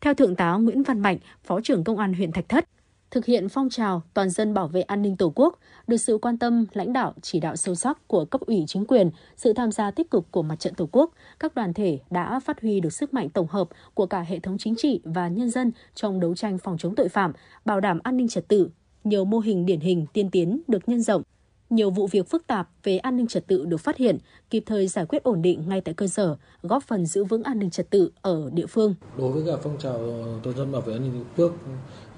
Theo 0.00 0.14
Thượng 0.14 0.36
tá 0.36 0.52
Nguyễn 0.52 0.82
Văn 0.82 1.00
Mạnh, 1.00 1.18
Phó 1.44 1.60
trưởng 1.60 1.84
Công 1.84 1.98
an 1.98 2.14
huyện 2.14 2.32
Thạch 2.32 2.48
Thất, 2.48 2.68
thực 3.10 3.24
hiện 3.24 3.48
phong 3.48 3.70
trào 3.70 4.02
toàn 4.14 4.30
dân 4.30 4.54
bảo 4.54 4.68
vệ 4.68 4.82
an 4.82 5.02
ninh 5.02 5.16
Tổ 5.16 5.32
quốc 5.34 5.58
được 5.86 5.96
sự 5.96 6.18
quan 6.22 6.38
tâm, 6.38 6.66
lãnh 6.72 6.92
đạo, 6.92 7.14
chỉ 7.22 7.40
đạo 7.40 7.56
sâu 7.56 7.74
sắc 7.74 8.08
của 8.08 8.24
cấp 8.24 8.40
ủy 8.40 8.64
chính 8.66 8.84
quyền, 8.86 9.10
sự 9.36 9.52
tham 9.52 9.72
gia 9.72 9.90
tích 9.90 10.10
cực 10.10 10.30
của 10.30 10.42
mặt 10.42 10.60
trận 10.60 10.74
Tổ 10.74 10.88
quốc, 10.92 11.12
các 11.40 11.54
đoàn 11.54 11.74
thể 11.74 11.98
đã 12.10 12.40
phát 12.40 12.60
huy 12.60 12.80
được 12.80 12.92
sức 12.92 13.14
mạnh 13.14 13.28
tổng 13.28 13.46
hợp 13.46 13.68
của 13.94 14.06
cả 14.06 14.20
hệ 14.20 14.38
thống 14.38 14.58
chính 14.58 14.74
trị 14.76 15.00
và 15.04 15.28
nhân 15.28 15.50
dân 15.50 15.72
trong 15.94 16.20
đấu 16.20 16.34
tranh 16.34 16.58
phòng 16.58 16.78
chống 16.78 16.94
tội 16.94 17.08
phạm, 17.08 17.32
bảo 17.64 17.80
đảm 17.80 17.98
an 18.02 18.16
ninh 18.16 18.28
trật 18.28 18.48
tự. 18.48 18.68
Nhiều 19.04 19.24
mô 19.24 19.38
hình 19.38 19.66
điển 19.66 19.80
hình 19.80 20.06
tiên 20.12 20.30
tiến 20.30 20.62
được 20.68 20.88
nhân 20.88 21.02
rộng, 21.02 21.22
nhiều 21.70 21.90
vụ 21.90 22.06
việc 22.06 22.28
phức 22.28 22.46
tạp 22.46 22.68
về 22.82 22.98
an 22.98 23.16
ninh 23.16 23.26
trật 23.26 23.46
tự 23.46 23.64
được 23.64 23.76
phát 23.76 23.96
hiện, 23.96 24.18
kịp 24.50 24.62
thời 24.66 24.88
giải 24.88 25.06
quyết 25.06 25.22
ổn 25.22 25.42
định 25.42 25.64
ngay 25.68 25.80
tại 25.80 25.94
cơ 25.94 26.06
sở, 26.06 26.36
góp 26.62 26.82
phần 26.82 27.06
giữ 27.06 27.24
vững 27.24 27.42
an 27.42 27.58
ninh 27.58 27.70
trật 27.70 27.90
tự 27.90 28.10
ở 28.22 28.50
địa 28.52 28.66
phương. 28.66 28.94
Đối 29.18 29.32
với 29.32 29.42
cả 29.46 29.52
phong 29.62 29.78
trào 29.78 29.98
toàn 30.42 30.56
dân 30.56 30.72
bảo 30.72 30.80
vệ 30.80 30.92
an 30.92 31.02
ninh 31.02 31.12
tổ 31.12 31.42
quốc 31.42 31.52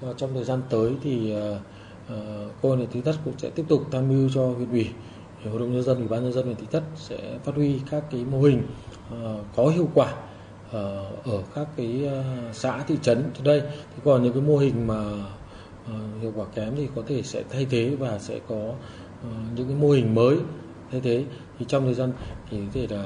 ờ, 0.01 0.13
trong 0.17 0.33
thời 0.33 0.43
gian 0.43 0.61
tới 0.69 0.91
thì 1.03 1.31
ờ, 1.31 1.59
ờ, 2.07 2.49
cô 2.61 2.71
an 2.71 2.87
thị 2.91 3.01
Thạch 3.01 3.03
Thất 3.05 3.21
cũng 3.25 3.33
sẽ 3.37 3.49
tiếp 3.49 3.65
tục 3.67 3.81
tham 3.91 4.09
mưu 4.09 4.29
cho 4.33 4.47
huyện 4.47 4.71
ủy, 4.71 4.89
hội 5.51 5.59
đồng 5.59 5.73
nhân 5.73 5.83
dân, 5.83 5.97
ủy 5.97 6.07
ban 6.07 6.23
nhân 6.23 6.33
dân 6.33 6.45
huyện 6.45 6.57
thị 6.57 6.67
Thất 6.71 6.83
sẽ 6.95 7.37
phát 7.43 7.55
huy 7.55 7.79
các 7.91 8.03
cái 8.11 8.25
mô 8.31 8.41
hình 8.41 8.61
có 9.55 9.67
hiệu 9.67 9.89
quả 9.93 10.13
ở 11.23 11.43
các 11.55 11.67
cái 11.75 12.09
xã 12.53 12.83
thị 12.87 12.95
trấn 13.01 13.23
trước 13.33 13.43
đây. 13.43 13.61
Thì 13.61 14.01
còn 14.03 14.23
những 14.23 14.33
cái 14.33 14.41
mô 14.41 14.57
hình 14.57 14.87
mà 14.87 15.03
hiệu 16.21 16.33
quả 16.35 16.45
kém 16.55 16.73
thì 16.77 16.87
có 16.95 17.01
thể 17.07 17.21
sẽ 17.21 17.43
thay 17.49 17.67
thế 17.69 17.95
và 17.99 18.19
sẽ 18.19 18.39
có 18.47 18.73
Ờ, 19.23 19.29
những 19.55 19.67
cái 19.67 19.75
mô 19.75 19.89
hình 19.89 20.15
mới 20.15 20.37
thế 20.91 20.99
thế. 20.99 21.25
Thì 21.59 21.65
trong 21.69 21.83
thời 21.83 21.93
gian 21.93 22.11
thì 22.49 22.57
có 22.57 22.71
thể 22.73 22.87
là 22.89 23.03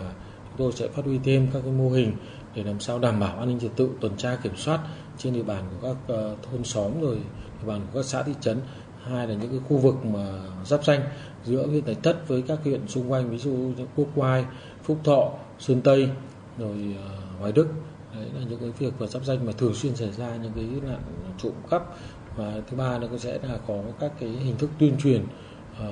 chúng 0.49 0.57
tôi 0.57 0.71
sẽ 0.71 0.87
phát 0.87 1.05
huy 1.05 1.19
thêm 1.23 1.47
các 1.53 1.59
cái 1.63 1.71
mô 1.71 1.89
hình 1.89 2.13
để 2.55 2.63
làm 2.63 2.79
sao 2.79 2.99
đảm 2.99 3.19
bảo 3.19 3.39
an 3.39 3.47
ninh 3.47 3.59
trật 3.59 3.71
tự 3.75 3.89
tuần 4.01 4.17
tra 4.17 4.35
kiểm 4.35 4.55
soát 4.55 4.79
trên 5.17 5.33
địa 5.33 5.43
bàn 5.43 5.63
của 5.71 5.87
các 5.87 6.15
ờ, 6.15 6.35
thôn 6.51 6.63
xóm 6.63 7.01
rồi 7.01 7.15
địa 7.61 7.67
bàn 7.67 7.81
của 7.81 7.99
các 7.99 8.05
xã 8.05 8.23
thị 8.23 8.33
trấn. 8.41 8.57
Hai 9.03 9.27
là 9.27 9.33
những 9.33 9.49
cái 9.49 9.59
khu 9.69 9.77
vực 9.77 10.05
mà 10.05 10.39
giáp 10.65 10.85
danh 10.85 11.01
giữa 11.45 11.67
huyện 11.67 11.85
Thạch 11.85 12.03
Thất 12.03 12.27
với 12.27 12.41
các 12.41 12.59
huyện 12.63 12.87
xung 12.87 13.11
quanh 13.11 13.29
ví 13.29 13.37
dụ 13.37 13.51
như 13.51 13.85
Quốc 13.95 14.07
Oai, 14.15 14.45
Phúc 14.83 14.97
Thọ, 15.03 15.31
Sơn 15.59 15.81
Tây 15.81 16.09
rồi 16.57 16.95
ờ, 16.97 17.09
Hoài 17.39 17.51
Đức. 17.51 17.67
Đấy 18.15 18.25
là 18.35 18.41
những 18.49 18.59
cái 18.59 18.69
việc 18.79 18.93
và 18.99 19.07
giáp 19.07 19.25
danh 19.25 19.45
mà 19.45 19.51
thường 19.51 19.73
xuyên 19.73 19.95
xảy 19.95 20.11
ra 20.11 20.35
những 20.35 20.51
cái 20.55 20.65
nạn 20.87 21.01
trộm 21.37 21.53
cắp. 21.69 21.83
Và 22.35 22.61
thứ 22.69 22.77
ba 22.77 22.97
nó 22.97 23.07
cũng 23.07 23.19
sẽ 23.19 23.39
là 23.43 23.57
có 23.67 23.83
các 23.99 24.11
cái 24.19 24.29
hình 24.29 24.55
thức 24.57 24.69
tuyên 24.79 24.95
truyền 24.99 25.21
uh, 25.21 25.29
Ờ, 25.79 25.91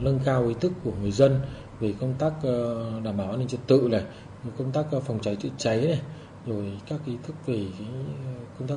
nâng 0.00 0.18
cao 0.24 0.48
ý 0.48 0.54
thức 0.60 0.72
của 0.84 0.92
người 1.02 1.10
dân 1.10 1.40
về 1.80 1.94
công 2.00 2.14
tác 2.18 2.32
ờ, 2.42 2.86
đảm 3.04 3.16
bảo 3.16 3.30
an 3.30 3.38
ninh 3.38 3.48
trật 3.48 3.60
tự 3.66 3.88
này 3.90 4.02
công 4.58 4.72
tác 4.72 4.84
ờ, 4.90 5.00
phòng 5.00 5.18
cháy 5.22 5.36
chữa 5.36 5.48
cháy 5.58 5.80
này 5.80 6.00
rồi 6.46 6.72
các 6.88 7.00
ý 7.06 7.12
thức 7.22 7.34
về 7.46 7.66
cái 7.78 7.88
công 8.58 8.68
tác 8.68 8.76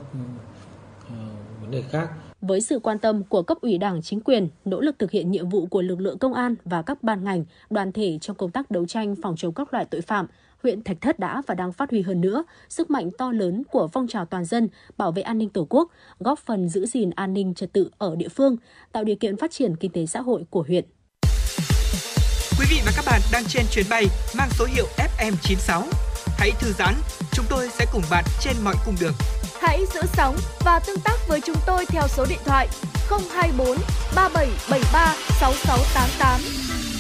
vấn 1.62 1.72
đề 1.72 1.82
khác. 1.82 2.10
Với 2.42 2.62
sự 2.62 2.80
quan 2.80 3.00
tâm 3.00 3.24
của 3.24 3.42
cấp 3.42 3.58
ủy 3.62 3.78
Đảng, 3.78 4.02
chính 4.02 4.22
quyền, 4.22 4.50
nỗ 4.66 4.82
lực 4.82 5.00
thực 5.00 5.12
hiện 5.12 5.32
nhiệm 5.32 5.50
vụ 5.50 5.66
của 5.66 5.82
lực 5.82 6.00
lượng 6.00 6.18
công 6.18 6.34
an 6.34 6.56
và 6.66 6.82
các 6.82 7.04
ban 7.04 7.24
ngành, 7.24 7.46
đoàn 7.70 7.92
thể 7.92 8.18
trong 8.22 8.36
công 8.36 8.52
tác 8.52 8.72
đấu 8.72 8.86
tranh 8.86 9.16
phòng 9.22 9.36
chống 9.38 9.54
các 9.54 9.74
loại 9.74 9.86
tội 9.86 10.02
phạm, 10.02 10.28
huyện 10.64 10.84
Thạch 10.84 11.02
Thất 11.02 11.20
đã 11.20 11.42
và 11.48 11.56
đang 11.56 11.72
phát 11.72 11.92
huy 11.92 12.02
hơn 12.02 12.22
nữa 12.22 12.44
sức 12.70 12.90
mạnh 12.90 13.10
to 13.18 13.32
lớn 13.32 13.64
của 13.72 13.88
phong 13.88 14.08
trào 14.08 14.26
toàn 14.26 14.46
dân 14.46 14.70
bảo 14.98 15.12
vệ 15.12 15.22
an 15.22 15.38
ninh 15.38 15.50
Tổ 15.50 15.68
quốc, 15.70 15.92
góp 16.20 16.40
phần 16.40 16.70
giữ 16.70 16.86
gìn 16.86 17.10
an 17.10 17.34
ninh 17.34 17.54
trật 17.54 17.74
tự 17.74 17.90
ở 17.98 18.16
địa 18.16 18.30
phương, 18.30 18.56
tạo 18.92 19.04
điều 19.04 19.16
kiện 19.16 19.38
phát 19.38 19.52
triển 19.52 19.76
kinh 19.76 19.92
tế 19.92 20.06
xã 20.06 20.22
hội 20.22 20.46
của 20.50 20.64
huyện. 20.68 20.86
Quý 22.60 22.66
vị 22.70 22.82
và 22.86 22.92
các 22.96 23.06
bạn 23.06 23.22
đang 23.32 23.44
trên 23.48 23.66
chuyến 23.72 23.86
bay 23.90 24.06
mang 24.38 24.50
số 24.52 24.66
hiệu 24.66 24.86
FM96. 24.98 25.84
Hãy 26.38 26.52
thư 26.60 26.72
giãn, 26.72 26.94
chúng 27.32 27.46
tôi 27.50 27.70
sẽ 27.70 27.86
cùng 27.94 28.04
bạn 28.12 28.24
trên 28.42 28.54
mọi 28.64 28.76
cung 28.86 28.96
đường. 29.02 29.14
Hãy 29.62 29.86
giữ 29.94 30.02
sóng 30.14 30.36
và 30.66 30.80
tương 30.88 31.00
tác 31.04 31.18
với 31.28 31.42
chúng 31.42 31.58
tôi 31.66 31.86
theo 31.86 32.04
số 32.08 32.26
điện 32.30 32.40
thoại 32.46 32.68
024 33.10 33.78
3773 34.16 35.16
6688. 35.40 36.91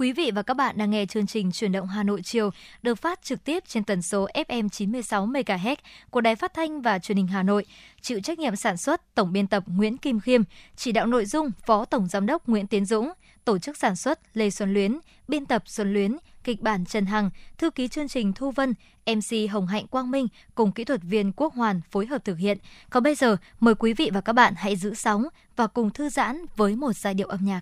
Quý 0.00 0.12
vị 0.12 0.30
và 0.34 0.42
các 0.42 0.54
bạn 0.54 0.78
đang 0.78 0.90
nghe 0.90 1.06
chương 1.06 1.26
trình 1.26 1.52
Chuyển 1.52 1.72
động 1.72 1.86
Hà 1.86 2.02
Nội 2.02 2.22
chiều 2.22 2.50
được 2.82 2.94
phát 2.94 3.22
trực 3.22 3.44
tiếp 3.44 3.64
trên 3.66 3.84
tần 3.84 4.02
số 4.02 4.28
FM 4.34 4.68
96 4.68 5.26
MHz 5.26 5.76
của 6.10 6.20
Đài 6.20 6.36
Phát 6.36 6.54
thanh 6.54 6.82
và 6.82 6.98
Truyền 6.98 7.16
hình 7.16 7.26
Hà 7.26 7.42
Nội. 7.42 7.64
Chịu 8.00 8.20
trách 8.20 8.38
nhiệm 8.38 8.56
sản 8.56 8.76
xuất 8.76 9.14
tổng 9.14 9.32
biên 9.32 9.46
tập 9.46 9.64
Nguyễn 9.66 9.96
Kim 9.96 10.20
Khiêm, 10.20 10.42
chỉ 10.76 10.92
đạo 10.92 11.06
nội 11.06 11.26
dung 11.26 11.50
Phó 11.66 11.84
Tổng 11.84 12.08
giám 12.08 12.26
đốc 12.26 12.48
Nguyễn 12.48 12.66
Tiến 12.66 12.84
Dũng, 12.84 13.12
tổ 13.44 13.58
chức 13.58 13.76
sản 13.76 13.96
xuất 13.96 14.20
Lê 14.34 14.50
Xuân 14.50 14.74
Luyến, 14.74 14.98
biên 15.28 15.46
tập 15.46 15.62
Xuân 15.66 15.92
Luyến, 15.92 16.16
kịch 16.44 16.60
bản 16.60 16.84
Trần 16.86 17.06
Hằng, 17.06 17.30
thư 17.58 17.70
ký 17.70 17.88
chương 17.88 18.08
trình 18.08 18.32
Thu 18.32 18.50
Vân, 18.50 18.74
MC 19.06 19.50
Hồng 19.50 19.66
Hạnh 19.66 19.86
Quang 19.86 20.10
Minh 20.10 20.26
cùng 20.54 20.72
kỹ 20.72 20.84
thuật 20.84 21.00
viên 21.02 21.32
Quốc 21.32 21.54
Hoàn 21.54 21.80
phối 21.90 22.06
hợp 22.06 22.24
thực 22.24 22.38
hiện. 22.38 22.58
Còn 22.90 23.02
bây 23.02 23.14
giờ, 23.14 23.36
mời 23.60 23.74
quý 23.74 23.92
vị 23.92 24.10
và 24.12 24.20
các 24.20 24.32
bạn 24.32 24.54
hãy 24.56 24.76
giữ 24.76 24.94
sóng 24.94 25.24
và 25.56 25.66
cùng 25.66 25.90
thư 25.90 26.08
giãn 26.08 26.44
với 26.56 26.76
một 26.76 26.92
giai 26.92 27.14
điệu 27.14 27.28
âm 27.28 27.40
nhạc 27.44 27.60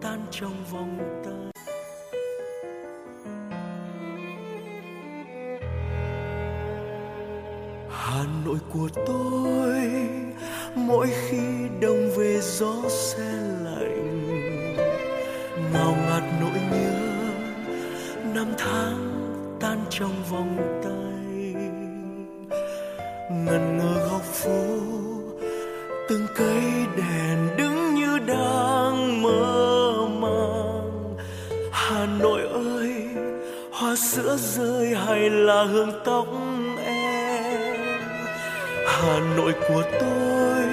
tan 0.00 0.20
trong 0.30 0.64
vòng 0.72 1.22
tay. 1.24 1.52
Hà 7.90 8.24
Nội 8.44 8.58
của 8.72 8.88
tôi, 9.06 9.90
mỗi 10.74 11.06
khi 11.06 11.68
đông 11.80 12.10
về 12.16 12.40
gió 12.40 12.74
se 12.88 13.32
lạnh. 13.64 14.26
Ngào 15.72 15.94
ngạt 15.96 16.22
nỗi 16.40 16.60
nhớ, 16.70 16.94
năm 18.34 18.46
tháng 18.58 19.08
tan 19.60 19.78
trong 19.90 20.22
vòng 20.30 20.80
tay. 20.84 21.54
Ngần 23.30 23.78
ngơ 23.78 24.08
góc 24.10 24.22
phố, 24.22 24.64
từng 26.08 26.26
cây 26.36 26.62
đèn 26.96 27.57
sữa 34.08 34.36
rơi 34.36 34.94
hay 34.94 35.30
là 35.30 35.64
hương 35.64 35.92
tóc 36.04 36.26
em? 36.86 38.00
Hà 38.86 39.20
nội 39.36 39.52
của 39.68 39.82
tôi, 40.00 40.64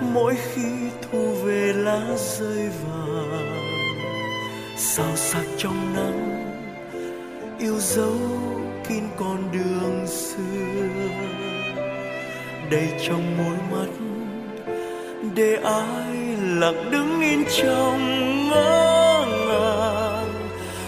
mỗi 0.00 0.34
khi 0.34 0.70
thu 1.02 1.34
về 1.44 1.72
lá 1.76 2.00
rơi 2.16 2.68
vàng 2.84 3.58
sao 4.76 5.16
sắc 5.16 5.44
trong 5.56 5.94
nắng, 5.94 6.54
yêu 7.58 7.78
dấu 7.78 8.18
kín 8.88 9.02
con 9.16 9.38
đường 9.52 10.06
xưa. 10.06 10.88
Đây 12.70 12.88
trong 13.08 13.36
môi 13.38 13.56
mắt, 13.72 13.90
để 15.34 15.58
ai 15.64 16.36
lặng 16.40 16.90
đứng 16.90 17.20
yên 17.20 17.44
trong 17.62 17.98
ngỡ 18.48 19.24
ngàng. 19.48 20.28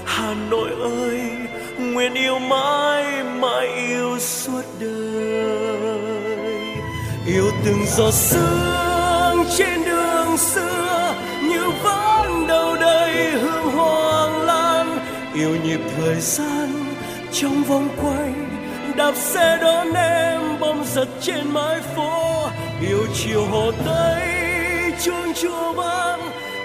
Hà 0.05 0.35
nội 0.51 0.71
ơi 0.83 1.10
nguyện 2.01 2.15
yêu 2.15 2.39
mãi 2.39 3.25
mãi 3.25 3.69
yêu 3.89 4.19
suốt 4.19 4.63
đời. 4.81 6.49
Yêu 7.27 7.51
từng 7.65 7.85
giọt 7.87 8.15
sương 8.15 9.45
trên 9.59 9.85
đường 9.85 10.37
xưa, 10.39 11.15
như 11.43 11.71
vẫn 11.83 12.47
đâu 12.47 12.77
đây 12.77 13.31
hương 13.31 13.71
hoàng 13.73 14.43
lan. 14.43 14.99
Yêu 15.35 15.57
nhịp 15.65 15.81
thời 15.97 16.21
gian 16.21 16.95
trong 17.33 17.63
vòng 17.63 17.89
quay, 18.03 18.33
đạp 18.97 19.13
xe 19.15 19.59
đón 19.63 19.93
em 19.93 20.61
bom 20.61 20.85
giật 20.85 21.09
trên 21.21 21.53
mái 21.53 21.81
phố. 21.97 22.49
Yêu 22.89 23.07
chiều 23.15 23.45
hồ 23.45 23.73
tây, 23.87 24.29
chuông 25.05 25.33
chùa 25.35 25.73
vang, 25.73 26.21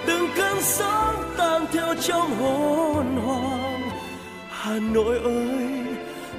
từng 0.07 0.27
cơn 0.37 0.57
sóng 0.61 1.33
tan 1.37 1.65
theo 1.73 1.95
trong 2.01 2.35
hồn 2.39 3.17
hoàng 3.25 3.74
hà 4.65 4.79
nội 4.79 5.17
ơi, 5.23 5.85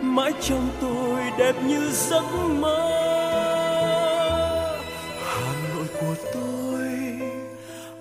mãi 0.00 0.32
trong 0.40 0.68
tôi 0.80 1.20
đẹp 1.38 1.54
như 1.66 1.90
giấc 1.92 2.24
mơ. 2.60 2.92
Hà 5.24 5.52
nội 5.74 5.86
của 6.00 6.14
tôi, 6.34 6.88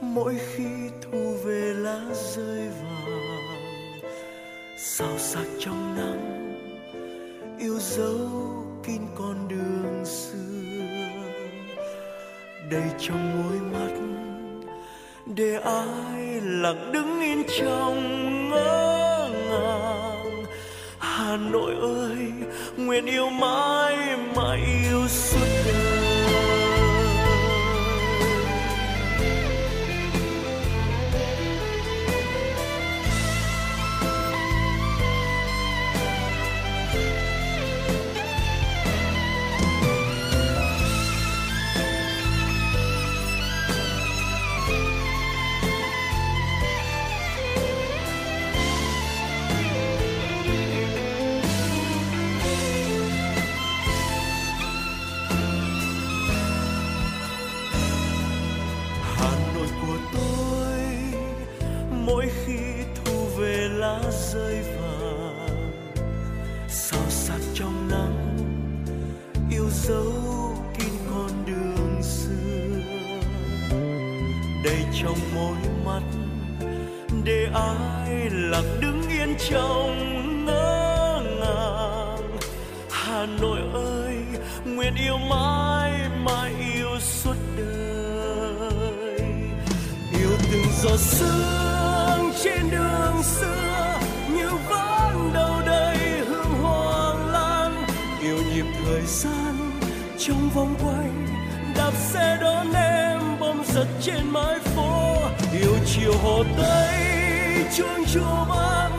mỗi 0.02 0.36
khi 0.54 0.64
thu 1.02 1.36
về 1.44 1.74
lá 1.78 2.02
rơi 2.14 2.68
vàng 2.68 4.00
sao 4.78 5.18
sắc 5.18 5.46
trong 5.60 5.98
nắng, 5.98 6.58
yêu 7.60 7.80
dấu 7.80 8.30
kín 8.84 9.02
con 9.16 9.48
đường 9.48 10.06
xưa. 10.06 10.36
Đây 12.72 12.90
trong 13.00 13.44
môi 13.44 13.60
mắt, 13.60 13.94
để 15.26 15.60
ai 15.64 16.42
lặng 16.42 16.92
đứng 16.94 17.20
yên 17.22 17.44
trong 17.60 18.50
ngỡ 18.50 19.30
ngàng 19.50 20.05
hà 21.18 21.38
nội 21.38 21.76
ơi 21.82 22.32
nguyện 22.78 23.06
yêu 23.06 23.30
mãi 23.30 23.98
mãi 24.36 24.60
yêu 24.84 25.08
suốt 25.08 25.65
rơi 64.36 64.62
vàng. 64.62 65.72
Sao 66.68 67.10
sạc 67.10 67.40
trong 67.54 67.90
nắng, 67.90 68.38
yêu 69.52 69.70
dấu 69.70 70.14
kín 70.78 70.90
con 71.10 71.30
đường 71.46 72.04
xưa. 72.04 72.80
Đây 74.64 74.86
trong 75.02 75.18
môi 75.36 75.58
mắt, 75.86 76.02
để 77.24 77.48
ai 77.54 78.30
lặng 78.32 78.78
đứng 78.82 79.02
yên 79.10 79.36
trong 79.50 80.46
ngỡ 80.46 81.22
ngàng. 81.40 82.38
Hà 82.92 83.26
Nội 83.42 83.60
ơi, 83.74 84.16
nguyện 84.66 84.94
yêu 84.96 85.18
mãi 85.18 86.10
mãi 86.24 86.54
yêu 86.74 87.00
suốt 87.00 87.36
đời. 87.58 89.20
Yêu 90.20 90.32
từng 90.52 90.66
giọt 90.84 91.00
sương 91.00 92.32
trên 92.44 92.70
đường 92.72 93.24
xưa. 93.24 93.65
gian, 99.08 99.72
trong 100.20 100.50
vòng 100.50 100.76
quay 100.84 101.10
đạp 101.78 101.92
xe 101.92 102.38
đón 102.42 102.74
em, 102.74 103.20
bom 103.40 103.64
giật 103.66 103.88
trên 104.02 104.30
mái 104.30 104.60
phố. 104.60 105.18
Yêu 105.62 105.76
chiều 105.86 106.14
hồ 106.24 106.44
tây, 106.58 107.04
chuông 107.78 108.06
chùa 108.14 108.46
vang, 108.50 108.92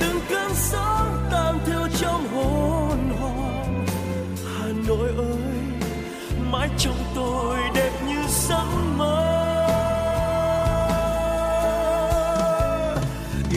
từng 0.00 0.20
cơn 0.28 0.50
sóng 0.54 1.28
tan 1.32 1.58
theo 1.66 1.88
trong 2.00 2.28
hồn 2.28 3.10
hồn 3.20 3.86
hà 4.58 4.68
nội 4.88 5.08
ơi, 5.16 5.86
mãi 6.50 6.68
trong 6.78 6.98
tôi 7.14 7.56
đẹp 7.74 7.92
như 8.06 8.18
giấc 8.28 8.66
mơ. 8.96 9.32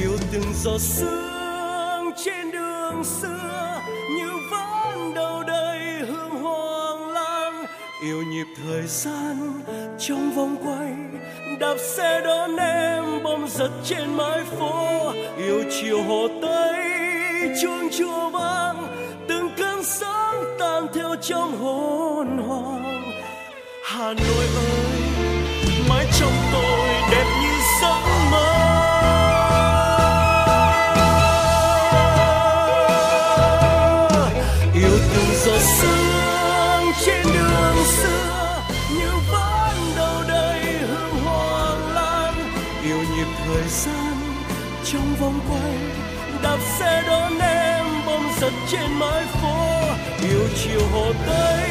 Yêu 0.02 0.18
từng 0.32 0.54
giọt 0.64 0.80
sương 0.80 1.29
nhiều 8.20 8.32
nhịp 8.32 8.48
thời 8.64 8.88
gian 8.88 9.62
trong 10.00 10.32
vòng 10.32 10.56
quay, 10.64 10.94
đạp 11.60 11.76
xe 11.78 12.22
đón 12.26 12.56
em 12.58 13.24
bom 13.24 13.48
giật 13.48 13.70
trên 13.84 14.18
mái 14.18 14.40
phố. 14.60 15.12
Yêu 15.38 15.64
chiều 15.72 16.04
hồ 16.04 16.28
tây, 16.42 16.86
chuông 17.62 17.90
chùa 17.98 18.30
vang, 18.30 18.88
từng 19.28 19.50
cơn 19.58 19.84
sóng 19.84 20.58
tan 20.60 20.88
theo 20.94 21.16
trong 21.22 21.58
hồn 21.58 22.38
hoàng 22.48 23.12
hà 23.84 24.14
nội 24.14 24.46
ơi, 24.56 25.02
mãi 25.90 26.06
trong 26.20 26.34
tôi 26.54 26.90
đẹp 27.12 27.39
trên 48.72 49.00
mái 49.00 49.26
phố, 49.26 49.82
yêu 50.30 50.48
chiều 50.64 50.82
hồ 50.92 51.14
tây 51.28 51.70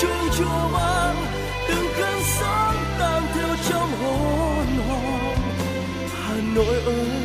chuông 0.00 0.28
chùa 0.38 0.68
vang 0.72 1.16
từng 1.68 1.86
cơn 1.98 2.20
sóng 2.40 2.76
tan 2.98 3.22
theo 3.34 3.48
trong 3.68 3.90
hồn 4.02 4.66
hồn. 4.88 5.36
Hà 6.22 6.34
nội 6.54 6.82
ơi 6.86 7.23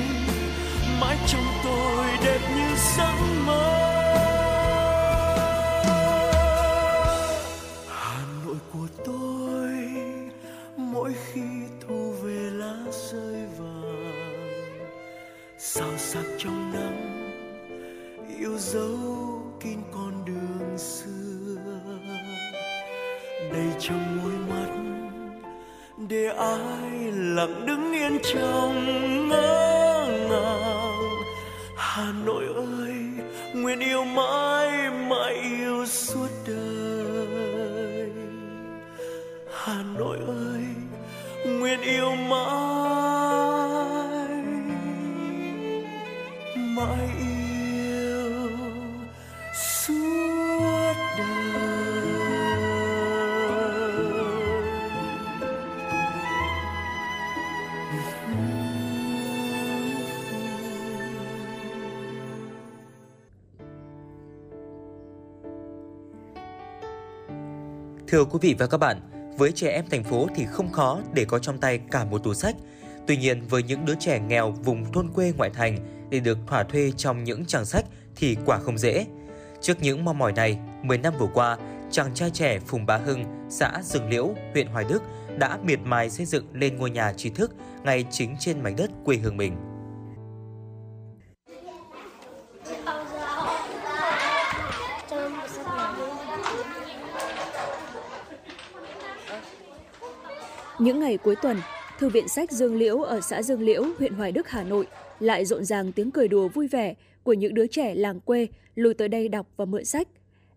lặng 27.39 27.65
đứng 27.65 27.93
yên 27.93 28.19
trong 28.33 29.18
Thưa 68.11 68.25
quý 68.25 68.39
vị 68.41 68.55
và 68.59 68.67
các 68.67 68.77
bạn, 68.77 68.97
với 69.37 69.51
trẻ 69.51 69.71
em 69.71 69.85
thành 69.89 70.03
phố 70.03 70.27
thì 70.35 70.45
không 70.45 70.71
khó 70.71 70.99
để 71.13 71.25
có 71.25 71.39
trong 71.39 71.57
tay 71.57 71.79
cả 71.91 72.05
một 72.05 72.23
tủ 72.23 72.33
sách. 72.33 72.55
Tuy 73.07 73.17
nhiên, 73.17 73.41
với 73.49 73.63
những 73.63 73.85
đứa 73.85 73.95
trẻ 73.99 74.19
nghèo 74.19 74.51
vùng 74.51 74.91
thôn 74.91 75.09
quê 75.15 75.33
ngoại 75.37 75.49
thành 75.49 75.77
để 76.09 76.19
được 76.19 76.37
thỏa 76.47 76.63
thuê 76.63 76.91
trong 76.97 77.23
những 77.23 77.45
trang 77.45 77.65
sách 77.65 77.85
thì 78.15 78.37
quả 78.45 78.59
không 78.59 78.77
dễ. 78.77 79.05
Trước 79.61 79.81
những 79.81 80.05
mong 80.05 80.17
mỏi 80.17 80.31
này, 80.31 80.57
10 80.83 80.97
năm 80.97 81.13
vừa 81.19 81.27
qua, 81.33 81.57
chàng 81.91 82.13
trai 82.13 82.29
trẻ 82.29 82.59
Phùng 82.59 82.85
Bá 82.85 82.97
Hưng, 82.97 83.25
xã 83.49 83.81
Rừng 83.83 84.09
Liễu, 84.09 84.33
huyện 84.53 84.67
Hoài 84.67 84.85
Đức 84.89 85.03
đã 85.37 85.57
miệt 85.63 85.79
mài 85.83 86.09
xây 86.09 86.25
dựng 86.25 86.45
lên 86.53 86.77
ngôi 86.77 86.89
nhà 86.89 87.13
trí 87.13 87.29
thức 87.29 87.51
ngay 87.83 88.05
chính 88.11 88.35
trên 88.39 88.63
mảnh 88.63 88.75
đất 88.75 88.91
quê 89.05 89.17
hương 89.17 89.37
mình. 89.37 89.68
Những 100.79 100.99
ngày 100.99 101.17
cuối 101.17 101.35
tuần, 101.35 101.57
Thư 101.99 102.09
viện 102.09 102.27
sách 102.27 102.51
Dương 102.51 102.75
Liễu 102.75 103.01
ở 103.01 103.21
xã 103.21 103.41
Dương 103.41 103.61
Liễu, 103.61 103.83
huyện 103.97 104.13
Hoài 104.13 104.31
Đức, 104.31 104.49
Hà 104.49 104.63
Nội 104.63 104.87
lại 105.19 105.45
rộn 105.45 105.65
ràng 105.65 105.91
tiếng 105.91 106.11
cười 106.11 106.27
đùa 106.27 106.47
vui 106.47 106.67
vẻ 106.67 106.93
của 107.23 107.33
những 107.33 107.53
đứa 107.53 107.67
trẻ 107.67 107.95
làng 107.95 108.19
quê 108.19 108.47
lùi 108.75 108.93
tới 108.93 109.07
đây 109.07 109.29
đọc 109.29 109.47
và 109.57 109.65
mượn 109.65 109.85
sách. 109.85 110.07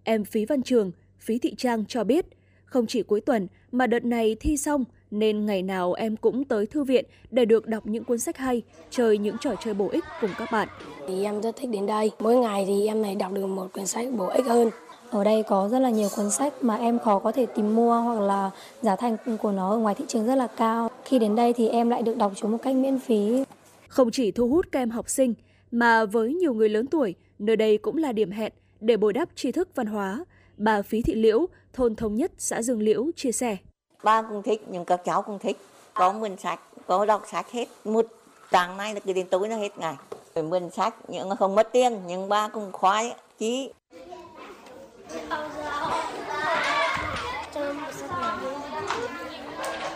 Em 0.05 0.25
Phí 0.25 0.45
Văn 0.45 0.63
Trường, 0.63 0.91
Phí 1.19 1.39
Thị 1.39 1.55
Trang 1.57 1.85
cho 1.89 2.05
biết, 2.05 2.27
không 2.65 2.87
chỉ 2.87 3.03
cuối 3.03 3.21
tuần 3.21 3.47
mà 3.73 3.87
đợt 3.87 4.05
này 4.05 4.37
thi 4.41 4.57
xong 4.57 4.85
nên 5.11 5.47
ngày 5.47 5.63
nào 5.63 5.93
em 5.93 6.17
cũng 6.17 6.45
tới 6.45 6.67
thư 6.67 6.85
viện 6.85 7.05
để 7.31 7.45
được 7.45 7.67
đọc 7.67 7.87
những 7.87 8.05
cuốn 8.05 8.19
sách 8.19 8.37
hay, 8.37 8.63
chơi 8.91 9.19
những 9.19 9.37
trò 9.41 9.55
chơi 9.65 9.75
bổ 9.75 9.89
ích 9.89 10.05
cùng 10.21 10.31
các 10.39 10.49
bạn. 10.53 10.69
Thì 11.09 11.25
em 11.25 11.41
rất 11.41 11.57
thích 11.57 11.71
đến 11.73 11.87
đây. 11.87 12.11
Mỗi 12.19 12.37
ngày 12.37 12.65
thì 12.67 12.87
em 12.87 13.03
này 13.03 13.15
đọc 13.15 13.33
được 13.33 13.47
một 13.47 13.73
quyển 13.73 13.87
sách 13.87 14.07
bổ 14.17 14.27
ích 14.27 14.47
hơn. 14.47 14.71
Ở 15.13 15.25
đây 15.25 15.43
có 15.43 15.69
rất 15.69 15.79
là 15.79 15.91
nhiều 15.91 16.09
cuốn 16.17 16.31
sách 16.31 16.53
mà 16.61 16.77
em 16.77 16.99
khó 16.99 17.19
có 17.19 17.33
thể 17.33 17.47
tìm 17.47 17.75
mua 17.75 18.01
hoặc 18.01 18.21
là 18.21 18.51
giá 18.83 18.97
thành 18.97 19.17
của 19.43 19.53
nó 19.53 19.71
ở 19.71 19.77
ngoài 19.77 19.95
thị 19.95 20.05
trường 20.09 20.27
rất 20.27 20.35
là 20.35 20.47
cao. 20.47 20.91
Khi 21.05 21.19
đến 21.19 21.37
đây 21.37 21.53
thì 21.53 21.69
em 21.69 21.91
lại 21.91 22.03
được 22.03 22.17
đọc 22.17 22.33
chúng 22.37 22.53
một 22.53 22.59
cách 22.63 22.75
miễn 22.75 22.99
phí. 22.99 23.45
Không 23.89 24.11
chỉ 24.11 24.31
thu 24.31 24.49
hút 24.49 24.67
các 24.73 24.81
em 24.81 24.91
học 24.91 25.09
sinh, 25.09 25.35
mà 25.71 26.05
với 26.05 26.35
nhiều 26.35 26.55
người 26.55 26.69
lớn 26.69 26.87
tuổi, 26.87 27.15
nơi 27.39 27.57
đây 27.57 27.79
cũng 27.79 27.97
là 27.97 28.13
điểm 28.13 28.31
hẹn 28.31 28.53
để 28.81 28.97
bồi 28.97 29.13
đắp 29.13 29.29
tri 29.35 29.53
thức 29.53 29.69
văn 29.75 29.87
hóa. 29.87 30.25
Bà 30.57 30.83
Phí 30.83 31.03
Thị 31.03 31.15
Liễu, 31.15 31.47
thôn 31.73 31.97
Thống 31.97 32.15
Nhất, 32.15 32.33
xã 32.39 32.63
Dương 32.63 32.83
Liễu 32.83 33.07
chia 33.17 33.33
sẻ. 33.33 33.57
Ba 34.05 34.23
cũng 34.23 34.43
thích, 34.43 34.67
nhưng 34.71 34.85
các 34.85 35.01
cháu 35.05 35.23
cũng 35.23 35.39
thích. 35.39 35.57
Có 35.95 36.13
mượn 36.13 36.37
sách, 36.37 36.61
có 36.87 37.05
đọc 37.05 37.23
sách 37.31 37.51
hết. 37.51 37.69
Một 37.85 38.07
tháng 38.51 38.77
nay 38.77 38.95
là 38.95 39.01
cứ 39.01 39.13
đến 39.13 39.27
tối 39.31 39.49
nó 39.49 39.57
hết 39.57 39.79
ngày. 39.79 39.95
Mượn 40.35 40.71
sách, 40.71 40.95
nhưng 41.09 41.37
không 41.39 41.55
mất 41.55 41.69
tiền, 41.73 42.01
nhưng 42.07 42.29
ba 42.29 42.49
cũng 42.49 42.73
khoái, 42.73 43.15
chí. 43.39 43.71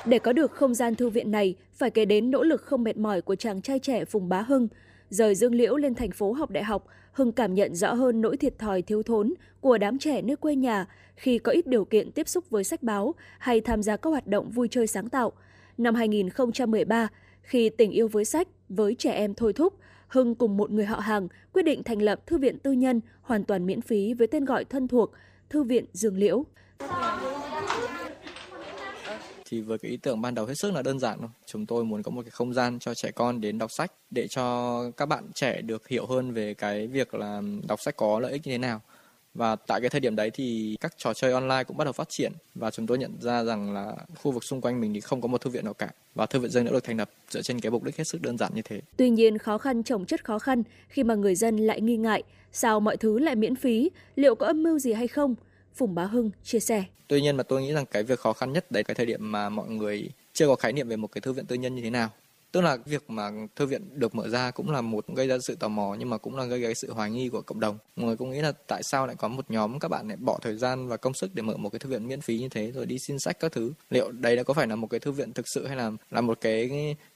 Để 0.07 0.19
có 0.19 0.33
được 0.33 0.53
không 0.53 0.75
gian 0.75 0.95
thư 0.95 1.09
viện 1.09 1.31
này, 1.31 1.55
phải 1.73 1.91
kể 1.91 2.05
đến 2.05 2.31
nỗ 2.31 2.43
lực 2.43 2.63
không 2.63 2.85
mệt 2.85 2.97
mỏi 2.97 3.21
của 3.21 3.35
chàng 3.35 3.63
trai 3.63 3.79
trẻ 3.79 4.05
Phùng 4.05 4.29
Bá 4.29 4.41
Hưng. 4.43 4.69
Rời 5.11 5.35
Dương 5.35 5.55
Liễu 5.55 5.77
lên 5.77 5.95
thành 5.95 6.11
phố 6.11 6.33
học 6.33 6.51
đại 6.51 6.65
học, 6.65 6.87
Hưng 7.13 7.33
cảm 7.33 7.55
nhận 7.55 7.75
rõ 7.75 7.95
hơn 7.95 8.21
nỗi 8.21 8.37
thiệt 8.37 8.59
thòi 8.59 8.83
thiếu 8.83 9.03
thốn 9.03 9.35
của 9.61 9.79
đám 9.79 9.99
trẻ 9.99 10.23
nơi 10.23 10.37
quê 10.37 10.57
nhà 10.57 10.87
khi 11.17 11.39
có 11.39 11.53
ít 11.53 11.67
điều 11.67 11.85
kiện 11.85 12.13
tiếp 12.13 12.29
xúc 12.29 12.51
với 12.51 12.65
sách 12.65 12.83
báo 12.83 13.15
hay 13.39 13.61
tham 13.61 13.83
gia 13.83 13.97
các 13.97 14.11
hoạt 14.11 14.27
động 14.27 14.51
vui 14.51 14.69
chơi 14.71 14.87
sáng 14.87 15.09
tạo. 15.09 15.33
Năm 15.79 15.95
2013, 15.95 17.09
khi 17.43 17.69
tình 17.69 17.91
yêu 17.91 18.09
với 18.09 18.25
sách, 18.25 18.49
với 18.69 18.95
trẻ 18.95 19.13
em 19.13 19.35
thôi 19.35 19.53
thúc, 19.53 19.75
Hưng 20.09 20.35
cùng 20.35 20.57
một 20.57 20.71
người 20.71 20.85
họ 20.85 20.99
hàng 20.99 21.29
quyết 21.53 21.63
định 21.63 21.83
thành 21.83 22.03
lập 22.03 22.27
thư 22.27 22.39
viện 22.39 22.59
tư 22.59 22.73
nhân 22.73 23.01
hoàn 23.27 23.45
toàn 23.45 23.67
miễn 23.67 23.81
phí 23.81 24.15
với 24.15 24.27
tên 24.27 24.45
gọi 24.45 24.65
thân 24.65 24.89
thuộc 24.89 25.13
Thư 25.51 25.63
viện 25.63 25.85
Dương 25.93 26.17
Liễu. 26.17 26.45
thì 29.51 29.61
với 29.61 29.79
cái 29.79 29.91
ý 29.91 29.97
tưởng 29.97 30.21
ban 30.21 30.35
đầu 30.35 30.47
hết 30.47 30.55
sức 30.55 30.71
là 30.75 30.83
đơn 30.83 30.99
giản 30.99 31.19
thôi. 31.21 31.29
Chúng 31.47 31.67
tôi 31.67 31.85
muốn 31.85 32.03
có 32.03 32.11
một 32.11 32.23
cái 32.23 32.31
không 32.31 32.55
gian 32.55 32.79
cho 32.79 32.95
trẻ 32.95 33.11
con 33.11 33.41
đến 33.41 33.59
đọc 33.59 33.71
sách 33.73 33.93
để 34.11 34.27
cho 34.29 34.83
các 34.97 35.07
bạn 35.07 35.25
trẻ 35.35 35.63
được 35.63 35.89
hiểu 35.89 36.07
hơn 36.07 36.33
về 36.33 36.55
cái 36.55 36.87
việc 36.87 37.15
là 37.15 37.43
đọc 37.69 37.81
sách 37.81 37.97
có 37.97 38.21
lợi 38.21 38.33
ích 38.33 38.47
như 38.47 38.53
thế 38.53 38.59
nào. 38.59 38.81
Và 39.35 39.57
tại 39.57 39.81
cái 39.81 39.91
thời 39.91 40.01
điểm 40.01 40.17
đấy 40.17 40.31
thì 40.31 40.77
các 40.81 40.95
trò 40.97 41.15
chơi 41.15 41.33
online 41.33 41.65
cũng 41.65 41.77
bắt 41.77 41.85
đầu 41.85 41.93
phát 41.93 42.09
triển 42.09 42.33
và 42.55 42.71
chúng 42.71 42.87
tôi 42.87 42.99
nhận 42.99 43.21
ra 43.21 43.45
rằng 43.45 43.75
là 43.75 43.97
khu 44.23 44.33
vực 44.33 44.45
xung 44.45 44.61
quanh 44.61 44.81
mình 44.81 44.95
thì 44.95 45.01
không 45.01 45.21
có 45.21 45.29
một 45.29 45.41
thư 45.41 45.51
viện 45.51 45.65
nào 45.65 45.75
cả 45.75 45.89
và 46.15 46.27
thư 46.27 46.41
viện 46.41 46.51
Dương 46.51 46.65
đã 46.65 46.73
được 46.73 46.85
thành 46.85 46.99
lập 46.99 47.11
dựa 47.31 47.43
trên 47.43 47.61
cái 47.61 47.71
mục 47.71 47.83
đích 47.83 47.97
hết 47.97 48.05
sức 48.05 48.23
đơn 48.23 48.39
giản 48.39 48.53
như 48.55 48.63
thế. 48.63 48.81
Tuy 48.97 49.11
nhiên 49.11 49.39
khó 49.39 49.59
khăn 49.59 49.83
chồng 49.83 50.05
chất 50.05 50.25
khó 50.25 50.39
khăn 50.39 50.63
khi 50.89 51.05
mà 51.05 51.15
người 51.15 51.35
dân 51.35 51.57
lại 51.57 51.81
nghi 51.81 51.97
ngại 51.97 52.23
sao 52.57 52.81
mọi 52.81 52.97
thứ 52.97 53.19
lại 53.19 53.37
miễn 53.37 53.57
phí, 53.57 53.91
liệu 54.17 54.35
có 54.35 54.47
âm 54.47 54.63
mưu 54.63 54.79
gì 54.79 54.93
hay 54.93 55.09
không? 55.09 55.35
Phùng 55.75 55.95
Bá 55.95 56.05
Hưng 56.05 56.31
chia 56.45 56.61
sẻ. 56.61 56.85
Tuy 57.09 57.21
nhiên 57.21 57.37
mà 57.37 57.43
tôi 57.43 57.63
nghĩ 57.63 57.73
rằng 57.73 57.87
cái 57.87 58.03
việc 58.03 58.19
khó 58.19 58.33
khăn 58.33 58.53
nhất 58.53 58.71
đấy 58.71 58.85
cái 58.85 58.95
thời 58.95 59.07
điểm 59.07 59.33
mà 59.33 59.49
mọi 59.49 59.69
người 59.69 60.11
chưa 60.33 60.47
có 60.47 60.57
khái 60.57 60.73
niệm 60.73 60.89
về 60.89 60.97
một 60.97 61.13
cái 61.13 61.21
thư 61.21 61.33
viện 61.33 61.47
tư 61.47 61.57
nhân 61.57 61.75
như 61.75 61.83
thế 61.83 61.91
nào. 61.91 62.11
Tức 62.53 62.61
là 62.61 62.79
việc 62.87 63.11
mà 63.11 63.31
thư 63.57 63.67
viện 63.67 63.83
được 63.93 64.15
mở 64.15 64.29
ra 64.29 64.51
cũng 64.51 64.71
là 64.71 64.81
một 64.81 65.07
gây 65.15 65.27
ra 65.27 65.39
sự 65.39 65.55
tò 65.55 65.69
mò 65.69 65.97
nhưng 65.99 66.11
mà 66.11 66.19
cũng 66.19 66.37
là 66.37 66.45
gây 66.45 66.61
ra 66.61 66.75
sự 66.75 66.93
hoài 66.93 67.11
nghi 67.11 67.29
của 67.29 67.41
cộng 67.41 67.61
đồng. 67.61 67.79
Mọi 67.97 68.07
người 68.07 68.17
cũng 68.17 68.31
nghĩ 68.31 68.41
là 68.41 68.53
tại 68.67 68.83
sao 68.83 69.07
lại 69.07 69.17
có 69.17 69.29
một 69.29 69.51
nhóm 69.51 69.79
các 69.79 69.89
bạn 69.89 70.09
lại 70.09 70.17
bỏ 70.17 70.39
thời 70.43 70.57
gian 70.57 70.89
và 70.89 70.97
công 70.97 71.15
sức 71.15 71.31
để 71.35 71.43
mở 71.43 71.57
một 71.57 71.69
cái 71.69 71.79
thư 71.79 71.89
viện 71.91 72.09
miễn 72.09 72.21
phí 72.21 72.39
như 72.39 72.49
thế 72.49 72.73
rồi 72.73 72.87
đi 72.87 72.99
xin 72.99 73.19
sách 73.19 73.41
các 73.41 73.53
thứ? 73.53 73.73
Liệu 73.91 74.13
đây 74.13 74.37
đã 74.37 74.43
có 74.43 74.55
phải 74.55 74.67
là 74.67 74.77
một 74.77 74.91
cái 74.91 75.01
thư 75.01 75.13
viện 75.13 75.33
thực 75.33 75.49
sự 75.49 75.67
hay 75.67 75.77
là 75.77 75.91
là 76.11 76.21
một 76.21 76.39
cái 76.41 76.71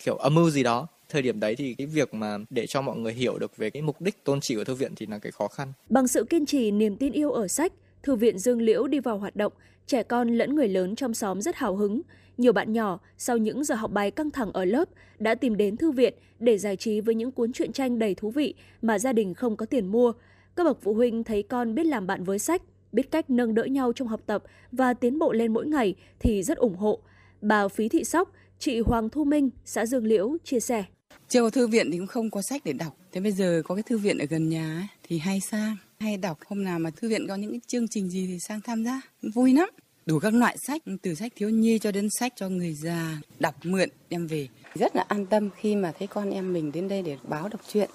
kiểu 0.05 0.17
âm 0.17 0.35
mưu 0.35 0.51
gì 0.51 0.63
đó? 0.63 0.87
Thời 1.11 1.23
điểm 1.23 1.41
đấy 1.41 1.57
thì 1.57 1.75
cái 1.75 1.87
việc 1.87 2.15
mà 2.15 2.39
để 2.51 2.67
cho 2.67 2.83
mọi 2.83 2.97
người 2.97 3.13
hiểu 3.13 3.39
được 3.39 3.57
về 3.57 3.71
cái 3.71 3.83
mục 3.83 4.01
đích 4.01 4.25
tôn 4.25 4.41
chỉ 4.41 4.55
của 4.57 4.65
thư 4.65 4.75
viện 4.75 4.93
thì 4.97 5.07
là 5.07 5.19
cái 5.19 5.33
khó 5.33 5.49
khăn. 5.49 5.73
Bằng 5.89 6.09
sự 6.09 6.25
kiên 6.25 6.47
trì, 6.47 6.71
niềm 6.71 6.97
tin 6.97 7.13
yêu 7.13 7.33
ở 7.33 7.49
sách, 7.49 7.73
thư 8.03 8.15
viện 8.15 8.39
Dương 8.39 8.63
Liễu 8.63 8.87
đi 8.87 9.01
vào 9.01 9.19
hoạt 9.19 9.37
động, 9.37 9.53
trẻ 9.87 10.03
con 10.03 10.29
lẫn 10.29 10.55
người 10.55 10.69
lớn 10.69 10.97
trong 10.97 11.15
xóm 11.15 11.41
rất 11.41 11.57
hào 11.57 11.77
hứng. 11.77 12.01
Nhiều 12.39 12.53
bạn 12.53 12.73
nhỏ 12.73 12.99
sau 13.19 13.37
những 13.37 13.65
giờ 13.65 13.75
học 13.75 13.93
bài 13.93 14.11
căng 14.11 14.31
thẳng 14.31 14.53
ở 14.53 14.65
lớp 14.65 14.89
đã 15.19 15.35
tìm 15.35 15.57
đến 15.57 15.77
thư 15.77 15.91
viện 15.91 16.15
để 16.39 16.59
giải 16.59 16.77
trí 16.77 17.01
với 17.01 17.15
những 17.15 17.33
cuốn 17.33 17.53
truyện 17.53 17.73
tranh 17.73 17.99
đầy 17.99 18.15
thú 18.15 18.31
vị 18.31 18.55
mà 18.83 18.99
gia 18.99 19.13
đình 19.13 19.35
không 19.35 19.57
có 19.57 19.67
tiền 19.67 19.87
mua. 19.87 20.13
Các 20.57 20.65
bậc 20.65 20.79
phụ 20.83 20.95
huynh 20.95 21.25
thấy 21.25 21.43
con 21.43 21.75
biết 21.75 21.87
làm 21.87 22.07
bạn 22.07 22.25
với 22.25 22.39
sách, 22.39 22.63
biết 22.93 23.11
cách 23.11 23.31
nâng 23.31 23.55
đỡ 23.55 23.65
nhau 23.65 23.93
trong 23.93 24.09
học 24.09 24.21
tập 24.27 24.43
và 24.73 24.95
tiến 24.95 25.19
bộ 25.19 25.33
lên 25.33 25.53
mỗi 25.53 25.67
ngày 25.67 25.95
thì 26.19 26.43
rất 26.43 26.59
ủng 26.59 26.77
hộ. 26.77 27.01
Bà 27.41 27.69
Phí 27.69 27.89
Thị 27.89 28.05
Sóc, 28.05 28.33
chị 28.59 28.81
Hoàng 28.81 29.09
Thu 29.09 29.25
Minh, 29.25 29.51
xã 29.65 29.87
Dương 29.87 30.07
Liễu 30.07 30.37
chia 30.45 30.61
sẻ. 30.61 30.85
Chưa 31.31 31.43
có 31.43 31.51
thư 31.51 31.67
viện 31.67 31.91
thì 31.91 31.99
cũng 31.99 32.07
không 32.07 32.31
có 32.31 32.43
sách 32.43 32.63
để 32.65 32.73
đọc. 32.73 32.97
Thế 33.13 33.21
bây 33.21 33.33
giờ 33.33 33.63
có 33.65 33.75
cái 33.75 33.83
thư 33.83 33.99
viện 33.99 34.19
ở 34.19 34.27
gần 34.31 34.49
nhà 34.49 34.77
ấy, 34.79 34.87
thì 35.03 35.19
hay 35.19 35.41
sang, 35.41 35.77
hay 36.01 36.17
đọc. 36.17 36.39
Hôm 36.47 36.65
nào 36.65 36.79
mà 36.79 36.91
thư 36.91 37.09
viện 37.09 37.27
có 37.29 37.35
những 37.35 37.51
cái 37.51 37.61
chương 37.67 37.89
trình 37.89 38.11
gì 38.11 38.27
thì 38.27 38.39
sang 38.39 38.61
tham 38.61 38.85
gia. 38.85 39.01
Vui 39.35 39.53
lắm. 39.53 39.69
Đủ 40.07 40.19
các 40.19 40.35
loại 40.35 40.57
sách, 40.59 40.83
từ 41.03 41.15
sách 41.15 41.33
thiếu 41.37 41.49
nhi 41.49 41.79
cho 41.79 41.93
đến 41.93 42.09
sách 42.11 42.33
cho 42.37 42.49
người 42.49 42.75
già. 42.75 43.19
Đọc 43.39 43.55
mượn, 43.63 43.89
đem 44.11 44.27
về. 44.27 44.49
Rất 44.75 44.97
là 44.97 45.05
an 45.09 45.27
tâm 45.27 45.51
khi 45.57 45.77
mà 45.77 45.93
thấy 45.99 46.09
con 46.09 46.31
em 46.31 46.53
mình 46.53 46.73
đến 46.73 46.89
đây 46.89 47.03
để 47.03 47.17
báo 47.29 47.49
đọc 47.49 47.61
truyện. 47.73 47.91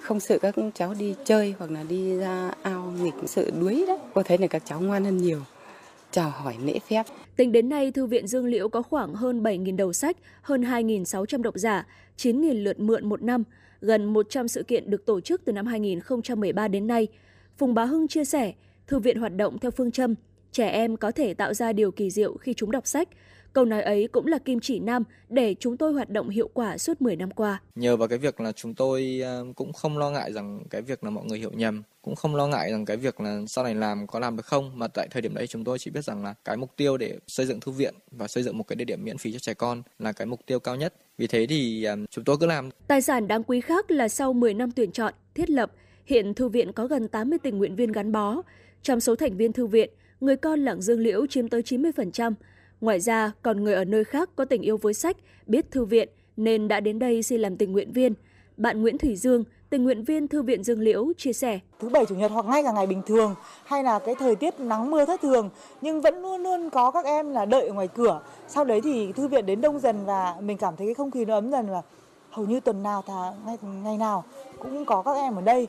Không 0.00 0.20
sợ 0.20 0.38
các 0.38 0.54
cháu 0.74 0.94
đi 0.94 1.14
chơi 1.24 1.54
hoặc 1.58 1.70
là 1.70 1.82
đi 1.82 2.16
ra 2.16 2.50
ao 2.62 2.94
nghịch 3.02 3.14
sợ 3.26 3.50
đuối 3.60 3.84
đấy. 3.86 3.98
Cô 4.14 4.22
thấy 4.22 4.38
là 4.38 4.46
các 4.46 4.62
cháu 4.66 4.80
ngoan 4.80 5.04
hơn 5.04 5.16
nhiều 5.16 5.42
chào 6.14 6.30
hỏi 6.30 6.56
lễ 6.64 6.78
phép. 6.88 7.06
Tính 7.36 7.52
đến 7.52 7.68
nay, 7.68 7.92
Thư 7.92 8.06
viện 8.06 8.26
Dương 8.26 8.46
Liễu 8.46 8.68
có 8.68 8.82
khoảng 8.82 9.14
hơn 9.14 9.42
7.000 9.42 9.76
đầu 9.76 9.92
sách, 9.92 10.16
hơn 10.42 10.62
2.600 10.62 11.42
độc 11.42 11.54
giả, 11.56 11.86
9.000 12.16 12.62
lượt 12.62 12.80
mượn 12.80 13.08
một 13.08 13.22
năm, 13.22 13.44
gần 13.80 14.04
100 14.04 14.48
sự 14.48 14.62
kiện 14.62 14.90
được 14.90 15.06
tổ 15.06 15.20
chức 15.20 15.42
từ 15.44 15.52
năm 15.52 15.66
2013 15.66 16.68
đến 16.68 16.86
nay. 16.86 17.08
Phùng 17.58 17.74
Bá 17.74 17.84
Hưng 17.84 18.08
chia 18.08 18.24
sẻ, 18.24 18.52
Thư 18.86 18.98
viện 18.98 19.18
hoạt 19.18 19.36
động 19.36 19.58
theo 19.58 19.70
phương 19.70 19.90
châm 19.90 20.14
trẻ 20.52 20.68
em 20.68 20.96
có 20.96 21.10
thể 21.10 21.34
tạo 21.34 21.54
ra 21.54 21.72
điều 21.72 21.90
kỳ 21.90 22.10
diệu 22.10 22.36
khi 22.36 22.54
chúng 22.54 22.70
đọc 22.70 22.86
sách. 22.86 23.08
Câu 23.54 23.64
nói 23.64 23.82
ấy 23.82 24.08
cũng 24.12 24.26
là 24.26 24.38
kim 24.38 24.60
chỉ 24.60 24.78
nam 24.78 25.04
để 25.28 25.54
chúng 25.60 25.76
tôi 25.76 25.92
hoạt 25.92 26.10
động 26.10 26.28
hiệu 26.28 26.50
quả 26.54 26.78
suốt 26.78 27.02
10 27.02 27.16
năm 27.16 27.30
qua. 27.30 27.60
Nhờ 27.74 27.96
vào 27.96 28.08
cái 28.08 28.18
việc 28.18 28.40
là 28.40 28.52
chúng 28.52 28.74
tôi 28.74 29.20
à, 29.24 29.40
cũng 29.56 29.72
không 29.72 29.98
lo 29.98 30.10
ngại 30.10 30.32
rằng 30.32 30.64
cái 30.70 30.82
việc 30.82 31.04
là 31.04 31.10
mọi 31.10 31.24
người 31.24 31.38
hiểu 31.38 31.50
nhầm, 31.54 31.82
cũng 32.02 32.16
không 32.16 32.36
lo 32.36 32.46
ngại 32.46 32.70
rằng 32.70 32.84
cái 32.84 32.96
việc 32.96 33.20
là 33.20 33.40
sau 33.48 33.64
này 33.64 33.74
làm 33.74 34.06
có 34.06 34.18
làm 34.18 34.36
được 34.36 34.46
không, 34.46 34.78
mà 34.78 34.88
tại 34.88 35.08
thời 35.10 35.22
điểm 35.22 35.34
đấy 35.34 35.46
chúng 35.46 35.64
tôi 35.64 35.78
chỉ 35.78 35.90
biết 35.90 36.04
rằng 36.04 36.24
là 36.24 36.34
cái 36.44 36.56
mục 36.56 36.76
tiêu 36.76 36.96
để 36.96 37.18
xây 37.26 37.46
dựng 37.46 37.60
thư 37.60 37.72
viện 37.72 37.94
và 38.10 38.28
xây 38.28 38.42
dựng 38.42 38.58
một 38.58 38.64
cái 38.68 38.76
địa 38.76 38.84
điểm 38.84 39.04
miễn 39.04 39.18
phí 39.18 39.32
cho 39.32 39.38
trẻ 39.38 39.54
con 39.54 39.82
là 39.98 40.12
cái 40.12 40.26
mục 40.26 40.40
tiêu 40.46 40.58
cao 40.58 40.76
nhất. 40.76 40.94
Vì 41.18 41.26
thế 41.26 41.46
thì 41.46 41.84
à, 41.84 41.96
chúng 42.10 42.24
tôi 42.24 42.36
cứ 42.40 42.46
làm. 42.46 42.70
Tài 42.86 43.02
sản 43.02 43.28
đáng 43.28 43.42
quý 43.44 43.60
khác 43.60 43.90
là 43.90 44.08
sau 44.08 44.32
10 44.32 44.54
năm 44.54 44.70
tuyển 44.70 44.92
chọn, 44.92 45.14
thiết 45.34 45.50
lập, 45.50 45.72
hiện 46.04 46.34
thư 46.34 46.48
viện 46.48 46.72
có 46.72 46.86
gần 46.86 47.08
80 47.08 47.38
tình 47.42 47.58
nguyện 47.58 47.76
viên 47.76 47.92
gắn 47.92 48.12
bó. 48.12 48.42
Trong 48.82 49.00
số 49.00 49.16
thành 49.16 49.36
viên 49.36 49.52
thư 49.52 49.66
viện, 49.66 49.90
người 50.20 50.36
con 50.36 50.64
làng 50.64 50.82
Dương 50.82 51.00
Liễu 51.00 51.26
chiếm 51.26 51.48
tới 51.48 51.62
90%. 51.62 52.32
Ngoài 52.84 53.00
ra, 53.00 53.32
còn 53.42 53.64
người 53.64 53.74
ở 53.74 53.84
nơi 53.84 54.04
khác 54.04 54.30
có 54.36 54.44
tình 54.44 54.62
yêu 54.62 54.76
với 54.76 54.94
sách, 54.94 55.16
biết 55.46 55.70
thư 55.70 55.84
viện 55.84 56.08
nên 56.36 56.68
đã 56.68 56.80
đến 56.80 56.98
đây 56.98 57.22
xin 57.22 57.40
làm 57.40 57.56
tình 57.56 57.72
nguyện 57.72 57.92
viên. 57.92 58.14
Bạn 58.56 58.82
Nguyễn 58.82 58.98
Thủy 58.98 59.16
Dương, 59.16 59.44
tình 59.70 59.84
nguyện 59.84 60.04
viên 60.04 60.28
Thư 60.28 60.42
viện 60.42 60.64
Dương 60.64 60.80
Liễu 60.80 61.12
chia 61.16 61.32
sẻ. 61.32 61.58
Thứ 61.80 61.88
bảy 61.88 62.06
chủ 62.06 62.14
nhật 62.14 62.30
hoặc 62.30 62.46
ngay 62.46 62.62
cả 62.62 62.72
ngày 62.72 62.86
bình 62.86 63.02
thường 63.06 63.34
hay 63.64 63.84
là 63.84 63.98
cái 63.98 64.14
thời 64.14 64.36
tiết 64.36 64.60
nắng 64.60 64.90
mưa 64.90 65.04
thất 65.04 65.20
thường 65.20 65.50
nhưng 65.80 66.00
vẫn 66.00 66.22
luôn 66.22 66.42
luôn 66.42 66.70
có 66.70 66.90
các 66.90 67.04
em 67.04 67.30
là 67.30 67.44
đợi 67.44 67.66
ở 67.68 67.74
ngoài 67.74 67.88
cửa. 67.88 68.20
Sau 68.48 68.64
đấy 68.64 68.80
thì 68.80 69.12
thư 69.12 69.28
viện 69.28 69.46
đến 69.46 69.60
đông 69.60 69.78
dần 69.78 70.04
và 70.04 70.34
mình 70.40 70.58
cảm 70.58 70.76
thấy 70.76 70.86
cái 70.86 70.94
không 70.94 71.10
khí 71.10 71.24
nó 71.24 71.34
ấm 71.34 71.50
dần 71.50 71.66
và 71.70 71.82
hầu 72.30 72.46
như 72.46 72.60
tuần 72.60 72.82
nào 72.82 73.02
thà 73.06 73.32
ngày, 73.46 73.56
ngày 73.84 73.96
nào 73.98 74.24
cũng 74.58 74.84
có 74.84 75.02
các 75.02 75.14
em 75.14 75.36
ở 75.36 75.42
đây. 75.42 75.68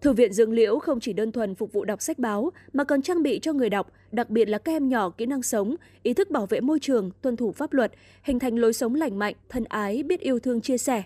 Thư 0.00 0.12
viện 0.12 0.32
Dương 0.32 0.52
Liễu 0.52 0.78
không 0.78 1.00
chỉ 1.00 1.12
đơn 1.12 1.32
thuần 1.32 1.54
phục 1.54 1.72
vụ 1.72 1.84
đọc 1.84 2.02
sách 2.02 2.18
báo 2.18 2.50
mà 2.72 2.84
còn 2.84 3.02
trang 3.02 3.22
bị 3.22 3.38
cho 3.42 3.52
người 3.52 3.70
đọc, 3.70 3.92
đặc 4.12 4.30
biệt 4.30 4.44
là 4.44 4.58
các 4.58 4.72
em 4.72 4.88
nhỏ 4.88 5.10
kỹ 5.10 5.26
năng 5.26 5.42
sống, 5.42 5.76
ý 6.02 6.14
thức 6.14 6.30
bảo 6.30 6.46
vệ 6.46 6.60
môi 6.60 6.78
trường, 6.80 7.10
tuân 7.22 7.36
thủ 7.36 7.52
pháp 7.52 7.72
luật, 7.72 7.92
hình 8.22 8.38
thành 8.38 8.56
lối 8.56 8.72
sống 8.72 8.94
lành 8.94 9.18
mạnh, 9.18 9.34
thân 9.48 9.64
ái, 9.64 10.02
biết 10.02 10.20
yêu 10.20 10.38
thương 10.38 10.60
chia 10.60 10.78
sẻ. 10.78 11.02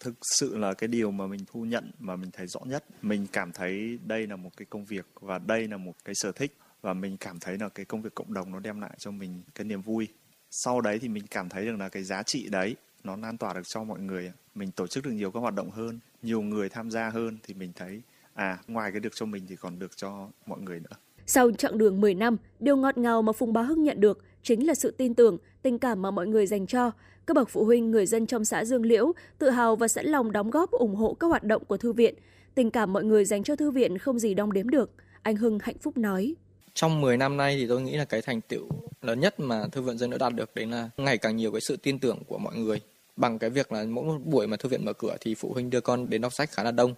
Thực 0.00 0.14
sự 0.38 0.56
là 0.56 0.74
cái 0.74 0.88
điều 0.88 1.10
mà 1.10 1.26
mình 1.26 1.40
thu 1.52 1.64
nhận 1.64 1.90
mà 1.98 2.16
mình 2.16 2.30
thấy 2.32 2.46
rõ 2.46 2.60
nhất, 2.66 2.84
mình 3.02 3.26
cảm 3.32 3.52
thấy 3.52 3.98
đây 4.06 4.26
là 4.26 4.36
một 4.36 4.50
cái 4.56 4.66
công 4.70 4.84
việc 4.84 5.06
và 5.20 5.38
đây 5.38 5.68
là 5.68 5.76
một 5.76 5.92
cái 6.04 6.14
sở 6.14 6.32
thích 6.32 6.56
và 6.80 6.94
mình 6.94 7.16
cảm 7.16 7.38
thấy 7.40 7.58
là 7.58 7.68
cái 7.68 7.84
công 7.84 8.02
việc 8.02 8.14
cộng 8.14 8.34
đồng 8.34 8.52
nó 8.52 8.60
đem 8.60 8.80
lại 8.80 8.94
cho 8.98 9.10
mình 9.10 9.42
cái 9.54 9.64
niềm 9.64 9.82
vui. 9.82 10.08
Sau 10.50 10.80
đấy 10.80 10.98
thì 10.98 11.08
mình 11.08 11.24
cảm 11.30 11.48
thấy 11.48 11.64
được 11.64 11.76
là 11.78 11.88
cái 11.88 12.02
giá 12.02 12.22
trị 12.22 12.48
đấy 12.50 12.76
nó 13.04 13.16
lan 13.16 13.38
tỏa 13.38 13.54
được 13.54 13.68
cho 13.68 13.84
mọi 13.84 14.00
người. 14.00 14.32
Mình 14.54 14.70
tổ 14.70 14.86
chức 14.86 15.04
được 15.04 15.12
nhiều 15.12 15.30
các 15.30 15.40
hoạt 15.40 15.54
động 15.54 15.70
hơn, 15.70 15.98
nhiều 16.22 16.40
người 16.40 16.68
tham 16.68 16.90
gia 16.90 17.10
hơn 17.10 17.38
thì 17.42 17.54
mình 17.54 17.72
thấy 17.76 18.02
à 18.38 18.58
ngoài 18.66 18.90
cái 18.92 19.00
được 19.00 19.14
cho 19.14 19.26
mình 19.26 19.46
thì 19.48 19.56
còn 19.56 19.78
được 19.78 19.96
cho 19.96 20.28
mọi 20.46 20.60
người 20.60 20.80
nữa. 20.80 20.96
Sau 21.26 21.50
chặng 21.50 21.78
đường 21.78 22.00
10 22.00 22.14
năm, 22.14 22.36
điều 22.60 22.76
ngọt 22.76 22.98
ngào 22.98 23.22
mà 23.22 23.32
Phùng 23.32 23.52
Bá 23.52 23.62
Hưng 23.62 23.82
nhận 23.82 24.00
được 24.00 24.24
chính 24.42 24.66
là 24.66 24.74
sự 24.74 24.90
tin 24.90 25.14
tưởng, 25.14 25.38
tình 25.62 25.78
cảm 25.78 26.02
mà 26.02 26.10
mọi 26.10 26.26
người 26.26 26.46
dành 26.46 26.66
cho. 26.66 26.90
Các 27.26 27.34
bậc 27.34 27.48
phụ 27.48 27.64
huynh, 27.64 27.90
người 27.90 28.06
dân 28.06 28.26
trong 28.26 28.44
xã 28.44 28.64
Dương 28.64 28.86
Liễu 28.86 29.12
tự 29.38 29.50
hào 29.50 29.76
và 29.76 29.88
sẵn 29.88 30.06
lòng 30.06 30.32
đóng 30.32 30.50
góp 30.50 30.70
ủng 30.70 30.94
hộ 30.94 31.14
các 31.14 31.26
hoạt 31.26 31.44
động 31.44 31.64
của 31.64 31.76
thư 31.76 31.92
viện. 31.92 32.14
Tình 32.54 32.70
cảm 32.70 32.92
mọi 32.92 33.04
người 33.04 33.24
dành 33.24 33.42
cho 33.42 33.56
thư 33.56 33.70
viện 33.70 33.98
không 33.98 34.18
gì 34.18 34.34
đong 34.34 34.52
đếm 34.52 34.68
được. 34.70 34.90
Anh 35.22 35.36
Hưng 35.36 35.58
hạnh 35.62 35.78
phúc 35.78 35.96
nói. 35.96 36.34
Trong 36.74 37.00
10 37.00 37.16
năm 37.16 37.36
nay 37.36 37.56
thì 37.60 37.66
tôi 37.68 37.80
nghĩ 37.80 37.96
là 37.96 38.04
cái 38.04 38.22
thành 38.22 38.40
tựu 38.40 38.68
lớn 39.02 39.20
nhất 39.20 39.40
mà 39.40 39.66
thư 39.72 39.82
viện 39.82 39.98
dân 39.98 40.10
đã 40.10 40.18
đạt 40.18 40.34
được 40.34 40.54
đấy 40.54 40.66
là 40.66 40.90
ngày 40.96 41.18
càng 41.18 41.36
nhiều 41.36 41.52
cái 41.52 41.60
sự 41.60 41.76
tin 41.76 41.98
tưởng 41.98 42.18
của 42.26 42.38
mọi 42.38 42.56
người 42.56 42.80
bằng 43.16 43.38
cái 43.38 43.50
việc 43.50 43.72
là 43.72 43.84
mỗi 43.84 44.04
một 44.04 44.18
buổi 44.24 44.46
mà 44.46 44.56
thư 44.56 44.68
viện 44.68 44.84
mở 44.84 44.92
cửa 44.92 45.16
thì 45.20 45.34
phụ 45.34 45.52
huynh 45.52 45.70
đưa 45.70 45.80
con 45.80 46.10
đến 46.10 46.20
đọc 46.20 46.32
sách 46.32 46.50
khá 46.50 46.62
là 46.62 46.70
đông 46.70 46.94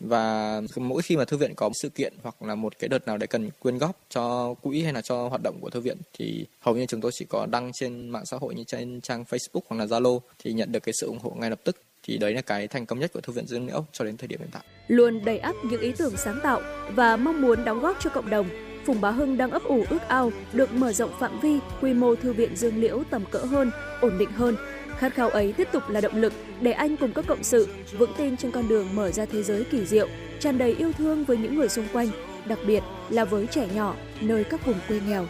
và 0.00 0.60
mỗi 0.76 1.02
khi 1.02 1.16
mà 1.16 1.24
thư 1.24 1.36
viện 1.36 1.54
có 1.54 1.70
sự 1.82 1.88
kiện 1.88 2.12
hoặc 2.22 2.42
là 2.42 2.54
một 2.54 2.78
cái 2.78 2.88
đợt 2.88 3.06
nào 3.06 3.16
để 3.16 3.26
cần 3.26 3.50
quyên 3.60 3.78
góp 3.78 3.96
cho 4.10 4.54
quỹ 4.62 4.82
hay 4.82 4.92
là 4.92 5.00
cho 5.00 5.28
hoạt 5.28 5.42
động 5.42 5.58
của 5.60 5.70
thư 5.70 5.80
viện 5.80 5.96
thì 6.18 6.46
hầu 6.60 6.76
như 6.76 6.86
chúng 6.86 7.00
tôi 7.00 7.10
chỉ 7.14 7.24
có 7.24 7.46
đăng 7.46 7.72
trên 7.72 8.08
mạng 8.08 8.26
xã 8.26 8.36
hội 8.40 8.54
như 8.54 8.64
trên 8.64 9.00
trang 9.00 9.24
Facebook 9.30 9.60
hoặc 9.68 9.76
là 9.76 9.84
Zalo 9.84 10.20
thì 10.38 10.52
nhận 10.52 10.72
được 10.72 10.82
cái 10.82 10.92
sự 11.00 11.06
ủng 11.06 11.18
hộ 11.22 11.36
ngay 11.38 11.50
lập 11.50 11.60
tức 11.64 11.76
thì 12.02 12.18
đấy 12.18 12.34
là 12.34 12.40
cái 12.40 12.68
thành 12.68 12.86
công 12.86 12.98
nhất 12.98 13.12
của 13.12 13.20
thư 13.20 13.32
viện 13.32 13.46
Dương 13.46 13.66
Liễu 13.66 13.84
cho 13.92 14.04
đến 14.04 14.16
thời 14.16 14.28
điểm 14.28 14.40
hiện 14.40 14.48
tại. 14.52 14.62
Luôn 14.88 15.24
đầy 15.24 15.38
ắp 15.38 15.54
những 15.64 15.80
ý 15.80 15.92
tưởng 15.98 16.16
sáng 16.16 16.40
tạo 16.42 16.60
và 16.94 17.16
mong 17.16 17.42
muốn 17.42 17.64
đóng 17.64 17.80
góp 17.80 17.96
cho 18.00 18.10
cộng 18.10 18.30
đồng, 18.30 18.48
Phùng 18.86 19.00
Bá 19.00 19.10
Hưng 19.10 19.36
đang 19.36 19.50
ấp 19.50 19.62
ủ 19.64 19.84
ước 19.90 20.02
ao 20.08 20.32
được 20.52 20.72
mở 20.72 20.92
rộng 20.92 21.10
phạm 21.20 21.40
vi, 21.40 21.58
quy 21.80 21.94
mô 21.94 22.14
thư 22.14 22.32
viện 22.32 22.56
Dương 22.56 22.80
Liễu 22.80 23.02
tầm 23.10 23.24
cỡ 23.30 23.38
hơn, 23.38 23.70
ổn 24.00 24.18
định 24.18 24.30
hơn 24.30 24.56
Khát 25.00 25.14
khao 25.14 25.28
ấy 25.28 25.52
tiếp 25.52 25.68
tục 25.72 25.82
là 25.88 26.00
động 26.00 26.16
lực 26.16 26.32
để 26.60 26.72
anh 26.72 26.96
cùng 26.96 27.12
các 27.12 27.24
cộng 27.28 27.42
sự 27.42 27.68
vững 27.98 28.12
tin 28.16 28.36
trên 28.36 28.50
con 28.50 28.68
đường 28.68 28.88
mở 28.94 29.10
ra 29.10 29.24
thế 29.24 29.42
giới 29.42 29.64
kỳ 29.64 29.86
diệu, 29.86 30.08
tràn 30.40 30.58
đầy 30.58 30.74
yêu 30.74 30.92
thương 30.92 31.24
với 31.24 31.36
những 31.36 31.56
người 31.56 31.68
xung 31.68 31.86
quanh, 31.92 32.08
đặc 32.46 32.58
biệt 32.66 32.82
là 33.10 33.24
với 33.24 33.46
trẻ 33.46 33.68
nhỏ 33.74 33.94
nơi 34.20 34.44
các 34.44 34.66
vùng 34.66 34.78
quê 34.88 35.00
nghèo. 35.06 35.26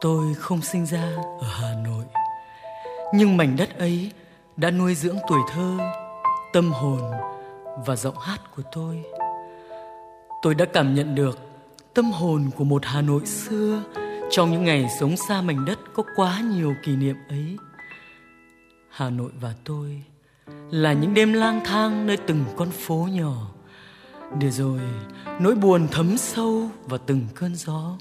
Tôi 0.00 0.34
không 0.34 0.62
sinh 0.62 0.86
ra 0.86 1.16
ở 1.40 1.48
Hà 1.60 1.74
Nội 1.84 2.04
nhưng 3.14 3.36
mảnh 3.36 3.56
đất 3.56 3.78
ấy 3.78 4.12
đã 4.56 4.70
nuôi 4.70 4.94
dưỡng 4.94 5.16
tuổi 5.28 5.40
thơ, 5.52 5.78
tâm 6.52 6.72
hồn 6.72 7.00
và 7.86 7.96
giọng 7.96 8.18
hát 8.18 8.40
của 8.56 8.62
tôi. 8.72 9.02
Tôi 10.42 10.54
đã 10.54 10.64
cảm 10.64 10.94
nhận 10.94 11.14
được 11.14 11.38
tâm 11.94 12.10
hồn 12.12 12.50
của 12.56 12.64
một 12.64 12.84
hà 12.84 13.00
nội 13.00 13.26
xưa 13.26 13.82
trong 14.30 14.50
những 14.50 14.64
ngày 14.64 14.88
sống 15.00 15.16
xa 15.28 15.42
mảnh 15.42 15.64
đất 15.64 15.78
có 15.94 16.02
quá 16.16 16.40
nhiều 16.40 16.74
kỷ 16.84 16.96
niệm 16.96 17.16
ấy. 17.28 17.56
Hà 18.90 19.10
nội 19.10 19.30
và 19.40 19.54
tôi 19.64 20.02
là 20.70 20.92
những 20.92 21.14
đêm 21.14 21.32
lang 21.32 21.60
thang 21.64 22.06
nơi 22.06 22.16
từng 22.16 22.44
con 22.56 22.70
phố 22.70 23.08
nhỏ, 23.12 23.50
để 24.38 24.50
rồi 24.50 24.80
nỗi 25.40 25.54
buồn 25.54 25.88
thấm 25.90 26.18
sâu 26.18 26.70
vào 26.84 26.98
từng 27.06 27.26
cơn 27.34 27.54
gió, 27.54 27.96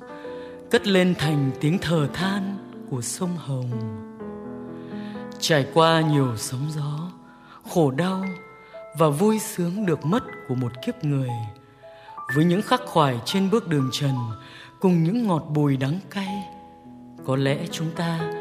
cất 0.71 0.87
lên 0.87 1.15
thành 1.17 1.51
tiếng 1.59 1.77
thở 1.81 2.07
than 2.13 2.57
của 2.89 3.01
sông 3.01 3.37
hồng 3.37 3.69
trải 5.39 5.67
qua 5.73 6.01
nhiều 6.01 6.37
sóng 6.37 6.71
gió, 6.71 7.11
khổ 7.69 7.91
đau 7.91 8.25
và 8.97 9.09
vui 9.09 9.39
sướng 9.39 9.85
được 9.85 10.05
mất 10.05 10.23
của 10.47 10.55
một 10.55 10.71
kiếp 10.85 11.03
người, 11.03 11.29
với 12.35 12.45
những 12.45 12.61
khắc 12.61 12.81
khoải 12.85 13.19
trên 13.25 13.49
bước 13.49 13.67
đường 13.67 13.89
trần 13.91 14.15
cùng 14.79 15.03
những 15.03 15.27
ngọt 15.27 15.45
bùi 15.49 15.77
đắng 15.77 15.99
cay, 16.09 16.43
có 17.25 17.35
lẽ 17.35 17.65
chúng 17.71 17.91
ta 17.95 18.31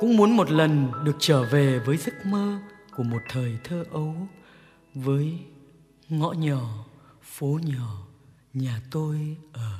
cũng 0.00 0.16
muốn 0.16 0.36
một 0.36 0.50
lần 0.50 0.92
được 1.04 1.16
trở 1.18 1.42
về 1.42 1.78
với 1.78 1.96
giấc 1.96 2.26
mơ 2.26 2.58
của 2.96 3.02
một 3.02 3.20
thời 3.28 3.58
thơ 3.64 3.84
ấu 3.92 4.14
với 4.94 5.38
ngõ 6.08 6.32
nhỏ, 6.32 6.84
phố 7.22 7.58
nhỏ, 7.62 8.06
nhà 8.54 8.80
tôi 8.90 9.36
ở. 9.52 9.79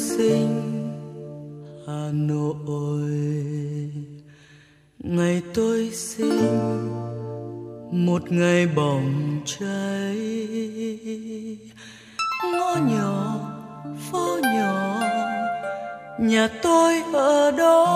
Sinh 0.00 0.80
Hà 1.86 2.10
Nội. 2.12 3.10
Ngày 4.98 5.42
tôi 5.54 5.90
sinh, 5.94 6.88
một 7.92 8.32
ngày 8.32 8.66
bỏng 8.66 9.40
cháy. 9.44 10.18
Ngõ 12.52 12.76
nhỏ, 12.76 13.40
phố 14.10 14.38
nhỏ, 14.42 15.00
nhà 16.18 16.48
tôi 16.62 17.02
ở 17.12 17.50
đó. 17.50 17.86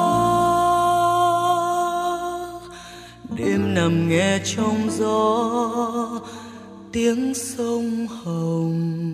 Đêm 3.37 3.75
nằm 3.75 4.09
nghe 4.09 4.39
trong 4.45 4.91
gió, 4.91 6.21
tiếng 6.93 7.35
sông 7.35 8.07
hồng 8.07 9.05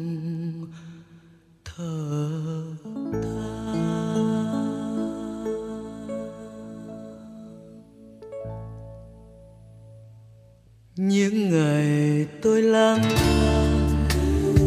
những 11.03 11.51
ngày 11.51 12.27
tôi 12.43 12.63
lang 12.63 13.03
thang 13.17 13.97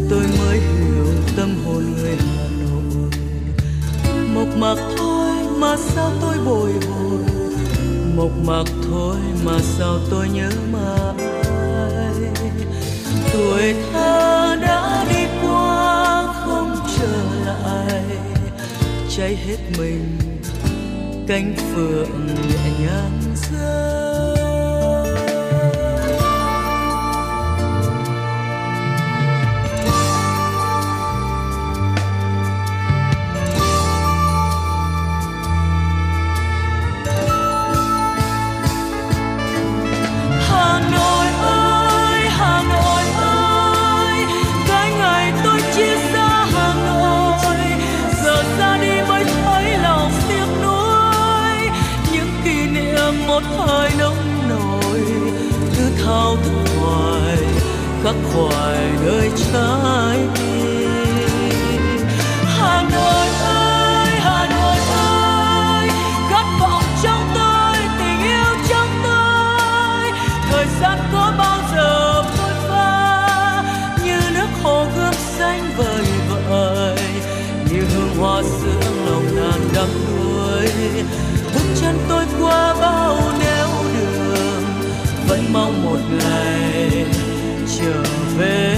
tôi 0.09 0.23
mới 0.39 0.59
hiểu 0.59 1.05
tâm 1.37 1.55
hồn 1.65 1.83
người 1.97 2.15
hà 2.15 2.47
nội. 2.59 3.09
Mộc 4.33 4.57
mạc 4.57 4.75
thôi 4.97 5.35
mà 5.57 5.75
sao 5.77 6.11
tôi 6.21 6.37
bồi 6.45 6.71
hồi? 6.71 7.19
Mộc 8.15 8.31
mạc 8.45 8.63
thôi 8.89 9.15
mà 9.45 9.59
sao 9.77 9.99
tôi 10.09 10.29
nhớ 10.29 10.49
mãi? 10.71 11.27
Tuổi 13.33 13.75
thơ 13.93 14.55
đã 14.61 15.05
đi 15.09 15.47
qua 15.47 16.33
không 16.33 16.75
trở 16.97 17.23
lại. 17.45 18.03
Cháy 19.17 19.35
hết 19.35 19.57
mình, 19.77 20.17
cánh 21.27 21.55
phượng 21.73 22.27
nhẹ 22.27 22.85
nhàng 22.85 23.21
rơi. 23.51 23.92
Khắc 58.03 58.15
khoải 58.33 58.91
nơi 59.05 59.29
trái 59.51 60.42
trở 88.39 88.72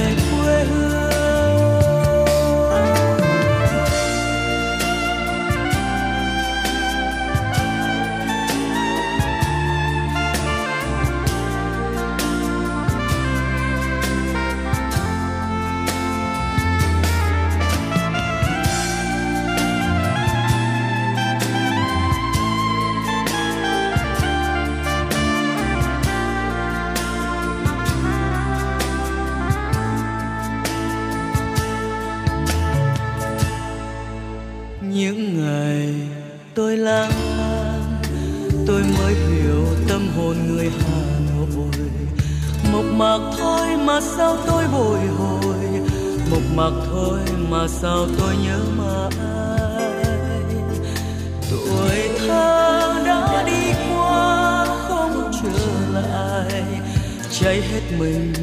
sao 44.01 44.37
tôi 44.47 44.63
bồi 44.73 44.99
hồi? 44.99 45.55
Mộc 46.31 46.41
mạc 46.55 46.71
thôi 46.91 47.19
mà 47.49 47.67
sao 47.67 48.07
tôi 48.17 48.35
nhớ 48.45 48.59
mãi? 48.77 49.11
Tuổi 51.51 52.09
thơ 52.19 52.93
đã 53.05 53.43
đi 53.45 53.73
qua 53.89 54.65
không 54.65 55.31
trở 55.43 55.99
lại. 56.01 56.63
Cháy 57.39 57.61
hết 57.61 57.81
mình, 57.99 58.33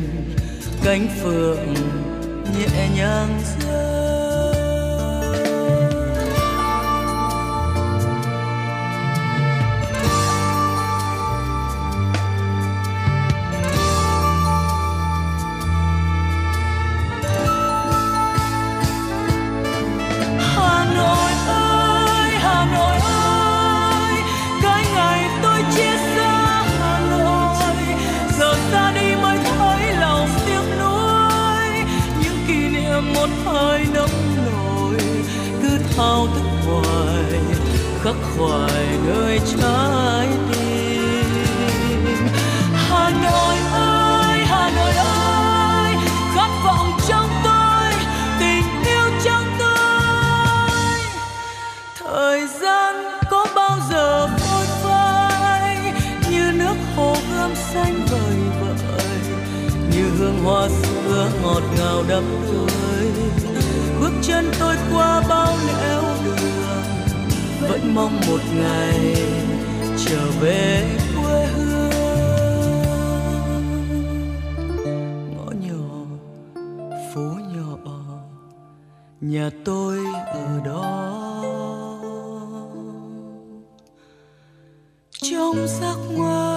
cánh 0.85 1.09
phượng 1.23 1.75
nhẹ 2.59 2.89
nhàng 2.97 3.42
khỏi 38.39 38.87
nơi 39.07 39.41
trái 39.61 40.29
tim. 40.53 42.07
Hà 42.73 43.11
nội 43.11 43.57
ơi, 43.73 44.39
hà 44.47 44.71
nội 44.77 44.95
ơi, 44.95 45.95
khát 46.35 46.51
vọng 46.65 46.93
trong 47.09 47.29
tôi, 47.45 47.93
tình 48.41 48.85
yêu 48.85 49.07
trong 49.25 49.45
tôi. 49.59 50.99
Thời 52.05 52.47
gian 52.61 52.95
có 53.31 53.47
bao 53.55 53.79
giờ 53.91 54.27
phôi 54.27 54.67
phai, 54.83 55.93
như 56.31 56.53
nước 56.55 56.77
hồ 56.97 57.17
gươm 57.31 57.55
xanh 57.55 58.07
vời 58.11 58.37
vợi, 58.61 59.19
như 59.93 60.11
hương 60.19 60.45
hoa 60.45 60.69
xưa 60.69 61.29
ngọt 61.43 61.63
ngào 61.79 62.05
đắm 62.09 62.25
đuối. 62.47 63.11
Bước 64.01 64.13
chân 64.23 64.53
tôi 64.61 64.77
qua 64.93 65.23
bao 65.29 65.57
nẻo 65.67 66.02
mong 67.95 68.21
một 68.27 68.41
ngày 68.57 69.15
trở 70.07 70.31
về 70.41 70.99
quê 71.17 71.47
hương. 71.47 71.91
Ngõ 75.37 75.51
nhỏ, 75.61 76.07
phố 77.15 77.31
nhỏ, 77.57 77.79
nhà 79.21 79.51
tôi 79.65 79.99
ở 80.27 80.61
đó. 80.65 81.13
Trong 85.11 85.57
giấc 85.81 85.97
mơ 86.19 86.52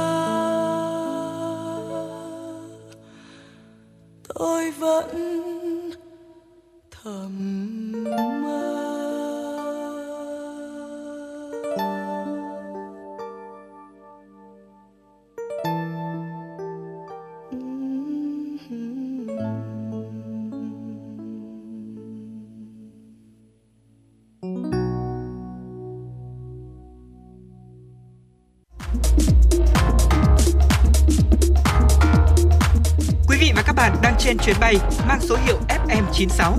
chuyến 34.46 34.56
bay 34.60 34.76
mang 35.08 35.20
số 35.22 35.38
hiệu 35.46 35.58
FM96. 35.88 36.54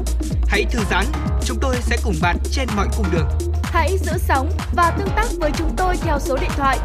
Hãy 0.49 0.65
thư 0.71 0.81
giãn, 0.91 1.05
chúng 1.45 1.59
tôi 1.61 1.77
sẽ 1.81 1.97
cùng 2.05 2.15
bạn 2.23 2.37
trên 2.51 2.69
mọi 2.77 2.89
cung 2.97 3.07
đường. 3.13 3.29
Hãy 3.63 3.99
giữ 3.99 4.13
sóng 4.19 4.51
và 4.77 4.91
tương 4.99 5.09
tác 5.17 5.27
với 5.41 5.51
chúng 5.57 5.71
tôi 5.77 5.97
theo 5.97 6.19
số 6.19 6.37
điện 6.41 6.51
thoại 6.57 6.79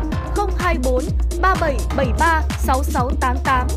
024 0.58 1.04
3773 1.42 2.42
6688. 2.60 3.68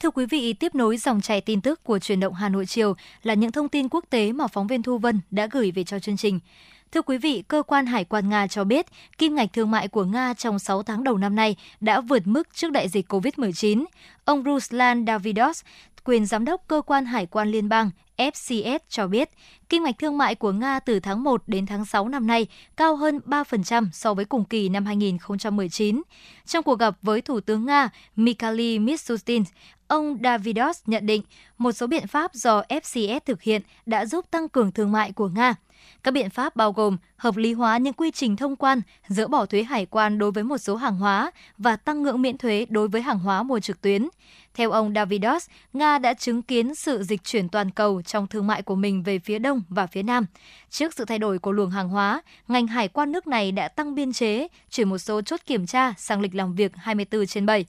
Thưa 0.00 0.10
quý 0.10 0.26
vị, 0.26 0.52
tiếp 0.52 0.74
nối 0.74 0.96
dòng 0.96 1.20
chảy 1.20 1.40
tin 1.40 1.60
tức 1.60 1.84
của 1.84 1.98
truyền 1.98 2.20
động 2.20 2.34
Hà 2.34 2.48
Nội 2.48 2.66
chiều 2.66 2.94
là 3.22 3.34
những 3.34 3.52
thông 3.52 3.68
tin 3.68 3.88
quốc 3.88 4.04
tế 4.10 4.32
mà 4.32 4.46
phóng 4.46 4.66
viên 4.66 4.82
Thu 4.82 4.98
Vân 4.98 5.20
đã 5.30 5.48
gửi 5.50 5.70
về 5.70 5.84
cho 5.84 5.98
chương 5.98 6.16
trình. 6.16 6.40
Thưa 6.96 7.02
quý 7.02 7.18
vị, 7.18 7.42
cơ 7.48 7.62
quan 7.62 7.86
hải 7.86 8.04
quan 8.04 8.28
Nga 8.28 8.46
cho 8.46 8.64
biết 8.64 8.86
kim 9.18 9.34
ngạch 9.34 9.52
thương 9.52 9.70
mại 9.70 9.88
của 9.88 10.04
Nga 10.04 10.34
trong 10.34 10.58
6 10.58 10.82
tháng 10.82 11.04
đầu 11.04 11.18
năm 11.18 11.36
nay 11.36 11.56
đã 11.80 12.00
vượt 12.00 12.26
mức 12.26 12.48
trước 12.54 12.72
đại 12.72 12.88
dịch 12.88 13.12
COVID-19. 13.12 13.84
Ông 14.24 14.42
Ruslan 14.44 15.06
Davidos, 15.06 15.62
quyền 16.04 16.26
giám 16.26 16.44
đốc 16.44 16.62
cơ 16.68 16.82
quan 16.86 17.04
hải 17.04 17.26
quan 17.26 17.48
liên 17.48 17.68
bang 17.68 17.90
FCS 18.16 18.78
cho 18.88 19.06
biết, 19.06 19.30
kim 19.68 19.84
ngạch 19.84 19.98
thương 19.98 20.18
mại 20.18 20.34
của 20.34 20.52
Nga 20.52 20.80
từ 20.80 21.00
tháng 21.00 21.22
1 21.22 21.42
đến 21.46 21.66
tháng 21.66 21.84
6 21.84 22.08
năm 22.08 22.26
nay 22.26 22.46
cao 22.76 22.96
hơn 22.96 23.20
3% 23.26 23.86
so 23.92 24.14
với 24.14 24.24
cùng 24.24 24.44
kỳ 24.44 24.68
năm 24.68 24.86
2019. 24.86 26.02
Trong 26.46 26.62
cuộc 26.62 26.78
gặp 26.78 26.96
với 27.02 27.20
Thủ 27.20 27.40
tướng 27.40 27.66
Nga 27.66 27.88
Mikhail 28.16 28.78
Mishustin, 28.78 29.42
ông 29.88 30.18
Davidos 30.22 30.82
nhận 30.86 31.06
định 31.06 31.22
một 31.58 31.72
số 31.72 31.86
biện 31.86 32.06
pháp 32.06 32.34
do 32.34 32.62
FCS 32.68 33.20
thực 33.26 33.42
hiện 33.42 33.62
đã 33.86 34.06
giúp 34.06 34.30
tăng 34.30 34.48
cường 34.48 34.72
thương 34.72 34.92
mại 34.92 35.12
của 35.12 35.28
Nga. 35.28 35.54
Các 36.06 36.12
biện 36.12 36.30
pháp 36.30 36.56
bao 36.56 36.72
gồm 36.72 36.96
hợp 37.16 37.36
lý 37.36 37.52
hóa 37.52 37.78
những 37.78 37.92
quy 37.92 38.10
trình 38.10 38.36
thông 38.36 38.56
quan, 38.56 38.80
dỡ 39.08 39.28
bỏ 39.28 39.46
thuế 39.46 39.62
hải 39.62 39.86
quan 39.86 40.18
đối 40.18 40.32
với 40.32 40.44
một 40.44 40.58
số 40.58 40.76
hàng 40.76 40.96
hóa 40.96 41.30
và 41.58 41.76
tăng 41.76 42.02
ngưỡng 42.02 42.22
miễn 42.22 42.38
thuế 42.38 42.66
đối 42.68 42.88
với 42.88 43.02
hàng 43.02 43.18
hóa 43.18 43.42
mua 43.42 43.60
trực 43.60 43.80
tuyến. 43.80 44.08
Theo 44.54 44.70
ông 44.70 44.92
Davidos, 44.94 45.48
Nga 45.72 45.98
đã 45.98 46.14
chứng 46.14 46.42
kiến 46.42 46.74
sự 46.74 47.02
dịch 47.02 47.24
chuyển 47.24 47.48
toàn 47.48 47.70
cầu 47.70 48.02
trong 48.02 48.26
thương 48.26 48.46
mại 48.46 48.62
của 48.62 48.74
mình 48.74 49.02
về 49.02 49.18
phía 49.18 49.38
đông 49.38 49.62
và 49.68 49.86
phía 49.86 50.02
nam. 50.02 50.26
Trước 50.70 50.94
sự 50.94 51.04
thay 51.04 51.18
đổi 51.18 51.38
của 51.38 51.52
luồng 51.52 51.70
hàng 51.70 51.88
hóa, 51.88 52.22
ngành 52.48 52.66
hải 52.66 52.88
quan 52.88 53.12
nước 53.12 53.26
này 53.26 53.52
đã 53.52 53.68
tăng 53.68 53.94
biên 53.94 54.12
chế, 54.12 54.48
chuyển 54.70 54.88
một 54.88 54.98
số 54.98 55.22
chốt 55.22 55.40
kiểm 55.46 55.66
tra 55.66 55.94
sang 55.98 56.20
lịch 56.20 56.34
làm 56.34 56.54
việc 56.54 56.72
24 56.76 57.26
trên 57.26 57.46
7 57.46 57.64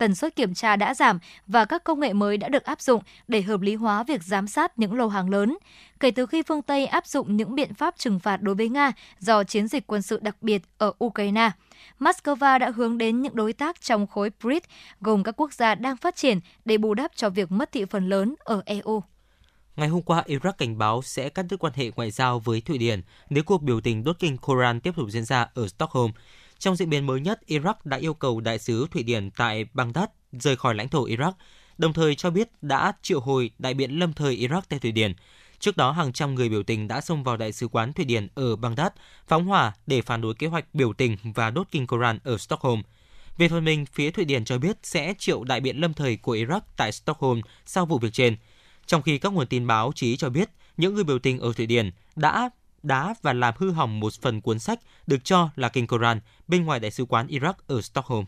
tần 0.00 0.14
suất 0.14 0.36
kiểm 0.36 0.54
tra 0.54 0.76
đã 0.76 0.94
giảm 0.94 1.18
và 1.46 1.64
các 1.64 1.84
công 1.84 2.00
nghệ 2.00 2.12
mới 2.12 2.36
đã 2.36 2.48
được 2.48 2.64
áp 2.64 2.80
dụng 2.80 3.02
để 3.28 3.42
hợp 3.42 3.60
lý 3.60 3.74
hóa 3.74 4.02
việc 4.02 4.22
giám 4.22 4.46
sát 4.46 4.78
những 4.78 4.94
lô 4.94 5.08
hàng 5.08 5.30
lớn. 5.30 5.58
Kể 6.00 6.10
từ 6.10 6.26
khi 6.26 6.42
phương 6.42 6.62
Tây 6.62 6.86
áp 6.86 7.06
dụng 7.06 7.36
những 7.36 7.54
biện 7.54 7.74
pháp 7.74 7.94
trừng 7.98 8.20
phạt 8.20 8.42
đối 8.42 8.54
với 8.54 8.68
Nga 8.68 8.92
do 9.18 9.44
chiến 9.44 9.68
dịch 9.68 9.86
quân 9.86 10.02
sự 10.02 10.18
đặc 10.22 10.36
biệt 10.40 10.62
ở 10.78 10.92
Ukraine, 11.04 11.50
Moscow 11.98 12.58
đã 12.58 12.70
hướng 12.70 12.98
đến 12.98 13.22
những 13.22 13.36
đối 13.36 13.52
tác 13.52 13.80
trong 13.80 14.06
khối 14.06 14.30
BRICS, 14.42 14.66
gồm 15.00 15.22
các 15.22 15.40
quốc 15.40 15.52
gia 15.52 15.74
đang 15.74 15.96
phát 15.96 16.16
triển 16.16 16.40
để 16.64 16.78
bù 16.78 16.94
đắp 16.94 17.10
cho 17.16 17.30
việc 17.30 17.52
mất 17.52 17.72
thị 17.72 17.84
phần 17.84 18.08
lớn 18.08 18.34
ở 18.38 18.62
EU. 18.66 19.02
Ngày 19.76 19.88
hôm 19.88 20.02
qua, 20.02 20.24
Iraq 20.26 20.52
cảnh 20.52 20.78
báo 20.78 21.02
sẽ 21.02 21.28
cắt 21.28 21.42
đứt 21.50 21.56
quan 21.56 21.72
hệ 21.76 21.90
ngoại 21.96 22.10
giao 22.10 22.38
với 22.38 22.60
Thụy 22.60 22.78
Điển 22.78 23.02
nếu 23.30 23.44
cuộc 23.44 23.62
biểu 23.62 23.80
tình 23.80 24.04
đốt 24.04 24.16
kinh 24.18 24.36
Koran 24.36 24.80
tiếp 24.80 24.92
tục 24.96 25.08
diễn 25.10 25.24
ra 25.24 25.46
ở 25.54 25.68
Stockholm. 25.68 26.10
Trong 26.60 26.76
diễn 26.76 26.90
biến 26.90 27.06
mới 27.06 27.20
nhất, 27.20 27.40
Iraq 27.46 27.74
đã 27.84 27.96
yêu 27.96 28.14
cầu 28.14 28.40
đại 28.40 28.58
sứ 28.58 28.86
Thụy 28.90 29.02
Điển 29.02 29.30
tại 29.30 29.64
Baghdad 29.72 30.08
rời 30.32 30.56
khỏi 30.56 30.74
lãnh 30.74 30.88
thổ 30.88 31.06
Iraq, 31.06 31.32
đồng 31.78 31.92
thời 31.92 32.14
cho 32.14 32.30
biết 32.30 32.48
đã 32.62 32.92
triệu 33.02 33.20
hồi 33.20 33.50
đại 33.58 33.74
biện 33.74 33.90
lâm 33.90 34.12
thời 34.12 34.36
Iraq 34.36 34.60
tại 34.68 34.78
Thụy 34.78 34.92
Điển. 34.92 35.12
Trước 35.58 35.76
đó, 35.76 35.92
hàng 35.92 36.12
trăm 36.12 36.34
người 36.34 36.48
biểu 36.48 36.62
tình 36.62 36.88
đã 36.88 37.00
xông 37.00 37.24
vào 37.24 37.36
đại 37.36 37.52
sứ 37.52 37.68
quán 37.68 37.92
Thụy 37.92 38.04
Điển 38.04 38.28
ở 38.34 38.56
Baghdad, 38.56 38.92
phóng 39.26 39.46
hỏa 39.46 39.72
để 39.86 40.02
phản 40.02 40.20
đối 40.20 40.34
kế 40.34 40.46
hoạch 40.46 40.74
biểu 40.74 40.92
tình 40.92 41.16
và 41.34 41.50
đốt 41.50 41.66
kinh 41.70 41.86
Koran 41.86 42.18
ở 42.24 42.38
Stockholm. 42.38 42.82
Về 43.38 43.48
phần 43.48 43.64
mình, 43.64 43.86
phía 43.86 44.10
Thụy 44.10 44.24
Điển 44.24 44.44
cho 44.44 44.58
biết 44.58 44.76
sẽ 44.82 45.14
triệu 45.18 45.44
đại 45.44 45.60
biện 45.60 45.76
lâm 45.76 45.94
thời 45.94 46.16
của 46.16 46.34
Iraq 46.34 46.60
tại 46.76 46.92
Stockholm 46.92 47.40
sau 47.66 47.86
vụ 47.86 47.98
việc 47.98 48.12
trên. 48.12 48.36
Trong 48.86 49.02
khi 49.02 49.18
các 49.18 49.32
nguồn 49.32 49.46
tin 49.46 49.66
báo 49.66 49.92
chí 49.94 50.16
cho 50.16 50.30
biết 50.30 50.50
những 50.76 50.94
người 50.94 51.04
biểu 51.04 51.18
tình 51.18 51.38
ở 51.38 51.52
Thụy 51.52 51.66
Điển 51.66 51.90
đã 52.16 52.50
đã 52.82 53.14
và 53.22 53.32
làm 53.32 53.54
hư 53.58 53.70
hỏng 53.70 54.00
một 54.00 54.12
phần 54.22 54.40
cuốn 54.40 54.58
sách 54.58 54.80
được 55.06 55.24
cho 55.24 55.48
là 55.56 55.68
kinh 55.68 55.86
Koran 55.86 56.20
bên 56.48 56.64
ngoài 56.64 56.80
đại 56.80 56.90
sứ 56.90 57.04
quán 57.04 57.26
Iraq 57.26 57.54
ở 57.66 57.80
Stockholm. 57.80 58.24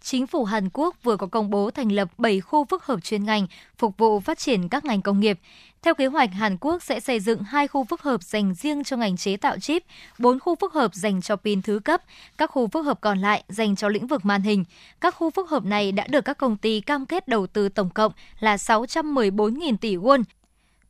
Chính 0.00 0.26
phủ 0.26 0.44
Hàn 0.44 0.68
Quốc 0.72 0.96
vừa 1.02 1.16
có 1.16 1.26
công 1.26 1.50
bố 1.50 1.70
thành 1.70 1.92
lập 1.92 2.08
7 2.18 2.40
khu 2.40 2.64
phức 2.64 2.84
hợp 2.84 3.00
chuyên 3.02 3.24
ngành 3.24 3.46
phục 3.78 3.96
vụ 3.98 4.20
phát 4.20 4.38
triển 4.38 4.68
các 4.68 4.84
ngành 4.84 5.02
công 5.02 5.20
nghiệp. 5.20 5.38
Theo 5.82 5.94
kế 5.94 6.06
hoạch, 6.06 6.32
Hàn 6.32 6.56
Quốc 6.60 6.82
sẽ 6.82 7.00
xây 7.00 7.20
dựng 7.20 7.42
hai 7.42 7.68
khu 7.68 7.84
phức 7.84 8.02
hợp 8.02 8.22
dành 8.22 8.54
riêng 8.54 8.84
cho 8.84 8.96
ngành 8.96 9.16
chế 9.16 9.36
tạo 9.36 9.58
chip, 9.58 9.82
4 10.18 10.38
khu 10.38 10.54
phức 10.54 10.72
hợp 10.72 10.94
dành 10.94 11.22
cho 11.22 11.36
pin 11.36 11.62
thứ 11.62 11.80
cấp, 11.84 12.02
các 12.38 12.50
khu 12.50 12.68
phức 12.68 12.86
hợp 12.86 13.00
còn 13.00 13.18
lại 13.18 13.44
dành 13.48 13.76
cho 13.76 13.88
lĩnh 13.88 14.06
vực 14.06 14.24
màn 14.24 14.42
hình. 14.42 14.64
Các 15.00 15.14
khu 15.14 15.30
phức 15.30 15.50
hợp 15.50 15.64
này 15.64 15.92
đã 15.92 16.06
được 16.06 16.24
các 16.24 16.38
công 16.38 16.56
ty 16.56 16.80
cam 16.80 17.06
kết 17.06 17.28
đầu 17.28 17.46
tư 17.46 17.68
tổng 17.68 17.90
cộng 17.90 18.12
là 18.40 18.56
614.000 18.56 19.76
tỷ 19.76 19.96
won, 19.96 20.22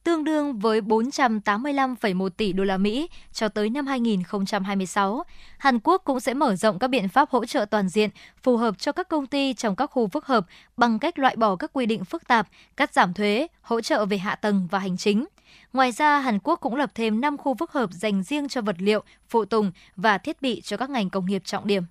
tương 0.08 0.24
đương 0.24 0.58
với 0.58 0.80
485,1 0.80 2.28
tỷ 2.28 2.52
đô 2.52 2.64
la 2.64 2.76
Mỹ 2.76 3.08
cho 3.32 3.48
tới 3.48 3.70
năm 3.70 3.86
2026. 3.86 5.24
Hàn 5.58 5.78
Quốc 5.84 6.02
cũng 6.04 6.20
sẽ 6.20 6.34
mở 6.34 6.56
rộng 6.56 6.78
các 6.78 6.88
biện 6.88 7.08
pháp 7.08 7.30
hỗ 7.30 7.46
trợ 7.46 7.64
toàn 7.64 7.88
diện 7.88 8.10
phù 8.42 8.56
hợp 8.56 8.78
cho 8.78 8.92
các 8.92 9.08
công 9.08 9.26
ty 9.26 9.54
trong 9.54 9.76
các 9.76 9.86
khu 9.86 10.08
phức 10.08 10.26
hợp 10.26 10.46
bằng 10.76 10.98
cách 10.98 11.18
loại 11.18 11.36
bỏ 11.36 11.56
các 11.56 11.70
quy 11.72 11.86
định 11.86 12.04
phức 12.04 12.28
tạp, 12.28 12.48
cắt 12.76 12.94
giảm 12.94 13.14
thuế, 13.14 13.46
hỗ 13.60 13.80
trợ 13.80 14.04
về 14.06 14.18
hạ 14.18 14.34
tầng 14.34 14.68
và 14.70 14.78
hành 14.78 14.96
chính. 14.96 15.26
Ngoài 15.72 15.92
ra, 15.92 16.18
Hàn 16.18 16.38
Quốc 16.38 16.56
cũng 16.56 16.76
lập 16.76 16.90
thêm 16.94 17.20
5 17.20 17.36
khu 17.36 17.54
phức 17.54 17.72
hợp 17.72 17.90
dành 17.92 18.22
riêng 18.22 18.48
cho 18.48 18.60
vật 18.60 18.76
liệu, 18.78 19.02
phụ 19.28 19.44
tùng 19.44 19.72
và 19.96 20.18
thiết 20.18 20.42
bị 20.42 20.60
cho 20.60 20.76
các 20.76 20.90
ngành 20.90 21.10
công 21.10 21.26
nghiệp 21.26 21.42
trọng 21.44 21.66
điểm. 21.66 21.82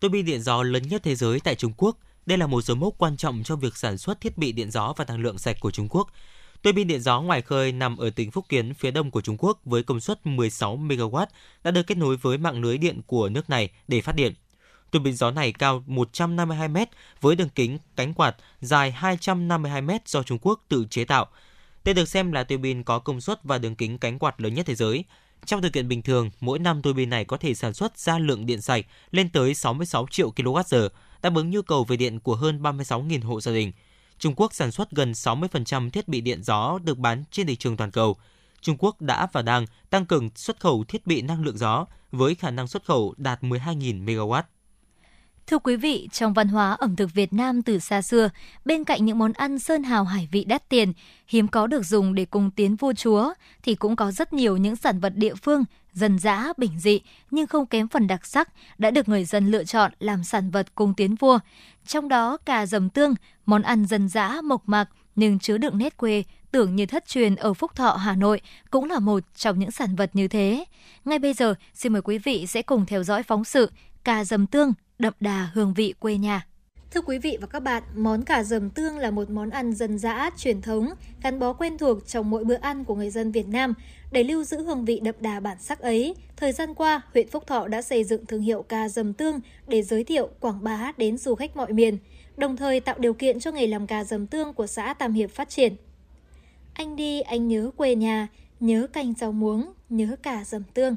Tuy 0.00 0.08
bin 0.08 0.26
điện 0.26 0.40
gió 0.40 0.62
lớn 0.62 0.82
nhất 0.88 1.02
thế 1.04 1.14
giới 1.14 1.40
tại 1.40 1.54
Trung 1.54 1.72
Quốc. 1.76 1.96
Đây 2.26 2.38
là 2.38 2.46
một 2.46 2.64
dấu 2.64 2.76
mốc 2.76 2.94
quan 2.98 3.16
trọng 3.16 3.42
trong 3.42 3.60
việc 3.60 3.76
sản 3.76 3.98
xuất 3.98 4.20
thiết 4.20 4.38
bị 4.38 4.52
điện 4.52 4.70
gió 4.70 4.94
và 4.96 5.04
năng 5.04 5.20
lượng 5.20 5.38
sạch 5.38 5.56
của 5.60 5.70
Trung 5.70 5.88
Quốc. 5.90 6.08
Tua 6.66 6.72
bin 6.72 6.88
điện 6.88 7.00
gió 7.00 7.20
ngoài 7.20 7.42
khơi 7.42 7.72
nằm 7.72 7.96
ở 7.96 8.10
tỉnh 8.10 8.30
Phúc 8.30 8.46
Kiến 8.48 8.74
phía 8.74 8.90
đông 8.90 9.10
của 9.10 9.20
Trung 9.20 9.36
Quốc 9.38 9.60
với 9.64 9.82
công 9.82 10.00
suất 10.00 10.26
16 10.26 10.76
MW 10.76 11.26
đã 11.64 11.70
được 11.70 11.86
kết 11.86 11.98
nối 11.98 12.16
với 12.16 12.38
mạng 12.38 12.62
lưới 12.62 12.78
điện 12.78 13.00
của 13.06 13.28
nước 13.28 13.50
này 13.50 13.70
để 13.88 14.00
phát 14.00 14.12
điện. 14.12 14.34
Tua 14.90 14.98
bin 14.98 15.16
gió 15.16 15.30
này 15.30 15.52
cao 15.52 15.84
152 15.86 16.68
m 16.68 16.76
với 17.20 17.36
đường 17.36 17.48
kính 17.48 17.78
cánh 17.96 18.14
quạt 18.14 18.36
dài 18.60 18.90
252 18.90 19.82
m 19.82 19.90
do 20.06 20.22
Trung 20.22 20.38
Quốc 20.42 20.64
tự 20.68 20.86
chế 20.90 21.04
tạo. 21.04 21.26
Đây 21.84 21.94
được 21.94 22.08
xem 22.08 22.32
là 22.32 22.44
tua 22.44 22.56
bin 22.56 22.82
có 22.82 22.98
công 22.98 23.20
suất 23.20 23.44
và 23.44 23.58
đường 23.58 23.74
kính 23.74 23.98
cánh 23.98 24.18
quạt 24.18 24.40
lớn 24.40 24.54
nhất 24.54 24.66
thế 24.66 24.74
giới. 24.74 25.04
Trong 25.44 25.60
điều 25.60 25.70
kiện 25.70 25.88
bình 25.88 26.02
thường, 26.02 26.30
mỗi 26.40 26.58
năm 26.58 26.82
tua 26.82 26.92
bin 26.92 27.10
này 27.10 27.24
có 27.24 27.36
thể 27.36 27.54
sản 27.54 27.74
xuất 27.74 27.98
ra 27.98 28.18
lượng 28.18 28.46
điện 28.46 28.60
sạch 28.60 28.86
lên 29.10 29.28
tới 29.28 29.54
66 29.54 30.06
triệu 30.10 30.32
kWh, 30.36 30.88
đáp 31.22 31.34
ứng 31.34 31.50
nhu 31.50 31.62
cầu 31.62 31.84
về 31.84 31.96
điện 31.96 32.20
của 32.20 32.34
hơn 32.34 32.62
36.000 32.62 33.26
hộ 33.26 33.40
gia 33.40 33.52
đình. 33.52 33.72
Trung 34.18 34.34
Quốc 34.36 34.54
sản 34.54 34.70
xuất 34.70 34.90
gần 34.90 35.12
60% 35.12 35.90
thiết 35.90 36.08
bị 36.08 36.20
điện 36.20 36.42
gió 36.42 36.78
được 36.84 36.98
bán 36.98 37.24
trên 37.30 37.46
thị 37.46 37.56
trường 37.56 37.76
toàn 37.76 37.90
cầu. 37.90 38.16
Trung 38.60 38.76
Quốc 38.78 39.00
đã 39.00 39.26
và 39.32 39.42
đang 39.42 39.66
tăng 39.90 40.06
cường 40.06 40.30
xuất 40.34 40.60
khẩu 40.60 40.84
thiết 40.88 41.06
bị 41.06 41.22
năng 41.22 41.44
lượng 41.44 41.58
gió 41.58 41.86
với 42.12 42.34
khả 42.34 42.50
năng 42.50 42.68
xuất 42.68 42.84
khẩu 42.84 43.14
đạt 43.16 43.42
12.000 43.42 44.04
MW. 44.04 44.42
Thưa 45.46 45.58
quý 45.58 45.76
vị, 45.76 46.08
trong 46.12 46.32
văn 46.32 46.48
hóa 46.48 46.72
ẩm 46.72 46.96
thực 46.96 47.14
Việt 47.14 47.32
Nam 47.32 47.62
từ 47.62 47.78
xa 47.78 48.02
xưa, 48.02 48.30
bên 48.64 48.84
cạnh 48.84 49.04
những 49.04 49.18
món 49.18 49.32
ăn 49.32 49.58
sơn 49.58 49.82
hào 49.82 50.04
hải 50.04 50.28
vị 50.32 50.44
đắt 50.44 50.68
tiền, 50.68 50.92
hiếm 51.26 51.48
có 51.48 51.66
được 51.66 51.86
dùng 51.86 52.14
để 52.14 52.24
cung 52.24 52.50
tiến 52.50 52.76
vua 52.76 52.92
chúa, 52.92 53.32
thì 53.62 53.74
cũng 53.74 53.96
có 53.96 54.10
rất 54.10 54.32
nhiều 54.32 54.56
những 54.56 54.76
sản 54.76 55.00
vật 55.00 55.12
địa 55.16 55.34
phương, 55.34 55.64
dân 55.92 56.18
dã, 56.18 56.52
bình 56.56 56.78
dị, 56.78 57.00
nhưng 57.30 57.46
không 57.46 57.66
kém 57.66 57.88
phần 57.88 58.06
đặc 58.06 58.26
sắc, 58.26 58.48
đã 58.78 58.90
được 58.90 59.08
người 59.08 59.24
dân 59.24 59.50
lựa 59.50 59.64
chọn 59.64 59.92
làm 59.98 60.24
sản 60.24 60.50
vật 60.50 60.74
cung 60.74 60.94
tiến 60.94 61.14
vua. 61.14 61.38
Trong 61.86 62.08
đó, 62.08 62.36
cà 62.36 62.66
dầm 62.66 62.90
tương, 62.90 63.14
món 63.46 63.62
ăn 63.62 63.86
dân 63.86 64.08
dã, 64.08 64.40
mộc 64.44 64.68
mạc, 64.68 64.88
nhưng 65.16 65.38
chứa 65.38 65.58
đựng 65.58 65.78
nét 65.78 65.96
quê, 65.96 66.24
tưởng 66.50 66.76
như 66.76 66.86
thất 66.86 67.06
truyền 67.06 67.36
ở 67.36 67.54
Phúc 67.54 67.74
Thọ, 67.74 67.90
Hà 67.92 68.16
Nội 68.16 68.40
cũng 68.70 68.84
là 68.84 68.98
một 68.98 69.22
trong 69.36 69.58
những 69.58 69.70
sản 69.70 69.96
vật 69.96 70.10
như 70.12 70.28
thế. 70.28 70.64
Ngay 71.04 71.18
bây 71.18 71.32
giờ, 71.32 71.54
xin 71.74 71.92
mời 71.92 72.02
quý 72.02 72.18
vị 72.18 72.46
sẽ 72.46 72.62
cùng 72.62 72.86
theo 72.86 73.02
dõi 73.02 73.22
phóng 73.22 73.44
sự 73.44 73.70
Cà 74.06 74.24
dầm 74.24 74.46
tương 74.46 74.74
đậm 74.98 75.12
đà 75.20 75.50
hương 75.54 75.74
vị 75.74 75.94
quê 75.98 76.16
nhà. 76.16 76.46
Thưa 76.90 77.00
quý 77.00 77.18
vị 77.18 77.38
và 77.40 77.46
các 77.46 77.60
bạn, 77.60 77.82
món 77.94 78.24
cà 78.24 78.42
dầm 78.42 78.70
tương 78.70 78.98
là 78.98 79.10
một 79.10 79.30
món 79.30 79.50
ăn 79.50 79.72
dân 79.72 79.98
dã, 79.98 80.30
truyền 80.36 80.62
thống, 80.62 80.88
gắn 81.22 81.38
bó 81.38 81.52
quen 81.52 81.78
thuộc 81.78 82.06
trong 82.06 82.30
mỗi 82.30 82.44
bữa 82.44 82.54
ăn 82.54 82.84
của 82.84 82.94
người 82.94 83.10
dân 83.10 83.32
Việt 83.32 83.48
Nam. 83.48 83.74
Để 84.10 84.24
lưu 84.24 84.44
giữ 84.44 84.62
hương 84.62 84.84
vị 84.84 85.00
đậm 85.00 85.14
đà 85.20 85.40
bản 85.40 85.56
sắc 85.60 85.80
ấy, 85.80 86.14
thời 86.36 86.52
gian 86.52 86.74
qua, 86.74 87.00
huyện 87.14 87.28
Phúc 87.28 87.46
Thọ 87.46 87.68
đã 87.68 87.82
xây 87.82 88.04
dựng 88.04 88.26
thương 88.26 88.42
hiệu 88.42 88.62
cà 88.62 88.88
dầm 88.88 89.12
tương 89.12 89.40
để 89.68 89.82
giới 89.82 90.04
thiệu, 90.04 90.28
quảng 90.40 90.64
bá 90.64 90.92
đến 90.96 91.18
du 91.18 91.34
khách 91.34 91.56
mọi 91.56 91.72
miền, 91.72 91.98
đồng 92.36 92.56
thời 92.56 92.80
tạo 92.80 92.98
điều 92.98 93.14
kiện 93.14 93.40
cho 93.40 93.50
nghề 93.50 93.66
làm 93.66 93.86
cà 93.86 94.04
dầm 94.04 94.26
tương 94.26 94.54
của 94.54 94.66
xã 94.66 94.94
Tam 94.94 95.12
Hiệp 95.12 95.30
phát 95.30 95.48
triển. 95.48 95.76
Anh 96.72 96.96
đi, 96.96 97.20
anh 97.20 97.48
nhớ 97.48 97.70
quê 97.76 97.94
nhà, 97.94 98.28
nhớ 98.60 98.86
canh 98.92 99.14
rau 99.14 99.32
muống, 99.32 99.72
nhớ 99.88 100.16
cà 100.22 100.44
dầm 100.44 100.62
tương. 100.74 100.94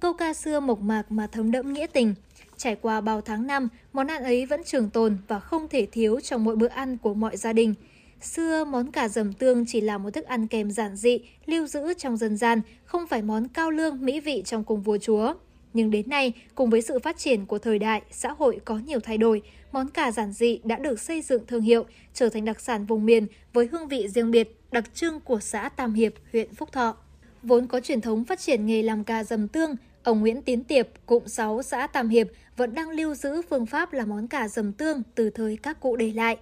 Câu 0.00 0.12
ca 0.12 0.34
xưa 0.34 0.60
mộc 0.60 0.80
mạc 0.80 1.12
mà 1.12 1.26
thấm 1.26 1.50
đẫm 1.50 1.72
nghĩa 1.72 1.86
tình– 1.86 2.14
Trải 2.56 2.76
qua 2.76 3.00
bao 3.00 3.20
tháng 3.20 3.46
năm, 3.46 3.68
món 3.92 4.06
ăn 4.06 4.22
ấy 4.22 4.46
vẫn 4.46 4.64
trường 4.64 4.90
tồn 4.90 5.16
và 5.28 5.40
không 5.40 5.68
thể 5.68 5.86
thiếu 5.92 6.20
trong 6.20 6.44
mỗi 6.44 6.56
bữa 6.56 6.66
ăn 6.66 6.98
của 6.98 7.14
mọi 7.14 7.36
gia 7.36 7.52
đình. 7.52 7.74
Xưa, 8.20 8.64
món 8.64 8.92
cà 8.92 9.08
dầm 9.08 9.32
tương 9.32 9.64
chỉ 9.66 9.80
là 9.80 9.98
một 9.98 10.10
thức 10.10 10.24
ăn 10.24 10.46
kèm 10.46 10.70
giản 10.70 10.96
dị, 10.96 11.18
lưu 11.46 11.66
giữ 11.66 11.94
trong 11.94 12.16
dân 12.16 12.36
gian, 12.36 12.60
không 12.84 13.06
phải 13.06 13.22
món 13.22 13.48
cao 13.48 13.70
lương 13.70 14.04
mỹ 14.04 14.20
vị 14.20 14.42
trong 14.44 14.64
cung 14.64 14.82
vua 14.82 14.98
chúa. 14.98 15.34
Nhưng 15.72 15.90
đến 15.90 16.08
nay, 16.08 16.32
cùng 16.54 16.70
với 16.70 16.82
sự 16.82 16.98
phát 16.98 17.18
triển 17.18 17.46
của 17.46 17.58
thời 17.58 17.78
đại, 17.78 18.02
xã 18.10 18.32
hội 18.38 18.60
có 18.64 18.78
nhiều 18.78 19.00
thay 19.00 19.18
đổi, 19.18 19.42
món 19.72 19.88
cà 19.88 20.12
giản 20.12 20.32
dị 20.32 20.60
đã 20.64 20.78
được 20.78 21.00
xây 21.00 21.22
dựng 21.22 21.46
thương 21.46 21.62
hiệu, 21.62 21.84
trở 22.14 22.28
thành 22.28 22.44
đặc 22.44 22.60
sản 22.60 22.86
vùng 22.86 23.06
miền 23.06 23.26
với 23.52 23.66
hương 23.72 23.88
vị 23.88 24.08
riêng 24.08 24.30
biệt, 24.30 24.60
đặc 24.72 24.84
trưng 24.94 25.20
của 25.20 25.40
xã 25.40 25.68
Tam 25.68 25.94
Hiệp, 25.94 26.12
huyện 26.32 26.54
Phúc 26.54 26.72
Thọ. 26.72 26.96
Vốn 27.42 27.66
có 27.66 27.80
truyền 27.80 28.00
thống 28.00 28.24
phát 28.24 28.40
triển 28.40 28.66
nghề 28.66 28.82
làm 28.82 29.04
cà 29.04 29.24
dầm 29.24 29.48
tương, 29.48 29.76
ông 30.02 30.20
Nguyễn 30.20 30.42
Tiến 30.42 30.64
Tiệp, 30.64 30.88
cụm 31.06 31.22
6 31.26 31.62
xã 31.62 31.86
Tam 31.86 32.08
Hiệp 32.08 32.28
vẫn 32.56 32.74
đang 32.74 32.90
lưu 32.90 33.14
giữ 33.14 33.42
phương 33.50 33.66
pháp 33.66 33.92
là 33.92 34.04
món 34.04 34.28
cà 34.28 34.48
dầm 34.48 34.72
tương 34.72 35.02
từ 35.14 35.30
thời 35.30 35.58
các 35.62 35.80
cụ 35.80 35.96
để 35.96 36.12
lại. 36.12 36.36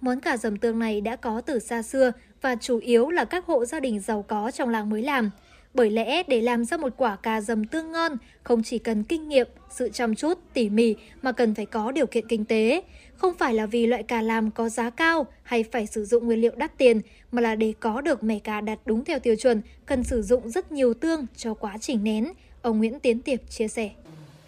Món 0.00 0.20
cà 0.20 0.36
dầm 0.36 0.56
tương 0.56 0.78
này 0.78 1.00
đã 1.00 1.16
có 1.16 1.40
từ 1.40 1.58
xa 1.58 1.82
xưa 1.82 2.12
và 2.42 2.56
chủ 2.60 2.78
yếu 2.78 3.10
là 3.10 3.24
các 3.24 3.46
hộ 3.46 3.64
gia 3.64 3.80
đình 3.80 4.00
giàu 4.00 4.22
có 4.22 4.50
trong 4.50 4.68
làng 4.68 4.90
mới 4.90 5.02
làm. 5.02 5.30
Bởi 5.74 5.90
lẽ 5.90 6.22
để 6.22 6.40
làm 6.40 6.64
ra 6.64 6.76
một 6.76 6.92
quả 6.96 7.16
cà 7.16 7.40
dầm 7.40 7.64
tương 7.64 7.92
ngon, 7.92 8.16
không 8.42 8.62
chỉ 8.62 8.78
cần 8.78 9.04
kinh 9.04 9.28
nghiệm, 9.28 9.48
sự 9.70 9.88
chăm 9.88 10.14
chút, 10.14 10.38
tỉ 10.54 10.68
mỉ 10.68 10.94
mà 11.22 11.32
cần 11.32 11.54
phải 11.54 11.66
có 11.66 11.92
điều 11.92 12.06
kiện 12.06 12.28
kinh 12.28 12.44
tế. 12.44 12.82
Không 13.16 13.34
phải 13.34 13.54
là 13.54 13.66
vì 13.66 13.86
loại 13.86 14.02
cà 14.02 14.22
làm 14.22 14.50
có 14.50 14.68
giá 14.68 14.90
cao 14.90 15.26
hay 15.42 15.64
phải 15.72 15.86
sử 15.86 16.04
dụng 16.04 16.26
nguyên 16.26 16.40
liệu 16.40 16.52
đắt 16.56 16.78
tiền, 16.78 17.00
mà 17.32 17.42
là 17.42 17.54
để 17.54 17.72
có 17.80 18.00
được 18.00 18.24
mẻ 18.24 18.38
cà 18.38 18.60
đạt 18.60 18.78
đúng 18.84 19.04
theo 19.04 19.18
tiêu 19.18 19.36
chuẩn, 19.36 19.62
cần 19.86 20.04
sử 20.04 20.22
dụng 20.22 20.50
rất 20.50 20.72
nhiều 20.72 20.94
tương 20.94 21.26
cho 21.36 21.54
quá 21.54 21.78
trình 21.80 22.04
nén. 22.04 22.32
Ông 22.62 22.78
Nguyễn 22.78 23.00
Tiến 23.00 23.20
Tiệp 23.20 23.50
chia 23.50 23.68
sẻ 23.68 23.90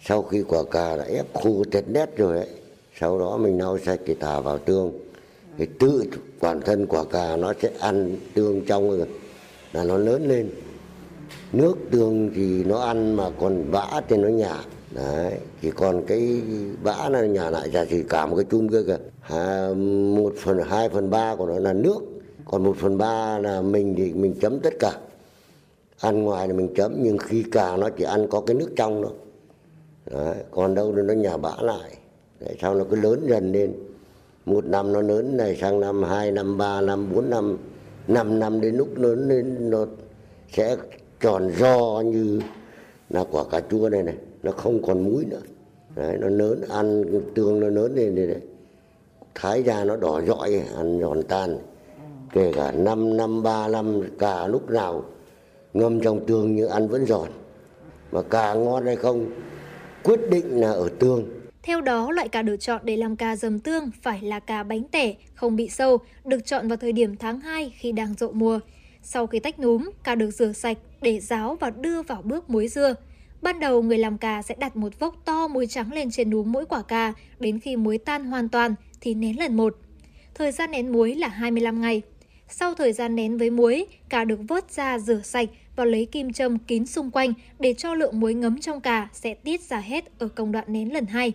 sau 0.05 0.21
khi 0.21 0.43
quả 0.43 0.63
cà 0.71 0.95
đã 0.95 1.03
ép 1.03 1.33
khô 1.33 1.63
tết 1.71 1.83
nét 1.87 2.17
rồi 2.17 2.35
đấy 2.35 2.47
sau 2.99 3.19
đó 3.19 3.37
mình 3.37 3.59
lau 3.59 3.77
sạch 3.85 3.99
thì 4.05 4.15
thả 4.19 4.39
vào 4.39 4.57
tương 4.57 4.91
thì 5.57 5.65
tự 5.79 6.03
bản 6.41 6.61
thân 6.61 6.87
quả 6.87 7.03
cà 7.03 7.35
nó 7.35 7.53
sẽ 7.61 7.71
ăn 7.79 8.17
tương 8.33 8.65
trong 8.65 8.97
rồi 8.97 9.07
là 9.73 9.83
nó 9.83 9.97
lớn 9.97 10.27
lên. 10.27 10.49
Nước 11.53 11.75
tương 11.91 12.31
thì 12.35 12.63
nó 12.63 12.79
ăn 12.79 13.15
mà 13.15 13.29
còn 13.39 13.71
bã 13.71 14.01
thì 14.07 14.17
nó 14.17 14.27
nhả. 14.27 14.59
Đấy 14.91 15.33
chỉ 15.61 15.71
còn 15.71 16.03
cái 16.07 16.41
bã 16.83 17.09
là 17.09 17.25
nhả 17.25 17.49
lại 17.49 17.69
ra 17.69 17.85
thì 17.89 18.03
cả 18.09 18.25
một 18.25 18.35
cái 18.35 18.45
chum 18.51 18.67
kia 18.67 18.83
kìa. 18.87 18.97
À, 19.21 19.69
một 20.15 20.33
phần 20.37 20.59
hai 20.59 20.89
phần 20.89 21.09
ba 21.09 21.35
của 21.35 21.45
nó 21.45 21.59
là 21.59 21.73
nước 21.73 21.99
còn 22.45 22.63
một 22.63 22.75
phần 22.79 22.97
ba 22.97 23.39
là 23.39 23.61
mình 23.61 23.95
thì 23.97 24.13
mình 24.13 24.35
chấm 24.41 24.59
tất 24.59 24.73
cả. 24.79 24.91
Ăn 25.99 26.23
ngoài 26.23 26.47
là 26.47 26.53
mình 26.53 26.73
chấm 26.75 26.95
nhưng 26.99 27.17
khi 27.17 27.43
cà 27.51 27.77
nó 27.77 27.89
chỉ 27.89 28.03
ăn 28.03 28.27
có 28.29 28.41
cái 28.41 28.55
nước 28.55 28.69
trong 28.75 29.03
thôi. 29.03 29.13
Đấy, 30.13 30.35
còn 30.51 30.75
đâu 30.75 30.91
nó 30.91 31.13
nhà 31.13 31.37
bã 31.37 31.51
lại. 31.61 31.97
Đấy, 32.39 32.55
sau 32.61 32.75
nó 32.75 32.83
cứ 32.89 32.95
lớn 32.95 33.25
dần 33.27 33.51
lên. 33.51 33.73
Một 34.45 34.65
năm 34.65 34.93
nó 34.93 35.01
lớn 35.01 35.37
này 35.37 35.57
sang 35.61 35.79
năm 35.79 36.03
hai 36.03 36.31
năm 36.31 36.57
ba 36.57 36.81
năm 36.81 37.13
bốn 37.15 37.29
năm 37.29 37.57
năm 38.07 38.39
năm 38.39 38.61
đến 38.61 38.75
lúc 38.75 38.97
lớn 38.97 39.27
lên 39.27 39.69
nó 39.69 39.85
sẽ 40.51 40.75
tròn 41.21 41.51
do 41.59 42.01
như 42.05 42.41
là 43.09 43.23
quả 43.31 43.43
cà 43.51 43.59
chua 43.59 43.89
này 43.89 44.03
này. 44.03 44.15
Nó 44.43 44.51
không 44.51 44.81
còn 44.81 45.03
muối 45.03 45.25
nữa. 45.25 45.41
Đấy, 45.95 46.17
nó 46.19 46.29
lớn 46.29 46.61
ăn 46.69 47.03
tương 47.35 47.59
nó 47.59 47.67
lớn 47.67 47.95
lên 47.95 48.15
đây 48.15 48.27
đấy 48.27 48.41
thái 49.35 49.63
ra 49.63 49.83
nó 49.83 49.95
đỏ 49.95 50.21
rọi 50.27 50.63
ăn 50.75 50.99
giòn 51.01 51.23
tan. 51.23 51.57
Kể 52.33 52.51
cả 52.55 52.71
năm 52.71 53.17
năm 53.17 53.43
ba 53.43 53.67
năm 53.67 54.01
cả 54.19 54.47
lúc 54.47 54.69
nào 54.69 55.03
ngâm 55.73 56.01
trong 56.01 56.25
tương 56.25 56.55
nhưng 56.55 56.69
ăn 56.69 56.87
vẫn 56.87 57.05
giòn. 57.05 57.27
Mà 58.11 58.21
cà 58.21 58.53
ngon 58.53 58.85
hay 58.85 58.95
không 58.95 59.25
quyết 60.03 60.19
định 60.29 60.61
là 60.61 60.71
ở 60.71 60.89
tương. 60.99 61.43
Theo 61.63 61.81
đó, 61.81 62.11
loại 62.11 62.27
cà 62.27 62.41
được 62.41 62.57
chọn 62.57 62.81
để 62.83 62.97
làm 62.97 63.15
cà 63.15 63.35
dầm 63.35 63.59
tương 63.59 63.91
phải 64.01 64.21
là 64.21 64.39
cà 64.39 64.63
bánh 64.63 64.83
tẻ, 64.83 65.13
không 65.33 65.55
bị 65.55 65.69
sâu, 65.69 65.97
được 66.25 66.45
chọn 66.45 66.67
vào 66.67 66.77
thời 66.77 66.91
điểm 66.91 67.17
tháng 67.17 67.39
2 67.39 67.73
khi 67.77 67.91
đang 67.91 68.13
rộ 68.13 68.31
mùa. 68.31 68.59
Sau 69.01 69.27
khi 69.27 69.39
tách 69.39 69.59
núm, 69.59 69.89
cà 70.03 70.15
được 70.15 70.31
rửa 70.31 70.51
sạch 70.51 70.77
để 71.01 71.19
ráo 71.19 71.57
và 71.59 71.69
đưa 71.69 72.01
vào 72.01 72.21
bước 72.21 72.49
muối 72.49 72.67
dưa. 72.67 72.95
Ban 73.41 73.59
đầu, 73.59 73.81
người 73.81 73.97
làm 73.97 74.17
cà 74.17 74.41
sẽ 74.41 74.55
đặt 74.59 74.75
một 74.75 74.99
vốc 74.99 75.15
to 75.25 75.47
muối 75.47 75.67
trắng 75.67 75.93
lên 75.93 76.11
trên 76.11 76.29
núm 76.29 76.51
mỗi 76.51 76.65
quả 76.65 76.81
cà, 76.81 77.13
đến 77.39 77.59
khi 77.59 77.75
muối 77.75 77.97
tan 77.97 78.25
hoàn 78.25 78.49
toàn 78.49 78.75
thì 79.01 79.13
nén 79.13 79.39
lần 79.39 79.57
một. 79.57 79.77
Thời 80.35 80.51
gian 80.51 80.71
nén 80.71 80.91
muối 80.91 81.15
là 81.15 81.27
25 81.27 81.81
ngày. 81.81 82.01
Sau 82.49 82.75
thời 82.75 82.93
gian 82.93 83.15
nén 83.15 83.37
với 83.37 83.49
muối, 83.49 83.85
cà 84.09 84.25
được 84.25 84.39
vớt 84.47 84.71
ra 84.71 84.99
rửa 84.99 85.21
sạch 85.23 85.49
và 85.75 85.85
lấy 85.85 86.05
kim 86.05 86.33
châm 86.33 86.59
kín 86.59 86.85
xung 86.85 87.11
quanh 87.11 87.33
để 87.59 87.73
cho 87.73 87.93
lượng 87.93 88.19
muối 88.19 88.33
ngấm 88.33 88.59
trong 88.59 88.81
cà 88.81 89.09
sẽ 89.13 89.33
tiết 89.33 89.61
ra 89.61 89.79
hết 89.79 90.19
ở 90.19 90.27
công 90.27 90.51
đoạn 90.51 90.65
nén 90.67 90.93
lần 90.93 91.05
hai. 91.05 91.33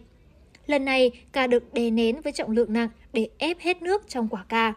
Lần 0.66 0.84
này, 0.84 1.10
cà 1.32 1.46
được 1.46 1.74
đè 1.74 1.90
nén 1.90 2.20
với 2.20 2.32
trọng 2.32 2.50
lượng 2.50 2.72
nặng 2.72 2.88
để 3.12 3.28
ép 3.38 3.58
hết 3.60 3.82
nước 3.82 4.08
trong 4.08 4.28
quả 4.28 4.44
cà. 4.48 4.74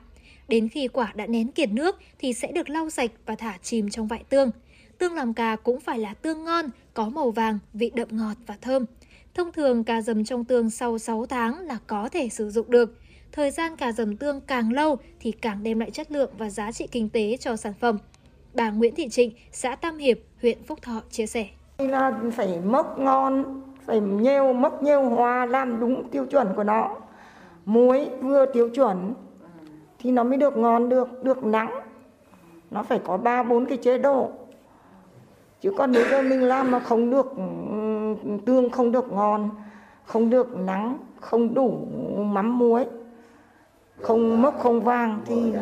Đến 0.47 0.69
khi 0.69 0.87
quả 0.87 1.11
đã 1.15 1.27
nén 1.27 1.51
kiệt 1.51 1.69
nước 1.69 1.99
thì 2.19 2.33
sẽ 2.33 2.51
được 2.51 2.69
lau 2.69 2.89
sạch 2.89 3.11
và 3.25 3.35
thả 3.35 3.57
chìm 3.61 3.89
trong 3.89 4.07
vại 4.07 4.23
tương. 4.29 4.51
Tương 4.97 5.13
làm 5.13 5.33
cà 5.33 5.55
cũng 5.55 5.79
phải 5.79 5.99
là 5.99 6.13
tương 6.13 6.43
ngon, 6.43 6.65
có 6.93 7.09
màu 7.09 7.31
vàng, 7.31 7.59
vị 7.73 7.91
đậm 7.95 8.07
ngọt 8.11 8.37
và 8.47 8.57
thơm. 8.61 8.85
Thông 9.33 9.51
thường 9.51 9.83
cà 9.83 10.01
dầm 10.01 10.23
trong 10.23 10.45
tương 10.45 10.69
sau 10.69 10.97
6 10.97 11.25
tháng 11.25 11.59
là 11.59 11.77
có 11.87 12.09
thể 12.09 12.29
sử 12.29 12.49
dụng 12.49 12.71
được. 12.71 12.99
Thời 13.31 13.51
gian 13.51 13.75
cà 13.75 13.91
dầm 13.91 14.17
tương 14.17 14.41
càng 14.41 14.73
lâu 14.73 14.97
thì 15.19 15.31
càng 15.31 15.63
đem 15.63 15.79
lại 15.79 15.91
chất 15.91 16.11
lượng 16.11 16.31
và 16.37 16.49
giá 16.49 16.71
trị 16.71 16.87
kinh 16.91 17.09
tế 17.09 17.37
cho 17.37 17.55
sản 17.55 17.73
phẩm. 17.79 17.97
Bà 18.53 18.69
Nguyễn 18.69 18.95
Thị 18.95 19.09
Trịnh, 19.09 19.31
xã 19.51 19.75
Tam 19.75 19.97
Hiệp, 19.97 20.17
huyện 20.41 20.63
Phúc 20.63 20.79
Thọ 20.81 21.01
chia 21.09 21.25
sẻ. 21.25 21.45
Là 21.77 22.19
phải 22.33 22.59
mốc 22.65 22.99
ngon, 22.99 23.61
phải 23.85 23.99
nhiều 23.99 24.53
mốc 24.53 24.83
nhiều 24.83 25.09
hoa 25.09 25.45
làm 25.45 25.79
đúng 25.79 26.09
tiêu 26.09 26.25
chuẩn 26.25 26.47
của 26.55 26.63
nó. 26.63 26.95
Muối 27.65 28.09
vừa 28.21 28.45
tiêu 28.45 28.69
chuẩn 28.69 29.13
thì 29.99 30.11
nó 30.11 30.23
mới 30.23 30.37
được 30.37 30.57
ngon 30.57 30.89
được, 30.89 31.23
được 31.23 31.43
nắng. 31.43 31.81
Nó 32.71 32.83
phải 32.83 32.99
có 33.05 33.17
ba 33.17 33.43
bốn 33.43 33.65
cái 33.65 33.77
chế 33.77 33.97
độ. 33.97 34.29
Chứ 35.61 35.73
còn 35.77 35.91
nếu 35.91 36.05
như 36.11 36.29
mình 36.29 36.43
làm 36.43 36.71
mà 36.71 36.79
không 36.79 37.09
được 37.09 37.33
tương 38.45 38.69
không 38.69 38.91
được 38.91 39.11
ngon, 39.11 39.49
không 40.05 40.29
được 40.29 40.57
nắng, 40.57 40.97
không 41.19 41.53
đủ 41.53 41.87
mắm 42.17 42.59
muối, 42.59 42.85
không 44.01 44.41
mốc 44.41 44.59
không 44.59 44.81
vàng 44.81 45.21
thì 45.25 45.53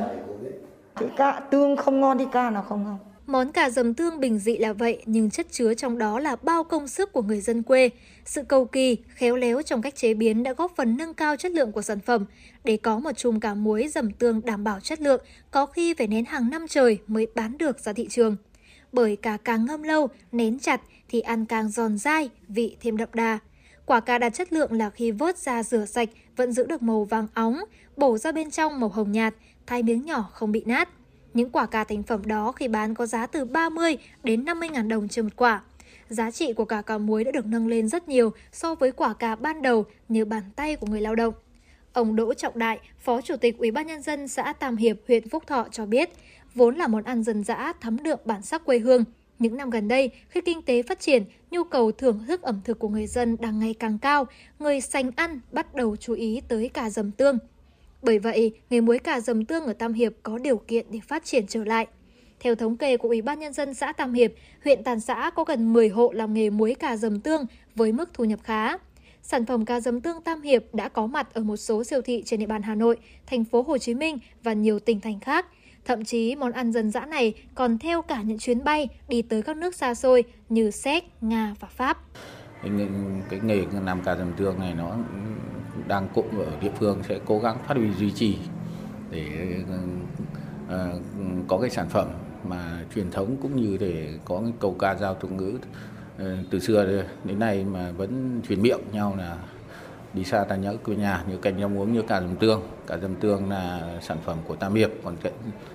thì 0.99 1.05
cà 1.17 1.39
tương 1.51 1.77
không 1.77 2.01
ngon 2.01 2.17
thì 2.17 2.25
cà 2.31 2.49
nào 2.49 2.65
không 2.69 2.83
ngon. 2.83 2.97
Món 3.27 3.51
cà 3.51 3.69
dầm 3.69 3.93
tương 3.93 4.19
bình 4.19 4.39
dị 4.39 4.57
là 4.57 4.73
vậy, 4.73 5.03
nhưng 5.05 5.29
chất 5.29 5.47
chứa 5.51 5.73
trong 5.73 5.97
đó 5.97 6.19
là 6.19 6.35
bao 6.35 6.63
công 6.63 6.87
sức 6.87 7.11
của 7.13 7.21
người 7.21 7.41
dân 7.41 7.63
quê. 7.63 7.89
Sự 8.25 8.43
cầu 8.43 8.65
kỳ, 8.65 8.97
khéo 9.07 9.35
léo 9.35 9.61
trong 9.61 9.81
cách 9.81 9.95
chế 9.95 10.13
biến 10.13 10.43
đã 10.43 10.53
góp 10.53 10.71
phần 10.75 10.97
nâng 10.97 11.13
cao 11.13 11.35
chất 11.35 11.51
lượng 11.51 11.71
của 11.71 11.81
sản 11.81 11.99
phẩm. 11.99 12.25
Để 12.63 12.77
có 12.77 12.99
một 12.99 13.11
chùm 13.17 13.39
cà 13.39 13.53
muối 13.53 13.87
dầm 13.87 14.11
tương 14.11 14.41
đảm 14.45 14.63
bảo 14.63 14.79
chất 14.79 15.01
lượng, 15.01 15.21
có 15.51 15.65
khi 15.65 15.93
phải 15.93 16.07
nén 16.07 16.25
hàng 16.25 16.49
năm 16.49 16.65
trời 16.69 16.97
mới 17.07 17.27
bán 17.35 17.57
được 17.57 17.79
ra 17.79 17.93
thị 17.93 18.07
trường. 18.09 18.35
Bởi 18.91 19.15
cà 19.15 19.37
càng 19.37 19.65
ngâm 19.65 19.83
lâu, 19.83 20.07
nén 20.31 20.59
chặt 20.59 20.81
thì 21.09 21.21
ăn 21.21 21.45
càng 21.45 21.69
giòn 21.69 21.97
dai, 21.97 22.29
vị 22.47 22.77
thêm 22.81 22.97
đậm 22.97 23.09
đà. 23.13 23.39
Quả 23.85 23.99
cà 23.99 24.17
đạt 24.17 24.33
chất 24.33 24.53
lượng 24.53 24.71
là 24.71 24.89
khi 24.89 25.11
vớt 25.11 25.37
ra 25.37 25.63
rửa 25.63 25.85
sạch 25.85 26.09
vẫn 26.35 26.51
giữ 26.51 26.65
được 26.65 26.81
màu 26.81 27.03
vàng 27.03 27.27
óng, 27.33 27.59
bổ 27.97 28.17
ra 28.17 28.31
bên 28.31 28.51
trong 28.51 28.79
màu 28.79 28.89
hồng 28.89 29.11
nhạt, 29.11 29.33
thái 29.69 29.83
miếng 29.83 30.05
nhỏ 30.05 30.29
không 30.33 30.51
bị 30.51 30.63
nát. 30.65 30.89
Những 31.33 31.49
quả 31.49 31.65
cà 31.65 31.83
thành 31.83 32.03
phẩm 32.03 32.25
đó 32.25 32.51
khi 32.51 32.67
bán 32.67 32.95
có 32.95 33.05
giá 33.05 33.27
từ 33.27 33.45
30 33.45 33.97
đến 34.23 34.45
50 34.45 34.69
ngàn 34.69 34.87
đồng 34.87 35.07
trên 35.07 35.25
một 35.25 35.31
quả. 35.35 35.61
giá 36.09 36.31
trị 36.31 36.53
của 36.53 36.65
cà 36.65 36.81
cà 36.81 36.97
muối 36.97 37.23
đã 37.23 37.31
được 37.31 37.45
nâng 37.45 37.67
lên 37.67 37.87
rất 37.87 38.07
nhiều 38.07 38.31
so 38.51 38.75
với 38.75 38.91
quả 38.91 39.13
cà 39.13 39.35
ban 39.35 39.61
đầu 39.61 39.85
như 40.07 40.25
bàn 40.25 40.43
tay 40.55 40.75
của 40.75 40.87
người 40.87 41.01
lao 41.01 41.15
động. 41.15 41.33
Ông 41.93 42.15
Đỗ 42.15 42.33
Trọng 42.33 42.59
Đại, 42.59 42.79
Phó 42.99 43.21
Chủ 43.21 43.35
tịch 43.35 43.57
Ủy 43.57 43.71
ban 43.71 43.87
nhân 43.87 44.01
dân 44.01 44.27
xã 44.27 44.53
Tam 44.53 44.77
Hiệp, 44.77 44.97
huyện 45.07 45.29
Phúc 45.29 45.43
Thọ 45.47 45.67
cho 45.71 45.85
biết, 45.85 46.09
vốn 46.55 46.75
là 46.75 46.87
món 46.87 47.03
ăn 47.03 47.23
dân 47.23 47.43
dã 47.43 47.73
thấm 47.81 48.03
đượm 48.03 48.19
bản 48.25 48.41
sắc 48.41 48.65
quê 48.65 48.79
hương. 48.79 49.03
Những 49.39 49.57
năm 49.57 49.69
gần 49.69 49.87
đây, 49.87 50.11
khi 50.29 50.41
kinh 50.41 50.61
tế 50.61 50.83
phát 50.83 50.99
triển, 50.99 51.23
nhu 51.51 51.63
cầu 51.63 51.91
thưởng 51.91 52.23
thức 52.27 52.41
ẩm 52.41 52.61
thực 52.63 52.79
của 52.79 52.89
người 52.89 53.07
dân 53.07 53.37
đang 53.39 53.59
ngày 53.59 53.73
càng 53.79 53.97
cao, 53.97 54.27
người 54.59 54.81
sành 54.81 55.11
ăn 55.15 55.39
bắt 55.51 55.75
đầu 55.75 55.95
chú 55.95 56.13
ý 56.13 56.41
tới 56.47 56.69
cà 56.69 56.89
dầm 56.89 57.11
tương. 57.11 57.37
Bởi 58.01 58.19
vậy, 58.19 58.51
nghề 58.69 58.81
muối 58.81 58.99
cà 58.99 59.19
dầm 59.19 59.45
tương 59.45 59.65
ở 59.65 59.73
Tam 59.73 59.93
Hiệp 59.93 60.13
có 60.23 60.37
điều 60.37 60.57
kiện 60.57 60.85
để 60.89 60.99
phát 61.07 61.25
triển 61.25 61.47
trở 61.47 61.63
lại. 61.63 61.87
Theo 62.39 62.55
thống 62.55 62.77
kê 62.77 62.97
của 62.97 63.07
Ủy 63.07 63.21
ban 63.21 63.39
Nhân 63.39 63.53
dân 63.53 63.73
xã 63.73 63.93
Tam 63.93 64.13
Hiệp, 64.13 64.31
huyện 64.63 64.83
Tàn 64.83 64.99
Xã 64.99 65.31
có 65.35 65.43
gần 65.43 65.73
10 65.73 65.89
hộ 65.89 66.11
làm 66.11 66.33
nghề 66.33 66.49
muối 66.49 66.75
cà 66.75 66.97
dầm 66.97 67.19
tương 67.19 67.45
với 67.75 67.91
mức 67.91 68.09
thu 68.13 68.23
nhập 68.23 68.39
khá. 68.43 68.77
Sản 69.21 69.45
phẩm 69.45 69.65
cà 69.65 69.79
dầm 69.79 70.01
tương 70.01 70.21
Tam 70.21 70.41
Hiệp 70.41 70.75
đã 70.75 70.89
có 70.89 71.07
mặt 71.07 71.33
ở 71.33 71.43
một 71.43 71.57
số 71.57 71.83
siêu 71.83 72.01
thị 72.01 72.23
trên 72.25 72.39
địa 72.39 72.45
bàn 72.45 72.61
Hà 72.61 72.75
Nội, 72.75 72.97
thành 73.25 73.43
phố 73.43 73.61
Hồ 73.61 73.77
Chí 73.77 73.93
Minh 73.93 74.17
và 74.43 74.53
nhiều 74.53 74.79
tỉnh 74.79 75.01
thành 75.01 75.19
khác. 75.19 75.45
Thậm 75.85 76.05
chí 76.05 76.35
món 76.35 76.51
ăn 76.51 76.71
dân 76.71 76.91
dã 76.91 77.05
này 77.05 77.33
còn 77.55 77.77
theo 77.77 78.01
cả 78.01 78.21
những 78.21 78.39
chuyến 78.39 78.63
bay 78.63 78.87
đi 79.07 79.21
tới 79.21 79.41
các 79.41 79.57
nước 79.57 79.75
xa 79.75 79.95
xôi 79.95 80.23
như 80.49 80.71
Séc, 80.71 81.03
Nga 81.21 81.55
và 81.59 81.67
Pháp. 81.67 81.97
Cái, 82.63 82.71
cái 83.29 83.39
nghề 83.39 83.65
làm 83.85 84.01
cà 84.01 84.15
dầm 84.15 84.33
tương 84.33 84.59
này 84.59 84.73
nó 84.73 84.95
đang 85.87 86.07
cũng 86.13 86.39
ở 86.39 86.51
địa 86.61 86.71
phương 86.79 87.03
sẽ 87.07 87.19
cố 87.25 87.39
gắng 87.39 87.57
phát 87.67 87.77
huy 87.77 87.93
duy 87.93 88.11
trì 88.11 88.37
để 89.09 89.55
uh, 89.63 90.79
có 91.47 91.57
cái 91.57 91.69
sản 91.69 91.89
phẩm 91.89 92.07
mà 92.43 92.83
truyền 92.95 93.11
thống 93.11 93.35
cũng 93.41 93.55
như 93.55 93.77
để 93.77 94.13
có 94.25 94.39
cái 94.43 94.53
câu 94.59 94.75
ca 94.79 94.95
giao 94.95 95.13
tục 95.15 95.31
ngữ 95.31 95.57
uh, 96.21 96.27
từ 96.51 96.59
xưa 96.59 97.03
đến 97.23 97.39
nay 97.39 97.65
mà 97.71 97.91
vẫn 97.91 98.41
truyền 98.47 98.61
miệng 98.61 98.79
nhau 98.91 99.15
là 99.17 99.37
đi 100.13 100.23
xa 100.23 100.43
ta 100.43 100.55
nhớ 100.55 100.75
quê 100.83 100.95
nhà 100.95 101.23
như 101.29 101.37
canh 101.37 101.59
rau 101.59 101.69
muống 101.69 101.93
như 101.93 102.01
cà 102.01 102.21
dầm 102.21 102.35
tương. 102.35 102.61
Cà 102.87 102.97
dầm 102.97 103.15
tương 103.15 103.49
là 103.49 103.97
sản 104.01 104.17
phẩm 104.25 104.37
của 104.47 104.55
tam 104.55 104.73
hiệp 104.73 104.89
còn 105.03 105.15
cái 105.23 105.33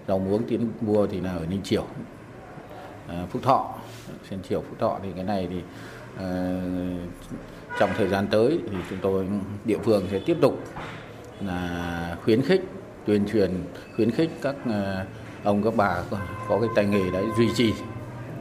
rau 0.08 0.18
muống 0.18 0.42
tiến 0.48 0.68
mua 0.80 1.06
thì 1.06 1.20
là 1.20 1.30
ở 1.30 1.46
ninh 1.46 1.62
triều. 1.62 1.86
À, 3.08 3.26
phúc 3.30 3.42
thọ 3.42 3.74
trên 4.30 4.42
triều 4.42 4.60
phúc 4.60 4.76
thọ 4.78 4.98
thì 5.02 5.08
cái 5.14 5.24
này 5.24 5.48
thì 5.50 5.62
Ờ, 6.18 6.60
trong 7.78 7.90
thời 7.96 8.08
gian 8.08 8.26
tới 8.30 8.58
thì 8.70 8.76
chúng 8.90 8.98
tôi 9.02 9.26
địa 9.64 9.78
phương 9.84 10.06
sẽ 10.10 10.20
tiếp 10.26 10.36
tục 10.40 10.64
là 11.40 12.16
khuyến 12.24 12.42
khích 12.42 12.62
tuyên 13.06 13.26
truyền 13.32 13.50
khuyến 13.96 14.10
khích 14.10 14.30
các 14.42 14.54
ờ, 14.70 15.04
ông 15.44 15.62
các 15.62 15.76
bà 15.76 16.02
có, 16.10 16.18
có 16.48 16.60
cái 16.60 16.68
tay 16.76 16.86
nghề 16.86 17.10
đấy 17.10 17.24
duy 17.38 17.48
trì 17.54 17.72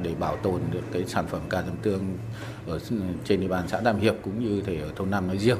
để 0.03 0.15
bảo 0.19 0.35
tồn 0.35 0.61
được 0.71 0.83
cái 0.91 1.05
sản 1.07 1.25
phẩm 1.27 1.41
cà 1.49 1.61
dầm 1.61 1.75
tương 1.81 2.17
ở 2.67 2.79
trên 3.25 3.41
địa 3.41 3.47
bàn 3.47 3.63
xã 3.67 3.79
Tam 3.79 3.99
Hiệp 3.99 4.15
cũng 4.21 4.43
như 4.43 4.61
thể 4.61 4.77
ở 4.81 4.89
thôn 4.95 5.11
Nam 5.11 5.27
nói 5.27 5.37
riêng. 5.37 5.57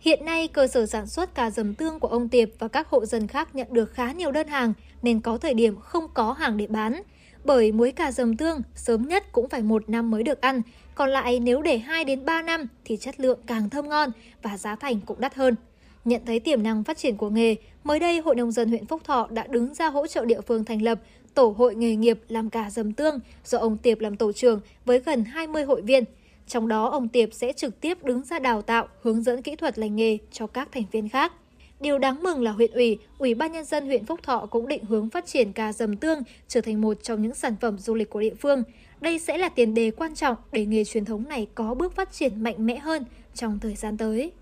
Hiện 0.00 0.24
nay, 0.24 0.48
cơ 0.48 0.66
sở 0.66 0.86
sản 0.86 1.06
xuất 1.06 1.34
cà 1.34 1.50
dầm 1.50 1.74
tương 1.74 2.00
của 2.00 2.08
ông 2.08 2.28
Tiệp 2.28 2.48
và 2.58 2.68
các 2.68 2.88
hộ 2.88 3.06
dân 3.06 3.26
khác 3.26 3.54
nhận 3.54 3.66
được 3.70 3.92
khá 3.94 4.12
nhiều 4.12 4.32
đơn 4.32 4.48
hàng 4.48 4.72
nên 5.02 5.20
có 5.20 5.38
thời 5.38 5.54
điểm 5.54 5.80
không 5.80 6.08
có 6.14 6.32
hàng 6.32 6.56
để 6.56 6.66
bán. 6.66 7.02
Bởi 7.44 7.72
muối 7.72 7.92
cà 7.92 8.12
dầm 8.12 8.36
tương 8.36 8.62
sớm 8.74 9.08
nhất 9.08 9.32
cũng 9.32 9.48
phải 9.48 9.62
một 9.62 9.90
năm 9.90 10.10
mới 10.10 10.22
được 10.22 10.40
ăn, 10.40 10.62
còn 10.94 11.10
lại 11.10 11.40
nếu 11.40 11.62
để 11.62 11.78
2 11.78 12.04
đến 12.04 12.24
3 12.24 12.42
năm 12.42 12.66
thì 12.84 12.96
chất 12.96 13.20
lượng 13.20 13.38
càng 13.46 13.70
thơm 13.70 13.88
ngon 13.88 14.10
và 14.42 14.56
giá 14.56 14.76
thành 14.76 15.00
cũng 15.00 15.20
đắt 15.20 15.34
hơn. 15.34 15.56
Nhận 16.04 16.22
thấy 16.26 16.40
tiềm 16.40 16.62
năng 16.62 16.84
phát 16.84 16.98
triển 16.98 17.16
của 17.16 17.30
nghề, 17.30 17.56
mới 17.84 17.98
đây 17.98 18.20
Hội 18.20 18.34
nông 18.34 18.52
dân 18.52 18.68
huyện 18.68 18.86
Phúc 18.86 19.02
Thọ 19.04 19.28
đã 19.30 19.46
đứng 19.46 19.74
ra 19.74 19.88
hỗ 19.88 20.06
trợ 20.06 20.24
địa 20.24 20.40
phương 20.40 20.64
thành 20.64 20.82
lập 20.82 20.98
Tổ 21.34 21.54
hội 21.58 21.74
nghề 21.74 21.96
nghiệp 21.96 22.20
làm 22.28 22.50
cà 22.50 22.70
dầm 22.70 22.92
tương 22.92 23.18
do 23.44 23.58
ông 23.58 23.76
Tiệp 23.76 24.00
làm 24.00 24.16
tổ 24.16 24.32
trưởng 24.32 24.60
với 24.84 24.98
gần 24.98 25.24
20 25.24 25.64
hội 25.64 25.82
viên. 25.82 26.04
Trong 26.46 26.68
đó, 26.68 26.88
ông 26.88 27.08
Tiệp 27.08 27.28
sẽ 27.32 27.52
trực 27.52 27.80
tiếp 27.80 28.04
đứng 28.04 28.24
ra 28.24 28.38
đào 28.38 28.62
tạo, 28.62 28.88
hướng 29.02 29.22
dẫn 29.22 29.42
kỹ 29.42 29.56
thuật 29.56 29.78
lành 29.78 29.96
nghề 29.96 30.18
cho 30.32 30.46
các 30.46 30.68
thành 30.72 30.84
viên 30.92 31.08
khác. 31.08 31.32
Điều 31.80 31.98
đáng 31.98 32.22
mừng 32.22 32.42
là 32.42 32.52
huyện 32.52 32.72
ủy, 32.72 32.98
Ủy 33.18 33.34
ban 33.34 33.52
nhân 33.52 33.64
dân 33.64 33.86
huyện 33.86 34.06
Phúc 34.06 34.20
Thọ 34.22 34.46
cũng 34.50 34.68
định 34.68 34.84
hướng 34.84 35.10
phát 35.10 35.26
triển 35.26 35.52
cà 35.52 35.72
dầm 35.72 35.96
tương 35.96 36.22
trở 36.48 36.60
thành 36.60 36.80
một 36.80 37.02
trong 37.02 37.22
những 37.22 37.34
sản 37.34 37.54
phẩm 37.60 37.78
du 37.78 37.94
lịch 37.94 38.10
của 38.10 38.20
địa 38.20 38.34
phương. 38.40 38.62
Đây 39.02 39.18
sẽ 39.18 39.38
là 39.38 39.48
tiền 39.48 39.74
đề 39.74 39.90
quan 39.90 40.14
trọng 40.14 40.36
để 40.52 40.66
nghề 40.66 40.84
truyền 40.84 41.04
thống 41.04 41.28
này 41.28 41.46
có 41.54 41.74
bước 41.74 41.94
phát 41.96 42.12
triển 42.12 42.42
mạnh 42.42 42.66
mẽ 42.66 42.78
hơn 42.78 43.04
trong 43.34 43.58
thời 43.62 43.74
gian 43.74 43.96
tới. 43.96 44.32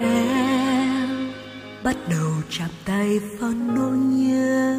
Em 0.00 1.32
bắt 1.84 1.96
đầu 2.10 2.30
chạm 2.50 2.70
tay 2.86 3.18
vào 3.18 3.50
nỗi 3.50 3.96
nhớ. 3.96 4.78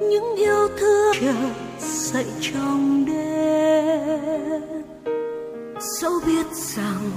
Những 0.00 0.36
yêu 0.36 0.68
thương 0.78 1.14
chợt 1.20 1.56
dậy 1.78 2.26
trong 2.40 3.04
đêm. 3.06 4.82
Dẫu 6.00 6.12
biết 6.26 6.46
rằng 6.52 7.10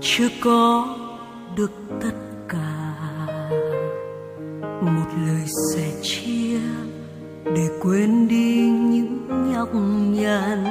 chưa 0.00 0.28
có 0.40 0.96
được 1.56 1.72
tất 2.02 2.14
cả 2.48 2.83
một 4.84 5.10
lời 5.26 5.44
sẻ 5.74 5.92
chia 6.02 6.58
để 7.44 7.68
quên 7.82 8.28
đi 8.28 8.54
những 8.68 9.18
nhọc 9.52 9.68
nhằn. 10.10 10.64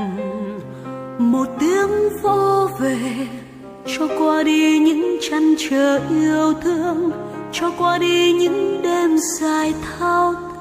Một 1.20 1.48
tiếng 1.60 2.10
vô 2.22 2.70
về, 2.80 2.98
cho 3.98 4.08
qua 4.20 4.44
đi 4.44 4.80
những 4.80 5.18
chăn 5.30 5.56
trở 5.70 6.00
yêu 6.10 6.54
thương, 6.64 7.12
cho 7.52 7.72
qua 7.78 7.98
đi 7.98 8.34
những 8.34 8.82
đêm 8.82 9.18
dài 9.40 9.74
thao 9.82 10.34
thức. 10.34 10.54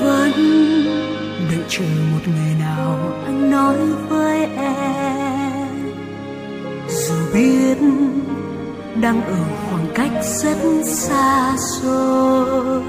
Vẫn 0.00 0.32
đợi 1.50 1.64
chờ 1.68 1.84
một 2.12 2.22
ngày 2.26 2.54
nào 2.60 2.98
anh 3.26 3.50
nói 3.50 3.76
với 4.08 4.46
em. 4.56 5.92
Dù 6.88 7.14
biết 7.34 7.78
đang 9.00 9.22
ở 9.24 9.36
khoảng 9.70 9.86
cách 9.94 10.10
rất 10.22 10.56
xa 10.84 11.56
xôi 11.56 12.82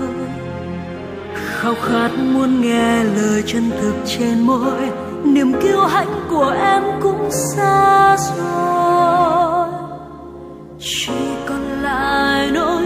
khao 1.61 1.75
khát 1.75 2.09
muốn 2.19 2.61
nghe 2.61 3.03
lời 3.03 3.43
chân 3.45 3.71
thực 3.81 3.93
trên 4.05 4.41
môi, 4.41 4.89
niềm 5.23 5.53
kiêu 5.61 5.81
hãnh 5.81 6.27
của 6.29 6.55
em 6.61 6.83
cũng 7.01 7.29
xa 7.31 8.17
rồi. 8.17 9.67
Chỉ 10.79 11.13
còn 11.47 11.81
lại 11.81 12.51
nỗi 12.51 12.78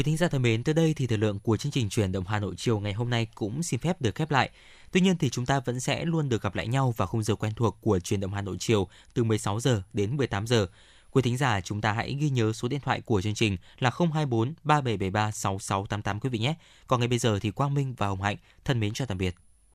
Quý 0.00 0.04
thính 0.04 0.16
giả 0.16 0.28
thân 0.28 0.42
mến, 0.42 0.64
tới 0.64 0.74
đây 0.74 0.94
thì 0.94 1.06
thời 1.06 1.18
lượng 1.18 1.38
của 1.38 1.56
chương 1.56 1.72
trình 1.72 1.88
chuyển 1.88 2.12
động 2.12 2.24
Hà 2.26 2.38
Nội 2.38 2.54
chiều 2.56 2.80
ngày 2.80 2.92
hôm 2.92 3.10
nay 3.10 3.26
cũng 3.34 3.62
xin 3.62 3.80
phép 3.80 4.00
được 4.00 4.14
khép 4.14 4.30
lại. 4.30 4.50
Tuy 4.92 5.00
nhiên 5.00 5.18
thì 5.18 5.30
chúng 5.30 5.46
ta 5.46 5.60
vẫn 5.60 5.80
sẽ 5.80 6.04
luôn 6.04 6.28
được 6.28 6.42
gặp 6.42 6.54
lại 6.54 6.68
nhau 6.68 6.94
vào 6.96 7.08
khung 7.08 7.22
giờ 7.22 7.34
quen 7.34 7.52
thuộc 7.56 7.78
của 7.80 8.00
chuyển 8.00 8.20
động 8.20 8.32
Hà 8.32 8.40
Nội 8.40 8.56
chiều 8.60 8.88
từ 9.14 9.24
16 9.24 9.60
giờ 9.60 9.82
đến 9.92 10.16
18 10.16 10.46
giờ. 10.46 10.66
Quý 11.10 11.22
thính 11.22 11.36
giả 11.36 11.60
chúng 11.60 11.80
ta 11.80 11.92
hãy 11.92 12.16
ghi 12.20 12.30
nhớ 12.30 12.52
số 12.52 12.68
điện 12.68 12.80
thoại 12.80 13.00
của 13.00 13.22
chương 13.22 13.34
trình 13.34 13.56
là 13.78 13.90
024 13.98 14.54
3773 14.64 15.30
6688 15.30 16.20
quý 16.20 16.28
vị 16.28 16.38
nhé. 16.38 16.54
Còn 16.86 17.00
ngay 17.00 17.08
bây 17.08 17.18
giờ 17.18 17.38
thì 17.38 17.50
Quang 17.50 17.74
Minh 17.74 17.94
và 17.96 18.06
Hồng 18.06 18.22
Hạnh 18.22 18.36
thân 18.64 18.80
mến 18.80 18.92
chào 18.92 19.06
tạm 19.06 19.18
biệt. 19.18 19.34